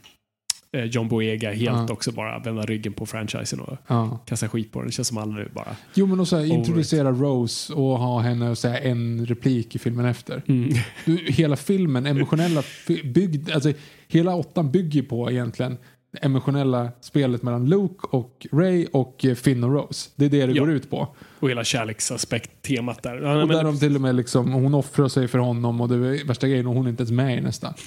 John 0.92 1.08
Boyega 1.08 1.52
helt 1.52 1.62
Ja. 1.90 1.94
också 1.94 2.12
bara 2.12 2.40
vända 2.40 2.62
ryggen 2.62 2.94
på 2.94 3.06
franchisen 3.06 3.60
och 3.60 3.78
Ja. 3.88 4.20
kasta 4.26 4.50
skit 4.50 4.72
på 4.72 4.80
den. 4.80 4.88
Det 4.88 4.92
känns 4.94 5.08
som 5.08 5.18
alla 5.18 5.32
nu 5.36 5.50
bara... 5.54 5.76
Jo, 5.94 6.06
men 6.06 6.20
också 6.20 6.46
introducera 6.46 7.12
Rose 7.12 7.74
och 7.74 8.00
ha 8.00 8.20
henne 8.20 8.56
säga 8.56 8.78
en 8.80 9.26
replik 9.26 9.76
i 9.76 9.80
filmen 9.80 10.06
efter. 10.06 10.42
Mm. 10.48 10.70
Du, 11.06 11.18
hela 11.28 11.56
filmen, 11.56 12.06
emotionella, 12.06 12.64
byggd, 13.04 13.52
alltså 13.52 13.74
hela 14.08 14.36
åttan 14.36 14.72
bygger 14.72 15.02
på 15.04 15.32
egentligen 15.32 15.78
det 16.12 16.18
emotionella 16.26 16.90
spelet 17.02 17.44
mellan 17.44 17.70
Luke 17.70 18.08
och 18.12 18.48
Ray 18.52 18.86
och 18.94 19.26
eh, 19.26 19.36
Finn 19.36 19.64
och 19.64 19.74
Rose. 19.74 20.10
Det 20.16 20.26
är 20.26 20.30
det 20.30 20.46
det 20.46 20.54
Ja. 20.54 20.60
går 20.64 20.72
ut 20.72 20.90
på. 20.90 21.08
Och 21.40 21.50
hela 21.50 21.64
kärleksaspekt-temat 21.64 23.04
där. 23.04 23.16
Ja, 23.22 23.42
Och 23.42 23.48
men- 23.48 23.58
där 23.58 23.64
de 23.64 23.80
till 23.80 23.96
och 23.96 24.02
med 24.02 24.16
liksom, 24.16 24.52
hon 24.52 24.74
offrar 24.74 25.08
sig 25.08 25.28
för 25.28 25.38
honom 25.40 25.82
och 25.82 25.90
det 25.90 25.96
är 25.96 26.28
värsta 26.28 26.48
grejen 26.48 26.68
och 26.68 26.74
hon 26.76 26.86
är 26.86 26.90
inte 26.90 27.02
ens 27.02 27.12
med 27.12 27.38
i 27.38 27.42
nästa. 27.42 27.74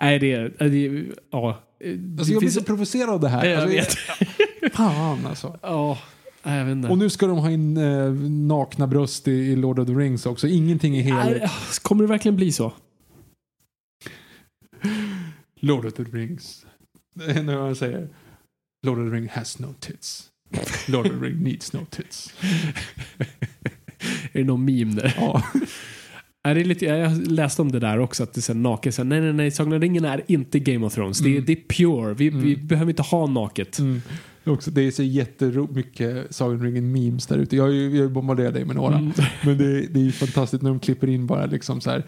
Nej, 0.00 0.18
det 0.18 0.32
är... 0.32 0.68
Det 0.68 1.04
ja. 1.30 1.62
Alltså 2.18 2.32
jag 2.32 2.40
blir 2.40 2.50
så 2.50 2.62
provocerad 2.62 3.10
av 3.10 3.20
det 3.20 3.28
här. 3.28 3.44
Jag 3.44 3.62
alltså, 3.62 3.76
vet. 3.76 3.94
Fan 4.72 5.26
alltså. 5.26 5.58
Ja, 5.62 5.98
jag 6.42 6.64
vet 6.64 6.72
inte. 6.72 6.88
Och 6.88 6.98
nu 6.98 7.10
ska 7.10 7.26
de 7.26 7.38
ha 7.38 7.50
in 7.50 7.76
eh, 7.76 8.12
nakna 8.30 8.86
bröst 8.86 9.28
i, 9.28 9.32
i 9.32 9.56
Lord 9.56 9.78
of 9.78 9.86
the 9.86 9.92
Rings 9.92 10.26
också. 10.26 10.48
Ingenting 10.48 10.96
är 10.96 11.02
heligt. 11.02 11.82
Kommer 11.82 12.02
det 12.02 12.08
verkligen 12.08 12.36
bli 12.36 12.52
så? 12.52 12.72
Lord 15.60 15.86
of 15.86 15.92
the 15.92 16.02
Rings. 16.02 16.66
Det 17.14 17.24
är 17.24 17.42
när 17.42 17.58
man 17.58 17.76
säger 17.76 18.08
Lord 18.86 18.98
of 18.98 19.10
the 19.10 19.16
Ring 19.16 19.28
has 19.28 19.58
no 19.58 19.74
tits. 19.80 20.30
Lord 20.88 21.06
of 21.06 21.12
the 21.12 21.26
Ring 21.26 21.42
needs 21.42 21.72
no 21.72 21.86
tits. 21.90 22.34
Är 24.32 24.38
det 24.38 24.44
någon 24.44 24.64
meme 24.64 24.94
där? 24.94 25.14
Ja. 25.16 25.42
Är 26.48 26.54
det 26.54 26.64
lite, 26.64 26.84
jag 26.84 27.26
läste 27.26 27.62
om 27.62 27.72
det 27.72 27.78
där 27.78 27.98
också, 27.98 28.22
att 28.22 28.32
det 28.34 28.48
är 28.48 28.54
naket. 28.54 28.94
Så 28.94 29.04
nej, 29.04 29.20
nej, 29.20 29.32
nej, 29.32 29.50
Sagan 29.50 29.72
om 29.72 29.80
ringen 29.80 30.04
är 30.04 30.22
inte 30.26 30.58
Game 30.58 30.86
of 30.86 30.94
Thrones. 30.94 31.18
Det, 31.18 31.28
är, 31.28 31.32
Mm. 31.32 31.44
det 31.46 31.52
är 31.52 31.56
pure. 31.68 32.14
Vi, 32.14 32.30
vi 32.30 32.54
Mm. 32.54 32.66
behöver 32.66 32.90
inte 32.90 33.02
ha 33.02 33.26
naket. 33.26 33.78
Mm. 33.78 34.02
Också, 34.44 34.70
det 34.70 34.80
är 34.82 34.90
så 34.90 35.02
jättemycket 35.02 36.34
Sagan 36.34 36.56
om 36.56 36.62
ringen 36.64 36.92
memes 36.92 37.26
där 37.26 37.38
ute. 37.38 37.56
Jag 37.56 37.62
har 37.64 37.70
ju 37.70 37.82
jag 37.82 37.90
har 37.90 37.96
ju 37.96 38.08
bombarderat 38.08 38.54
dig 38.54 38.64
med 38.64 38.76
några. 38.76 38.98
Mm. 38.98 39.12
Men 39.44 39.58
det, 39.58 39.80
det 39.86 40.00
är 40.00 40.04
ju 40.04 40.12
fantastiskt 40.12 40.62
när 40.62 40.70
de 40.70 40.80
klipper 40.80 41.06
in 41.08 41.26
bara 41.26 41.46
liksom 41.46 41.80
så 41.80 41.90
här 41.90 42.06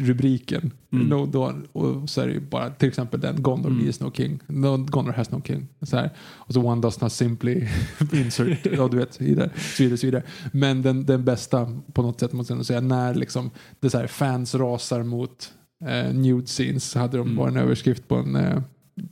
rubriken. 0.00 0.70
Mm. 0.92 1.06
No, 1.06 1.26
då, 1.26 1.54
och 1.72 2.10
så 2.10 2.20
är 2.20 2.26
det 2.26 2.32
ju 2.32 2.40
bara 2.40 2.70
till 2.70 2.88
exempel 2.88 3.20
den 3.20 3.42
Gondor 3.42 3.70
Mm. 3.70 3.88
is 3.88 4.00
no 4.00 4.12
king. 4.12 4.40
No, 4.46 4.76
Gondor 4.76 5.12
has 5.12 5.30
no 5.30 5.42
king. 5.46 5.68
Så 5.82 5.96
här. 5.96 6.10
Och 6.20 6.54
så 6.54 6.62
one 6.62 6.80
does 6.82 7.00
not 7.00 7.12
simply 7.12 7.66
insert. 8.12 8.66
ja, 8.72 8.88
du 8.88 8.96
vet, 8.96 9.20
vidare, 9.20 9.50
så 9.76 9.82
vidare, 9.82 9.96
så 9.98 10.06
vidare. 10.06 10.22
Men 10.52 10.82
den, 10.82 11.06
den 11.06 11.24
bästa 11.24 11.76
på 11.92 12.02
något 12.02 12.20
sätt 12.20 12.32
måste 12.32 12.52
jag 12.52 12.56
ändå 12.56 12.64
säga 12.64 12.80
när 12.80 13.14
liksom 13.14 13.50
det 13.80 13.90
så 13.90 13.98
här, 13.98 14.06
fans 14.06 14.54
rasar 14.54 15.02
mot 15.02 15.52
eh, 15.84 16.14
nude 16.14 16.46
scenes 16.46 16.84
så 16.90 16.98
hade 16.98 17.16
de 17.18 17.26
Mm. 17.26 17.36
bara 17.36 17.48
en 17.48 17.56
överskrift 17.56 18.08
på 18.08 18.14
en, 18.16 18.36
eh, 18.36 18.62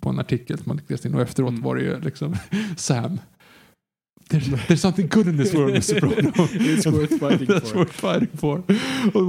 på 0.01 0.09
en 0.09 0.19
artikel 0.19 0.59
som 0.59 0.65
man 0.69 0.81
läste 0.89 1.09
in 1.09 1.15
och 1.15 1.21
efteråt 1.23 1.51
Mm. 1.51 1.63
var 1.63 1.77
det 1.77 1.83
ju 1.83 2.01
liksom 2.01 2.37
Sam. 2.77 3.19
There's, 4.29 4.67
there's 4.67 4.77
something 4.81 5.09
good 5.09 5.27
in 5.29 5.39
this 5.39 5.55
world 5.55 5.75
Mr. 5.75 6.01
Brono. 6.01 6.33
It's 6.77 6.87
worth 6.91 7.19
fighting 7.19 7.47
for. 7.61 7.79
worth 7.79 7.93
fighting 7.93 8.39
for. 8.39 8.63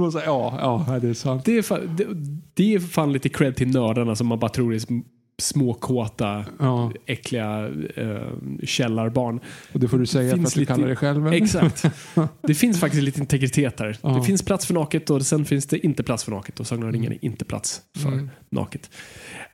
Och 0.04 0.12
så 0.12 0.18
här, 0.18 0.26
ja, 0.26 0.84
ja, 0.88 0.98
det 0.98 1.08
är 1.08 1.14
sant. 1.14 1.44
Det 1.44 1.58
är, 1.58 1.62
fan, 1.62 1.96
det, 1.96 2.06
det 2.54 2.74
är 2.74 2.80
fan 2.80 3.12
lite 3.12 3.28
cred 3.28 3.56
till 3.56 3.68
nördarna 3.68 4.16
som 4.16 4.26
man 4.26 4.38
bara 4.38 4.48
tror 4.50 4.74
är 4.74 4.78
sm- 4.78 5.04
småkåta, 5.38 6.44
Ja, 6.58 6.92
äckliga 7.06 7.68
eh, 7.96 8.20
källarbarn. 8.64 9.40
och 9.72 9.80
det 9.80 9.88
får 9.88 9.98
du 9.98 10.06
säga 10.06 10.30
för 10.30 10.36
Finns 10.36 10.48
att 10.48 10.54
du 10.54 10.60
lite- 10.60 10.72
kallar 10.74 10.86
dig 10.86 10.96
själv. 10.96 11.26
eller? 11.26 11.36
Exakt. 11.36 11.84
Det 12.42 12.54
finns 12.54 12.80
faktiskt 12.80 13.02
lite 13.02 13.20
integritet 13.20 13.76
där. 13.76 13.96
Ja. 14.02 14.08
Det 14.08 14.22
finns 14.22 14.42
plats 14.42 14.66
för 14.66 14.74
naket 14.74 15.10
och 15.10 15.26
sen 15.26 15.44
finns 15.44 15.66
det 15.66 15.86
inte 15.86 16.02
plats 16.02 16.24
för 16.24 16.32
naket 16.32 16.60
och 16.60 16.66
Sagan 16.66 16.84
om 16.84 16.92
ringen 16.92 17.12
är 17.12 17.24
inte 17.24 17.44
plats 17.44 17.80
för 17.98 18.08
Mm. 18.12 18.30
naket. 18.50 18.90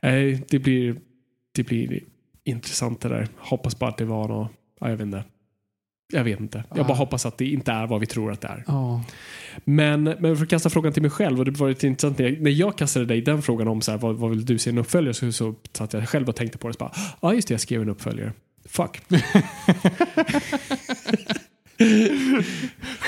Eh, 0.01 0.11
det, 0.49 0.59
blir, 0.59 0.95
det 1.55 1.63
blir 1.63 1.99
intressant 2.43 3.01
det 3.01 3.09
där. 3.09 3.27
Hoppas 3.37 3.79
bara 3.79 3.89
att 3.89 3.97
det 3.97 4.05
var 4.05 4.27
något, 4.27 4.51
ja, 4.79 4.89
jag 4.89 4.97
vet 4.97 5.05
inte. 5.05 5.23
Jag 6.13 6.23
vet 6.23 6.39
inte. 6.39 6.63
Jag 6.75 6.87
bara 6.87 6.97
hoppas 6.97 7.25
att 7.25 7.37
det 7.37 7.45
inte 7.45 7.71
är 7.71 7.87
vad 7.87 7.99
vi 7.99 8.05
tror 8.05 8.31
att 8.31 8.41
det 8.41 8.47
är. 8.47 8.63
Ja. 8.67 9.03
Men, 9.63 10.03
men 10.03 10.37
för 10.37 10.43
att 10.43 10.49
kasta 10.49 10.69
frågan 10.69 10.93
till 10.93 11.01
mig 11.01 11.11
själv 11.11 11.39
och 11.39 11.45
det 11.45 11.51
var 11.51 11.69
lite 11.69 11.87
intressant 11.87 12.17
när 12.17 12.25
jag, 12.25 12.41
när 12.41 12.51
jag 12.51 12.77
kastade 12.77 13.05
dig 13.05 13.21
den 13.21 13.41
frågan 13.41 13.67
om 13.67 13.81
så 13.81 13.91
här, 13.91 13.97
vad, 13.97 14.15
vad 14.15 14.29
vill 14.29 14.45
du 14.45 14.57
se 14.57 14.69
en 14.69 14.77
uppföljare 14.77 15.13
så, 15.13 15.31
så 15.31 15.55
satt 15.73 15.93
jag 15.93 16.09
själv 16.09 16.29
och 16.29 16.35
tänkte 16.35 16.57
på 16.57 16.69
det. 16.69 16.89
Ja 17.21 17.33
just 17.33 17.47
det, 17.47 17.53
jag 17.53 17.61
skrev 17.61 17.81
en 17.81 17.89
uppföljare. 17.89 18.33
Fuck. 18.65 19.01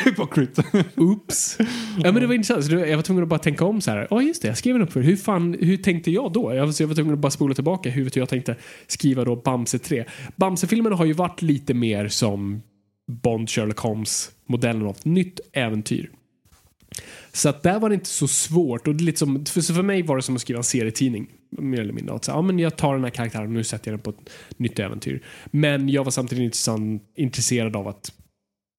Hypocrite. 0.06 0.64
Oops. 0.96 1.58
Ja, 2.04 2.12
men 2.12 2.16
det 2.16 2.28
var 2.28 2.34
intressant. 2.34 2.66
Så 2.66 2.72
jag 2.72 2.96
var 2.96 3.04
tvungen 3.04 3.24
att 3.24 3.30
bara 3.30 3.40
tänka 3.40 3.66
om 3.66 3.82
så 3.82 3.92
här. 3.92 4.08
Ja, 4.10 4.22
just 4.22 4.42
det. 4.42 4.48
Jag 4.48 4.58
skrev 4.58 4.76
en 4.76 4.82
uppföljare. 4.82 5.10
Hur, 5.10 5.18
fan, 5.18 5.58
hur 5.60 5.78
tänkte 5.78 6.12
jag 6.12 6.34
då? 6.34 6.54
Jag 6.54 6.66
var, 6.66 6.74
så 6.74 6.84
jag 6.84 6.88
var 6.88 6.96
tvungen 6.96 7.14
att 7.14 7.20
bara 7.20 7.32
spola 7.32 7.54
tillbaka 7.54 7.90
huvudet 7.90 8.16
hur 8.16 8.22
jag 8.22 8.30
tänkte 8.30 8.56
skriva 8.88 9.24
då 9.26 9.36
Bamse 9.36 9.80
3. 9.80 10.06
Bamse-filmerna 10.36 10.96
har 10.96 11.06
ju 11.06 11.14
varit 11.14 11.42
lite 11.42 11.74
mer 11.74 12.08
som 12.08 12.62
Bond, 13.10 13.50
Sherlock 13.50 13.80
Holmes 13.80 14.32
modellen 14.46 14.84
av 14.84 14.96
ett 14.96 15.06
nytt 15.06 15.40
äventyr. 15.54 16.12
Så 17.34 17.50
att 17.50 17.64
där 17.64 17.80
var 17.80 17.90
det 17.90 17.96
inte 17.96 18.10
så 18.10 18.28
svårt. 18.28 18.88
Och 18.88 18.96
det 18.96 19.20
för, 19.50 19.62
så 19.62 19.74
för 19.74 19.84
mig 19.84 20.02
var 20.02 20.16
det 20.16 20.22
som 20.22 20.36
att 20.36 20.42
skriva 20.42 20.58
en 20.58 20.64
serietidning. 20.64 21.28
Mer 21.50 21.82
eller 21.82 21.94
mindre. 21.94 22.16
Att 22.16 22.26
så, 22.26 22.32
ja, 22.32 22.42
men 22.42 22.60
jag 22.60 22.78
tar 22.78 22.94
den 22.94 23.04
här 23.04 23.12
karaktären 23.12 23.46
och 23.46 23.52
nu 23.52 23.64
sätter 23.64 23.92
jag 23.92 24.00
den 24.00 24.04
på 24.04 24.10
ett 24.10 24.30
nytt 24.58 24.80
äventyr. 24.80 25.24
Men 25.46 25.90
jag 25.90 26.04
var 26.04 26.12
samtidigt 26.12 26.44
intressant, 26.44 27.04
intresserad 27.16 27.76
av 27.76 27.88
att 27.88 28.14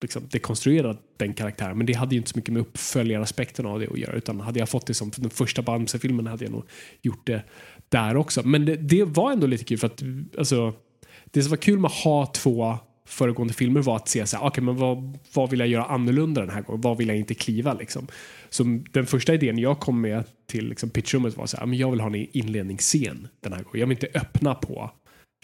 liksom, 0.03 0.29
dekonstruera 0.31 0.97
den 1.17 1.35
karaktären. 1.35 1.79
Men 1.79 1.87
det 1.87 1.93
hade 1.93 2.15
ju 2.15 2.19
inte 2.19 2.31
så 2.31 2.39
mycket 2.39 2.53
med 2.53 2.61
uppföljaraspekten 2.61 3.67
av 3.67 3.81
det 3.81 3.89
att 3.89 3.99
göra. 3.99 4.13
Utan 4.13 4.41
hade 4.41 4.59
jag 4.59 4.69
fått 4.69 4.87
det 4.87 4.95
som 4.95 5.11
den 5.17 5.31
första 5.31 5.63
Bamse-filmen 5.63 6.27
hade 6.27 6.45
jag 6.45 6.53
nog 6.53 6.65
gjort 7.03 7.27
det 7.27 7.43
där 7.89 8.17
också. 8.17 8.43
Men 8.47 8.65
det, 8.65 8.77
det 8.77 9.05
var 9.05 9.33
ändå 9.33 9.47
lite 9.47 9.65
kul 9.65 9.79
för 9.79 9.87
att 9.87 10.03
alltså, 10.39 10.75
det 11.25 11.43
som 11.43 11.51
var 11.51 11.57
kul 11.57 11.79
med 11.79 11.89
att 11.89 11.95
ha 11.95 12.27
två 12.27 12.79
föregående 13.11 13.55
filmer 13.55 13.83
var 13.83 13.97
att 13.97 14.09
se 14.09 14.27
så 14.27 14.37
här, 14.37 14.47
okay, 14.47 14.65
men 14.65 14.77
vad, 14.77 15.19
vad 15.35 15.51
vill 15.51 15.61
jag 15.61 15.69
göra 15.69 15.85
annorlunda 15.85 16.41
den 16.41 16.51
här 16.51 16.63
gången? 16.63 16.81
Vad 16.81 16.97
vill 16.97 17.09
jag 17.09 17.17
inte 17.17 17.35
kliva 17.35 17.75
liksom? 17.75 18.07
Så 18.51 18.65
den 18.93 19.07
första 19.07 19.35
idén 19.35 19.59
jag 19.59 19.81
kom 19.81 20.01
med 20.01 20.25
till 20.47 20.69
liksom, 20.69 20.91
pitchrummet 20.91 21.37
var 21.37 21.47
så 21.47 21.57
här, 21.57 21.67
men 21.67 21.79
jag 21.79 21.91
vill 21.91 22.01
ha 22.01 22.07
en 22.07 22.37
inledningsscen 22.37 23.29
den 23.41 23.53
här 23.53 23.63
gången. 23.63 23.81
Jag 23.81 23.87
vill 23.87 23.97
inte 23.97 24.19
öppna 24.19 24.55
på 24.55 24.91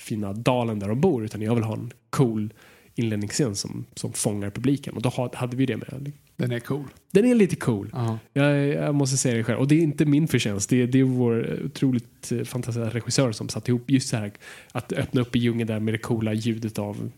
fina 0.01 0.33
dalen 0.33 0.79
där 0.79 0.89
de 0.89 1.01
bor 1.01 1.25
utan 1.25 1.43
jag 1.43 1.55
vill 1.55 1.65
ha 1.65 1.75
en 1.75 1.93
cool 2.11 2.53
inledningsscen 2.95 3.57
som, 3.57 3.85
som 3.95 4.13
fångar 4.13 4.51
publiken. 4.51 4.95
Och 4.95 5.03
då 5.03 5.31
hade 5.35 5.57
vi 5.57 5.67
det 5.67 5.77
med. 5.77 6.13
Den 6.37 6.53
är 6.53 6.61
cool. 6.61 6.85
Den 7.11 7.25
är 7.25 7.35
lite 7.35 7.57
cool. 7.57 7.91
Ja. 7.93 8.19
Jag, 8.33 8.67
jag 8.69 8.95
måste 8.95 9.17
säga 9.17 9.37
det 9.37 9.45
själv. 9.45 9.59
Och 9.59 9.69
det 9.69 9.75
är 9.75 9.81
inte 9.83 10.05
min 10.05 10.29
förtjänst. 10.29 10.71
Det 10.71 10.83
är, 10.83 10.87
det 10.87 11.01
är 11.01 11.05
vår 11.05 11.61
otroligt 11.65 12.33
eh, 12.33 12.43
fantastiska 12.45 12.91
regissör 12.91 13.33
som 13.33 13.49
satt 13.49 13.69
ihop 13.69 13.91
just 13.91 14.09
så 14.09 14.17
här 14.17 14.33
att 14.73 14.93
öppna 14.93 15.21
upp 15.21 15.37
i 15.37 15.39
djungeln 15.39 15.67
där 15.69 15.81
med 15.81 15.95
det 15.95 15.99
coola 15.99 16.33
ljudet 16.33 16.79
av 16.79 17.11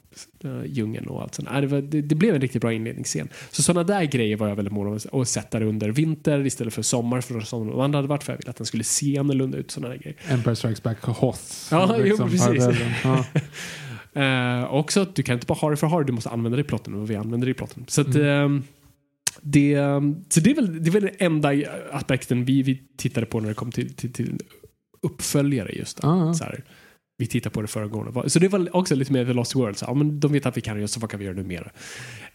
uh, 0.45 0.64
djungeln 0.66 1.07
och 1.07 1.23
allt 1.23 1.35
sånt. 1.35 1.49
Äh, 1.49 1.61
det, 1.61 1.66
var, 1.66 1.81
det, 1.81 2.03
det 2.03 2.14
blev 2.14 2.35
en 2.35 2.41
riktigt 2.41 2.62
bra 2.62 2.73
inledningsscen. 2.73 3.29
Så 3.51 3.62
sådana 3.62 3.85
där 3.85 4.05
grejer 4.05 4.37
var 4.37 4.49
jag 4.49 4.57
väldigt 4.57 4.75
mån 4.75 4.87
om 5.11 5.21
att 5.21 5.29
sätta 5.29 5.61
under 5.61 5.89
vinter 5.91 6.47
istället 6.47 6.75
för 6.75 6.83
sommar 6.83 7.21
för 7.21 7.41
som 7.41 7.66
de 7.66 7.81
andra 7.81 7.99
hade 7.99 8.09
varit 8.09 8.23
för 8.23 8.33
jag 8.33 8.39
ville 8.39 8.51
att 8.51 8.57
den 8.57 8.66
skulle 8.66 8.85
se 8.85 9.19
annorlunda 9.19 9.59
ut. 9.59 9.71
Sådana 9.71 9.95
där 9.95 10.01
grejer. 10.01 10.16
Empire 10.29 10.57
Strikes 10.57 10.83
Back 10.83 11.01
Hoth. 11.03 11.43
Ja, 11.71 11.97
jo, 12.05 12.16
precis. 12.16 12.64
Eh, 14.12 14.75
också 14.75 15.01
att 15.01 15.14
du 15.14 15.23
kan 15.23 15.35
inte 15.35 15.47
bara 15.47 15.55
ha 15.55 15.71
det 15.71 15.77
för 15.77 15.87
att 15.87 15.93
ha 15.93 15.99
det, 15.99 16.05
du 16.05 16.12
måste 16.12 16.31
använda 16.31 16.57
det 16.57 16.61
i 16.61 16.64
plotten 16.64 16.95
och 16.95 17.11
vi 17.11 17.16
använder 17.16 17.47
det 17.47 17.51
i 17.51 17.55
plotten. 17.55 17.85
Så, 17.89 18.01
att, 18.01 18.14
Mm. 18.14 18.57
eh, 18.57 18.62
det, 19.43 19.76
så 20.28 20.41
det, 20.41 20.51
är 20.51 20.55
väl, 20.55 20.84
det 20.84 20.91
är 20.91 20.93
väl 20.93 21.03
den 21.03 21.14
enda 21.18 21.53
aspekten 21.93 22.45
vi, 22.45 22.62
vi 22.62 22.82
tittade 22.97 23.26
på 23.26 23.41
när 23.41 23.49
det 23.49 23.55
kom 23.55 23.72
till, 23.72 23.95
till, 23.95 24.12
till 24.12 24.39
uppföljare 25.03 25.72
just. 25.72 25.99
Ja, 26.03 26.26
ja. 26.26 26.34
Så 26.34 26.45
här, 26.45 26.64
vi 27.18 27.26
tittar 27.26 27.51
på 27.51 27.62
det 27.62 27.68
föregående. 27.68 28.30
Så 28.30 28.39
det 28.39 28.49
var 28.49 28.76
också 28.76 28.95
lite 28.95 29.12
mer 29.12 29.24
The 29.24 29.32
Lost 29.32 29.57
World. 29.57 29.76
Så, 29.76 29.84
ja, 29.89 29.95
men 29.95 30.20
de 30.20 30.32
vet 30.32 30.47
att 30.47 30.57
vi 30.57 30.61
kan 30.61 30.80
det, 30.80 30.89
så 30.89 31.01
vad 31.01 31.11
kan 31.11 31.20
vi 31.20 31.26
göra 31.26 31.36
nu 31.36 31.43
mer? 31.45 31.72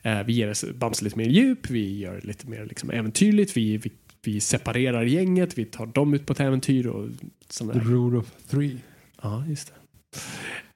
Eh, 0.01 0.23
vi 0.23 0.33
ger 0.33 0.73
Bamse 0.73 1.03
lite 1.03 1.17
mer 1.17 1.29
djup, 1.29 1.69
vi 1.69 1.99
gör 1.99 2.15
det 2.15 2.27
lite 2.27 2.49
mer 2.49 2.65
liksom, 2.65 2.89
äventyrligt, 2.89 3.57
vi, 3.57 3.77
vi, 3.77 3.91
vi 4.23 4.39
separerar 4.39 5.03
gänget, 5.03 5.57
vi 5.57 5.65
tar 5.65 5.85
dem 5.85 6.13
ut 6.13 6.25
på 6.25 6.33
ett 6.33 6.39
äventyr 6.39 6.87
och 6.87 7.09
sådana 7.49 7.73
The 7.73 7.79
rule 7.79 8.17
of 8.17 8.31
three. 8.49 8.77
Ja, 9.21 9.45
just 9.47 9.67
det. 9.67 9.73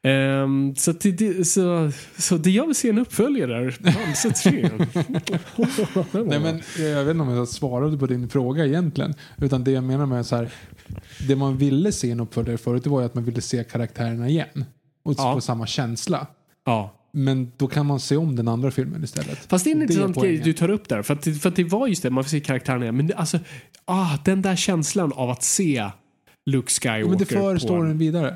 Ehm, 0.03 0.75
så, 0.75 0.91
det, 0.91 1.47
så, 1.47 1.91
så 2.17 2.37
det 2.37 2.49
jag 2.49 2.65
vill 2.65 2.75
se 2.75 2.89
en 2.89 2.97
uppföljare 2.97 3.57
är 3.57 3.77
Bamse 3.83 4.31
3. 4.31 4.69
Nej, 6.25 6.39
men 6.39 6.61
jag 6.77 7.05
vet 7.05 7.11
inte 7.11 7.23
om 7.23 7.29
jag 7.29 7.47
svarade 7.47 7.97
på 7.97 8.07
din 8.07 8.29
fråga 8.29 8.65
egentligen. 8.65 9.13
Utan 9.37 9.63
det 9.63 9.71
jag 9.71 9.83
menar 9.83 10.05
med 10.05 10.25
så 10.25 10.35
här. 10.35 10.49
Det 11.27 11.35
man 11.35 11.57
ville 11.57 11.91
se 11.91 12.11
en 12.11 12.19
uppföljare 12.19 12.57
förut 12.57 12.83
det 12.83 12.89
var 12.89 12.99
ju 12.99 13.05
att 13.05 13.15
man 13.15 13.23
ville 13.23 13.41
se 13.41 13.63
karaktärerna 13.63 14.29
igen. 14.29 14.65
Och 15.03 15.13
Ja. 15.17 15.33
få 15.33 15.41
samma 15.41 15.67
känsla. 15.67 16.27
ja. 16.65 16.93
Men 17.11 17.51
då 17.57 17.67
kan 17.67 17.85
man 17.85 17.99
se 17.99 18.17
om 18.17 18.35
den 18.35 18.47
andra 18.47 18.71
filmen 18.71 19.03
istället. 19.03 19.37
Fast 19.49 19.63
det 19.65 19.71
är 19.71 19.75
en 19.75 19.81
intressant 19.81 20.15
grej 20.21 20.37
du 20.37 20.53
tar 20.53 20.69
upp 20.69 20.89
där. 20.89 21.01
För 21.01 21.13
att, 21.13 21.23
för 21.41 21.49
att 21.49 21.55
det 21.55 21.63
var 21.63 21.87
just 21.87 22.03
det, 22.03 22.09
man 22.09 22.23
får 22.23 22.29
se 22.29 22.39
karaktärerna 22.39 22.83
igen. 22.85 22.97
Men 22.97 23.07
det, 23.07 23.13
alltså, 23.13 23.39
ah, 23.85 24.17
den 24.25 24.41
där 24.41 24.55
känslan 24.55 25.11
av 25.13 25.29
att 25.29 25.43
se 25.43 25.89
Luke 26.45 26.71
Skywalker 26.71 26.99
Ja, 26.99 27.07
men 27.09 27.17
det 27.17 27.25
för 27.25 27.57
storyn 27.57 27.97
vidare. 27.97 28.35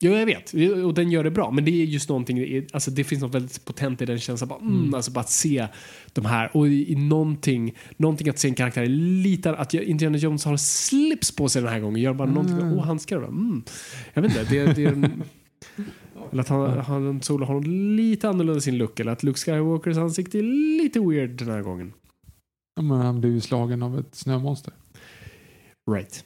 Jo, 0.00 0.12
jag 0.12 0.26
vet. 0.26 0.52
Och 0.84 0.94
den 0.94 1.10
gör 1.10 1.24
det 1.24 1.30
bra. 1.30 1.50
Men 1.50 1.64
det 1.64 1.70
är 1.70 1.84
just 1.84 2.08
någonting, 2.08 2.66
alltså 2.72 2.90
det 2.90 3.04
finns 3.04 3.22
något 3.22 3.34
väldigt 3.34 3.64
potent 3.64 4.02
i 4.02 4.06
den 4.06 4.18
känslan. 4.18 4.48
Bara, 4.48 4.60
mm, 4.60 4.94
Alltså 4.94 5.10
bara 5.10 5.20
att 5.20 5.30
se 5.30 5.66
de 6.12 6.24
här. 6.24 6.56
Och 6.56 6.68
i, 6.68 6.92
i 6.92 6.94
någonting, 6.94 7.74
någonting 7.96 8.28
att 8.28 8.38
se 8.38 8.48
en 8.48 8.54
karaktär 8.54 8.86
lite, 8.86 9.50
att 9.56 9.74
Indiana 9.74 10.18
Jones 10.18 10.44
har 10.44 10.56
slips 10.56 11.36
på 11.36 11.48
sig 11.48 11.62
den 11.62 11.70
här 11.72 11.80
gången. 11.80 12.02
Gör 12.02 12.14
bara 12.14 12.30
någonting, 12.30 12.72
åh 12.72 12.84
handskar. 12.84 13.18
bara, 13.18 13.26
Mm. 13.28 13.62
Jag 14.14 14.22
vet 14.22 14.30
inte, 14.30 14.44
det, 14.54 14.72
det 14.72 14.84
är 14.84 14.92
en, 14.92 15.22
Eller 16.32 16.40
att 16.40 16.48
han, 16.48 16.78
han 16.78 17.22
Solo 17.22 17.46
har 17.46 17.62
lite 17.96 18.28
annorlunda 18.28 18.60
sin 18.60 18.78
look. 18.78 19.00
Eller 19.00 19.12
att 19.12 19.22
Luke 19.22 19.38
Skywalkers 19.40 19.96
ansikte 19.96 20.38
är 20.38 20.42
lite 20.82 21.00
weird 21.00 21.30
den 21.30 21.48
här 21.48 21.62
gången. 21.62 21.92
Ja, 22.76 22.82
men 22.82 22.98
han 22.98 23.20
blev 23.20 23.32
ju 23.32 23.40
slagen 23.40 23.82
av 23.82 23.98
ett 23.98 24.14
snömonster. 24.14 24.72
Right. 25.90 26.24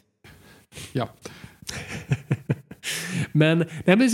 Ja. 0.93 1.09
Men, 3.33 3.59
nej, 3.87 3.97
men 3.97 4.09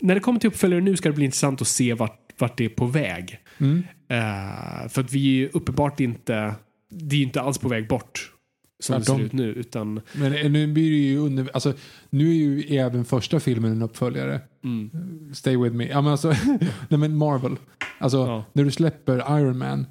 när 0.00 0.14
det 0.14 0.20
kommer 0.20 0.40
till 0.40 0.48
uppföljare 0.48 0.80
nu 0.80 0.96
ska 0.96 1.08
det 1.08 1.14
bli 1.14 1.24
intressant 1.24 1.60
att 1.62 1.68
se 1.68 1.94
vart, 1.94 2.18
vart 2.38 2.58
det 2.58 2.64
är 2.64 2.68
på 2.68 2.86
väg. 2.86 3.38
Mm. 3.58 3.82
Eh, 4.08 4.88
för 4.88 5.00
att 5.00 5.12
vi 5.12 5.44
är 5.44 5.50
uppenbart 5.56 6.00
inte, 6.00 6.54
det 6.90 7.16
är 7.16 7.22
inte 7.22 7.40
alls 7.40 7.58
på 7.58 7.68
väg 7.68 7.88
bort 7.88 8.32
som 8.80 8.94
det 8.98 9.04
Tvärtom. 9.04 9.18
ser 9.18 9.24
ut 9.26 9.32
nu. 9.32 9.46
Utan, 9.52 10.00
Men 10.12 10.52
nu 10.52 10.66
blir 10.66 10.90
det 10.90 10.96
ju 10.96 11.18
under, 11.18 11.50
alltså, 11.54 11.72
nu 12.10 12.28
är 12.30 12.34
ju 12.34 12.76
även 12.76 13.04
första 13.04 13.40
filmen 13.40 13.72
en 13.72 13.82
uppföljare. 13.82 14.40
mm, 14.64 14.90
Stay 15.34 15.56
with 15.56 15.76
me. 15.76 15.86
Ja, 15.88 16.00
men 16.00 16.12
alltså, 16.12 16.28
nej 16.88 16.98
men 16.98 17.16
Marvel. 17.16 17.56
Alltså, 17.98 18.16
Ja. 18.18 18.44
när 18.52 18.64
du 18.64 18.70
släpper 18.70 19.38
Iron 19.40 19.58
Man. 19.58 19.86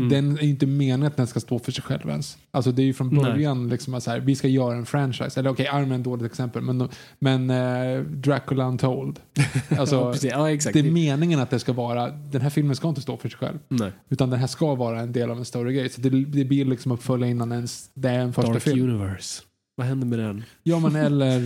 Mm. 0.00 0.08
Den 0.08 0.38
är 0.38 0.42
inte 0.48 0.66
meningen 0.66 1.02
att 1.02 1.16
den 1.16 1.26
ska 1.26 1.40
stå 1.40 1.58
för 1.58 1.72
sig 1.72 1.84
själv 1.84 2.08
ens. 2.08 2.38
Alltså 2.50 2.72
det 2.72 2.82
är 2.82 2.84
ju 2.84 2.94
från 2.94 3.08
Nej. 3.08 3.24
början 3.24 3.68
liksom 3.68 3.94
att 3.94 4.02
så 4.02 4.10
här, 4.10 4.20
vi 4.20 4.34
ska 4.34 4.48
göra 4.48 4.76
en 4.76 4.86
franchise. 4.86 5.40
Eller 5.40 5.50
okej, 5.50 5.66
Iron 5.66 5.88
Man 5.88 5.92
är 5.92 5.98
ett 5.98 6.04
dåligt 6.04 6.26
exempel. 6.26 6.62
Men, 6.62 6.88
men 7.18 7.50
eh, 7.50 8.00
Dracula 8.02 8.68
Untold. 8.68 9.20
Alltså, 9.78 10.14
ja. 10.22 10.30
Ja, 10.30 10.50
exakt. 10.50 10.74
det 10.74 10.80
är 10.80 10.90
meningen 10.90 11.40
att 11.40 11.50
det 11.50 11.58
ska 11.58 11.72
vara, 11.72 12.10
den 12.10 12.40
här 12.40 12.50
filmen 12.50 12.76
ska 12.76 12.88
inte 12.88 13.00
stå 13.00 13.16
för 13.16 13.28
sig 13.28 13.38
själv. 13.38 13.58
nej. 13.68 13.92
Utan 14.08 14.30
den 14.30 14.40
här 14.40 14.46
ska 14.46 14.74
vara 14.74 15.00
en 15.00 15.12
del 15.12 15.30
av 15.30 15.38
en 15.38 15.44
större 15.44 15.72
grej. 15.72 15.88
Så 15.88 16.00
det, 16.00 16.10
det 16.10 16.44
blir 16.44 16.64
liksom 16.64 16.92
uppfölja 16.92 17.26
innan 17.28 17.52
ens 17.52 17.90
det 17.94 18.08
är 18.08 18.18
en 18.18 18.32
första 18.32 18.52
Dark 18.52 18.62
film. 18.62 18.90
Universe. 18.90 19.42
Vad 19.76 19.86
händer 19.86 20.06
med 20.06 20.18
den? 20.18 20.44
Ja 20.62 20.78
men 20.78 20.96
eller 21.06 21.40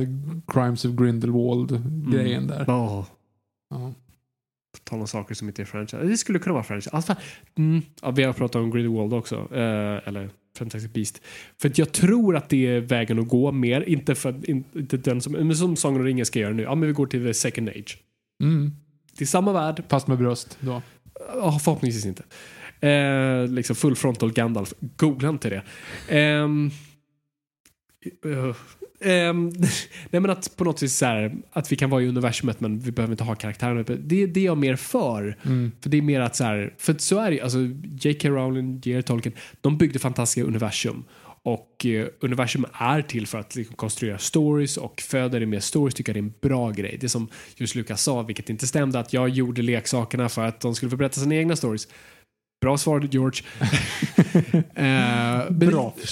eh, 0.00 0.08
Crimes 0.46 0.84
of 0.84 0.92
Grindelwald 0.92 1.82
grejen 2.12 2.46
där. 2.46 2.64
Oh. 2.64 3.04
Ja. 3.70 3.92
Tal 4.92 5.00
om 5.00 5.06
saker 5.06 5.34
som 5.34 5.48
inte 5.48 5.62
är 5.62 5.66
franchise. 5.66 6.02
Det 6.04 6.16
skulle 6.16 6.38
kunna 6.38 6.52
vara 6.52 6.64
franchise. 6.64 6.90
Alltså, 6.90 7.14
mm, 7.58 7.82
ja, 8.02 8.10
vi 8.10 8.22
har 8.22 8.32
pratat 8.32 8.56
om 8.56 8.70
Grindelwald 8.70 9.12
också. 9.12 9.36
Eh, 9.36 10.08
eller 10.08 10.30
Fantastic 10.58 10.92
Beast. 10.92 11.20
För 11.60 11.68
att 11.68 11.78
jag 11.78 11.92
tror 11.92 12.36
att 12.36 12.48
det 12.48 12.66
är 12.66 12.80
vägen 12.80 13.18
att 13.18 13.28
gå 13.28 13.52
mer. 13.52 13.80
Inte 13.88 14.14
för 14.14 14.28
att, 14.30 14.44
in- 14.44 14.64
inte 14.74 14.96
den 14.96 15.20
som, 15.20 15.32
men 15.32 15.56
som 15.56 15.76
Sagan 15.76 15.96
om 16.00 16.04
ringen 16.06 16.26
ska 16.26 16.38
göra 16.38 16.52
nu. 16.52 16.62
Ja, 16.62 16.74
men 16.74 16.86
vi 16.88 16.92
går 16.94 17.06
till 17.06 17.24
the 17.24 17.34
second 17.34 17.68
age. 17.68 17.98
Mm. 18.42 18.70
Det 19.18 19.24
är 19.24 19.26
samma 19.26 19.52
värld. 19.52 19.82
Fast 19.88 20.06
med 20.06 20.18
bröst 20.18 20.58
då. 20.60 20.82
Ja, 21.34 21.58
förhoppningsvis 21.64 22.06
inte. 22.06 22.22
Eh, 22.88 23.48
liksom 23.48 23.76
full 23.76 23.96
frontal 23.96 24.32
Gandalf. 24.32 24.74
Googla 24.96 25.28
inte 25.28 25.50
det. 25.50 25.62
Ehm, 26.08 26.70
eh, 28.24 28.56
ehm, 29.04 29.48
nej 30.10 30.20
men 30.20 30.30
att 30.30 30.56
på 30.56 30.64
något 30.64 30.82
vis 30.82 30.96
så 30.96 31.06
här, 31.06 31.34
att 31.52 31.72
vi 31.72 31.76
kan 31.76 31.90
vara 31.90 32.02
i 32.02 32.08
universumet 32.08 32.60
men 32.60 32.78
vi 32.78 32.92
behöver 32.92 33.12
inte 33.12 33.24
ha 33.24 33.34
karaktärerna. 33.34 33.82
Det, 33.82 34.26
det 34.26 34.40
är 34.40 34.44
jag 34.44 34.58
mer 34.58 34.76
för. 34.76 35.38
Mm. 35.42 35.72
För 35.80 35.90
det 35.90 35.96
är 35.96 36.02
mer 36.02 36.20
att 36.20 36.36
så 36.36 36.44
här, 36.44 36.74
för 36.78 36.94
så 36.98 37.18
är 37.18 37.30
det 37.30 37.36
ju, 37.36 37.40
alltså 37.42 37.58
J.K. 38.00 38.28
Rowling, 38.28 38.80
J.R. 38.84 39.02
Tolkien, 39.02 39.34
de 39.60 39.78
byggde 39.78 39.98
fantastiska 39.98 40.42
universum. 40.48 41.04
Och 41.44 41.86
eh, 41.86 42.06
universum 42.20 42.66
är 42.72 43.02
till 43.02 43.26
för 43.26 43.38
att 43.38 43.54
liksom, 43.54 43.76
konstruera 43.76 44.18
stories 44.18 44.76
och 44.76 45.00
föder 45.00 45.40
det 45.40 45.46
med 45.46 45.64
stories 45.64 45.94
tycker 45.94 46.10
jag 46.14 46.24
det 46.24 46.26
är 46.26 46.30
en 46.30 46.34
bra 46.42 46.70
grej. 46.70 46.98
Det 47.00 47.08
som 47.08 47.28
just 47.56 47.74
Lucas 47.74 48.02
sa, 48.02 48.22
vilket 48.22 48.50
inte 48.50 48.66
stämde, 48.66 48.98
att 48.98 49.12
jag 49.12 49.28
gjorde 49.28 49.62
leksakerna 49.62 50.28
för 50.28 50.44
att 50.44 50.60
de 50.60 50.74
skulle 50.74 50.90
få 50.90 50.96
berätta 50.96 51.20
sina 51.20 51.34
egna 51.34 51.56
stories. 51.56 51.88
Bra 52.60 52.78
svar 52.78 53.08
George. 53.10 53.42
Men- 54.74 55.58
Bra 55.58 55.94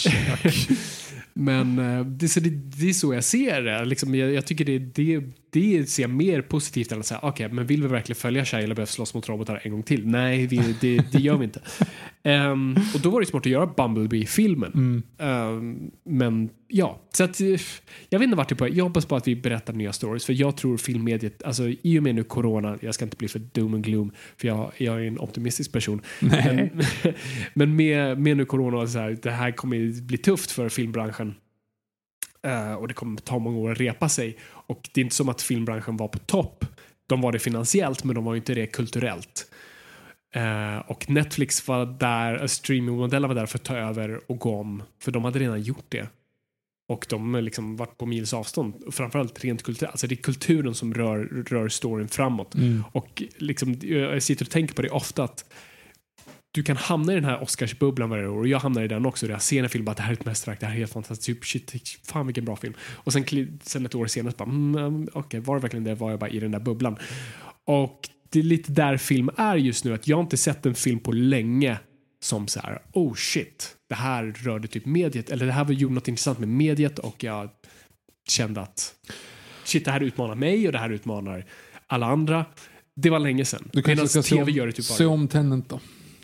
Men 1.32 1.78
eh, 1.78 2.04
det, 2.04 2.34
det, 2.34 2.50
det 2.50 2.88
är 2.88 2.92
så 2.92 3.14
jag 3.14 3.24
ser 3.24 3.62
det. 3.62 3.84
Liksom, 3.84 4.14
jag, 4.14 4.32
jag 4.32 4.46
tycker 4.46 4.64
det, 4.64 4.78
det, 4.78 5.22
det 5.50 5.90
ser 5.90 6.02
jag 6.02 6.10
mer 6.10 6.42
positivt 6.42 6.92
än 6.92 7.00
att 7.00 7.06
säga, 7.06 7.20
okej, 7.22 7.48
men 7.48 7.66
vill 7.66 7.82
vi 7.82 7.88
verkligen 7.88 8.16
följa 8.16 8.44
Shia 8.44 8.66
LaBeouf 8.66 8.90
slåss 8.90 9.14
mot 9.14 9.28
robotar 9.28 9.60
en 9.64 9.72
gång 9.72 9.82
till? 9.82 10.06
Nej, 10.06 10.46
vi, 10.46 10.76
det, 10.80 11.12
det 11.12 11.18
gör 11.18 11.36
vi 11.36 11.44
inte. 11.44 11.60
Ehm, 12.22 12.76
och 12.94 13.00
då 13.00 13.10
var 13.10 13.20
det 13.20 13.26
smart 13.26 13.40
att 13.40 13.52
göra 13.52 13.66
Bumblebee-filmen. 13.66 15.02
Ehm, 15.18 15.90
men 16.04 16.50
ja, 16.68 17.00
så 17.12 17.24
att 17.24 17.40
eh, 17.40 17.46
jag 18.08 18.18
vet 18.18 18.26
inte 18.26 18.36
vart 18.36 18.48
det 18.48 18.52
är 18.52 18.56
på 18.56 18.68
Jag 18.68 18.84
hoppas 18.84 19.06
på 19.06 19.16
att 19.16 19.28
vi 19.28 19.36
berättar 19.36 19.72
nya 19.72 19.92
stories, 19.92 20.24
för 20.24 20.32
jag 20.32 20.56
tror 20.56 20.76
filmmediet, 20.76 21.42
alltså 21.42 21.68
i 21.82 21.98
och 21.98 22.02
med 22.02 22.14
nu 22.14 22.24
corona, 22.24 22.78
jag 22.80 22.94
ska 22.94 23.04
inte 23.04 23.16
bli 23.16 23.28
för 23.28 23.38
doom 23.38 23.74
and 23.74 23.84
gloom, 23.84 24.12
för 24.36 24.48
jag, 24.48 24.72
jag 24.76 24.94
är 25.02 25.06
en 25.06 25.18
optimistisk 25.18 25.72
person. 25.72 26.02
Men, 26.20 26.70
men 27.54 27.76
med, 27.76 28.18
med 28.18 28.36
nu 28.36 28.44
corona, 28.44 28.86
så 28.86 28.98
här, 28.98 29.18
det 29.22 29.30
här 29.30 29.50
kommer 29.50 30.02
bli 30.02 30.18
tufft 30.18 30.50
för 30.50 30.68
filmbranschen. 30.68 31.34
Eh, 32.46 32.72
och 32.72 32.88
det 32.88 32.94
kommer 32.94 33.20
ta 33.20 33.38
många 33.38 33.58
år 33.58 33.72
att 33.72 33.80
repa 33.80 34.08
sig. 34.08 34.38
Och 34.48 34.88
det 34.92 35.00
är 35.00 35.04
inte 35.04 35.16
som 35.16 35.28
att 35.28 35.42
filmbranschen 35.42 35.96
var 35.96 36.08
på 36.08 36.18
topp. 36.18 36.64
De 37.06 37.20
var 37.20 37.32
det 37.32 37.38
finansiellt, 37.38 38.04
men 38.04 38.14
de 38.14 38.24
var 38.24 38.36
inte 38.36 38.54
det 38.54 38.66
kulturellt. 38.66 39.46
Eh, 40.34 40.78
och 40.78 41.10
Netflix 41.10 41.68
var 41.68 41.86
där, 41.86 42.46
streamingmodellen 42.46 43.28
var 43.28 43.34
där 43.34 43.46
för 43.46 43.58
att 43.58 43.64
ta 43.64 43.76
över 43.76 44.20
och 44.26 44.38
gå 44.38 44.60
om, 44.60 44.82
för 45.02 45.12
de 45.12 45.24
hade 45.24 45.38
redan 45.38 45.62
gjort 45.62 45.86
det. 45.88 46.08
Och 46.88 47.06
de 47.08 47.34
har 47.34 47.40
liksom 47.40 47.76
varit 47.76 47.98
på 47.98 48.06
mils 48.06 48.34
avstånd. 48.34 48.74
Och 48.86 48.94
Framförallt 48.94 49.44
rent 49.44 49.62
kulturellt. 49.62 49.92
Alltså 49.92 50.06
det 50.06 50.14
är 50.14 50.16
kulturen 50.16 50.74
som 50.74 50.94
rör, 50.94 51.44
rör 51.48 51.68
storyn 51.68 52.08
framåt. 52.08 52.54
Och 52.92 53.22
liksom, 53.36 53.78
jag 53.82 54.22
sitter 54.22 54.44
och 54.44 54.50
tänker 54.50 54.74
på 54.74 54.82
det 54.82 54.90
ofta 54.90 55.24
att 55.24 55.44
du 56.52 56.62
kan 56.62 56.76
hamna 56.76 57.12
i 57.12 57.14
den 57.14 57.24
här 57.24 57.42
Oscarsbubblan 57.42 58.10
varje 58.10 58.28
år 58.28 58.38
och 58.38 58.48
jag 58.48 58.58
hamnar 58.58 58.82
i 58.82 58.88
den 58.88 59.06
också. 59.06 59.26
Där 59.26 59.32
jag 59.32 59.42
ser 59.42 59.62
en 59.62 59.68
film 59.68 59.84
bara 59.84 59.94
det 59.94 60.02
här 60.02 60.10
är 60.10 60.16
ett 60.16 60.24
mästerverk, 60.24 60.60
det 60.60 60.66
här 60.66 60.74
är 60.74 60.78
helt 60.78 60.92
fantastiskt. 60.92 61.26
Typ, 61.26 61.44
shit, 61.44 62.00
fan 62.04 62.26
vilken 62.26 62.44
bra 62.44 62.56
film. 62.56 62.74
Och 62.80 63.12
sen, 63.12 63.24
sen 63.62 63.86
ett 63.86 63.94
år 63.94 64.06
senare 64.06 64.34
bara, 64.36 64.48
mm, 64.48 65.08
okej, 65.12 65.40
var 65.40 65.56
det 65.56 65.62
verkligen 65.62 65.84
det? 65.84 65.94
Var 65.94 66.10
jag 66.10 66.20
bara 66.20 66.30
i 66.30 66.40
den 66.40 66.50
där 66.50 66.60
bubblan? 66.60 66.96
Och 67.64 68.08
det 68.30 68.38
är 68.38 68.42
lite 68.42 68.72
där 68.72 68.96
film 68.96 69.30
är 69.36 69.56
just 69.56 69.84
nu. 69.84 69.94
Att 69.94 70.08
jag 70.08 70.16
har 70.16 70.22
inte 70.22 70.36
sett 70.36 70.66
en 70.66 70.74
film 70.74 71.00
på 71.00 71.12
länge 71.12 71.78
som 72.22 72.48
så 72.48 72.60
här, 72.60 72.82
oh 72.92 73.14
shit, 73.14 73.76
det 73.88 73.94
här 73.94 74.34
rörde 74.36 74.68
typ 74.68 74.86
mediet. 74.86 75.30
Eller 75.30 75.46
det 75.46 75.52
här 75.52 75.64
var 75.64 75.72
gjorde 75.72 75.94
något 75.94 76.08
intressant 76.08 76.38
med 76.38 76.48
mediet 76.48 76.98
och 76.98 77.24
jag 77.24 77.50
kände 78.28 78.60
att 78.60 78.94
shit, 79.64 79.84
det 79.84 79.90
här 79.90 80.00
utmanar 80.00 80.34
mig 80.34 80.66
och 80.66 80.72
det 80.72 80.78
här 80.78 80.90
utmanar 80.90 81.46
alla 81.86 82.06
andra. 82.06 82.44
Det 82.96 83.10
var 83.10 83.18
länge 83.18 83.44
sedan. 83.44 83.70
Du 83.72 83.82
kanske 83.82 84.08
ska 84.08 84.22
se 84.22 84.42
om, 84.42 84.48
gör 84.48 84.66
det 84.66 84.72
typ 84.72 84.84
se 84.84 85.04
om 85.04 85.28
Tenet 85.28 85.68
då. 85.68 85.80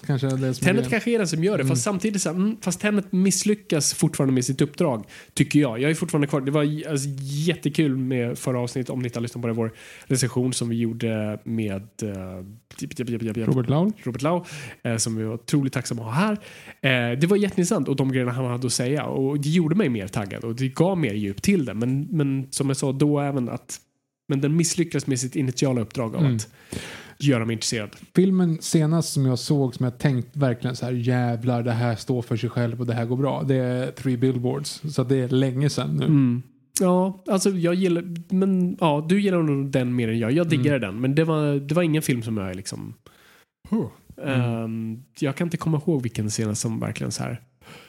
Kanske 0.06 0.26
är 0.26 0.30
det 0.30 0.36
som 0.36 0.46
är 0.46 0.52
Tenet 0.52 0.64
grejen. 0.64 0.90
kanske 0.90 1.10
är 1.10 1.18
den 1.18 1.28
som 1.28 1.44
gör 1.44 1.58
det, 1.58 1.66
fast 1.66 1.82
samtidigt 1.82 2.22
så 2.22 2.28
här, 2.28 2.36
mm, 2.36 2.56
fast 2.60 2.80
Tenet 2.80 3.12
misslyckas 3.12 3.94
fortfarande 3.94 4.34
med 4.34 4.44
sitt 4.44 4.60
uppdrag, 4.60 5.04
tycker 5.34 5.60
jag. 5.60 5.80
Jag 5.80 5.90
är 5.90 5.94
fortfarande 5.94 6.26
kvar. 6.26 6.40
Det 6.40 6.50
var 6.50 6.62
alltså, 6.62 7.08
jättekul 7.20 7.96
med 7.96 8.38
förra 8.38 8.60
avsnittet, 8.60 8.90
om 8.90 8.98
ni 8.98 9.06
inte 9.06 9.18
har 9.18 9.22
lyssnat 9.22 9.42
på 9.42 9.48
det, 9.48 9.54
vår 9.54 9.72
recension 10.06 10.52
som 10.52 10.68
vi 10.68 10.76
gjorde 10.76 11.40
med 11.44 11.88
uh, 12.02 12.44
Robert 13.46 13.68
Laul. 13.68 13.92
Robert 14.02 14.22
Lau, 14.22 14.44
eh, 14.82 14.96
som 14.96 15.16
vi 15.16 15.24
var 15.24 15.34
otroligt 15.34 15.72
tacksamma 15.72 16.02
att 16.02 16.14
ha 16.14 16.14
här. 16.14 16.32
Eh, 17.12 17.18
det 17.18 17.26
var 17.26 17.36
jätteintressant 17.36 17.88
och 17.88 17.96
de 17.96 18.12
grejerna 18.12 18.32
han 18.32 18.44
hade 18.44 18.66
att 18.66 18.72
säga 18.72 19.04
och 19.04 19.40
det 19.40 19.48
gjorde 19.48 19.74
mig 19.74 19.88
mer 19.88 20.08
taggad 20.08 20.44
och 20.44 20.56
det 20.56 20.68
gav 20.68 20.98
mer 20.98 21.14
djup 21.14 21.42
till 21.42 21.64
det. 21.64 21.74
Men, 21.74 22.08
men 22.10 22.46
som 22.50 22.68
jag 22.68 22.76
sa 22.76 22.92
då 22.92 23.20
även 23.20 23.48
att 23.48 23.80
men 24.28 24.40
den 24.40 24.56
misslyckades 24.56 25.06
med 25.06 25.20
sitt 25.20 25.36
initiala 25.36 25.80
uppdrag 25.80 26.14
av 26.14 26.20
Mm. 26.20 26.36
att 26.36 26.48
göra 27.18 27.44
mig 27.44 27.54
intresserad. 27.54 27.96
Filmen 28.14 28.58
senast 28.60 29.12
som 29.12 29.26
jag 29.26 29.38
såg 29.38 29.74
som 29.74 29.84
jag 29.84 29.98
tänkt 29.98 30.36
verkligen 30.36 30.76
så 30.76 30.84
här 30.84 30.92
jävlar 30.92 31.62
det 31.62 31.72
här 31.72 31.96
står 31.96 32.22
för 32.22 32.36
sig 32.36 32.50
själv 32.50 32.80
och 32.80 32.86
det 32.86 32.94
här 32.94 33.04
går 33.04 33.16
bra. 33.16 33.42
Det 33.42 33.56
är 33.56 33.90
Three 33.90 34.16
Billboards. 34.16 34.82
Så 34.94 35.04
det 35.04 35.16
är 35.16 35.28
länge 35.28 35.70
sedan 35.70 35.96
nu. 35.96 36.04
Mm. 36.04 36.42
Ja, 36.80 37.24
alltså 37.28 37.50
jag 37.50 37.74
gillar, 37.74 38.04
men 38.34 38.76
ja, 38.80 39.06
du 39.08 39.20
gillar 39.20 39.42
nog 39.42 39.70
den 39.70 39.96
mer 39.96 40.08
än 40.08 40.18
jag. 40.18 40.32
Jag 40.32 40.48
diggade 40.48 40.78
den, 40.78 41.00
men 41.00 41.14
det 41.14 41.24
var, 41.24 41.54
det 41.54 41.74
var 41.74 41.82
ingen 41.82 42.02
film 42.02 42.22
som 42.22 42.36
jag 42.36 42.56
liksom... 42.56 42.94
Ehm, 44.24 45.02
jag 45.18 45.36
kan 45.36 45.46
inte 45.46 45.56
komma 45.56 45.82
ihåg 45.86 46.02
vilken 46.02 46.28
scen 46.28 46.56
som 46.56 46.80
verkligen 46.80 47.12
så 47.12 47.22
här... 47.22 47.40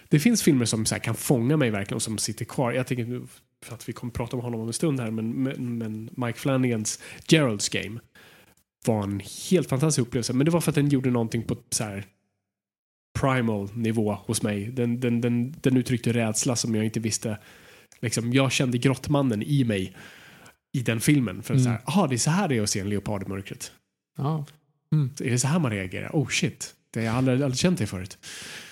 Det 0.10 0.20
finns 0.20 0.44
filmer 0.44 0.66
som 0.66 0.86
så 0.86 0.96
här 0.96 1.00
kan 1.00 1.16
fånga 1.16 1.58
mig 1.58 1.70
verkligen 1.70 1.96
och 1.96 2.02
som 2.02 2.18
sitter 2.18 2.46
kvar. 2.46 2.72
Jag 2.72 2.88
tänker 2.88 3.06
nu, 3.06 3.22
för 3.66 3.74
att 3.74 3.90
vi 3.90 3.94
kommer 3.94 4.12
prata 4.14 4.36
om 4.38 4.44
honom 4.44 4.60
om 4.62 4.68
en 4.68 4.74
stund 4.74 5.00
här, 5.00 5.12
men, 5.12 5.44
men, 5.44 5.78
men 5.78 6.10
Mike 6.16 6.40
Flanagans 6.40 7.00
Gerald's 7.28 7.84
Game 7.84 8.00
var 8.88 9.04
en 9.04 9.22
helt 9.50 9.70
fantastisk 9.70 10.08
upplevelse. 10.08 10.34
Men 10.34 10.46
det 10.46 10.52
var 10.52 10.62
för 10.62 10.72
att 10.72 10.76
den 10.76 10.90
gjorde 10.90 11.10
någonting 11.10 11.44
på 11.44 11.58
så 11.70 11.84
här 11.84 12.06
primal 13.20 13.70
nivå 13.74 14.14
hos 14.14 14.42
mig. 14.42 14.66
Den, 14.68 15.00
den, 15.00 15.22
den, 15.22 15.56
den 15.62 15.78
uttryckte 15.78 16.14
rädsla 16.14 16.56
som 16.56 16.76
jag 16.76 16.86
inte 16.86 17.00
visste. 17.00 17.38
Liksom, 18.00 18.34
jag 18.34 18.52
kände 18.52 18.78
grottmannen 18.78 19.44
i 19.44 19.64
mig 19.64 19.96
i 20.74 20.82
den 20.82 21.00
filmen. 21.00 21.44
För 21.44 21.54
att 21.56 21.64
så 21.64 21.70
här, 21.70 21.82
aha, 21.86 22.08
det 22.08 22.16
är 22.16 22.18
så 22.18 22.30
här 22.30 22.48
det 22.48 22.58
är 22.58 22.62
att 22.62 22.70
se 22.70 22.80
en 22.80 22.90
leopard 22.90 23.24
i 23.24 23.26
mörkret. 23.26 23.72
Ja. 24.18 24.46
Så 25.18 25.24
är 25.24 25.32
det 25.32 25.40
så 25.40 25.48
här 25.48 25.60
man 25.60 25.72
reagerar? 25.72 26.10
Oh 26.14 26.28
shit, 26.28 26.76
det 26.92 27.00
har 27.00 27.06
jag 27.06 27.16
aldrig, 27.16 27.44
aldrig 27.44 27.58
känt 27.58 27.80
det 27.80 27.88
förut. 27.88 28.18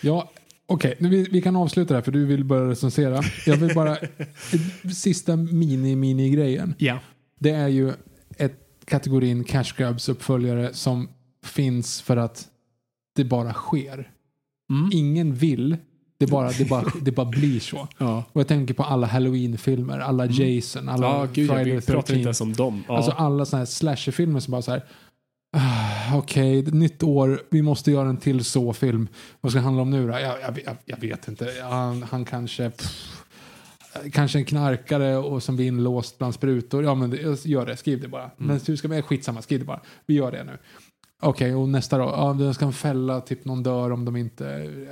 Ja, 0.01 0.31
okej. 0.65 0.95
nu 0.99 1.09
Vi, 1.09 1.23
vi 1.31 1.41
kan 1.41 1.55
avsluta 1.55 1.93
det 1.93 1.97
här 1.97 2.03
för 2.03 2.11
du 2.11 2.25
vill 2.25 2.43
börja 2.43 2.69
recensera. 2.69 3.23
Jag 3.45 3.57
vill 3.57 3.75
bara... 3.75 3.97
sista 4.93 5.35
mini-mini-grejen. 5.35 6.75
Ja. 6.77 6.99
Det 7.39 7.51
är 7.51 7.67
ju 7.67 7.93
ett 8.37 8.64
kategorin 8.85 9.43
Cash 9.43 9.73
Grabs 9.77 10.09
uppföljare 10.09 10.73
som 10.73 11.09
finns 11.43 12.01
för 12.01 12.17
att 12.17 12.47
det 13.15 13.23
bara 13.23 13.53
sker. 13.53 14.11
Mm. 14.69 14.89
Ingen 14.93 15.33
vill. 15.35 15.77
Det 16.17 16.27
bara, 16.27 16.49
det, 16.51 16.65
bara, 16.69 16.85
det 17.01 17.11
bara 17.11 17.25
blir 17.25 17.59
så. 17.59 17.87
Ja. 17.97 18.23
Och 18.31 18.39
jag 18.39 18.47
tänker 18.47 18.73
på 18.73 18.83
alla 18.83 19.07
Halloween-filmer, 19.07 19.99
alla 19.99 20.25
Jason, 20.25 20.89
alla 20.89 21.07
Ja, 21.07 21.27
gud, 21.33 21.49
Friday 21.49 21.81
the 21.81 21.91
pratar 21.91 22.13
13th. 22.13 22.17
inte 22.17 22.27
ens 22.27 22.41
om 22.41 22.53
dem. 22.53 22.83
Ja. 22.87 22.95
Alltså 22.97 23.11
alla 23.11 23.45
sådana 23.45 23.59
här 23.61 23.65
slasherfilmer 23.65 24.39
som 24.39 24.51
bara 24.51 24.61
så 24.61 24.71
här. 24.71 24.85
ah, 25.57 26.17
Okej, 26.17 26.61
nytt 26.63 27.03
år, 27.03 27.41
vi 27.49 27.61
måste 27.61 27.91
göra 27.91 28.09
en 28.09 28.17
till 28.17 28.43
så-film. 28.43 29.07
Vad 29.41 29.51
ska 29.51 29.59
det 29.59 29.63
handla 29.65 29.81
om 29.81 29.89
nu 29.91 30.07
då? 30.07 30.13
Jag, 30.13 30.21
jag, 30.41 30.59
jag, 30.65 30.75
jag 30.85 30.97
vet 30.97 31.27
inte. 31.27 31.51
Han, 31.63 32.03
han 32.03 32.25
kanske... 32.25 32.69
Pff, 32.69 33.21
kanske 34.11 34.39
en 34.39 34.45
knarkare 34.45 35.17
och 35.17 35.43
som 35.43 35.55
blir 35.55 35.65
inlåst 35.65 36.17
bland 36.17 36.33
sprutor. 36.33 36.83
Ja, 36.83 36.95
men 36.95 37.09
det, 37.09 37.45
gör 37.45 37.65
det. 37.65 37.77
Skriv 37.77 38.01
det 38.01 38.07
bara. 38.07 38.31
Men 38.37 38.59
hur 38.67 38.75
ska 38.75 38.87
vi... 38.87 39.01
Skitsamma, 39.01 39.41
skriv 39.41 39.59
det 39.59 39.65
bara. 39.65 39.81
Vi 40.05 40.13
gör 40.13 40.31
det 40.31 40.43
nu. 40.43 40.57
Okej, 41.21 41.55
och 41.55 41.69
nästa 41.69 41.97
då? 41.97 42.03
Ja, 42.03 42.35
den 42.39 42.53
ska 42.53 42.71
fälla, 42.71 43.21
typ 43.21 43.45
någon 43.45 43.63
dör 43.63 43.91
om 43.91 44.05
de 44.05 44.15
inte... 44.15 44.43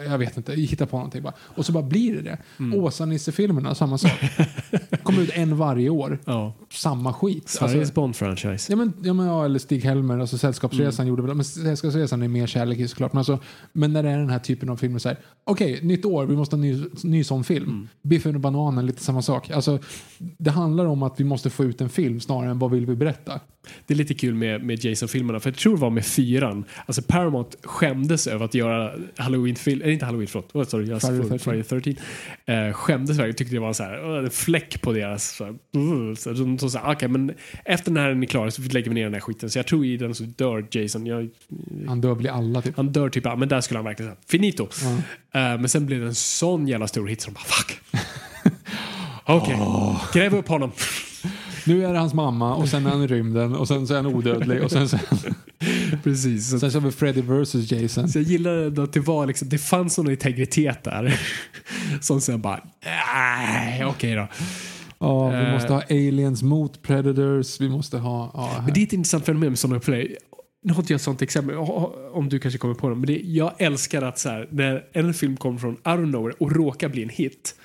Jag 0.09 0.17
vet 0.17 0.37
inte, 0.37 0.53
hitta 0.53 0.85
på 0.85 0.97
någonting 0.97 1.23
bara. 1.23 1.33
Och 1.39 1.65
så 1.65 1.71
bara 1.71 1.83
blir 1.83 2.13
det 2.15 2.21
det. 2.21 2.37
Åsa-Nisse-filmerna, 2.77 3.75
samma 3.75 3.97
sak. 3.97 4.11
Kommer 5.03 5.21
ut 5.21 5.29
en 5.33 5.57
varje 5.57 5.89
år. 5.89 6.19
ja. 6.25 6.53
Samma 6.71 7.13
skit. 7.13 7.49
Sveriges 7.49 7.75
Alltså, 7.79 7.93
Bond-franchise. 7.93 8.67
Ja 8.71 8.75
men, 8.75 8.93
ja 9.03 9.13
men 9.13 9.25
ja, 9.25 9.45
eller 9.45 9.59
Stig-Helmer, 9.59 10.19
alltså 10.19 10.37
Sällskapsresan 10.37 11.03
Mm. 11.03 11.09
gjorde 11.09 11.21
väl, 11.21 11.35
men 11.35 11.45
Sällskapsresan 11.45 12.21
är 12.23 12.27
mer 12.27 12.47
kärlek 12.47 12.79
i 12.79 12.87
såklart. 12.87 13.13
Men, 13.13 13.17
alltså, 13.17 13.39
men 13.73 13.93
när 13.93 14.03
det 14.03 14.09
är 14.09 14.17
den 14.17 14.29
här 14.29 14.39
typen 14.39 14.69
av 14.69 14.77
filmer 14.77 14.99
så 14.99 15.09
här, 15.09 15.17
okej, 15.43 15.79
nytt 15.83 16.05
år, 16.05 16.25
vi 16.25 16.35
måste 16.35 16.55
ha 16.55 16.63
en 16.63 16.71
ny, 16.71 16.85
ny 17.03 17.23
sån 17.23 17.43
film. 17.43 17.65
Mm. 17.69 17.87
Biffen 18.01 18.35
och 18.35 18.41
bananen, 18.41 18.85
lite 18.85 19.03
samma 19.03 19.21
sak. 19.21 19.49
Alltså, 19.49 19.79
det 20.17 20.51
handlar 20.51 20.85
om 20.85 21.03
att 21.03 21.19
vi 21.19 21.23
måste 21.23 21.49
få 21.49 21.63
ut 21.63 21.81
en 21.81 21.89
film 21.89 22.19
snarare 22.19 22.51
än 22.51 22.59
vad 22.59 22.71
vill 22.71 22.85
vi 22.85 22.95
berätta. 22.95 23.39
Det 23.87 23.93
är 23.93 23.97
lite 23.97 24.13
kul 24.13 24.33
med, 24.35 24.63
med 24.63 24.85
Jason-filmerna, 24.85 25.39
för 25.39 25.49
jag 25.49 25.57
tror 25.57 25.75
det 25.75 25.81
var 25.81 25.89
med 25.89 26.05
fyran. 26.15 26.65
Alltså 26.85 27.02
Paramount 27.02 27.57
skämdes 27.64 28.27
över 28.27 28.45
att 28.45 28.53
göra 28.53 28.91
Halloween-film, 29.18 29.81
eller 29.81 29.91
inte 29.91 30.06
Halloween, 30.06 30.27
förlåt, 30.27 30.56
oh, 30.56 30.64
sorry, 30.64 30.85
just 30.85 31.07
Friday 31.07 31.40
Friday, 31.40 31.64
13. 31.64 31.95
Eh, 32.45 32.73
skämdes 32.73 33.18
verkligen, 33.18 33.35
tyckte 33.35 33.56
det 33.56 33.60
var 33.60 33.73
så 33.73 33.84
här, 33.84 34.18
en 34.23 34.30
fläck 34.30 34.81
på 34.81 34.91
deras, 34.91 35.35
så, 35.35 35.45
här, 35.45 36.15
så 36.15 36.31
de 36.34 36.60
sa 36.60 36.91
okej 36.91 37.07
men 37.07 37.31
efter 37.65 37.91
den 37.91 38.03
här 38.03 38.10
är 38.10 38.15
ni 38.15 38.27
klara 38.27 38.52
så 38.52 38.61
lägger 38.61 38.90
vi 38.90 38.95
ner 38.95 39.03
den 39.03 39.14
här 39.14 39.22
skiten. 39.22 39.49
Så 39.49 39.60
jag 39.60 39.68
tror 39.68 39.85
i 39.85 39.98
den 39.98 40.15
så 40.15 40.23
dör 40.23 40.68
Jason, 40.72 41.06
jag, 41.06 41.30
Han 41.88 42.02
dör 42.02 42.15
blir 42.15 42.30
alla 42.31 42.61
typ. 42.61 42.77
han 42.77 42.91
dör 42.91 43.10
typ, 43.10 43.23
men 43.38 43.49
där 43.49 43.61
skulle 43.61 43.77
han 43.77 43.85
verkligen 43.85 44.11
säga 44.11 44.22
finito. 44.27 44.68
Ja. 44.84 44.90
Eh, 45.40 45.60
men 45.60 45.69
sen 45.69 45.85
blev 45.85 45.99
det 45.99 46.07
en 46.07 46.15
sån 46.15 46.68
jävla 46.68 46.88
stor 46.88 47.07
hit 47.07 47.22
så 47.22 47.30
de 47.30 47.34
bara 47.34 47.44
fuck. 47.44 47.80
Okej, 49.26 49.57
gräv 50.14 50.35
upp 50.35 50.48
honom. 50.48 50.72
Nu 51.65 51.85
är 51.85 51.94
det 51.94 51.99
hans 51.99 52.14
mamma 52.14 52.56
och 52.56 52.69
sen 52.69 52.85
är 52.85 52.90
han 52.90 53.03
i 53.03 53.07
rymden 53.07 53.56
och 53.56 53.68
sen 53.68 53.88
så 53.88 53.94
är 53.94 53.98
han 53.98 54.06
odödlig 54.06 54.64
och 54.64 54.72
sen 54.72 54.90
så, 54.90 54.98
Precis. 56.03 56.49
Så 56.49 56.59
sen 56.59 56.73
har 56.73 56.81
vi 56.81 56.91
Freddy 56.91 57.21
vs 57.21 57.71
Jason. 57.71 58.09
Så 58.09 58.17
jag 58.19 58.23
gillar 58.25 58.57
ändå 58.57 58.81
att 58.84 58.93
det 58.93 58.99
var 58.99 59.25
liksom, 59.27 59.49
det 59.49 59.57
fanns 59.57 59.97
någon 59.97 60.11
integritet 60.11 60.84
där. 60.84 61.19
Som 62.01 62.21
sen 62.21 62.41
bara, 62.41 62.63
nej, 62.85 63.85
okej 63.85 64.15
då. 64.15 64.27
Ja, 64.99 65.30
vi 65.30 65.35
Eh. 65.35 65.51
måste 65.53 65.73
ha 65.73 65.81
aliens 65.89 66.43
mot 66.43 66.81
predators, 66.81 67.61
vi 67.61 67.69
måste 67.69 67.97
ha... 67.97 68.31
Ja, 68.34 68.61
Men 68.65 68.73
det 68.73 68.80
är 68.80 68.84
ett 68.84 68.93
intressant 68.93 69.25
fenomen 69.25 69.49
med 69.49 69.59
sådana 69.59 69.77
uppföljare. 69.77 70.07
Nu 70.65 70.73
har 70.73 70.81
inte 70.81 70.93
jag 70.93 70.97
ett 70.97 71.01
sånt 71.03 71.21
exempel, 71.21 71.55
om 72.13 72.30
du 72.30 72.39
kanske 72.39 72.57
kommer 72.57 72.73
på 72.75 72.89
det. 72.89 72.95
Men 72.95 73.05
det, 73.05 73.21
jag 73.23 73.51
älskar 73.57 74.01
att 74.01 74.19
så 74.19 74.30
här, 74.30 74.47
när 74.51 74.84
en 74.93 75.13
film 75.13 75.38
kommer 75.38 75.59
från 75.59 75.71
out 75.71 75.85
of 75.85 76.07
nowhere 76.09 76.35
och 76.39 76.51
råkar 76.51 76.89
bli 76.89 77.03
en 77.03 77.09
hit. 77.09 77.55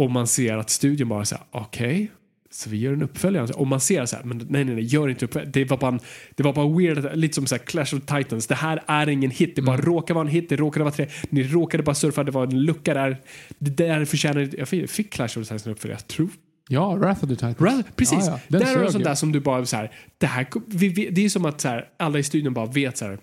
Och 0.00 0.10
man 0.10 0.26
ser 0.26 0.56
att 0.56 0.70
studion 0.70 1.08
bara 1.08 1.24
säger 1.24 1.44
okej, 1.50 2.10
så 2.52 2.70
vi 2.70 2.76
gör 2.76 2.92
en 2.92 3.02
uppföljare. 3.02 3.52
Och 3.52 3.66
man 3.66 3.80
ser 3.80 4.06
så 4.06 4.16
här, 4.16 4.24
men 4.24 4.38
nej, 4.38 4.64
nej, 4.64 4.74
nej, 4.74 4.84
gör 4.84 5.08
inte 5.08 5.24
uppföljare. 5.24 5.50
Det 5.52 5.64
var 5.64 5.76
bara, 5.76 5.92
en, 5.92 6.00
det 6.34 6.42
var 6.42 6.52
bara 6.52 6.68
weird, 6.78 7.16
lite 7.16 7.34
som 7.34 7.46
så 7.46 7.54
här 7.54 7.62
Clash 7.62 7.82
of 7.82 8.00
Titans. 8.06 8.46
Det 8.46 8.54
här 8.54 8.82
är 8.86 9.08
ingen 9.08 9.30
hit, 9.30 9.56
det 9.56 9.62
bara 9.62 9.76
råkar 9.76 10.14
vara 10.14 10.24
en 10.26 10.30
hit, 10.32 10.48
det 10.48 10.56
råkade 10.56 10.84
vara 10.84 10.94
tre. 10.94 11.06
Ni 11.30 11.42
råkade 11.42 11.82
bara 11.82 11.94
surfa, 11.94 12.24
det 12.24 12.30
var 12.30 12.46
en 12.46 12.62
lucka 12.64 12.94
där. 12.94 13.20
Det 13.58 13.70
där 13.70 14.04
förtjänar, 14.04 14.48
jag 14.58 14.68
fick, 14.68 14.90
fick 14.90 15.10
Clash 15.12 15.24
of 15.26 15.32
Titans 15.34 15.66
en 15.66 15.72
uppföljare, 15.72 15.98
jag 16.00 16.08
tror 16.08 16.28
Ja, 16.72 16.94
Wrath 16.96 17.24
of 17.24 17.28
the 17.30 17.34
Titans. 17.36 17.56
Ra- 17.56 17.84
Precis. 17.96 18.18
Ja, 18.26 18.40
ja. 18.48 18.58
Där 18.58 18.66
du 18.66 18.66
sög 18.66 18.90
sånt 18.90 19.04
där 19.04 19.14
som 19.14 19.32
du 19.32 19.40
bara 19.40 19.66
så 19.66 19.76
här, 19.76 19.90
det 20.18 20.26
här, 20.26 20.44
kom- 20.44 20.64
vi, 20.66 20.88
vi, 20.88 21.10
det 21.10 21.24
är 21.24 21.28
som 21.28 21.44
att 21.44 21.60
så 21.60 21.68
här, 21.68 21.88
alla 21.96 22.18
i 22.18 22.22
studion 22.22 22.54
bara 22.54 22.66
vet 22.66 22.96
så 22.98 23.04
här, 23.04 23.18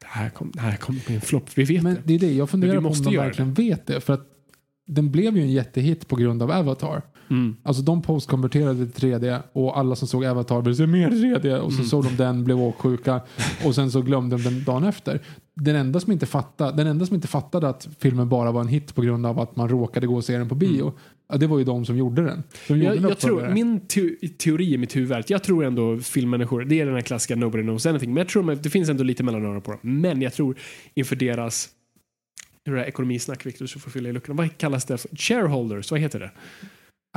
det 0.00 0.06
här 0.06 0.30
kommer 0.30 0.70
det 0.70 0.76
kommer 0.76 1.00
bli 1.06 1.14
en 1.14 1.20
flopp, 1.20 1.50
vi 1.54 1.64
vet 1.64 1.82
Men 1.82 1.94
det. 1.94 2.00
det 2.04 2.14
är 2.14 2.18
det, 2.18 2.32
jag 2.32 2.50
funderar 2.50 2.72
på 2.72 2.78
om 2.78 2.84
måste 2.84 3.04
de 3.10 3.16
verkligen 3.16 3.54
vet 3.54 3.86
det. 3.86 4.00
För 4.00 4.14
att 4.14 4.26
den 4.88 5.10
blev 5.10 5.36
ju 5.36 5.42
en 5.42 5.52
jättehit 5.52 6.08
på 6.08 6.16
grund 6.16 6.42
av 6.42 6.50
Avatar. 6.50 7.02
Mm. 7.30 7.56
Alltså 7.62 7.82
de 7.82 8.02
postkonverterade 8.02 8.86
till 8.86 9.08
3D 9.10 9.38
och 9.52 9.78
alla 9.78 9.96
som 9.96 10.08
såg 10.08 10.24
Avatar 10.24 10.62
ville 10.62 10.74
se 10.76 10.86
mer 10.86 11.10
3D 11.10 11.58
och 11.58 11.72
så 11.72 11.78
Mm. 11.78 11.86
såg 11.88 12.04
de 12.04 12.16
den, 12.16 12.44
blev 12.44 12.60
åksjuka 12.60 13.20
och 13.64 13.74
sen 13.74 13.90
så 13.90 14.02
glömde 14.02 14.36
de 14.36 14.42
den 14.42 14.64
dagen 14.64 14.84
efter. 14.84 15.20
Den 15.54 15.76
enda, 15.76 16.00
som 16.00 16.12
inte 16.12 16.26
fattade, 16.26 16.76
den 16.76 16.86
enda 16.86 17.06
som 17.06 17.14
inte 17.14 17.28
fattade 17.28 17.68
att 17.68 17.88
filmen 18.00 18.28
bara 18.28 18.52
var 18.52 18.60
en 18.60 18.68
hit 18.68 18.94
på 18.94 19.02
grund 19.02 19.26
av 19.26 19.40
att 19.40 19.56
man 19.56 19.68
råkade 19.68 20.06
gå 20.06 20.16
och 20.16 20.24
se 20.24 20.38
den 20.38 20.48
på 20.48 20.54
bio, 20.54 20.92
ja, 21.28 21.36
det 21.36 21.46
var 21.46 21.58
ju 21.58 21.64
de 21.64 21.84
som 21.84 21.96
gjorde 21.96 22.22
den. 22.24 22.42
De 22.68 22.74
gjorde 22.74 22.84
Jag, 22.86 22.96
en 22.96 23.02
jag 23.08 23.18
tror, 23.18 23.48
min 23.48 23.80
te- 23.80 24.28
teori 24.38 24.74
i 24.74 24.78
mitt 24.78 24.96
huvud 24.96 25.12
är 25.12 25.18
att 25.20 25.30
jag 25.30 25.42
tror 25.42 25.64
ändå 25.64 25.98
filmmänniskor, 25.98 26.64
det 26.64 26.80
är 26.80 26.86
den 26.86 26.94
här 26.94 27.00
klassiska 27.02 27.36
nobody 27.36 27.62
knows 27.62 27.86
anything, 27.86 28.10
men 28.14 28.16
jag 28.20 28.28
tror 28.28 28.52
att 28.52 28.62
det 28.62 28.70
finns 28.70 28.88
ändå 28.88 29.02
lite 29.04 29.22
mellanöron 29.22 29.60
på 29.62 29.70
dem. 29.70 29.80
Men 29.82 30.22
jag 30.22 30.32
tror 30.34 30.56
inför 30.94 31.16
deras 31.16 31.68
hur 32.68 32.76
är 32.76 32.80
det 32.80 32.86
ekonomisnack, 32.86 33.46
Victor, 33.46 33.66
så 33.66 33.78
får 33.78 33.90
fylla 33.90 34.08
i 34.08 34.12
luckorna. 34.12 34.36
Vad 34.36 34.58
kallas 34.58 34.84
det? 34.84 34.98
För? 34.98 35.16
Shareholders, 35.16 35.90
vad 35.90 36.00
heter 36.00 36.20
det? 36.20 36.30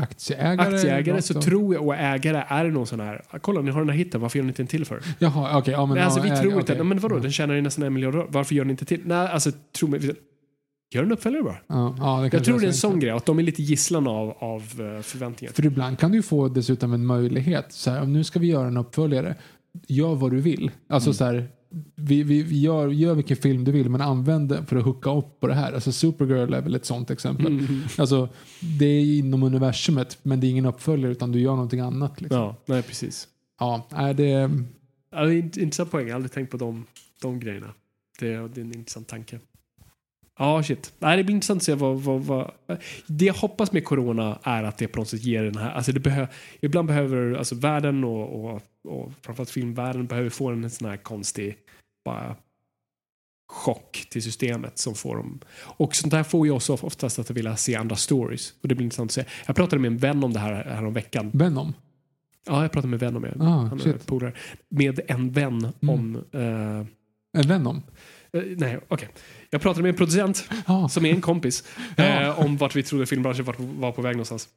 Aktieägare. 0.02 0.76
Aktieägare, 0.76 1.22
så 1.22 1.42
tror 1.42 1.74
jag, 1.74 1.88
och 1.88 1.96
ägare, 1.96 2.44
är 2.48 2.64
det 2.66 2.72
någon 2.72 2.88
sån 2.88 3.00
här, 3.00 3.22
"Ah, 3.30 3.40
kolla 3.40 3.62
ni 3.62 3.72
har 3.72 3.80
den 3.82 3.90
här 3.90 3.98
hitten, 3.98 4.22
varför 4.22 4.38
gör 4.38 4.44
ni 4.44 4.50
inte 4.50 4.62
en 4.64 4.68
till 4.68 4.86
för? 4.86 5.02
Jaha, 5.20 5.58
okej. 5.58 5.72
ja, 5.74 5.86
men, 5.86 5.96
Nej, 5.96 6.04
alltså 6.04 6.20
ja, 6.20 6.24
vi 6.24 6.30
ägare, 6.30 6.42
tror 6.42 6.60
inte, 6.60 6.74
okej. 6.74 6.86
men 6.86 7.00
vadå, 7.00 7.20
den 7.20 7.32
tjänar 7.32 7.56
ju 7.56 7.62
nästan 7.62 7.84
en 7.86 7.94
miljard 7.94 8.26
varför 8.30 8.56
gör 8.56 8.66
ni 8.66 8.72
inte 8.72 8.86
till? 8.86 9.02
Nej, 9.06 9.18
alltså 9.28 9.52
tro 9.80 9.88
mig, 9.88 10.12
gör 10.94 11.04
en 11.04 11.12
uppföljare 11.12 11.44
bara. 11.44 11.58
Ja, 11.68 11.96
ja, 11.98 12.30
Jag 12.32 12.44
tror 12.44 12.60
det 12.60 12.66
är 12.66 12.68
en 12.68 12.74
så 12.74 12.80
sån 12.80 13.00
grej, 13.00 13.12
att 13.12 13.26
de 13.26 13.40
är 13.40 13.44
lite 13.44 13.62
gisslan 13.64 14.08
av, 14.08 14.30
av 14.40 14.62
eh, 14.62 15.02
förväntningar. 15.02 15.54
För 15.54 15.66
ibland 15.66 16.00
kan 16.00 16.12
du 16.12 16.22
få 16.22 16.48
dessutom 16.48 16.94
en 16.94 17.06
möjlighet. 17.06 17.66
Så 17.70 17.92
här, 17.92 18.06
nu 18.06 18.24
ska 18.24 18.40
vi 18.40 18.48
göra 18.48 18.68
en 18.68 18.78
uppföljare. 18.78 19.36
Gör 19.88 20.16
vad 20.16 20.32
du 20.32 20.42
vill. 20.42 20.72
Alltså 20.90 21.10
Mm. 21.10 21.14
så 21.14 21.26
här, 21.26 21.48
vi, 21.96 22.24
vi, 22.24 22.44
vi 22.44 22.60
gör, 22.60 22.88
gör 22.88 23.16
vilken 23.16 23.38
film 23.38 23.64
du 23.64 23.72
vill 23.72 23.90
men 23.90 24.02
använd 24.02 24.50
den 24.50 24.66
för 24.66 24.76
att 24.76 24.84
hooka 24.84 25.12
upp 25.12 25.40
på 25.40 25.48
det 25.48 25.54
här. 25.54 25.74
Alltså 25.74 25.92
Supergirl 25.92 26.54
är 26.54 26.62
väl 26.62 26.76
ett 26.76 26.86
sånt 26.86 27.12
exempel. 27.12 27.48
Mm. 27.48 27.80
Alltså, 27.98 28.30
det 28.78 28.86
är 28.86 29.18
inom 29.18 29.44
universumet 29.44 30.18
men 30.24 30.40
det 30.40 30.48
är 30.48 30.50
ingen 30.50 30.66
uppföljare 30.66 31.12
utan 31.12 31.32
du 31.32 31.40
gör 31.40 31.52
någonting 31.52 31.80
annat. 31.80 32.22
Liksom. 32.22 32.40
Ja, 32.40 32.56
nej 32.66 32.82
precis. 32.82 33.28
Ja, 33.60 33.88
är 33.90 34.14
det, 34.14 34.52
Ja, 35.12 35.26
det 35.26 35.34
är 35.34 35.38
en 35.38 35.44
intressant 35.44 35.92
poäng, 35.92 36.08
jag 36.08 36.14
har 36.14 36.16
aldrig 36.16 36.32
tänkt 36.32 36.52
på 36.52 36.58
de, 36.58 36.86
de 37.22 37.40
grejerna. 37.40 37.74
Det, 38.20 38.28
det 38.28 38.62
är 38.62 38.66
en 38.66 38.76
intressant 38.76 39.08
tanke. 39.08 39.40
Ja, 40.40 40.64
shit. 40.64 40.94
Nej, 41.00 41.18
det 41.18 41.24
blir 41.24 41.36
intressant 41.36 41.58
att 41.58 41.64
se 41.64 41.74
vad, 41.76 42.00
vad, 42.02 42.22
vad... 42.22 42.52
Det 43.08 43.26
jag 43.26 43.34
hoppas 43.34 43.72
med 43.72 43.86
corona 43.86 44.40
är 44.44 44.64
att 44.64 44.78
det 44.78 44.88
på 44.88 45.00
något 45.00 45.08
sätt 45.08 45.24
ger 45.24 45.44
den 45.44 45.58
här... 45.58 45.72
Alltså 45.72 45.92
det 45.92 46.00
behö, 46.00 46.28
ibland 46.62 46.88
behöver 46.88 47.34
alltså 47.34 47.56
världen 47.56 48.04
och, 48.04 48.46
och, 48.46 48.62
och 48.88 49.12
framförallt 49.22 49.50
filmvärlden 49.50 50.08
behöver 50.08 50.30
få 50.30 50.50
en 50.50 50.70
sån 50.70 50.90
här 50.90 50.98
konstig 50.98 51.58
bara 52.06 52.36
chock 53.48 54.08
till 54.12 54.24
systemet 54.24 54.78
som 54.78 54.96
får 54.96 55.16
dem. 55.16 55.40
Och 55.60 55.96
sånt 55.96 56.12
där 56.12 56.24
får 56.24 56.46
ju 56.48 56.52
oss 56.54 56.70
oftast 56.70 57.20
att 57.20 57.30
vilja 57.30 57.56
se 57.56 57.76
andra 57.76 57.96
stories. 57.96 58.54
Och 58.62 58.68
det 58.68 58.76
blir 58.76 58.86
intressant 58.86 59.10
att 59.12 59.14
se. 59.14 59.26
Jag 59.46 59.56
pratade 59.56 59.82
med 59.82 59.92
en 59.92 59.98
vän 59.98 60.24
om 60.24 60.34
det 60.34 60.40
här, 60.40 60.64
här 60.64 60.86
om 60.86 60.94
veckan. 60.94 61.32
Venom? 61.34 61.74
Ja, 62.48 62.62
jag 62.62 62.72
pratade 62.72 62.88
med 62.92 63.04
en 63.04 63.14
vän 63.14 63.16
om 63.16 63.22
det. 63.22 63.46
Ah, 63.46 63.50
Han 63.66 63.82
är 63.82 63.94
polare. 64.06 64.34
Med 64.70 65.00
en 65.08 65.32
vän 65.32 65.74
Mm. 65.82 65.90
om... 65.96 66.16
eh, 66.32 66.86
En 67.42 67.48
Venom? 67.48 67.76
Eh, 67.78 67.82
nej, 68.58 68.80
okej. 68.88 69.10
Jag 69.50 69.62
pratade 69.62 69.82
med 69.84 69.90
en 69.90 69.96
producent 69.96 70.50
Ja. 70.68 70.90
som 70.90 71.06
är 71.06 71.10
en 71.14 71.22
kompis 71.22 71.64
Ja. 71.98 72.04
eh, 72.04 72.40
om 72.40 72.58
vart 72.58 72.76
vi 72.76 72.84
trodde 72.84 73.06
filmbranschen 73.06 73.46
var, 73.46 73.56
var 73.58 73.92
på 73.92 74.02
väg 74.02 74.16
någonstans. 74.16 74.50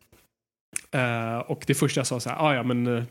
Eh, 0.91 1.39
och 1.39 1.65
det 1.67 1.75
första 1.75 1.99
jag 2.01 2.07
sa 2.07 2.21
så 2.21 2.29
här, 2.31 2.37
ah, 2.37 2.55
ja 2.55 2.63
men 2.63 2.87
eh, 2.97 3.05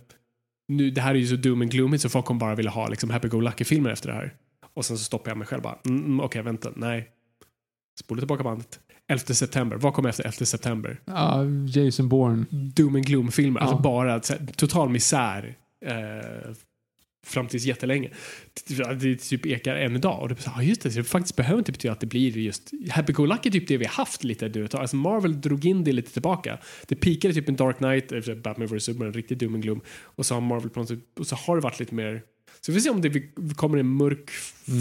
nu, 0.67 0.89
det 0.91 1.01
här 1.01 1.11
är 1.15 1.19
ju 1.19 1.27
så 1.27 1.35
doom 1.35 1.61
and 1.61 1.71
gloomy 1.71 1.97
så 1.97 2.09
folk 2.09 2.25
kommer 2.25 2.39
bara 2.39 2.55
vilja 2.55 2.71
ha 2.71 2.87
liksom 2.87 3.09
happy-go-lucky-filmer 3.09 3.89
efter 3.89 4.07
det 4.09 4.15
här. 4.15 4.33
Och 4.73 4.85
sen 4.85 4.97
så 4.97 5.03
stoppar 5.03 5.31
jag 5.31 5.37
mig 5.37 5.47
själv 5.47 5.61
bara, 5.61 5.77
mm, 5.85 6.05
mm, 6.05 6.19
okej 6.19 6.41
vänta, 6.41 6.69
nej. 6.75 7.09
Spola 7.99 8.19
tillbaka 8.21 8.43
bandet. 8.43 8.79
11 9.07 9.33
september, 9.33 9.77
vad 9.77 9.93
kommer 9.93 10.09
efter 10.09 10.23
11 10.23 10.45
september? 10.45 10.99
Ja, 11.05 11.43
Jason 11.73 12.09
Bourne. 12.09 12.45
Doom 12.49 12.95
and 12.95 13.05
gloom-filmer, 13.05 13.59
Ja. 13.59 13.65
alltså 13.67 13.81
bara 13.81 14.11
här, 14.11 14.51
total 14.55 14.89
misär. 14.89 15.55
Eh, 15.85 16.51
fram 17.23 17.47
tills 17.47 17.65
jättelänge. 17.65 18.09
Det 18.99 19.15
typ 19.15 19.45
ekar 19.45 19.75
än 19.75 19.95
idag. 19.95 20.21
Och 20.21 20.29
det, 20.29 20.39
är 20.39 20.41
så, 20.41 20.51
ja, 20.55 20.63
just 20.63 20.81
det, 20.81 20.89
det 20.89 21.03
faktiskt 21.03 21.35
behöver 21.35 21.59
inte 21.59 21.71
betyda 21.71 21.91
att 21.91 21.99
det 21.99 22.07
blir 22.07 22.37
just 22.37 22.71
Happy-Go-Lucky 22.89 23.51
typ 23.51 23.67
det 23.67 23.77
vi 23.77 23.85
haft 23.85 24.23
lite 24.23 24.49
nu 24.49 24.65
ett 24.65 24.71
tag. 24.71 24.81
Alltså 24.81 24.95
Marvel 24.95 25.41
drog 25.41 25.65
in 25.65 25.83
det 25.83 25.91
lite 25.91 26.13
tillbaka. 26.13 26.57
Det 26.87 26.95
pikade 26.95 27.33
typ 27.33 27.49
en 27.49 27.55
Dark 27.55 27.77
Knight, 27.77 28.11
efter 28.11 28.35
Batman 28.35 28.67
vs 28.67 28.83
Superman, 28.83 29.07
en 29.07 29.13
riktig 29.13 29.37
doom 29.37 29.53
and 29.53 29.63
gloom. 29.63 29.81
Och 29.87 30.25
så 30.25 30.33
har 30.33 30.41
Marvel 30.41 30.69
på 30.69 30.79
något 30.79 30.89
sätt, 30.89 30.99
och 31.19 31.27
så 31.27 31.35
har 31.35 31.55
det 31.55 31.61
varit 31.61 31.79
lite 31.79 31.95
mer 31.95 32.21
så 32.65 32.71
vi 32.71 32.79
får 32.79 32.83
se 32.83 32.89
om 32.89 33.01
det 33.01 33.53
kommer 33.55 33.77
en 33.77 33.87
mörk 33.87 34.29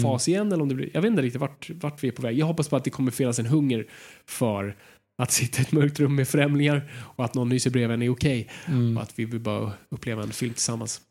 fas 0.03 0.27
igen 0.27 0.51
eller 0.51 0.61
om 0.61 0.69
det 0.69 0.75
blir, 0.75 0.89
jag 0.93 1.01
vet 1.01 1.09
inte 1.09 1.21
riktigt 1.21 1.41
vart, 1.41 1.69
vart 1.69 2.03
vi 2.03 2.07
är 2.07 2.11
på 2.11 2.21
väg. 2.21 2.39
Jag 2.39 2.45
hoppas 2.45 2.69
på 2.69 2.75
att 2.75 2.83
det 2.83 2.89
kommer 2.89 3.11
finnas 3.11 3.39
en 3.39 3.45
hunger 3.45 3.87
för 4.25 4.75
att 5.17 5.31
sitta 5.31 5.59
i 5.59 5.61
ett 5.61 5.71
mörkt 5.71 5.99
rum 5.99 6.15
med 6.15 6.27
främlingar 6.27 6.91
och 7.15 7.25
att 7.25 7.33
någon 7.33 7.49
nyser 7.49 7.71
bredvid 7.71 7.93
en 7.93 8.01
är 8.01 8.09
okej. 8.09 8.49
Mm. 8.67 8.97
Och 8.97 9.03
att 9.03 9.19
vi 9.19 9.25
vill 9.25 9.39
bara 9.39 9.71
uppleva 9.89 10.23
en 10.23 10.31
film 10.31 10.53
tillsammans. 10.53 11.01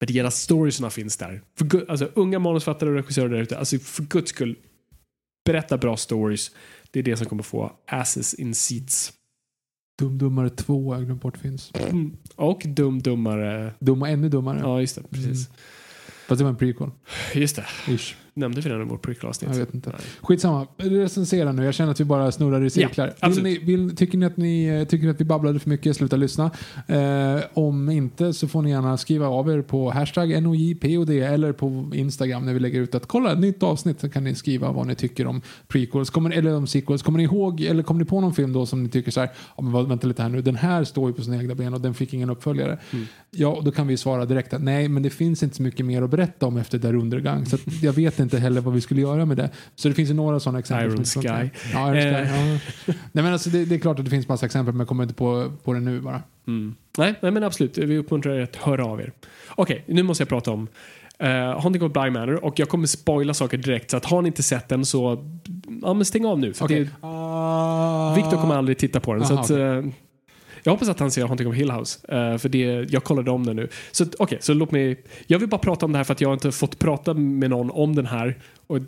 Men 0.00 0.24
de 0.24 0.30
storiesna 0.30 0.90
finns 0.90 1.16
där. 1.16 1.42
För, 1.58 1.90
alltså, 1.90 2.10
unga 2.14 2.38
manusfattare 2.38 2.90
och 2.90 2.96
regissörer 2.96 3.28
där 3.28 3.42
ute, 3.42 3.58
alltså 3.58 3.78
för 3.78 4.02
guds 4.02 4.30
skull, 4.30 4.56
berätta 5.44 5.78
bra 5.78 5.96
stories. 5.96 6.50
Det 6.90 6.98
är 6.98 7.02
det 7.02 7.16
som 7.16 7.26
kommer 7.26 7.42
få 7.42 7.72
asses 7.86 8.34
in 8.34 8.54
seats. 8.54 9.12
Dum 9.98 10.18
Dummare 10.18 10.50
2 10.50 10.90
har 10.90 10.98
jag 10.98 11.06
glömt 11.06 11.22
bort 11.22 11.36
finns. 11.36 11.72
Mm. 11.74 12.16
Och 12.36 12.62
dum 12.66 13.02
dummare. 13.02 13.74
Dum 13.78 14.02
och 14.02 14.08
ännu 14.08 14.28
dummare. 14.28 14.58
Ja, 14.58 14.80
just 14.80 14.96
det. 14.96 15.02
Precis. 15.10 15.48
Fast 16.26 16.38
det 16.38 16.44
var 16.44 16.50
en 16.50 16.56
prequel. 16.56 16.90
Just 17.34 17.56
det. 17.56 17.66
Ish. 17.88 18.16
Nämnde 18.36 18.60
vi 18.60 18.70
den 18.70 18.82
i 18.82 18.84
vårt 18.84 19.02
prequel-avsnitt? 19.02 19.50
Jag 19.50 19.58
vet 19.58 19.74
inte. 19.74 19.90
Nej. 19.90 20.00
Skitsamma. 20.20 20.66
Recensera 20.76 21.52
nu. 21.52 21.64
Jag 21.64 21.74
känner 21.74 21.90
att 21.90 22.00
vi 22.00 22.04
bara 22.04 22.32
snurrar 22.32 22.64
i 22.64 22.70
cirklar. 22.70 23.06
vill 23.06 23.14
absolut. 23.20 23.44
ni, 23.44 23.76
vill, 23.76 23.96
tycker 23.96 24.18
ni 24.18 24.26
att 24.26 24.36
ni 24.36 24.66
eh, 24.66 24.84
tycker 24.84 25.08
att 25.08 25.20
vi 25.20 25.24
babblade 25.24 25.58
för 25.58 25.70
mycket, 25.70 25.96
sluta 25.96 26.16
lyssna. 26.16 26.50
Eh, 26.86 27.40
om 27.54 27.90
inte 27.90 28.32
så 28.32 28.48
får 28.48 28.62
ni 28.62 28.70
gärna 28.70 28.96
skriva 28.96 29.26
av 29.26 29.50
er 29.50 29.62
på 29.62 29.90
hashtag 29.90 30.42
NOJPOD 30.42 31.10
eller 31.10 31.52
på 31.52 31.90
Instagram 31.94 32.46
när 32.46 32.52
vi 32.54 32.60
lägger 32.60 32.80
ut 32.80 32.94
att 32.94 33.06
kolla 33.06 33.32
ett 33.32 33.38
nytt 33.38 33.62
avsnitt 33.62 34.00
så 34.00 34.08
kan 34.08 34.24
ni 34.24 34.34
skriva 34.34 34.72
vad 34.72 34.86
ni 34.86 34.94
tycker 34.94 35.26
om 35.26 35.40
prequels 35.68 36.10
kommer, 36.10 36.30
eller 36.30 36.54
om 36.56 36.66
sequels. 36.66 37.02
Kommer 37.02 37.18
ni 37.18 37.24
ihåg 37.24 37.60
eller 37.60 37.82
kommer 37.82 38.00
ni 38.00 38.04
på 38.04 38.20
någon 38.20 38.34
film 38.34 38.52
då 38.52 38.66
som 38.66 38.82
ni 38.82 38.88
tycker 38.88 39.10
så 39.10 39.20
här, 39.20 39.30
ja, 39.56 39.62
men 39.62 39.88
vänta 39.88 40.06
lite 40.06 40.22
här 40.22 40.28
nu, 40.28 40.42
den 40.42 40.56
här 40.56 40.84
står 40.84 41.08
ju 41.08 41.14
på 41.14 41.22
sina 41.22 41.36
egna 41.36 41.54
ben 41.54 41.74
och 41.74 41.80
den 41.80 41.94
fick 41.94 42.14
ingen 42.14 42.30
uppföljare. 42.30 42.78
Mm. 42.90 43.06
Ja, 43.30 43.60
då 43.64 43.70
kan 43.70 43.86
vi 43.86 43.96
svara 43.96 44.24
direkt 44.24 44.54
att 44.54 44.62
nej, 44.62 44.88
men 44.88 45.02
det 45.02 45.10
finns 45.10 45.42
inte 45.42 45.56
så 45.56 45.62
mycket 45.62 45.86
mer 45.86 46.02
att 46.02 46.10
berätta 46.10 46.46
om 46.46 46.56
efter 46.56 46.78
där 46.78 46.94
undergång. 46.94 47.46
Så 47.46 47.56
att 47.56 47.82
jag 47.82 47.92
vet 47.92 48.20
inte 48.20 48.23
heller 48.32 48.60
vad 48.60 48.74
vi 48.74 48.80
skulle 48.80 49.00
göra 49.00 49.24
med 49.24 49.36
det. 49.36 49.50
Så 49.74 49.88
det 49.88 49.94
finns 49.94 50.10
ju 50.10 50.14
några 50.14 50.40
sådana 50.40 50.58
exempel. 50.58 50.86
Iron 50.86 51.04
Sky. 51.04 51.50
Ja, 51.72 51.94
Iron 51.94 52.02
Sky. 52.02 52.08
Eh. 52.08 52.54
Ja. 52.86 52.94
Nej, 53.12 53.24
men 53.24 53.32
alltså, 53.32 53.50
det, 53.50 53.64
det 53.64 53.74
är 53.74 53.78
klart 53.78 53.98
att 53.98 54.04
det 54.04 54.10
finns 54.10 54.28
massa 54.28 54.46
exempel, 54.46 54.74
men 54.74 54.80
jag 54.80 54.88
kommer 54.88 55.02
inte 55.02 55.14
på, 55.14 55.52
på 55.64 55.72
det 55.72 55.80
nu 55.80 56.00
bara. 56.00 56.22
Mm. 56.46 56.74
Nej, 56.98 57.14
nej, 57.20 57.30
men 57.32 57.44
absolut. 57.44 57.78
Vi 57.78 57.98
uppmuntrar 57.98 58.34
er 58.34 58.42
att 58.42 58.56
höra 58.56 58.86
av 58.86 59.00
er. 59.00 59.12
Okej, 59.48 59.84
nu 59.86 60.02
måste 60.02 60.22
jag 60.22 60.28
prata 60.28 60.50
om 60.50 60.68
uh, 61.22 61.28
Haunting 61.60 61.82
of 61.82 61.92
Bly 61.92 62.10
Manor 62.10 62.44
och 62.44 62.58
jag 62.58 62.68
kommer 62.68 62.86
spoila 62.86 63.34
saker 63.34 63.58
direkt 63.58 63.90
så 63.90 63.96
att 63.96 64.04
har 64.04 64.22
ni 64.22 64.26
inte 64.26 64.42
sett 64.42 64.68
den 64.68 64.84
så 64.84 65.24
ja, 65.82 65.94
men 65.94 66.04
stäng 66.04 66.26
av 66.26 66.38
nu. 66.38 66.54
För 66.54 66.64
Okej. 66.64 66.78
det, 66.80 66.84
Victor 68.16 68.40
kommer 68.40 68.54
aldrig 68.54 68.78
titta 68.78 69.00
på 69.00 69.14
den. 69.14 69.26
så 69.26 69.34
Aha, 69.34 69.42
att, 69.42 69.50
eh, 69.50 69.82
jag 70.64 70.72
hoppas 70.72 70.88
att 70.88 71.00
han 71.00 71.10
ser 71.10 71.26
Haunting 71.26 71.46
of 71.48 71.54
Hill 71.54 71.70
House. 71.70 71.98
eh, 72.16 72.38
för 72.38 72.48
det, 72.48 72.92
jag 72.92 73.04
kollade 73.04 73.30
om 73.30 73.46
den 73.46 73.56
nu. 73.56 73.68
Så 73.92 74.04
okej, 74.18 74.38
så 74.40 74.54
låt 74.54 74.70
mig... 74.70 75.04
Jag 75.26 75.38
vill 75.38 75.48
bara 75.48 75.58
prata 75.58 75.86
om 75.86 75.92
det 75.92 75.98
här 75.98 76.04
för 76.04 76.12
att 76.12 76.20
jag 76.20 76.32
inte 76.34 76.52
fått 76.52 76.78
prata 76.78 77.14
med 77.14 77.50
någon 77.50 77.70
om 77.70 77.94
den 77.94 78.06
här. 78.06 78.38
Och 78.66 78.78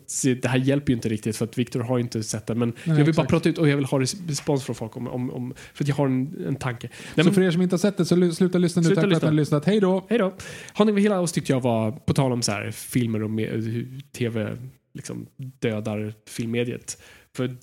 det 0.42 0.46
här 0.48 0.58
hjälper 0.58 0.90
ju 0.90 0.94
inte 0.96 1.08
riktigt 1.08 1.36
för 1.36 1.44
att 1.44 1.58
Victor 1.58 1.80
har 1.80 1.98
inte 1.98 2.22
sett 2.22 2.46
den. 2.46 2.58
Men 2.58 2.72
jag 2.84 2.94
vill 2.94 3.04
bara 3.04 3.10
exakt. 3.10 3.30
prata 3.30 3.48
ut 3.48 3.58
och 3.58 3.68
jag 3.68 3.76
vill 3.76 3.84
ha 3.84 4.00
res- 4.00 4.16
respons 4.28 4.64
från 4.64 4.74
folk 4.76 4.96
om, 4.96 5.08
om, 5.08 5.30
om 5.30 5.54
för 5.74 5.84
att 5.84 5.88
jag 5.88 5.96
har 5.96 6.06
en, 6.06 6.44
en 6.48 6.56
tanke. 6.56 6.88
Nej, 6.92 7.24
Så 7.24 7.24
men- 7.24 7.34
för 7.34 7.42
er 7.42 7.50
som 7.50 7.62
inte 7.62 7.72
har 7.74 7.78
sett 7.78 7.96
det 7.96 8.04
så 8.04 8.16
lu- 8.16 8.32
sluta 8.32 8.58
lyssna 8.58 8.82
nu. 8.82 8.86
Sluta 8.86 9.00
Tack 9.02 9.10
för 9.10 9.16
att 9.16 9.20
lyssna. 9.20 9.30
ni 9.30 9.36
har 9.36 9.40
lyssnat. 9.40 9.64
Hej 9.64 9.80
då! 9.80 10.06
Hej 10.08 10.18
då. 10.18 10.32
Haunting 10.74 10.96
of 10.96 11.02
Hill 11.02 11.12
House 11.12 11.34
tyckte 11.34 11.52
jag 11.52 11.60
var, 11.60 11.90
på 11.92 12.14
tal 12.14 12.32
om 12.32 12.42
så 12.42 12.52
här, 12.52 12.70
filmer 12.70 13.22
och 13.22 13.30
me- 13.30 13.50
hur 13.56 14.00
tv 14.12 14.56
liksom 14.94 15.26
dödar 15.36 16.14
filmmediet. 16.28 17.02
För 17.36 17.56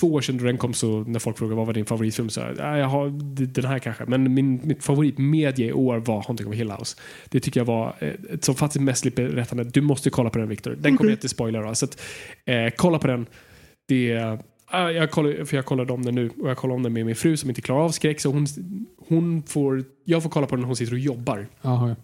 två 0.00 0.12
år 0.12 0.20
sedan 0.20 0.38
då 0.38 0.44
den 0.44 0.58
kom 0.58 0.74
så 0.74 1.00
när 1.00 1.18
folk 1.18 1.38
frågade 1.38 1.56
vad 1.56 1.66
var 1.66 1.74
din 1.74 1.86
favoritfilm 1.86 2.28
så 2.28 2.40
jag, 2.40 2.78
jag 2.78 2.86
har 2.86 3.10
den 3.46 3.64
här 3.64 3.78
kanske. 3.78 4.04
Men 4.06 4.34
min, 4.34 4.60
mitt 4.64 4.84
favoritmedie 4.84 5.66
i 5.66 5.72
år 5.72 5.98
var 5.98 6.22
Haunting 6.22 6.46
of 6.46 6.54
Hill 6.54 6.70
House. 6.70 6.96
Det 7.28 7.40
tycker 7.40 7.60
jag 7.60 7.64
var 7.64 7.94
eh, 7.98 8.08
ett 8.34 8.44
så 8.44 8.54
faktiskt 8.54 8.82
mestligt 8.82 9.16
berättande. 9.16 9.64
Du 9.64 9.80
måste 9.80 10.10
kolla 10.10 10.30
på 10.30 10.38
den 10.38 10.48
Victor. 10.48 10.76
Den 10.78 10.96
kommer 10.96 11.10
jag 11.10 11.16
inte 11.16 11.28
spoila 11.28 11.60
då. 11.60 11.74
Så 11.74 11.84
att, 11.84 12.00
eh, 12.44 12.70
kolla 12.76 12.98
på 12.98 13.06
den. 13.06 13.26
Det 13.88 14.12
är 14.12 14.38
Ja, 14.72 14.92
jag 14.92 15.10
kollar, 15.10 15.44
för 15.44 15.56
jag 15.56 15.64
kollade 15.64 15.92
om 15.92 16.02
den 16.02 16.14
nu 16.14 16.30
och 16.40 16.50
jag 16.50 16.56
kollar 16.56 16.74
om 16.74 16.82
den 16.82 16.92
med 16.92 17.06
min 17.06 17.16
fru 17.16 17.36
som 17.36 17.48
inte 17.48 17.62
klarar 17.62 17.80
av 17.80 17.90
skräck 17.90 18.20
så 18.20 18.30
hon, 18.30 18.46
hon 19.08 19.42
får, 19.42 19.84
jag 20.04 20.22
får 20.22 20.30
kolla 20.30 20.46
på 20.46 20.56
den 20.56 20.60
när 20.60 20.66
hon 20.66 20.76
sitter 20.76 20.92
och 20.92 20.98
jobbar. 20.98 21.46
Jaha, 21.62 21.96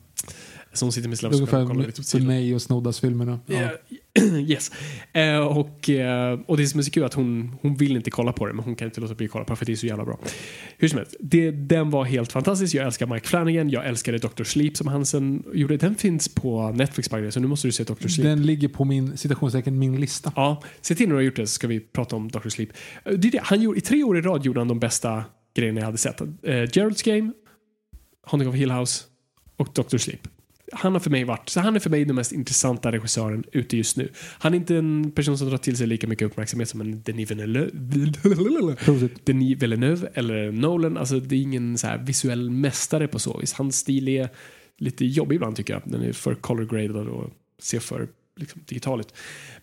hon 0.81 0.93
sitter 0.93 1.09
med 1.09 1.19
sina 1.19 1.29
och 1.29 1.49
kollar 1.51 1.63
lite 1.63 1.75
Ungefär 1.75 2.03
för 2.03 2.27
mig 2.27 2.55
och 2.55 2.63
Snoddas-filmerna. 2.63 3.41
Ja. 3.47 3.71
Yes. 4.47 4.71
Eh, 5.13 5.39
och, 5.39 5.91
eh, 5.91 6.41
och 6.47 6.57
det 6.57 6.67
som 6.67 6.81
är 6.81 6.85
så 6.85 6.91
kul 6.91 7.03
är 7.03 7.07
att 7.07 7.15
hon, 7.15 7.57
hon 7.63 7.77
vill 7.77 7.97
inte 7.97 8.11
kolla 8.11 8.33
på 8.33 8.47
det, 8.47 8.53
men 8.53 8.65
hon 8.65 8.75
kan 8.75 8.89
inte 8.89 9.01
låta 9.01 9.15
bli 9.15 9.27
att 9.27 9.33
kolla 9.33 9.45
på 9.45 9.53
det 9.53 9.57
för 9.57 9.67
det 9.67 9.73
är 9.73 9.77
så 9.77 9.87
jävla 9.87 10.05
bra. 10.05 10.19
Hur 10.79 10.89
som 10.89 10.99
helst, 10.99 11.17
det, 11.21 11.51
den 11.51 11.91
var 11.91 12.05
helt 12.05 12.33
fantastisk. 12.33 12.75
Jag 12.75 12.87
älskar 12.87 13.07
Mike 13.07 13.29
Flanagan, 13.29 13.71
jag 13.71 13.87
älskade 13.87 14.19
Dr. 14.19 14.45
Sleep 14.45 14.77
som 14.77 14.87
han 14.87 15.07
sen 15.07 15.43
gjorde. 15.55 15.77
Den 15.77 15.95
finns 15.95 16.29
på 16.35 16.71
Netflix 16.73 17.11
by 17.11 17.31
så 17.31 17.41
nu 17.41 17.47
måste 17.47 17.69
du 17.69 17.73
se 17.73 17.85
Dr. 17.85 18.09
Sleep. 18.09 18.25
Den 18.29 18.43
ligger 18.43 18.69
på 18.69 18.85
min, 18.85 19.17
citationstecken, 19.17 19.79
min 19.79 20.01
lista. 20.01 20.33
Ja, 20.37 20.63
se 20.81 20.95
till 20.95 21.09
när 21.09 21.15
du 21.15 21.19
har 21.19 21.23
gjort 21.25 21.37
det 21.37 21.47
så 21.47 21.53
ska 21.53 21.67
vi 21.67 21.81
prata 21.81 22.17
om 22.17 22.29
Dr. 22.31 22.49
Sleep. 22.49 22.69
Eh, 23.05 23.13
Det 23.13 23.29
är 23.29 23.33
det. 23.33 23.41
Han 23.43 23.63
gjorde, 23.63 23.79
I 23.79 23.81
tre 23.81 24.05
år 24.05 24.19
i 24.19 24.21
rad 24.21 24.45
gjorde 24.45 24.61
han 24.61 24.69
de 24.69 24.81
bästa 24.81 25.25
grejerna 25.57 25.81
jag 25.81 25.87
hade 25.87 25.99
sett. 25.99 26.21
Uh, 26.21 26.27
Gerald's 26.45 27.05
Game, 27.05 27.33
Haunting 28.27 28.49
of 28.49 28.55
Hill 28.55 28.71
House 28.71 29.05
och 29.57 29.69
Dr. 29.75 29.97
Sleep. 29.97 30.29
Han 30.73 30.93
har 30.93 31.01
för 31.01 31.11
mig 31.11 31.25
varit, 31.25 31.49
så 31.49 31.61
han 31.61 31.77
är 31.77 31.81
för 31.81 31.91
mig 31.91 32.05
den 32.05 32.17
mest 32.17 32.33
intressanta 32.33 32.93
regissören 32.93 33.45
ute 33.53 33.77
just 33.77 33.97
nu. 33.97 34.13
Han 34.39 34.55
är 34.55 34.57
inte 34.57 34.77
en 34.77 35.11
person 35.11 35.39
som 35.39 35.49
drar 35.49 35.59
till 35.59 35.77
sig 35.77 35.87
lika 35.87 36.07
mycket 36.07 36.27
uppmärksamhet 36.27 36.69
som 36.69 36.81
en 36.81 37.03
Denis 37.03 37.31
Villeneuve. 37.31 37.71
Denis 39.25 39.63
Villeneuve 39.63 40.09
eller 40.15 40.53
Nolan. 40.53 40.97
Alltså 40.97 41.21
det 41.21 41.37
är 41.37 41.41
ingen 41.41 41.79
så 41.79 41.89
visuell 42.01 42.51
mästare 42.51 43.09
på 43.09 43.19
så 43.19 43.39
vis. 43.39 43.53
Hans 43.53 43.77
stil 43.77 44.09
är 44.09 44.29
lite 44.79 45.05
jobbig 45.05 45.37
ibland 45.37 45.57
tycker 45.57 45.73
jag. 45.73 45.83
Den 45.85 46.03
är 46.03 46.13
för 46.13 46.35
color 46.35 46.65
graded 46.65 46.97
och 46.97 47.31
ser 47.59 47.81
för 47.81 48.09
liksom, 48.37 48.61
digital 48.67 49.01
ut. 49.01 49.15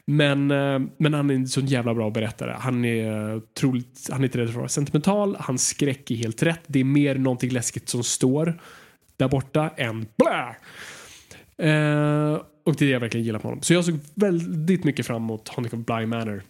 Men, 0.06 0.52
eh, 0.52 0.80
men 0.98 1.14
han 1.14 1.30
är 1.30 1.36
en 1.36 1.48
sån 1.48 1.66
jävla 1.66 1.94
bra 1.94 2.10
berättare. 2.10 2.56
Han 2.60 2.86
är 2.86 3.36
otroligt, 3.36 4.10
han 4.12 4.22
är 4.22 4.26
inte 4.26 4.38
rädd 4.38 4.48
för 4.48 4.54
att 4.54 4.58
vara 4.58 4.70
sentimental. 4.70 5.36
Hans 5.40 5.68
skräck 5.68 6.12
är 6.12 6.16
helt 6.16 6.44
rätt. 6.44 6.62
Det 6.68 6.80
är 6.80 6.84
mer 6.84 7.16
någonting 7.16 7.52
läskigt 7.52 7.90
som 7.90 8.04
står 8.04 8.60
där 9.18 9.28
borta 9.28 9.70
än 9.78 10.06
blä. 10.18 10.56
Eh, 11.58 12.42
och 12.66 12.76
det 12.76 12.86
är 12.86 12.88
det 12.88 12.92
jag 12.92 13.00
verkligen 13.00 13.26
gillar 13.26 13.40
på 13.40 13.48
honom. 13.48 13.62
Så 13.62 13.74
jag 13.74 13.86
såg 13.86 14.00
väldigt 14.16 14.84
mycket 14.84 15.06
fram 15.06 15.24
emot 15.24 15.50
Haunting 15.50 15.80
of 15.80 15.86
Bly 15.86 16.06
Manor. 16.06 16.44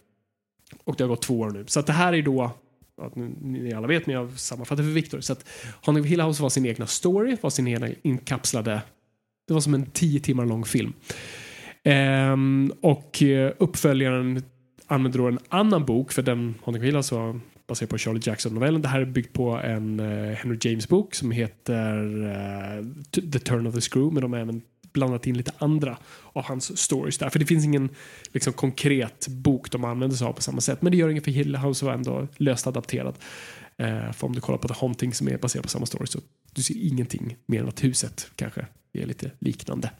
Och 0.84 0.94
det 0.96 1.04
har 1.04 1.08
gått 1.08 1.22
två 1.22 1.40
år 1.40 1.50
nu. 1.50 1.64
Så 1.66 1.80
att 1.80 1.86
det 1.86 1.92
här 1.92 2.12
är 2.12 2.22
då, 2.22 2.50
ja, 2.96 3.12
nu- 3.14 3.34
ni 3.40 3.72
alla 3.72 3.86
vet 3.86 4.06
men 4.06 4.14
jag 4.14 4.38
sammanfattar 4.38 4.82
för 4.82 4.90
Viktor. 4.90 5.20
Så 5.20 5.32
att 5.32 5.48
Haunting 5.82 6.04
of 6.04 6.10
Hill 6.10 6.20
House 6.20 6.42
var 6.42 6.50
sin 6.50 6.66
egna 6.66 6.86
story, 6.86 7.36
var 7.40 7.50
sin 7.50 7.68
egna 7.68 7.88
inkapslade, 8.02 8.80
det 9.48 9.54
var 9.54 9.60
som 9.60 9.74
en 9.74 9.86
tio 9.86 10.20
timmar 10.20 10.46
lång 10.46 10.64
film. 10.64 10.92
Ehm, 11.84 12.72
och 12.80 13.22
eh, 13.22 13.52
uppföljaren 13.58 14.42
använder 14.86 15.18
då 15.18 15.28
en 15.28 15.38
annan 15.48 15.84
bok, 15.84 16.12
för 16.12 16.22
den 16.22 16.54
Haunting 16.64 16.82
of 16.82 16.86
Hill 16.86 16.96
House 16.96 17.14
var 17.14 17.40
baserad 17.66 17.90
på 17.90 17.98
Charlie 17.98 18.20
Jackson-novellen. 18.24 18.82
Det 18.82 18.88
här 18.88 19.00
är 19.00 19.04
byggt 19.04 19.32
på 19.32 19.50
en 19.50 20.00
eh, 20.00 20.34
Henry 20.34 20.58
James-bok 20.60 21.14
som 21.14 21.30
heter 21.30 21.96
uh, 22.24 22.84
The 23.32 23.38
Turn 23.38 23.66
of 23.66 23.74
the 23.74 23.80
Screw, 23.80 24.14
men 24.14 24.22
de 24.22 24.32
har 24.32 24.40
även 24.40 24.62
blandat 24.94 25.26
in 25.26 25.36
lite 25.36 25.52
andra 25.58 25.98
av 26.32 26.44
hans 26.44 26.78
stories 26.78 27.18
där. 27.18 27.30
För 27.30 27.38
det 27.38 27.46
finns 27.46 27.64
ingen 27.64 27.88
liksom, 28.32 28.52
konkret 28.52 29.28
bok 29.28 29.70
de 29.70 29.84
använder 29.84 30.16
sig 30.16 30.26
av 30.26 30.32
på 30.32 30.42
samma 30.42 30.60
sätt. 30.60 30.82
Men 30.82 30.92
det 30.92 30.98
gör 30.98 31.08
inget 31.08 31.24
för 31.24 31.30
Hill 31.30 31.56
House 31.56 31.84
var 31.84 31.92
ändå 31.92 32.28
löst 32.36 32.66
adapterad. 32.66 33.14
Eh, 33.76 34.12
för 34.12 34.26
om 34.26 34.34
du 34.34 34.40
kollar 34.40 34.58
på 34.58 34.68
The 34.68 34.74
Haunting 34.74 35.14
som 35.14 35.28
är 35.28 35.38
baserad 35.38 35.62
på 35.62 35.68
samma 35.68 35.86
story 35.86 36.06
så 36.06 36.20
du 36.54 36.62
ser 36.62 36.74
ingenting 36.86 37.36
mer 37.46 37.60
än 37.60 37.68
att 37.68 37.84
huset 37.84 38.30
kanske 38.36 38.66
är 38.92 39.06
lite 39.06 39.30
liknande. 39.38 39.90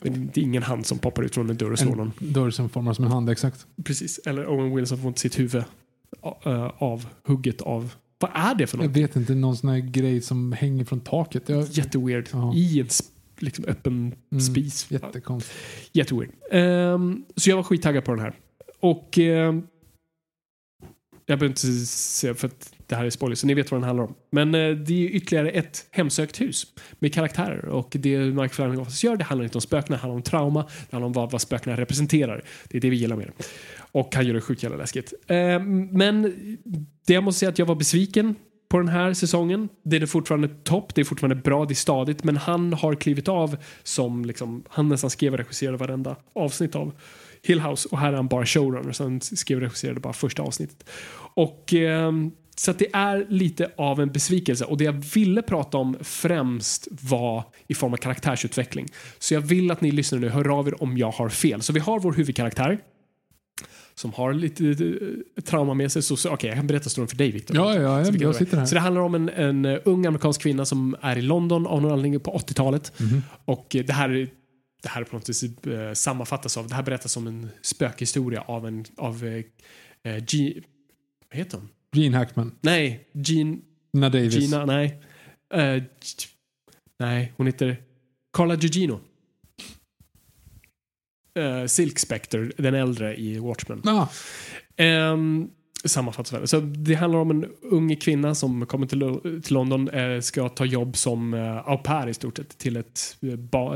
Men 0.00 0.30
det 0.34 0.40
är 0.40 0.44
ingen 0.44 0.62
hand 0.62 0.86
som 0.86 0.98
poppar 0.98 1.22
ut 1.22 1.34
från 1.34 1.50
en 1.50 1.56
dörr 1.56 1.72
och 1.72 1.78
slår 1.78 1.96
någon. 1.96 2.12
En 2.20 2.32
dörr 2.32 2.50
som 2.50 2.68
formar 2.68 2.94
som 2.94 3.04
en 3.04 3.10
hand, 3.10 3.30
exakt. 3.30 3.66
Precis. 3.84 4.18
Eller 4.18 4.48
Owen 4.48 4.76
Wilson 4.76 4.98
får 4.98 5.08
inte 5.08 5.20
sitt 5.20 5.38
huvud 5.38 5.64
uh, 6.46 6.70
avhugget 6.78 7.60
av... 7.60 7.92
Vad 8.18 8.30
är 8.34 8.54
det 8.54 8.66
för 8.66 8.78
Jag 8.78 8.86
något? 8.86 8.96
vet 8.96 9.16
inte, 9.16 9.34
någon 9.34 9.56
sån 9.56 9.70
här 9.70 9.78
grej 9.78 10.20
som 10.20 10.52
hänger 10.52 10.84
från 10.84 11.00
taket. 11.00 11.48
Jag, 11.48 11.68
Jätteweird. 11.68 12.28
I 12.54 12.80
en 12.80 12.88
liksom 13.42 13.64
öppen 13.64 14.14
Mm, 14.32 14.40
spis. 14.40 14.90
Jättekonstigt. 14.90 15.58
Jätteweird. 15.92 16.30
Ehm, 16.50 17.24
så 17.36 17.50
jag 17.50 17.56
var 17.56 17.62
skittaggad 17.62 18.04
på 18.04 18.10
den 18.10 18.20
här. 18.20 18.34
Och 18.80 19.18
ehm, 19.18 19.62
jag 21.26 21.38
behöver 21.38 21.52
inte 21.52 21.86
säga 21.86 22.34
för 22.34 22.46
att 22.46 22.72
det 22.86 22.96
här 22.96 23.04
är 23.04 23.10
spoiler, 23.10 23.36
så 23.36 23.46
ni 23.46 23.54
vet 23.54 23.70
vad 23.70 23.80
den 23.80 23.86
handlar 23.86 24.04
om. 24.04 24.14
Men 24.30 24.54
eh, 24.54 24.70
det 24.70 25.04
är 25.04 25.08
ytterligare 25.08 25.50
ett 25.50 25.86
hemsökt 25.90 26.40
hus 26.40 26.66
med 26.98 27.14
karaktärer. 27.14 27.64
Och 27.64 27.88
det 27.90 28.18
Mike 28.18 28.54
Flanagan 28.54 28.80
oftast 28.80 29.04
gör, 29.04 29.16
det 29.16 29.24
handlar 29.24 29.44
inte 29.44 29.58
om 29.58 29.62
spöken, 29.62 29.92
det 29.92 29.96
handlar 29.96 30.16
om 30.16 30.22
trauma, 30.22 30.62
det 30.62 30.92
handlar 30.96 31.06
om 31.06 31.12
vad, 31.12 31.30
vad 31.30 31.40
spökena 31.40 31.76
representerar. 31.76 32.44
Det 32.68 32.76
är 32.76 32.80
det 32.80 32.90
vi 32.90 32.96
gillar 32.96 33.16
med 33.16 33.26
det. 33.26 33.44
Och 33.92 34.14
han 34.14 34.26
gör 34.26 34.34
det 34.34 34.40
sjukt 34.40 34.62
jävla 34.62 34.78
läskigt. 34.78 35.14
Ehm, 35.26 35.86
men 35.86 36.22
det 37.06 37.14
jag 37.14 37.24
måste 37.24 37.38
säga 37.38 37.48
att 37.48 37.58
jag 37.58 37.66
var 37.66 37.74
besviken 37.74 38.34
på 38.68 38.78
den 38.78 38.88
här 38.88 39.14
säsongen. 39.14 39.68
Det 39.82 39.96
är 39.96 40.06
fortfarande 40.06 40.48
topp, 40.48 40.94
det 40.94 41.00
är 41.00 41.04
fortfarande 41.04 41.42
bra, 41.42 41.64
det 41.64 41.72
är 41.72 41.76
stadigt, 41.76 42.24
men 42.24 42.36
han 42.36 42.72
har 42.72 42.94
klivit 42.94 43.28
av 43.28 43.56
som 43.82 44.24
liksom, 44.24 44.64
han 44.68 44.88
nästan 44.88 45.10
skrev 45.10 45.32
och 45.32 45.38
regisserade 45.38 45.76
varenda 45.78 46.16
avsnitt 46.34 46.76
av 46.76 46.92
Hill 47.42 47.60
House 47.60 47.88
och 47.88 47.98
här 47.98 48.12
är 48.12 48.16
han 48.16 48.28
bara 48.28 48.46
showrunner, 48.46 48.92
så 48.92 49.02
han 49.02 49.20
skrev 49.20 49.58
och 49.58 49.62
regisserade 49.62 50.00
bara 50.00 50.12
första 50.12 50.42
avsnittet. 50.42 50.88
Och 51.34 51.74
eh, 51.74 52.12
så 52.56 52.70
att 52.70 52.78
det 52.78 52.88
är 52.92 53.26
lite 53.28 53.70
av 53.76 54.00
en 54.00 54.12
besvikelse 54.12 54.64
och 54.64 54.76
det 54.76 54.84
jag 54.84 54.92
ville 55.14 55.42
prata 55.42 55.78
om 55.78 55.96
främst 56.00 56.88
var 56.90 57.44
i 57.66 57.74
form 57.74 57.92
av 57.92 57.96
karaktärsutveckling. 57.96 58.88
Så 59.18 59.34
jag 59.34 59.40
vill 59.40 59.70
att 59.70 59.80
ni 59.80 59.90
lyssnar 59.90 60.18
nu, 60.18 60.28
hör 60.28 60.58
av 60.58 60.68
er 60.68 60.82
om 60.82 60.98
jag 60.98 61.10
har 61.10 61.28
fel. 61.28 61.62
Så 61.62 61.72
vi 61.72 61.80
har 61.80 62.00
vår 62.00 62.12
huvudkaraktär 62.12 62.78
som 63.98 64.12
har 64.12 64.32
lite 64.32 64.64
eh, 64.66 65.42
trauma 65.42 65.74
med 65.74 65.92
sig. 65.92 66.02
Så, 66.02 66.16
så, 66.16 66.30
Okej, 66.30 66.48
jag 66.48 66.56
kan 66.56 66.66
berätta 66.66 66.90
storyn 66.90 67.08
för 67.08 67.16
dig 67.16 67.30
Victor. 67.30 67.56
Ja, 67.56 67.74
ja, 67.74 67.80
ja, 67.80 68.12
jag 68.20 68.34
sitter 68.36 68.56
här. 68.56 68.66
Så 68.66 68.74
det 68.74 68.80
handlar 68.80 69.02
om 69.02 69.14
en, 69.14 69.28
en 69.28 69.64
eh, 69.64 69.78
ung 69.84 70.06
amerikansk 70.06 70.40
kvinna 70.42 70.64
som 70.64 70.96
är 71.00 71.18
i 71.18 71.22
London 71.22 71.66
av 71.66 71.82
någon 71.82 71.92
anledning 71.92 72.20
på 72.20 72.30
80-talet. 72.38 73.00
Mhm. 73.00 73.22
Och 73.44 73.76
eh, 73.76 73.84
det 73.84 73.92
här, 73.92 74.08
det 74.82 74.88
här 74.88 75.04
på 75.04 75.16
något 75.16 75.28
vis 75.28 75.42
eh, 75.42 75.92
sammanfattas 75.94 76.56
av, 76.56 76.68
det 76.68 76.74
här 76.74 76.82
berättas 76.82 77.12
som 77.12 77.26
en 77.26 77.48
spökhistoria 77.62 78.40
av 78.40 78.66
en, 78.66 78.84
av 78.96 79.24
eh, 79.26 80.12
eh, 80.12 80.24
G, 80.24 80.54
vad 81.30 81.38
heter 81.38 81.58
hon? 81.58 81.68
Gene 81.92 82.16
Hackman. 82.16 82.52
Nej, 82.60 83.08
Jean, 83.12 83.60
Gina 83.92 84.08
Davis. 84.08 84.34
Gina, 84.34 84.64
nej. 84.66 85.02
G- 85.54 85.82
nej, 86.98 87.32
hon 87.36 87.46
heter 87.46 87.76
Carla 88.36 88.56
Gugino. 88.56 89.00
Uh, 91.38 91.66
Silk 91.66 91.98
Spectre, 91.98 92.50
den 92.56 92.74
äldre 92.74 93.16
i 93.16 93.38
Watchmen. 93.38 93.82
Ah, 93.84 94.06
Um, 94.78 95.50
sammanfattas 95.84 96.32
väl. 96.32 96.48
Så 96.48 96.60
det 96.60 96.94
handlar 96.94 97.18
om 97.18 97.30
en 97.30 97.46
ung 97.62 97.96
kvinna 97.96 98.34
som 98.34 98.66
kommer 98.66 98.86
till, 98.86 99.20
till 99.42 99.54
London, 99.54 99.88
eh, 99.88 100.20
ska 100.20 100.48
ta 100.48 100.64
jobb 100.64 100.96
som 100.96 101.34
uh, 101.34 101.68
au 101.68 101.78
pair 101.78 102.06
i 102.08 102.14
stort 102.14 102.36
sett 102.36 102.58
till 102.58 102.76
ett 102.76 103.16
eh, 103.22 103.36
ba, 103.36 103.74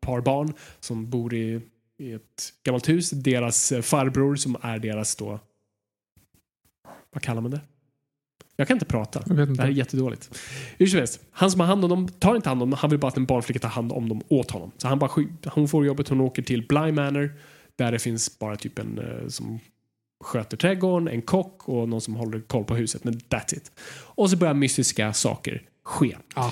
par 0.00 0.20
barn 0.20 0.52
som 0.80 1.10
bor 1.10 1.34
i, 1.34 1.60
i 1.98 2.12
ett 2.12 2.52
gammalt 2.64 2.88
hus. 2.88 3.10
Deras 3.10 3.72
eh, 3.72 3.82
farbror 3.82 4.36
som 4.36 4.56
är 4.62 4.78
deras 4.78 5.16
då, 5.16 5.40
vad 7.12 7.22
kallar 7.22 7.40
man 7.40 7.50
det? 7.50 7.60
Jag 8.56 8.68
kan 8.68 8.74
inte 8.74 8.86
prata. 8.86 9.22
jag 9.26 9.36
Det 9.36 9.62
här 9.62 9.68
är 9.68 9.72
jättedåligt. 9.72 10.38
Hur 10.78 10.86
som 10.86 10.98
helst, 10.98 11.20
han 11.30 11.50
som 11.50 11.60
har 11.60 11.66
hand 11.66 11.84
om 11.84 11.90
dem 11.90 12.08
tar 12.08 12.36
inte 12.36 12.48
hand 12.48 12.62
om 12.62 12.70
dem. 12.70 12.78
Han 12.80 12.90
vill 12.90 12.98
bara 12.98 13.08
att 13.08 13.16
en 13.16 13.26
barnflicka 13.26 13.60
tar 13.60 13.68
hand 13.68 13.92
om 13.92 14.08
dem 14.08 14.22
åt 14.28 14.50
honom. 14.50 14.70
Så 14.76 14.88
han 14.88 14.98
bara, 14.98 15.10
hon 15.46 15.68
får 15.68 15.86
jobbet, 15.86 16.08
hon 16.08 16.20
åker 16.20 16.42
till 16.42 16.66
Bly 16.66 16.92
Manor 16.92 17.30
där 17.76 17.92
det 17.92 17.98
finns 17.98 18.38
bara 18.38 18.56
typ 18.56 18.78
en 18.78 18.98
eh, 18.98 19.28
som 19.28 19.60
sköter 20.24 20.56
trädgården, 20.56 21.08
en 21.08 21.22
kock 21.22 21.68
och 21.68 21.88
någon 21.88 22.00
som 22.00 22.14
håller 22.14 22.40
koll 22.40 22.64
på 22.64 22.74
huset. 22.74 23.04
Men 23.04 23.14
that's 23.14 23.54
it. 23.54 23.72
Och 24.14 24.30
så 24.30 24.36
börjar 24.36 24.54
mystiska 24.54 25.12
saker 25.12 25.62
ske. 25.84 26.16
Ah. 26.34 26.50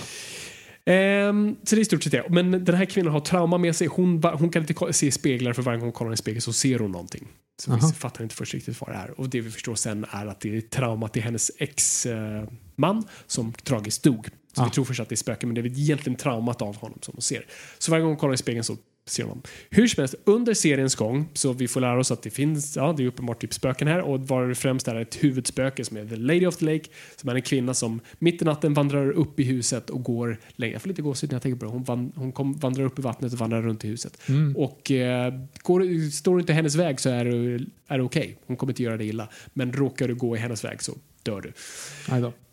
Ehm, 0.85 1.57
så 1.63 1.75
det 1.75 1.79
är 1.79 1.83
i 1.83 1.85
stort 1.85 2.03
sett 2.03 2.13
det. 2.13 2.25
Men 2.29 2.65
den 2.65 2.75
här 2.75 2.85
kvinnan 2.85 3.13
har 3.13 3.21
trauma 3.21 3.59
med 3.59 3.77
sig. 3.77 3.87
Hon, 3.87 4.23
hon 4.23 4.51
kan 4.51 4.63
inte 4.63 4.93
se 4.93 5.13
speglar 5.13 5.53
för 5.53 5.63
varje 5.63 5.79
gång 5.79 5.87
hon 5.87 5.93
kollar 5.93 6.11
i 6.11 6.13
en 6.13 6.17
spegel 6.17 6.43
så 6.43 6.53
ser 6.53 6.79
hon 6.79 6.93
någonting. 6.93 7.29
Så 7.61 7.71
vi 7.71 7.77
Aha. 7.81 7.93
fattar 7.93 8.23
inte 8.23 8.35
först 8.35 8.55
riktigt 8.55 8.81
vad 8.81 8.91
det 8.91 8.95
är. 8.97 9.21
Och 9.21 9.29
det 9.29 9.41
vi 9.41 9.51
förstår 9.51 9.75
sen 9.75 10.07
är 10.11 10.27
att 10.27 10.41
det 10.41 10.57
är 10.57 10.61
trauma 10.61 11.09
till 11.09 11.23
hennes 11.23 11.51
ex-man 11.59 13.05
som 13.27 13.53
tragiskt 13.53 14.03
dog. 14.03 14.29
Så 14.53 14.63
Ah. 14.63 14.65
vi 14.65 14.71
tror 14.71 14.85
först 14.85 15.01
att 15.01 15.09
det 15.09 15.15
är 15.15 15.17
spöken 15.17 15.49
men 15.49 15.55
det 15.55 15.61
är 15.61 15.79
egentligen 15.79 16.17
traumat 16.17 16.63
av 16.63 16.77
honom 16.77 16.99
som 17.03 17.13
hon 17.15 17.23
ser. 17.23 17.47
Så 17.79 17.91
varje 17.91 18.03
gång 18.03 18.11
hon 18.11 18.17
kollar 18.19 18.35
i 18.35 18.37
spegeln 18.37 18.65
så 18.65 18.77
ser 19.07 19.23
hon 19.23 19.29
honom. 19.31 19.43
Hur 19.71 19.87
som 19.89 20.01
helst, 20.03 20.15
under 20.25 20.55
seriens 20.55 20.95
gång 20.95 21.29
så 21.35 21.53
vi 21.53 21.69
får 21.69 21.81
lära 21.81 21.99
oss 22.01 22.11
att 22.11 22.23
det 22.23 22.31
finns, 22.31 22.77
ja 22.77 22.95
det 22.97 23.03
är 23.03 23.07
uppenbart 23.07 23.41
typ 23.41 23.55
spöken 23.55 23.89
här 23.89 24.01
och 24.01 24.21
var 24.29 24.49
det 24.49 24.55
främst 24.55 24.89
är 24.89 24.95
ett 24.95 25.25
huvudspöke 25.25 25.85
som 25.85 25.97
är 25.97 26.05
The 26.07 26.17
Lady 26.17 26.47
of 26.47 26.57
the 26.57 26.65
Lake 26.65 26.85
som 27.17 27.29
är 27.29 27.35
en 27.35 27.43
kvinna 27.43 27.75
som 27.75 28.01
mitt 28.19 28.43
i 28.43 28.45
natten 28.45 28.75
vandrar 28.75 29.11
upp 29.11 29.41
i 29.41 29.43
huset 29.45 29.91
och 29.91 30.03
går 30.03 30.37
längre. 30.57 30.73
Jag 30.73 30.83
får 30.83 30.89
lite 30.89 31.03
gåshud 31.03 31.31
när 31.31 31.35
jag 31.35 31.43
tänker 31.43 31.59
på 31.59 31.65
det. 31.65 31.71
Hon, 31.71 31.85
van, 31.85 32.13
hon 32.17 32.33
kom, 32.33 32.53
vandrar 32.53 32.85
upp 32.85 32.99
i 32.99 33.03
vattnet 33.03 33.33
och 33.33 33.39
vandrar 33.39 33.63
runt 33.63 33.85
i 33.85 33.89
huset. 33.89 34.19
Mm. 34.29 34.57
Och 34.57 34.91
eh, 34.91 35.35
går, 35.63 36.11
står 36.11 36.35
du 36.35 36.41
inte 36.41 36.53
hennes 36.53 36.75
väg 36.75 37.01
så 37.01 37.11
är, 37.11 37.25
det- 37.25 37.65
är 37.89 37.99
det 37.99 38.05
okej. 38.05 38.39
Hon 38.47 38.57
kommer 38.57 38.73
inte 38.73 38.83
göra 38.83 38.97
dig 38.97 39.09
illa. 39.09 39.29
Men 39.53 39.73
råkar 39.73 40.09
du 40.09 40.15
gå 40.15 40.37
i 40.37 40.39
hennes 40.39 40.65
väg 40.65 40.83
så 40.83 40.93
dör 41.23 41.41
du. 41.41 41.53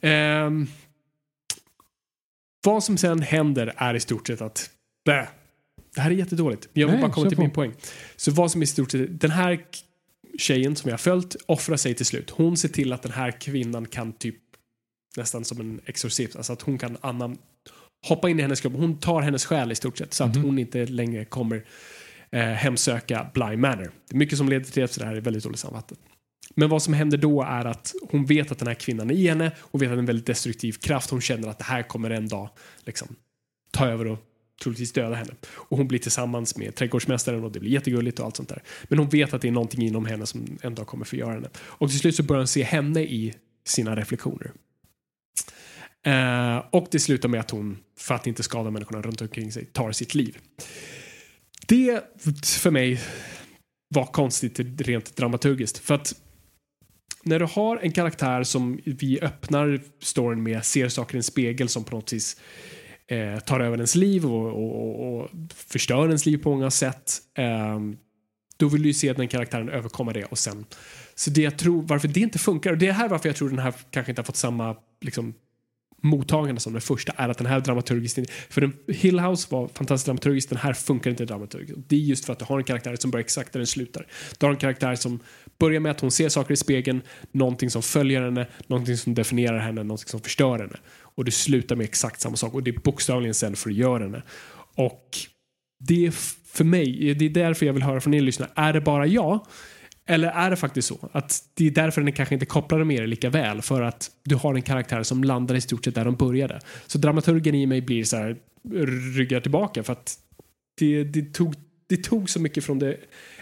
Ehm, 0.01 0.67
vad 2.65 2.83
som 2.83 2.97
sen 2.97 3.21
händer 3.21 3.73
är 3.77 3.93
i 3.93 3.99
stort 3.99 4.27
sett 4.27 4.41
att 4.41 4.69
bä, 5.05 5.27
det 5.97 6.01
här 6.01 6.11
är 6.11 6.15
jättedåligt. 6.15 6.69
Jag 6.73 6.87
vill 6.87 6.95
Nej, 6.95 7.01
bara 7.01 7.11
komma 7.11 7.29
till 7.29 7.35
på. 7.35 7.41
min 7.41 7.51
poäng. 7.51 7.73
Så 8.15 8.31
vad 8.31 8.51
som 8.51 8.63
i 8.63 8.65
stort 8.65 8.91
sett, 8.91 9.21
den 9.21 9.31
här 9.31 9.59
tjejen 10.37 10.75
som 10.75 10.89
jag 10.89 10.93
har 10.93 10.97
följt 10.97 11.35
offrar 11.45 11.77
sig 11.77 11.93
till 11.93 12.05
slut. 12.05 12.29
Hon 12.29 12.57
ser 12.57 12.69
till 12.69 12.93
att 12.93 13.01
den 13.01 13.11
här 13.11 13.31
kvinnan 13.41 13.85
kan 13.85 14.13
typ 14.13 14.35
nästan 15.17 15.45
som 15.45 15.59
en 15.59 15.81
exorcism, 15.85 16.37
alltså 16.37 16.53
att 16.53 16.61
hon 16.61 16.77
kan 16.77 16.97
annan, 17.01 17.37
hoppa 18.07 18.29
in 18.29 18.39
i 18.39 18.41
hennes 18.41 18.61
kropp. 18.61 18.73
Hon 18.73 18.99
tar 18.99 19.21
hennes 19.21 19.45
själ 19.45 19.71
i 19.71 19.75
stort 19.75 19.97
sett 19.97 20.13
så 20.13 20.23
att 20.23 20.35
hon 20.35 20.59
inte 20.59 20.85
längre 20.85 21.25
kommer 21.25 21.65
eh, 22.31 22.41
hemsöka 22.41 23.27
Bly 23.33 23.57
Manor. 23.57 23.91
Det 24.09 24.15
är 24.15 24.17
mycket 24.17 24.37
som 24.37 24.49
leder 24.49 24.65
till 24.65 24.83
att 24.83 24.99
det 24.99 25.05
här 25.05 25.15
är 25.15 25.21
väldigt 25.21 25.43
dåligt 25.43 25.59
sammanfattat. 25.59 25.99
Men 26.55 26.69
vad 26.69 26.81
som 26.83 26.93
händer 26.93 27.17
då 27.17 27.41
är 27.41 27.65
att 27.65 27.93
hon 28.09 28.25
vet 28.25 28.51
att 28.51 28.59
den 28.59 28.67
här 28.67 28.75
kvinnan 28.75 29.11
är 29.11 29.15
i 29.15 29.27
henne. 29.27 29.51
Hon 29.59 29.79
vet 29.79 29.87
att 29.87 29.91
det 29.91 29.97
är 29.97 29.99
en 29.99 30.05
väldigt 30.05 30.25
destruktiv 30.25 30.73
kraft. 30.73 31.09
Hon 31.09 31.21
känner 31.21 31.47
att 31.47 31.57
det 31.57 31.63
här 31.63 31.83
kommer 31.83 32.09
en 32.09 32.27
dag 32.27 32.49
liksom, 32.85 33.15
ta 33.71 33.87
över 33.87 34.07
och 34.07 34.19
troligtvis 34.63 34.91
döda 34.91 35.15
henne. 35.15 35.34
Och 35.47 35.77
hon 35.77 35.88
blir 35.88 35.99
tillsammans 35.99 36.57
med 36.57 36.75
trädgårdsmästaren 36.75 37.43
och 37.43 37.51
det 37.51 37.59
blir 37.59 37.71
jättegulligt 37.71 38.19
och 38.19 38.25
allt 38.25 38.35
sånt 38.35 38.49
där. 38.49 38.63
Men 38.84 38.99
hon 38.99 39.09
vet 39.09 39.34
att 39.34 39.41
det 39.41 39.47
är 39.47 39.51
någonting 39.51 39.81
inom 39.81 40.05
henne 40.05 40.25
som 40.25 40.57
en 40.61 40.75
dag 40.75 40.88
kommer 40.88 41.05
förgöra 41.05 41.34
henne. 41.34 41.49
Och 41.57 41.89
till 41.89 41.99
slut 41.99 42.15
så 42.15 42.23
börjar 42.23 42.39
hon 42.39 42.47
se 42.47 42.63
henne 42.63 43.01
i 43.01 43.34
sina 43.65 43.95
reflektioner. 43.95 44.51
Eh, 46.05 46.57
och 46.71 46.88
det 46.91 46.99
slutar 46.99 47.29
med 47.29 47.39
att 47.39 47.51
hon, 47.51 47.77
för 47.99 48.15
att 48.15 48.27
inte 48.27 48.43
skada 48.43 48.71
människorna 48.71 49.01
runt 49.01 49.21
omkring 49.21 49.51
sig, 49.51 49.65
tar 49.65 49.91
sitt 49.91 50.15
liv. 50.15 50.38
Det 51.67 52.03
för 52.45 52.71
mig 52.71 53.01
var 53.95 54.05
konstigt 54.05 54.59
rent 54.81 55.15
dramaturgiskt. 55.15 55.77
För 55.77 55.95
att 55.95 56.15
när 57.23 57.39
du 57.39 57.45
har 57.45 57.77
en 57.77 57.91
karaktär 57.91 58.43
som 58.43 58.79
vi 58.85 59.19
öppnar 59.21 59.81
storyn 59.99 60.43
med, 60.43 60.65
ser 60.65 60.89
saker 60.89 61.15
i 61.15 61.17
en 61.17 61.23
spegel 61.23 61.69
som 61.69 61.84
på 61.84 61.95
något 61.95 62.13
vis 62.13 62.38
eh, 63.07 63.39
tar 63.39 63.59
över 63.59 63.77
ens 63.77 63.95
liv 63.95 64.25
och, 64.25 64.47
och, 64.47 65.19
och, 65.19 65.29
förstör 65.55 66.05
ens 66.05 66.25
liv 66.25 66.38
på 66.38 66.49
många 66.49 66.71
sätt. 66.71 67.13
Eh, 67.38 67.79
då 68.57 68.67
vill 68.67 68.81
du 68.81 68.88
ju 68.88 68.93
se 68.93 69.13
den 69.13 69.27
karaktären 69.27 69.69
överkomma 69.69 70.13
det 70.13 70.25
och 70.25 70.39
sen. 70.39 70.65
Så 71.15 71.29
det 71.29 71.41
jag 71.41 71.57
tror, 71.57 71.81
varför 71.81 72.07
det 72.07 72.19
inte 72.19 72.39
funkar, 72.39 72.71
och 72.71 72.77
det 72.77 72.88
är 72.88 72.91
här 72.91 73.09
varför 73.09 73.29
jag 73.29 73.35
tror 73.35 73.49
den 73.49 73.59
här 73.59 73.73
kanske 73.91 74.11
inte 74.11 74.21
har 74.21 74.25
fått 74.25 74.35
samma 74.35 74.75
liksom, 75.01 75.34
mottagande 76.01 76.61
som 76.61 76.73
den 76.73 76.81
första 76.81 77.11
är 77.15 77.29
att 77.29 77.38
den 77.38 77.47
här 77.47 77.59
dramaturgiskt, 77.59 78.19
för 78.49 78.61
den, 78.61 78.73
Hill 78.88 79.19
House 79.19 79.47
var 79.49 79.67
fantastiskt 79.67 80.05
dramaturgiskt, 80.05 80.49
den 80.49 80.59
här 80.59 80.73
funkar 80.73 81.09
inte 81.11 81.25
dramaturgiskt. 81.25 81.79
Det 81.88 81.95
är 81.95 81.99
just 81.99 82.25
för 82.25 82.34
att 82.34 82.39
du 82.39 82.45
har 82.45 82.57
en 82.57 82.63
karaktär 82.63 82.95
som 82.95 83.11
börjar 83.11 83.23
exakt 83.23 83.53
där 83.53 83.59
den 83.59 83.67
slutar. 83.67 84.07
Du 84.38 84.45
har 84.45 84.53
en 84.53 84.59
karaktär 84.59 84.95
som 84.95 85.19
börjar 85.59 85.79
med 85.79 85.91
att 85.91 85.99
hon 85.99 86.11
ser 86.11 86.29
saker 86.29 86.53
i 86.53 86.57
spegeln, 86.57 87.01
någonting 87.31 87.69
som 87.69 87.84
följer 87.84 88.21
henne, 88.21 88.47
någonting 88.67 88.97
som 88.97 89.13
definierar 89.13 89.59
henne, 89.59 89.84
någonting 89.84 90.07
som 90.07 90.19
förstör 90.19 90.59
henne. 90.59 90.77
Och 91.01 91.25
du 91.25 91.31
slutar 91.31 91.75
med 91.75 91.84
exakt 91.84 92.21
samma 92.21 92.35
sak 92.35 92.53
och 92.53 92.63
det 92.63 92.71
är 92.71 92.79
bokstavligen 92.79 93.34
sen 93.34 93.55
förgör 93.55 93.99
henne. 93.99 94.21
Och 94.75 95.17
det 95.79 96.05
är 96.05 96.11
för 96.45 96.63
mig, 96.63 97.13
det 97.13 97.25
är 97.25 97.29
därför 97.29 97.65
jag 97.65 97.73
vill 97.73 97.84
höra 97.84 98.01
från 98.01 98.13
er 98.13 98.21
lyssnare, 98.21 98.49
är 98.55 98.73
det 98.73 98.81
bara 98.81 99.05
jag? 99.05 99.45
Eller 100.09 100.27
är 100.27 100.49
det 100.49 100.55
faktiskt 100.55 100.88
så 100.88 101.09
att 101.11 101.43
det 101.53 101.67
är 101.67 101.71
därför 101.71 102.01
den 102.01 102.13
kanske 102.13 102.35
inte 102.35 102.45
kopplar 102.45 102.84
med 102.84 102.97
er 102.97 103.07
lika 103.07 103.29
väl 103.29 103.61
för 103.61 103.81
att 103.81 104.11
du 104.23 104.35
har 104.35 104.55
en 104.55 104.61
karaktär 104.61 105.03
som 105.03 105.23
landar 105.23 105.55
i 105.55 105.61
stort 105.61 105.85
sett 105.85 105.95
där 105.95 106.05
de 106.05 106.15
började. 106.15 106.59
Så 106.88 106.97
dramaturgen 106.97 107.55
i 107.55 107.65
mig 107.65 107.81
blir 107.81 108.03
så 108.03 108.17
här 108.17 108.38
ryggar 109.15 109.39
tillbaka 109.39 109.84
för 109.84 109.93
att 109.93 110.17
det, 110.79 111.03
det, 111.03 111.34
tog, 111.34 111.55
det 111.88 111.97
tog 111.97 112.29
så 112.29 112.39
mycket 112.39 112.63
från 112.63 112.79
det 112.79 112.97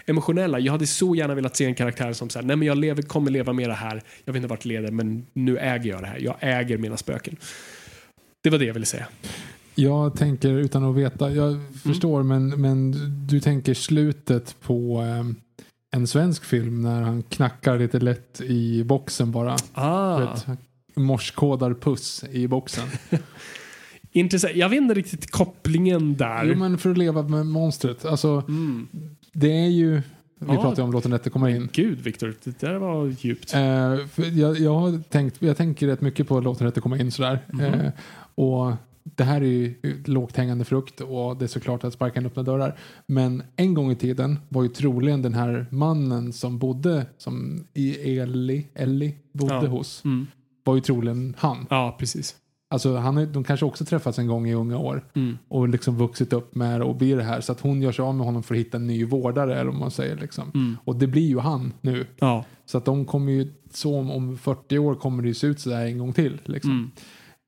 emotionella. 0.06 0.58
Jag 0.58 0.72
hade 0.72 0.86
så 0.86 1.14
gärna 1.14 1.34
velat 1.34 1.56
se 1.56 1.64
en 1.64 1.74
karaktär 1.74 2.12
som 2.12 2.30
säger 2.30 2.46
nej 2.46 2.56
men 2.56 2.68
jag 2.68 2.78
lever, 2.78 3.02
kommer 3.02 3.30
leva 3.30 3.52
med 3.52 3.68
det 3.70 3.74
här. 3.74 4.02
Jag 4.24 4.32
vet 4.32 4.40
inte 4.40 4.48
vart 4.48 4.62
det 4.62 4.68
leder 4.68 4.90
men 4.90 5.26
nu 5.32 5.58
äger 5.58 5.90
jag 5.90 6.02
det 6.02 6.06
här. 6.06 6.18
Jag 6.18 6.36
äger 6.40 6.78
mina 6.78 6.96
spöken. 6.96 7.36
Det 8.42 8.50
var 8.50 8.58
det 8.58 8.64
jag 8.64 8.74
ville 8.74 8.86
säga. 8.86 9.06
Jag 9.74 10.14
tänker 10.16 10.48
utan 10.50 10.84
att 10.84 10.96
veta, 10.96 11.30
jag 11.32 11.48
Mm. 11.52 11.72
förstår 11.74 12.22
men, 12.22 12.48
men 12.60 12.94
du 13.26 13.40
tänker 13.40 13.74
slutet 13.74 14.56
på 14.60 15.02
eh, 15.02 15.24
en 15.96 16.06
svensk 16.06 16.44
film 16.44 16.82
när 16.82 17.02
han 17.02 17.22
knackar 17.22 17.78
lite 17.78 17.98
lätt 17.98 18.40
i 18.40 18.84
boxen 18.84 19.30
bara. 19.32 19.56
Ah. 19.72 20.18
Vet, 20.18 20.46
morskodar 20.94 21.74
puss 21.74 22.24
i 22.30 22.48
boxen. 22.48 22.88
Intressant. 24.12 24.54
Jag 24.56 24.68
vet 24.68 24.76
inte 24.80 24.94
riktigt 24.94 25.30
kopplingen 25.30 26.16
där. 26.16 26.44
Jo 26.44 26.54
men 26.58 26.78
för 26.78 26.90
att 26.90 26.98
leva 26.98 27.22
med 27.22 27.46
monstret. 27.46 28.04
Alltså, 28.04 28.44
Mm. 28.48 28.88
Det 29.36 29.52
är 29.64 29.68
ju, 29.68 29.92
vi 30.38 30.54
Ja. 30.54 30.62
pratar 30.62 30.76
ju 30.76 30.82
om 30.82 30.92
Låt 30.92 31.02
den 31.02 31.12
rätte 31.12 31.30
komma 31.30 31.50
in. 31.50 31.68
Gud 31.72 31.98
Viktor, 32.00 32.34
det 32.44 32.58
där 32.60 32.74
var 32.78 33.14
djupt. 33.20 33.54
Eh, 33.54 33.96
för 34.06 34.38
jag, 34.38 34.58
jag, 34.58 34.74
har 34.74 35.02
tänkt, 35.08 35.36
jag 35.42 35.56
tänker 35.56 35.86
rätt 35.86 36.00
mycket 36.00 36.28
på 36.28 36.40
Låt 36.40 36.58
den 36.58 36.66
rätte 36.68 36.80
komma 36.80 36.98
in 36.98 37.10
sådär. 37.12 37.38
Mhm. 37.52 37.60
Eh, 37.64 37.90
och 38.34 38.72
det 39.02 39.24
här 39.24 39.40
är 39.40 39.44
ju 39.46 39.74
lågt 40.06 40.36
hängande 40.36 40.64
frukt 40.64 41.00
och 41.00 41.36
det 41.36 41.44
är 41.44 41.48
såklart 41.48 41.84
att 41.84 41.92
sparka 41.92 42.20
in 42.20 42.26
öppna 42.26 42.42
dörrar. 42.42 42.78
Men 43.06 43.42
en 43.56 43.74
gång 43.74 43.90
i 43.90 43.96
tiden 43.96 44.38
var 44.48 44.62
ju 44.62 44.68
troligen 44.68 45.22
den 45.22 45.34
här 45.34 45.66
mannen 45.70 46.32
som 46.32 46.58
bodde 46.58 47.06
som 47.18 47.64
i 47.74 48.18
Ellie, 48.18 48.66
Ellie 48.74 49.14
bodde 49.32 49.54
Ja. 49.54 49.66
hos. 49.66 50.04
Mm. 50.04 50.26
Var 50.64 50.74
ju 50.74 50.80
troligen 50.80 51.34
han. 51.38 51.66
Ja, 51.70 51.96
precis. 51.98 52.36
Alltså 52.68 52.96
han, 52.96 53.32
de 53.32 53.44
kanske 53.44 53.66
också 53.66 53.84
träffats 53.84 54.18
en 54.18 54.26
gång 54.26 54.48
i 54.48 54.54
unga 54.54 54.78
år. 54.78 55.04
Mm. 55.14 55.38
Och 55.48 55.68
liksom 55.68 55.96
vuxit 55.96 56.32
upp 56.32 56.54
med 56.54 56.80
det 56.80 56.84
och 56.84 56.96
blir 56.96 57.16
det 57.16 57.22
här. 57.22 57.40
Så 57.40 57.52
att 57.52 57.60
hon 57.60 57.82
gör 57.82 57.92
sig 57.92 58.02
av 58.02 58.14
med 58.14 58.26
honom 58.26 58.42
för 58.42 58.54
att 58.54 58.60
hitta 58.60 58.76
en 58.76 58.86
ny 58.86 59.04
vårdare. 59.04 59.60
Eller 59.60 59.70
om 59.70 59.78
man 59.78 59.90
säger 59.90 60.16
liksom. 60.16 60.50
Mm. 60.54 60.76
Och 60.84 60.96
det 60.96 61.06
blir 61.06 61.26
ju 61.28 61.38
han 61.38 61.72
nu. 61.80 62.06
Ja. 62.18 62.44
Så 62.64 62.78
att 62.78 62.84
de 62.84 63.04
kommer 63.04 63.32
ju, 63.32 63.52
så 63.72 63.98
om, 63.98 64.10
om 64.10 64.38
40 64.38 64.78
år 64.78 64.94
kommer 64.94 65.22
det 65.22 65.28
ju 65.28 65.34
se 65.34 65.46
ut 65.46 65.60
sådär 65.60 65.86
en 65.86 65.98
gång 65.98 66.12
till. 66.12 66.40
Liksom. 66.44 66.70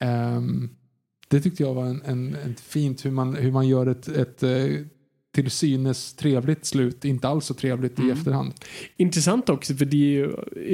Mm. 0.01 0.37
Ehm, 0.37 0.71
det 1.29 1.41
tyckte 1.41 1.63
jag 1.63 1.75
var 1.75 1.85
en, 1.85 2.03
en, 2.05 2.37
en 2.45 2.55
fint 2.55 3.05
hur 3.05 3.11
man, 3.11 3.35
hur 3.35 3.53
man 3.53 3.69
gör 3.69 3.87
ett, 3.87 4.09
ett 4.09 4.43
eh, 4.43 4.67
till 5.35 5.51
synes 5.51 6.15
trevligt 6.15 6.67
slut, 6.67 7.05
inte 7.05 7.29
alls 7.29 7.47
så 7.47 7.55
trevligt 7.55 7.99
Mm. 7.99 8.11
i 8.11 8.13
efterhand. 8.13 8.53
Intressant 8.97 9.49
också, 9.49 9.75
för 9.75 9.85
det 9.85 9.97
är, 9.97 10.11
ju, 10.11 10.25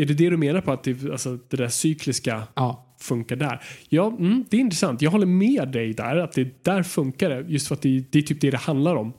är 0.02 0.06
det 0.06 0.14
det 0.14 0.30
du 0.30 0.36
menar 0.36 0.60
på 0.60 0.72
att 0.72 0.82
det, 0.82 1.10
alltså, 1.10 1.38
det 1.48 1.56
där 1.56 1.68
cykliska 1.68 2.42
Ja, 2.54 2.93
funkar 3.04 3.36
där? 3.36 3.62
Ja, 3.88 4.16
mm, 4.18 4.44
det 4.50 4.56
är 4.56 4.60
intressant. 4.60 5.02
Jag 5.02 5.10
håller 5.10 5.26
med 5.26 5.68
dig 5.68 5.92
där, 5.94 6.16
att 6.16 6.32
det 6.32 6.64
där 6.64 6.82
funkar 6.82 7.30
det. 7.30 7.44
Just 7.48 7.68
för 7.68 7.74
att 7.74 7.82
det, 7.82 8.04
det 8.10 8.18
är 8.18 8.22
typ 8.22 8.40
det 8.40 8.50
det 8.50 8.56
handlar 8.56 8.96
om. 8.96 9.12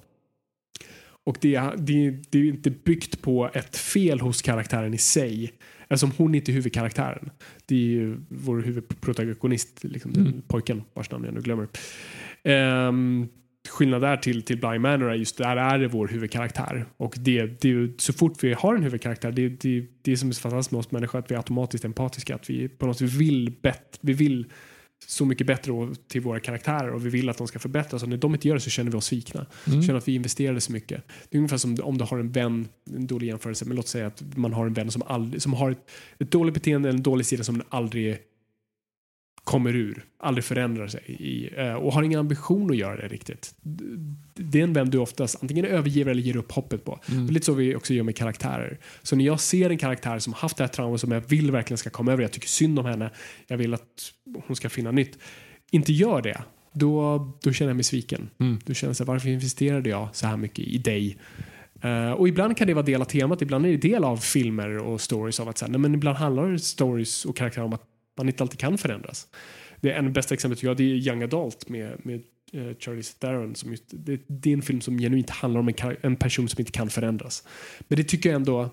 Och 1.23 1.37
det, 1.41 1.55
är- 1.55 1.77
det, 1.77 2.09
det 2.29 2.39
är 2.39 2.43
inte 2.45 2.71
byggt 2.71 3.21
på 3.21 3.49
ett 3.53 3.77
fel 3.77 4.19
hos 4.19 4.41
karaktären 4.41 4.93
i 4.93 4.97
sig. 4.97 5.51
Eftersom 5.89 6.11
hon 6.17 6.35
inte 6.35 6.51
är 6.51 6.53
huvudkaraktären. 6.53 7.29
Det 7.65 7.75
är 7.75 7.79
ju 7.79 8.17
vår 8.29 8.61
huvudprotagonist, 8.61 9.83
liksom, 9.83 10.13
den 10.13 10.43
pojken 10.47 10.83
vars 10.93 11.11
namn 11.11 11.25
jag 11.25 11.33
nu 11.33 11.41
glömmer. 11.41 11.67
Um, 12.87 13.27
skillnad 13.67 14.01
där 14.01 14.17
till, 14.17 14.41
till 14.41 14.57
Bly 14.57 14.79
Manor 14.79 15.11
är 15.11 15.15
just 15.15 15.37
där 15.37 15.57
är 15.57 15.79
det 15.79 15.87
vår 15.87 16.07
huvudkaraktär. 16.07 16.85
Och 16.97 17.15
det, 17.17 17.61
det 17.61 18.01
så 18.01 18.13
fort 18.13 18.43
vi 18.43 18.53
har 18.53 18.75
en 18.75 18.83
huvudkaraktär, 18.83 19.31
det, 19.31 19.49
det, 19.49 19.85
det 20.01 20.11
är 20.11 20.15
som 20.15 20.29
är 20.29 20.33
så 20.33 20.41
fantastiskt 20.41 20.71
med 20.71 20.79
oss 20.79 20.91
människor 20.91 21.19
att 21.19 21.31
vi 21.31 21.35
är 21.35 21.39
automatiskt 21.39 21.85
empatiska. 21.85 22.35
Att 22.35 22.49
vi 22.49 22.69
på 22.69 22.85
något 22.85 22.97
sätt 22.97 23.11
vill, 23.11 23.55
bet, 23.61 23.99
vi 24.01 24.13
vill 24.13 24.45
så 25.07 25.25
mycket 25.25 25.47
bättre 25.47 25.71
till 26.07 26.21
våra 26.21 26.39
karaktärer 26.39 26.93
och 26.93 27.05
vi 27.05 27.09
vill 27.09 27.29
att 27.29 27.37
de 27.37 27.47
ska 27.47 27.59
förbättras. 27.59 28.03
Och 28.03 28.09
när 28.09 28.17
de 28.17 28.33
inte 28.33 28.47
gör 28.47 28.55
det 28.55 28.61
så 28.61 28.69
känner 28.69 28.91
vi 28.91 28.97
oss 28.97 29.05
svikna. 29.05 29.45
Känner 29.65 29.95
att 29.95 30.07
vi 30.07 30.15
investerade 30.15 30.61
så 30.61 30.71
mycket. 30.71 31.03
Det 31.29 31.37
är 31.37 31.39
ungefär 31.39 31.57
som 31.57 31.77
om 31.83 31.97
du 31.97 32.03
har 32.03 32.19
en 32.19 32.31
vän, 32.31 32.67
en 32.95 33.07
dålig 33.07 33.27
jämförelse, 33.27 33.65
men 33.65 33.75
låt 33.75 33.87
säga 33.87 34.07
att 34.07 34.37
man 34.37 34.53
har 34.53 34.65
en 34.65 34.73
vän 34.73 34.91
som, 34.91 35.01
aldrig, 35.05 35.41
som 35.41 35.53
har 35.53 35.71
ett, 35.71 35.89
ett 36.19 36.31
dåligt 36.31 36.53
beteende, 36.53 36.89
en 36.89 37.03
dålig 37.03 37.25
sida 37.25 37.43
som 37.43 37.57
den 37.57 37.67
aldrig 37.69 38.17
kommer 39.45 39.75
ur, 39.75 40.05
aldrig 40.17 40.43
förändrar 40.43 40.87
sig 40.87 41.01
i, 41.07 41.49
eh, 41.57 41.73
och 41.73 41.93
har 41.93 42.03
ingen 42.03 42.19
ambition 42.19 42.71
att 42.71 42.77
göra 42.77 42.95
det 42.95 43.07
riktigt. 43.07 43.55
Det 44.33 44.59
är 44.59 44.63
en 44.63 44.73
vän 44.73 44.89
du 44.89 44.97
oftast 44.97 45.37
antingen 45.41 45.65
överger 45.65 46.05
eller 46.05 46.21
ger 46.21 46.37
upp 46.37 46.51
hoppet 46.51 46.85
på. 46.85 46.99
Det 47.07 47.15
är 47.15 47.31
lite 47.31 47.45
så 47.45 47.53
vi 47.53 47.75
också 47.75 47.93
gör 47.93 48.03
med 48.03 48.15
karaktärer. 48.15 48.79
Så 49.03 49.15
när 49.15 49.25
jag 49.25 49.39
ser 49.39 49.69
en 49.69 49.77
karaktär 49.77 50.19
som 50.19 50.33
har 50.33 50.39
haft 50.39 50.57
det 50.57 50.63
här 50.63 50.67
traumat 50.69 51.01
som 51.01 51.11
jag 51.11 51.21
vill 51.21 51.51
verkligen 51.51 51.77
ska 51.77 51.89
komma 51.89 52.11
över, 52.11 52.23
jag 52.23 52.31
tycker 52.31 52.47
synd 52.47 52.79
om 52.79 52.85
henne, 52.85 53.09
jag 53.47 53.57
vill 53.57 53.73
att 53.73 54.11
hon 54.47 54.55
ska 54.55 54.69
finna 54.69 54.91
nytt, 54.91 55.17
inte 55.71 55.93
gör 55.93 56.21
det, 56.21 56.41
då, 56.73 57.17
då 57.43 57.53
känner 57.53 57.69
jag 57.69 57.75
mig 57.75 57.83
sviken. 57.83 58.29
Då 58.65 58.73
känner 58.73 58.95
jag 58.99 59.05
varför 59.05 59.29
investerade 59.29 59.89
jag 59.89 60.09
så 60.13 60.27
här 60.27 60.37
mycket 60.37 60.67
i 60.67 60.77
dig? 60.77 61.17
Eh, 61.81 62.11
och 62.11 62.27
ibland 62.27 62.57
kan 62.57 62.67
det 62.67 62.73
vara 62.73 62.85
del 62.85 63.01
av 63.01 63.05
temat, 63.05 63.41
ibland 63.41 63.65
är 63.65 63.69
det 63.69 63.77
del 63.77 64.03
av 64.03 64.17
filmer 64.17 64.77
och 64.77 65.01
stories 65.01 65.39
av 65.39 65.49
att 65.49 65.57
så 65.57 65.65
här, 65.65 65.71
nej, 65.71 65.79
men 65.79 65.93
ibland 65.93 66.17
handlar 66.17 66.57
stories 66.57 67.25
och 67.25 67.37
karaktärer 67.37 67.65
om 67.65 67.73
att 67.73 67.94
man 68.17 68.27
inte 68.27 68.43
alltid 68.43 68.59
kan 68.59 68.77
förändras. 68.77 69.27
Det 69.81 69.91
är 69.91 69.99
en 69.99 70.13
bästa 70.13 70.33
exemplet 70.33 70.59
tycker 70.59 70.67
jag, 70.67 70.77
det 70.77 70.83
är 70.83 71.07
Young 71.07 71.23
Adult 71.23 71.69
med, 71.69 72.05
med 72.05 72.21
eh, 72.53 72.77
Charlize 72.79 73.19
Theron. 73.19 73.55
Som 73.55 73.71
just, 73.71 73.83
det, 73.87 74.21
det 74.27 74.49
är 74.49 74.53
en 74.53 74.61
film 74.61 74.81
som 74.81 74.97
genuint 74.97 75.29
handlar 75.29 75.59
om 75.59 75.67
en, 75.67 75.97
en 76.01 76.15
person 76.15 76.49
som 76.49 76.61
inte 76.61 76.71
kan 76.71 76.89
förändras. 76.89 77.43
Men 77.87 77.97
det 77.97 78.03
tycker 78.03 78.29
jag 78.29 78.35
ändå, 78.35 78.69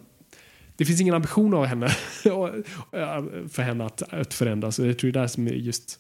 det 0.77 0.85
finns 0.85 1.01
ingen 1.01 1.15
ambition 1.15 1.55
av 1.55 1.65
henne 1.65 1.87
eh, 2.25 3.23
för 3.49 3.63
henne 3.63 3.85
att, 3.85 4.03
att 4.03 4.35
förändras. 4.35 4.79
Jag 4.79 4.99
tror 4.99 5.13
det 5.13 5.19
är 5.19 5.23
där 5.23 5.29
som 5.29 5.47
är 5.47 5.53
just 5.53 5.99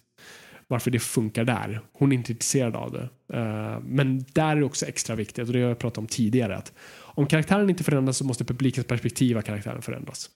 varför 0.72 0.90
det 0.90 0.98
funkar 0.98 1.44
där. 1.44 1.80
Hon 1.92 2.12
är 2.12 2.16
inte 2.16 2.32
intresserad 2.32 2.76
av 2.76 2.92
det. 2.92 3.08
Eh, 3.38 3.80
men 3.80 4.24
där 4.32 4.56
är 4.56 4.56
det 4.56 4.64
också 4.64 4.86
extra 4.86 5.14
viktigt, 5.14 5.46
och 5.46 5.52
det 5.52 5.60
har 5.60 5.68
jag 5.68 5.78
pratat 5.78 5.98
om 5.98 6.06
tidigare, 6.06 6.56
att 6.56 6.72
om 7.14 7.26
karaktären 7.26 7.70
inte 7.70 7.84
förändras 7.84 8.16
så 8.16 8.24
måste 8.24 8.44
publikens 8.44 8.86
perspektiv 8.86 9.38
av 9.38 9.42
karaktären 9.42 9.82
förändras. 9.82 10.30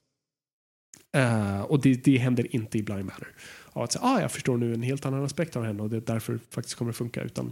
Eh, 1.17 1.61
och 1.61 1.81
det, 1.81 1.93
det 1.93 2.17
händer 2.17 2.55
inte 2.55 2.77
i 2.77 2.83
Blind 2.83 3.05
Manor. 3.05 3.33
Av 3.73 3.83
att 3.83 3.91
säga, 3.91 4.03
ah, 4.05 4.21
jag 4.21 4.31
förstår 4.31 4.57
nu 4.57 4.73
en 4.73 4.81
helt 4.81 5.05
annan 5.05 5.23
aspekt 5.23 5.55
av 5.55 5.63
henne 5.65 5.83
och 5.83 5.89
det 5.89 5.97
är 5.97 6.01
därför 6.01 6.39
faktiskt 6.49 6.75
kommer 6.75 6.91
det 6.91 6.97
funka. 6.97 7.21
Utan 7.21 7.51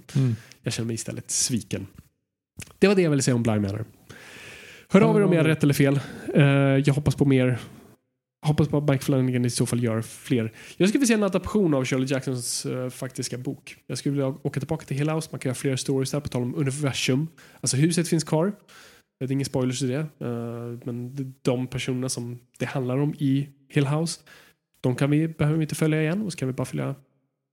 jag 0.61 0.73
känner 0.73 0.87
mig 0.87 0.93
istället 0.93 1.31
sviken. 1.31 1.87
Det 2.79 2.87
var 2.87 2.95
det 2.95 3.01
jag 3.01 3.09
ville 3.09 3.21
säga 3.21 3.35
om 3.35 3.43
Blind 3.43 3.61
Manor. 3.61 3.85
Hör 4.89 5.01
av 5.01 5.17
er 5.17 5.23
om 5.23 5.33
jag 5.33 5.39
har 5.39 5.47
rätt 5.47 5.63
eller 5.63 5.73
fel. 5.73 5.99
Eh, 6.33 6.43
jag 6.85 6.93
hoppas 6.93 7.15
på 7.15 7.25
mer 7.25 7.59
hoppas 8.45 8.67
på 8.67 8.77
att 8.77 8.89
Mike 8.89 9.05
Flanagan 9.05 9.45
i 9.45 9.49
så 9.49 9.65
fall 9.65 9.83
gör 9.83 10.01
fler. 10.01 10.51
Jag 10.77 10.89
skulle 10.89 10.99
vilja 10.99 11.07
se 11.07 11.13
en 11.13 11.23
adaption 11.23 11.73
av 11.73 11.85
Shirley 11.85 12.07
Jacksons 12.09 12.65
uh, 12.65 12.89
faktiska 12.89 13.37
bok. 13.37 13.75
Jag 13.87 13.97
skulle 13.97 14.13
vilja 14.13 14.27
åka 14.27 14.59
tillbaka 14.59 14.85
till 14.85 14.97
Hill 14.97 15.09
House. 15.09 15.29
Man 15.31 15.39
kan 15.39 15.49
göra 15.49 15.55
fler 15.55 15.75
stories 15.75 16.11
där 16.11 16.19
på 16.19 16.27
tal 16.27 16.41
om 16.41 16.55
universum. 16.55 17.27
Alltså 17.61 17.77
huset 17.77 18.07
finns 18.07 18.23
kvar. 18.23 18.53
Det 19.19 19.25
är 19.25 19.31
ingen 19.31 19.45
spoilers 19.45 19.83
i 19.83 19.87
det. 19.87 20.25
Uh, 20.25 20.79
men 20.83 21.15
de 21.41 21.67
personerna 21.67 22.09
som 22.09 22.39
det 22.57 22.65
handlar 22.65 22.97
om 22.97 23.13
i 23.17 23.49
Hill 23.69 23.87
House, 23.87 24.21
de 24.81 24.95
kan 24.95 25.11
vi, 25.11 25.27
behöver 25.27 25.57
vi 25.57 25.63
inte 25.63 25.75
följa 25.75 26.01
igen 26.01 26.21
och 26.21 26.31
så 26.31 26.37
kan 26.37 26.47
vi 26.47 26.53
bara 26.53 26.65
följa 26.65 26.95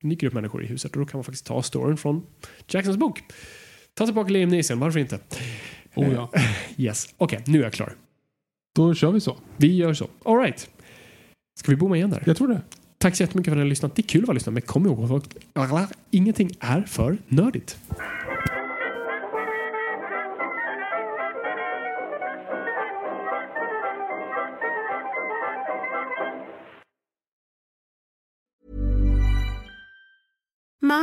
en 0.02 0.08
ny 0.08 0.14
grupp 0.14 0.32
människor 0.32 0.64
i 0.64 0.66
huset 0.66 0.92
och 0.92 0.98
då 0.98 1.06
kan 1.06 1.18
man 1.18 1.24
faktiskt 1.24 1.46
ta 1.46 1.62
storyn 1.62 1.96
från 1.96 2.26
Jacksons 2.68 2.96
bok. 2.96 3.22
Ta 3.94 4.04
tillbaka 4.04 4.32
Liam 4.32 4.48
Neeson, 4.48 4.80
varför 4.80 4.98
inte? 4.98 5.18
Oh 5.94 6.12
ja. 6.12 6.30
yes, 6.76 7.14
okej, 7.16 7.38
okay, 7.38 7.52
nu 7.52 7.58
är 7.58 7.62
jag 7.62 7.72
klar. 7.72 7.92
Då 8.74 8.94
kör 8.94 9.12
vi 9.12 9.20
så. 9.20 9.36
Vi 9.56 9.76
gör 9.76 9.94
så. 9.94 10.08
All 10.24 10.38
right. 10.38 10.70
Ska 11.58 11.70
vi 11.70 11.76
bomma 11.76 11.96
igen 11.96 12.10
där? 12.10 12.22
Jag 12.26 12.36
tror 12.36 12.48
det. 12.48 12.60
Tack 12.98 13.16
så 13.16 13.22
jättemycket 13.22 13.50
för 13.50 13.52
att 13.52 13.56
ni 13.56 13.62
har 13.62 13.68
lyssnat. 13.68 13.96
Det 13.96 14.02
är 14.02 14.06
kul 14.06 14.22
att 14.22 14.28
vara 14.28 14.34
lyssnat, 14.34 14.52
men 14.52 14.62
kom 14.62 14.86
ihåg 14.86 15.12
att 15.12 15.92
ingenting 16.10 16.50
är 16.60 16.82
för 16.82 17.18
nördigt. 17.28 17.78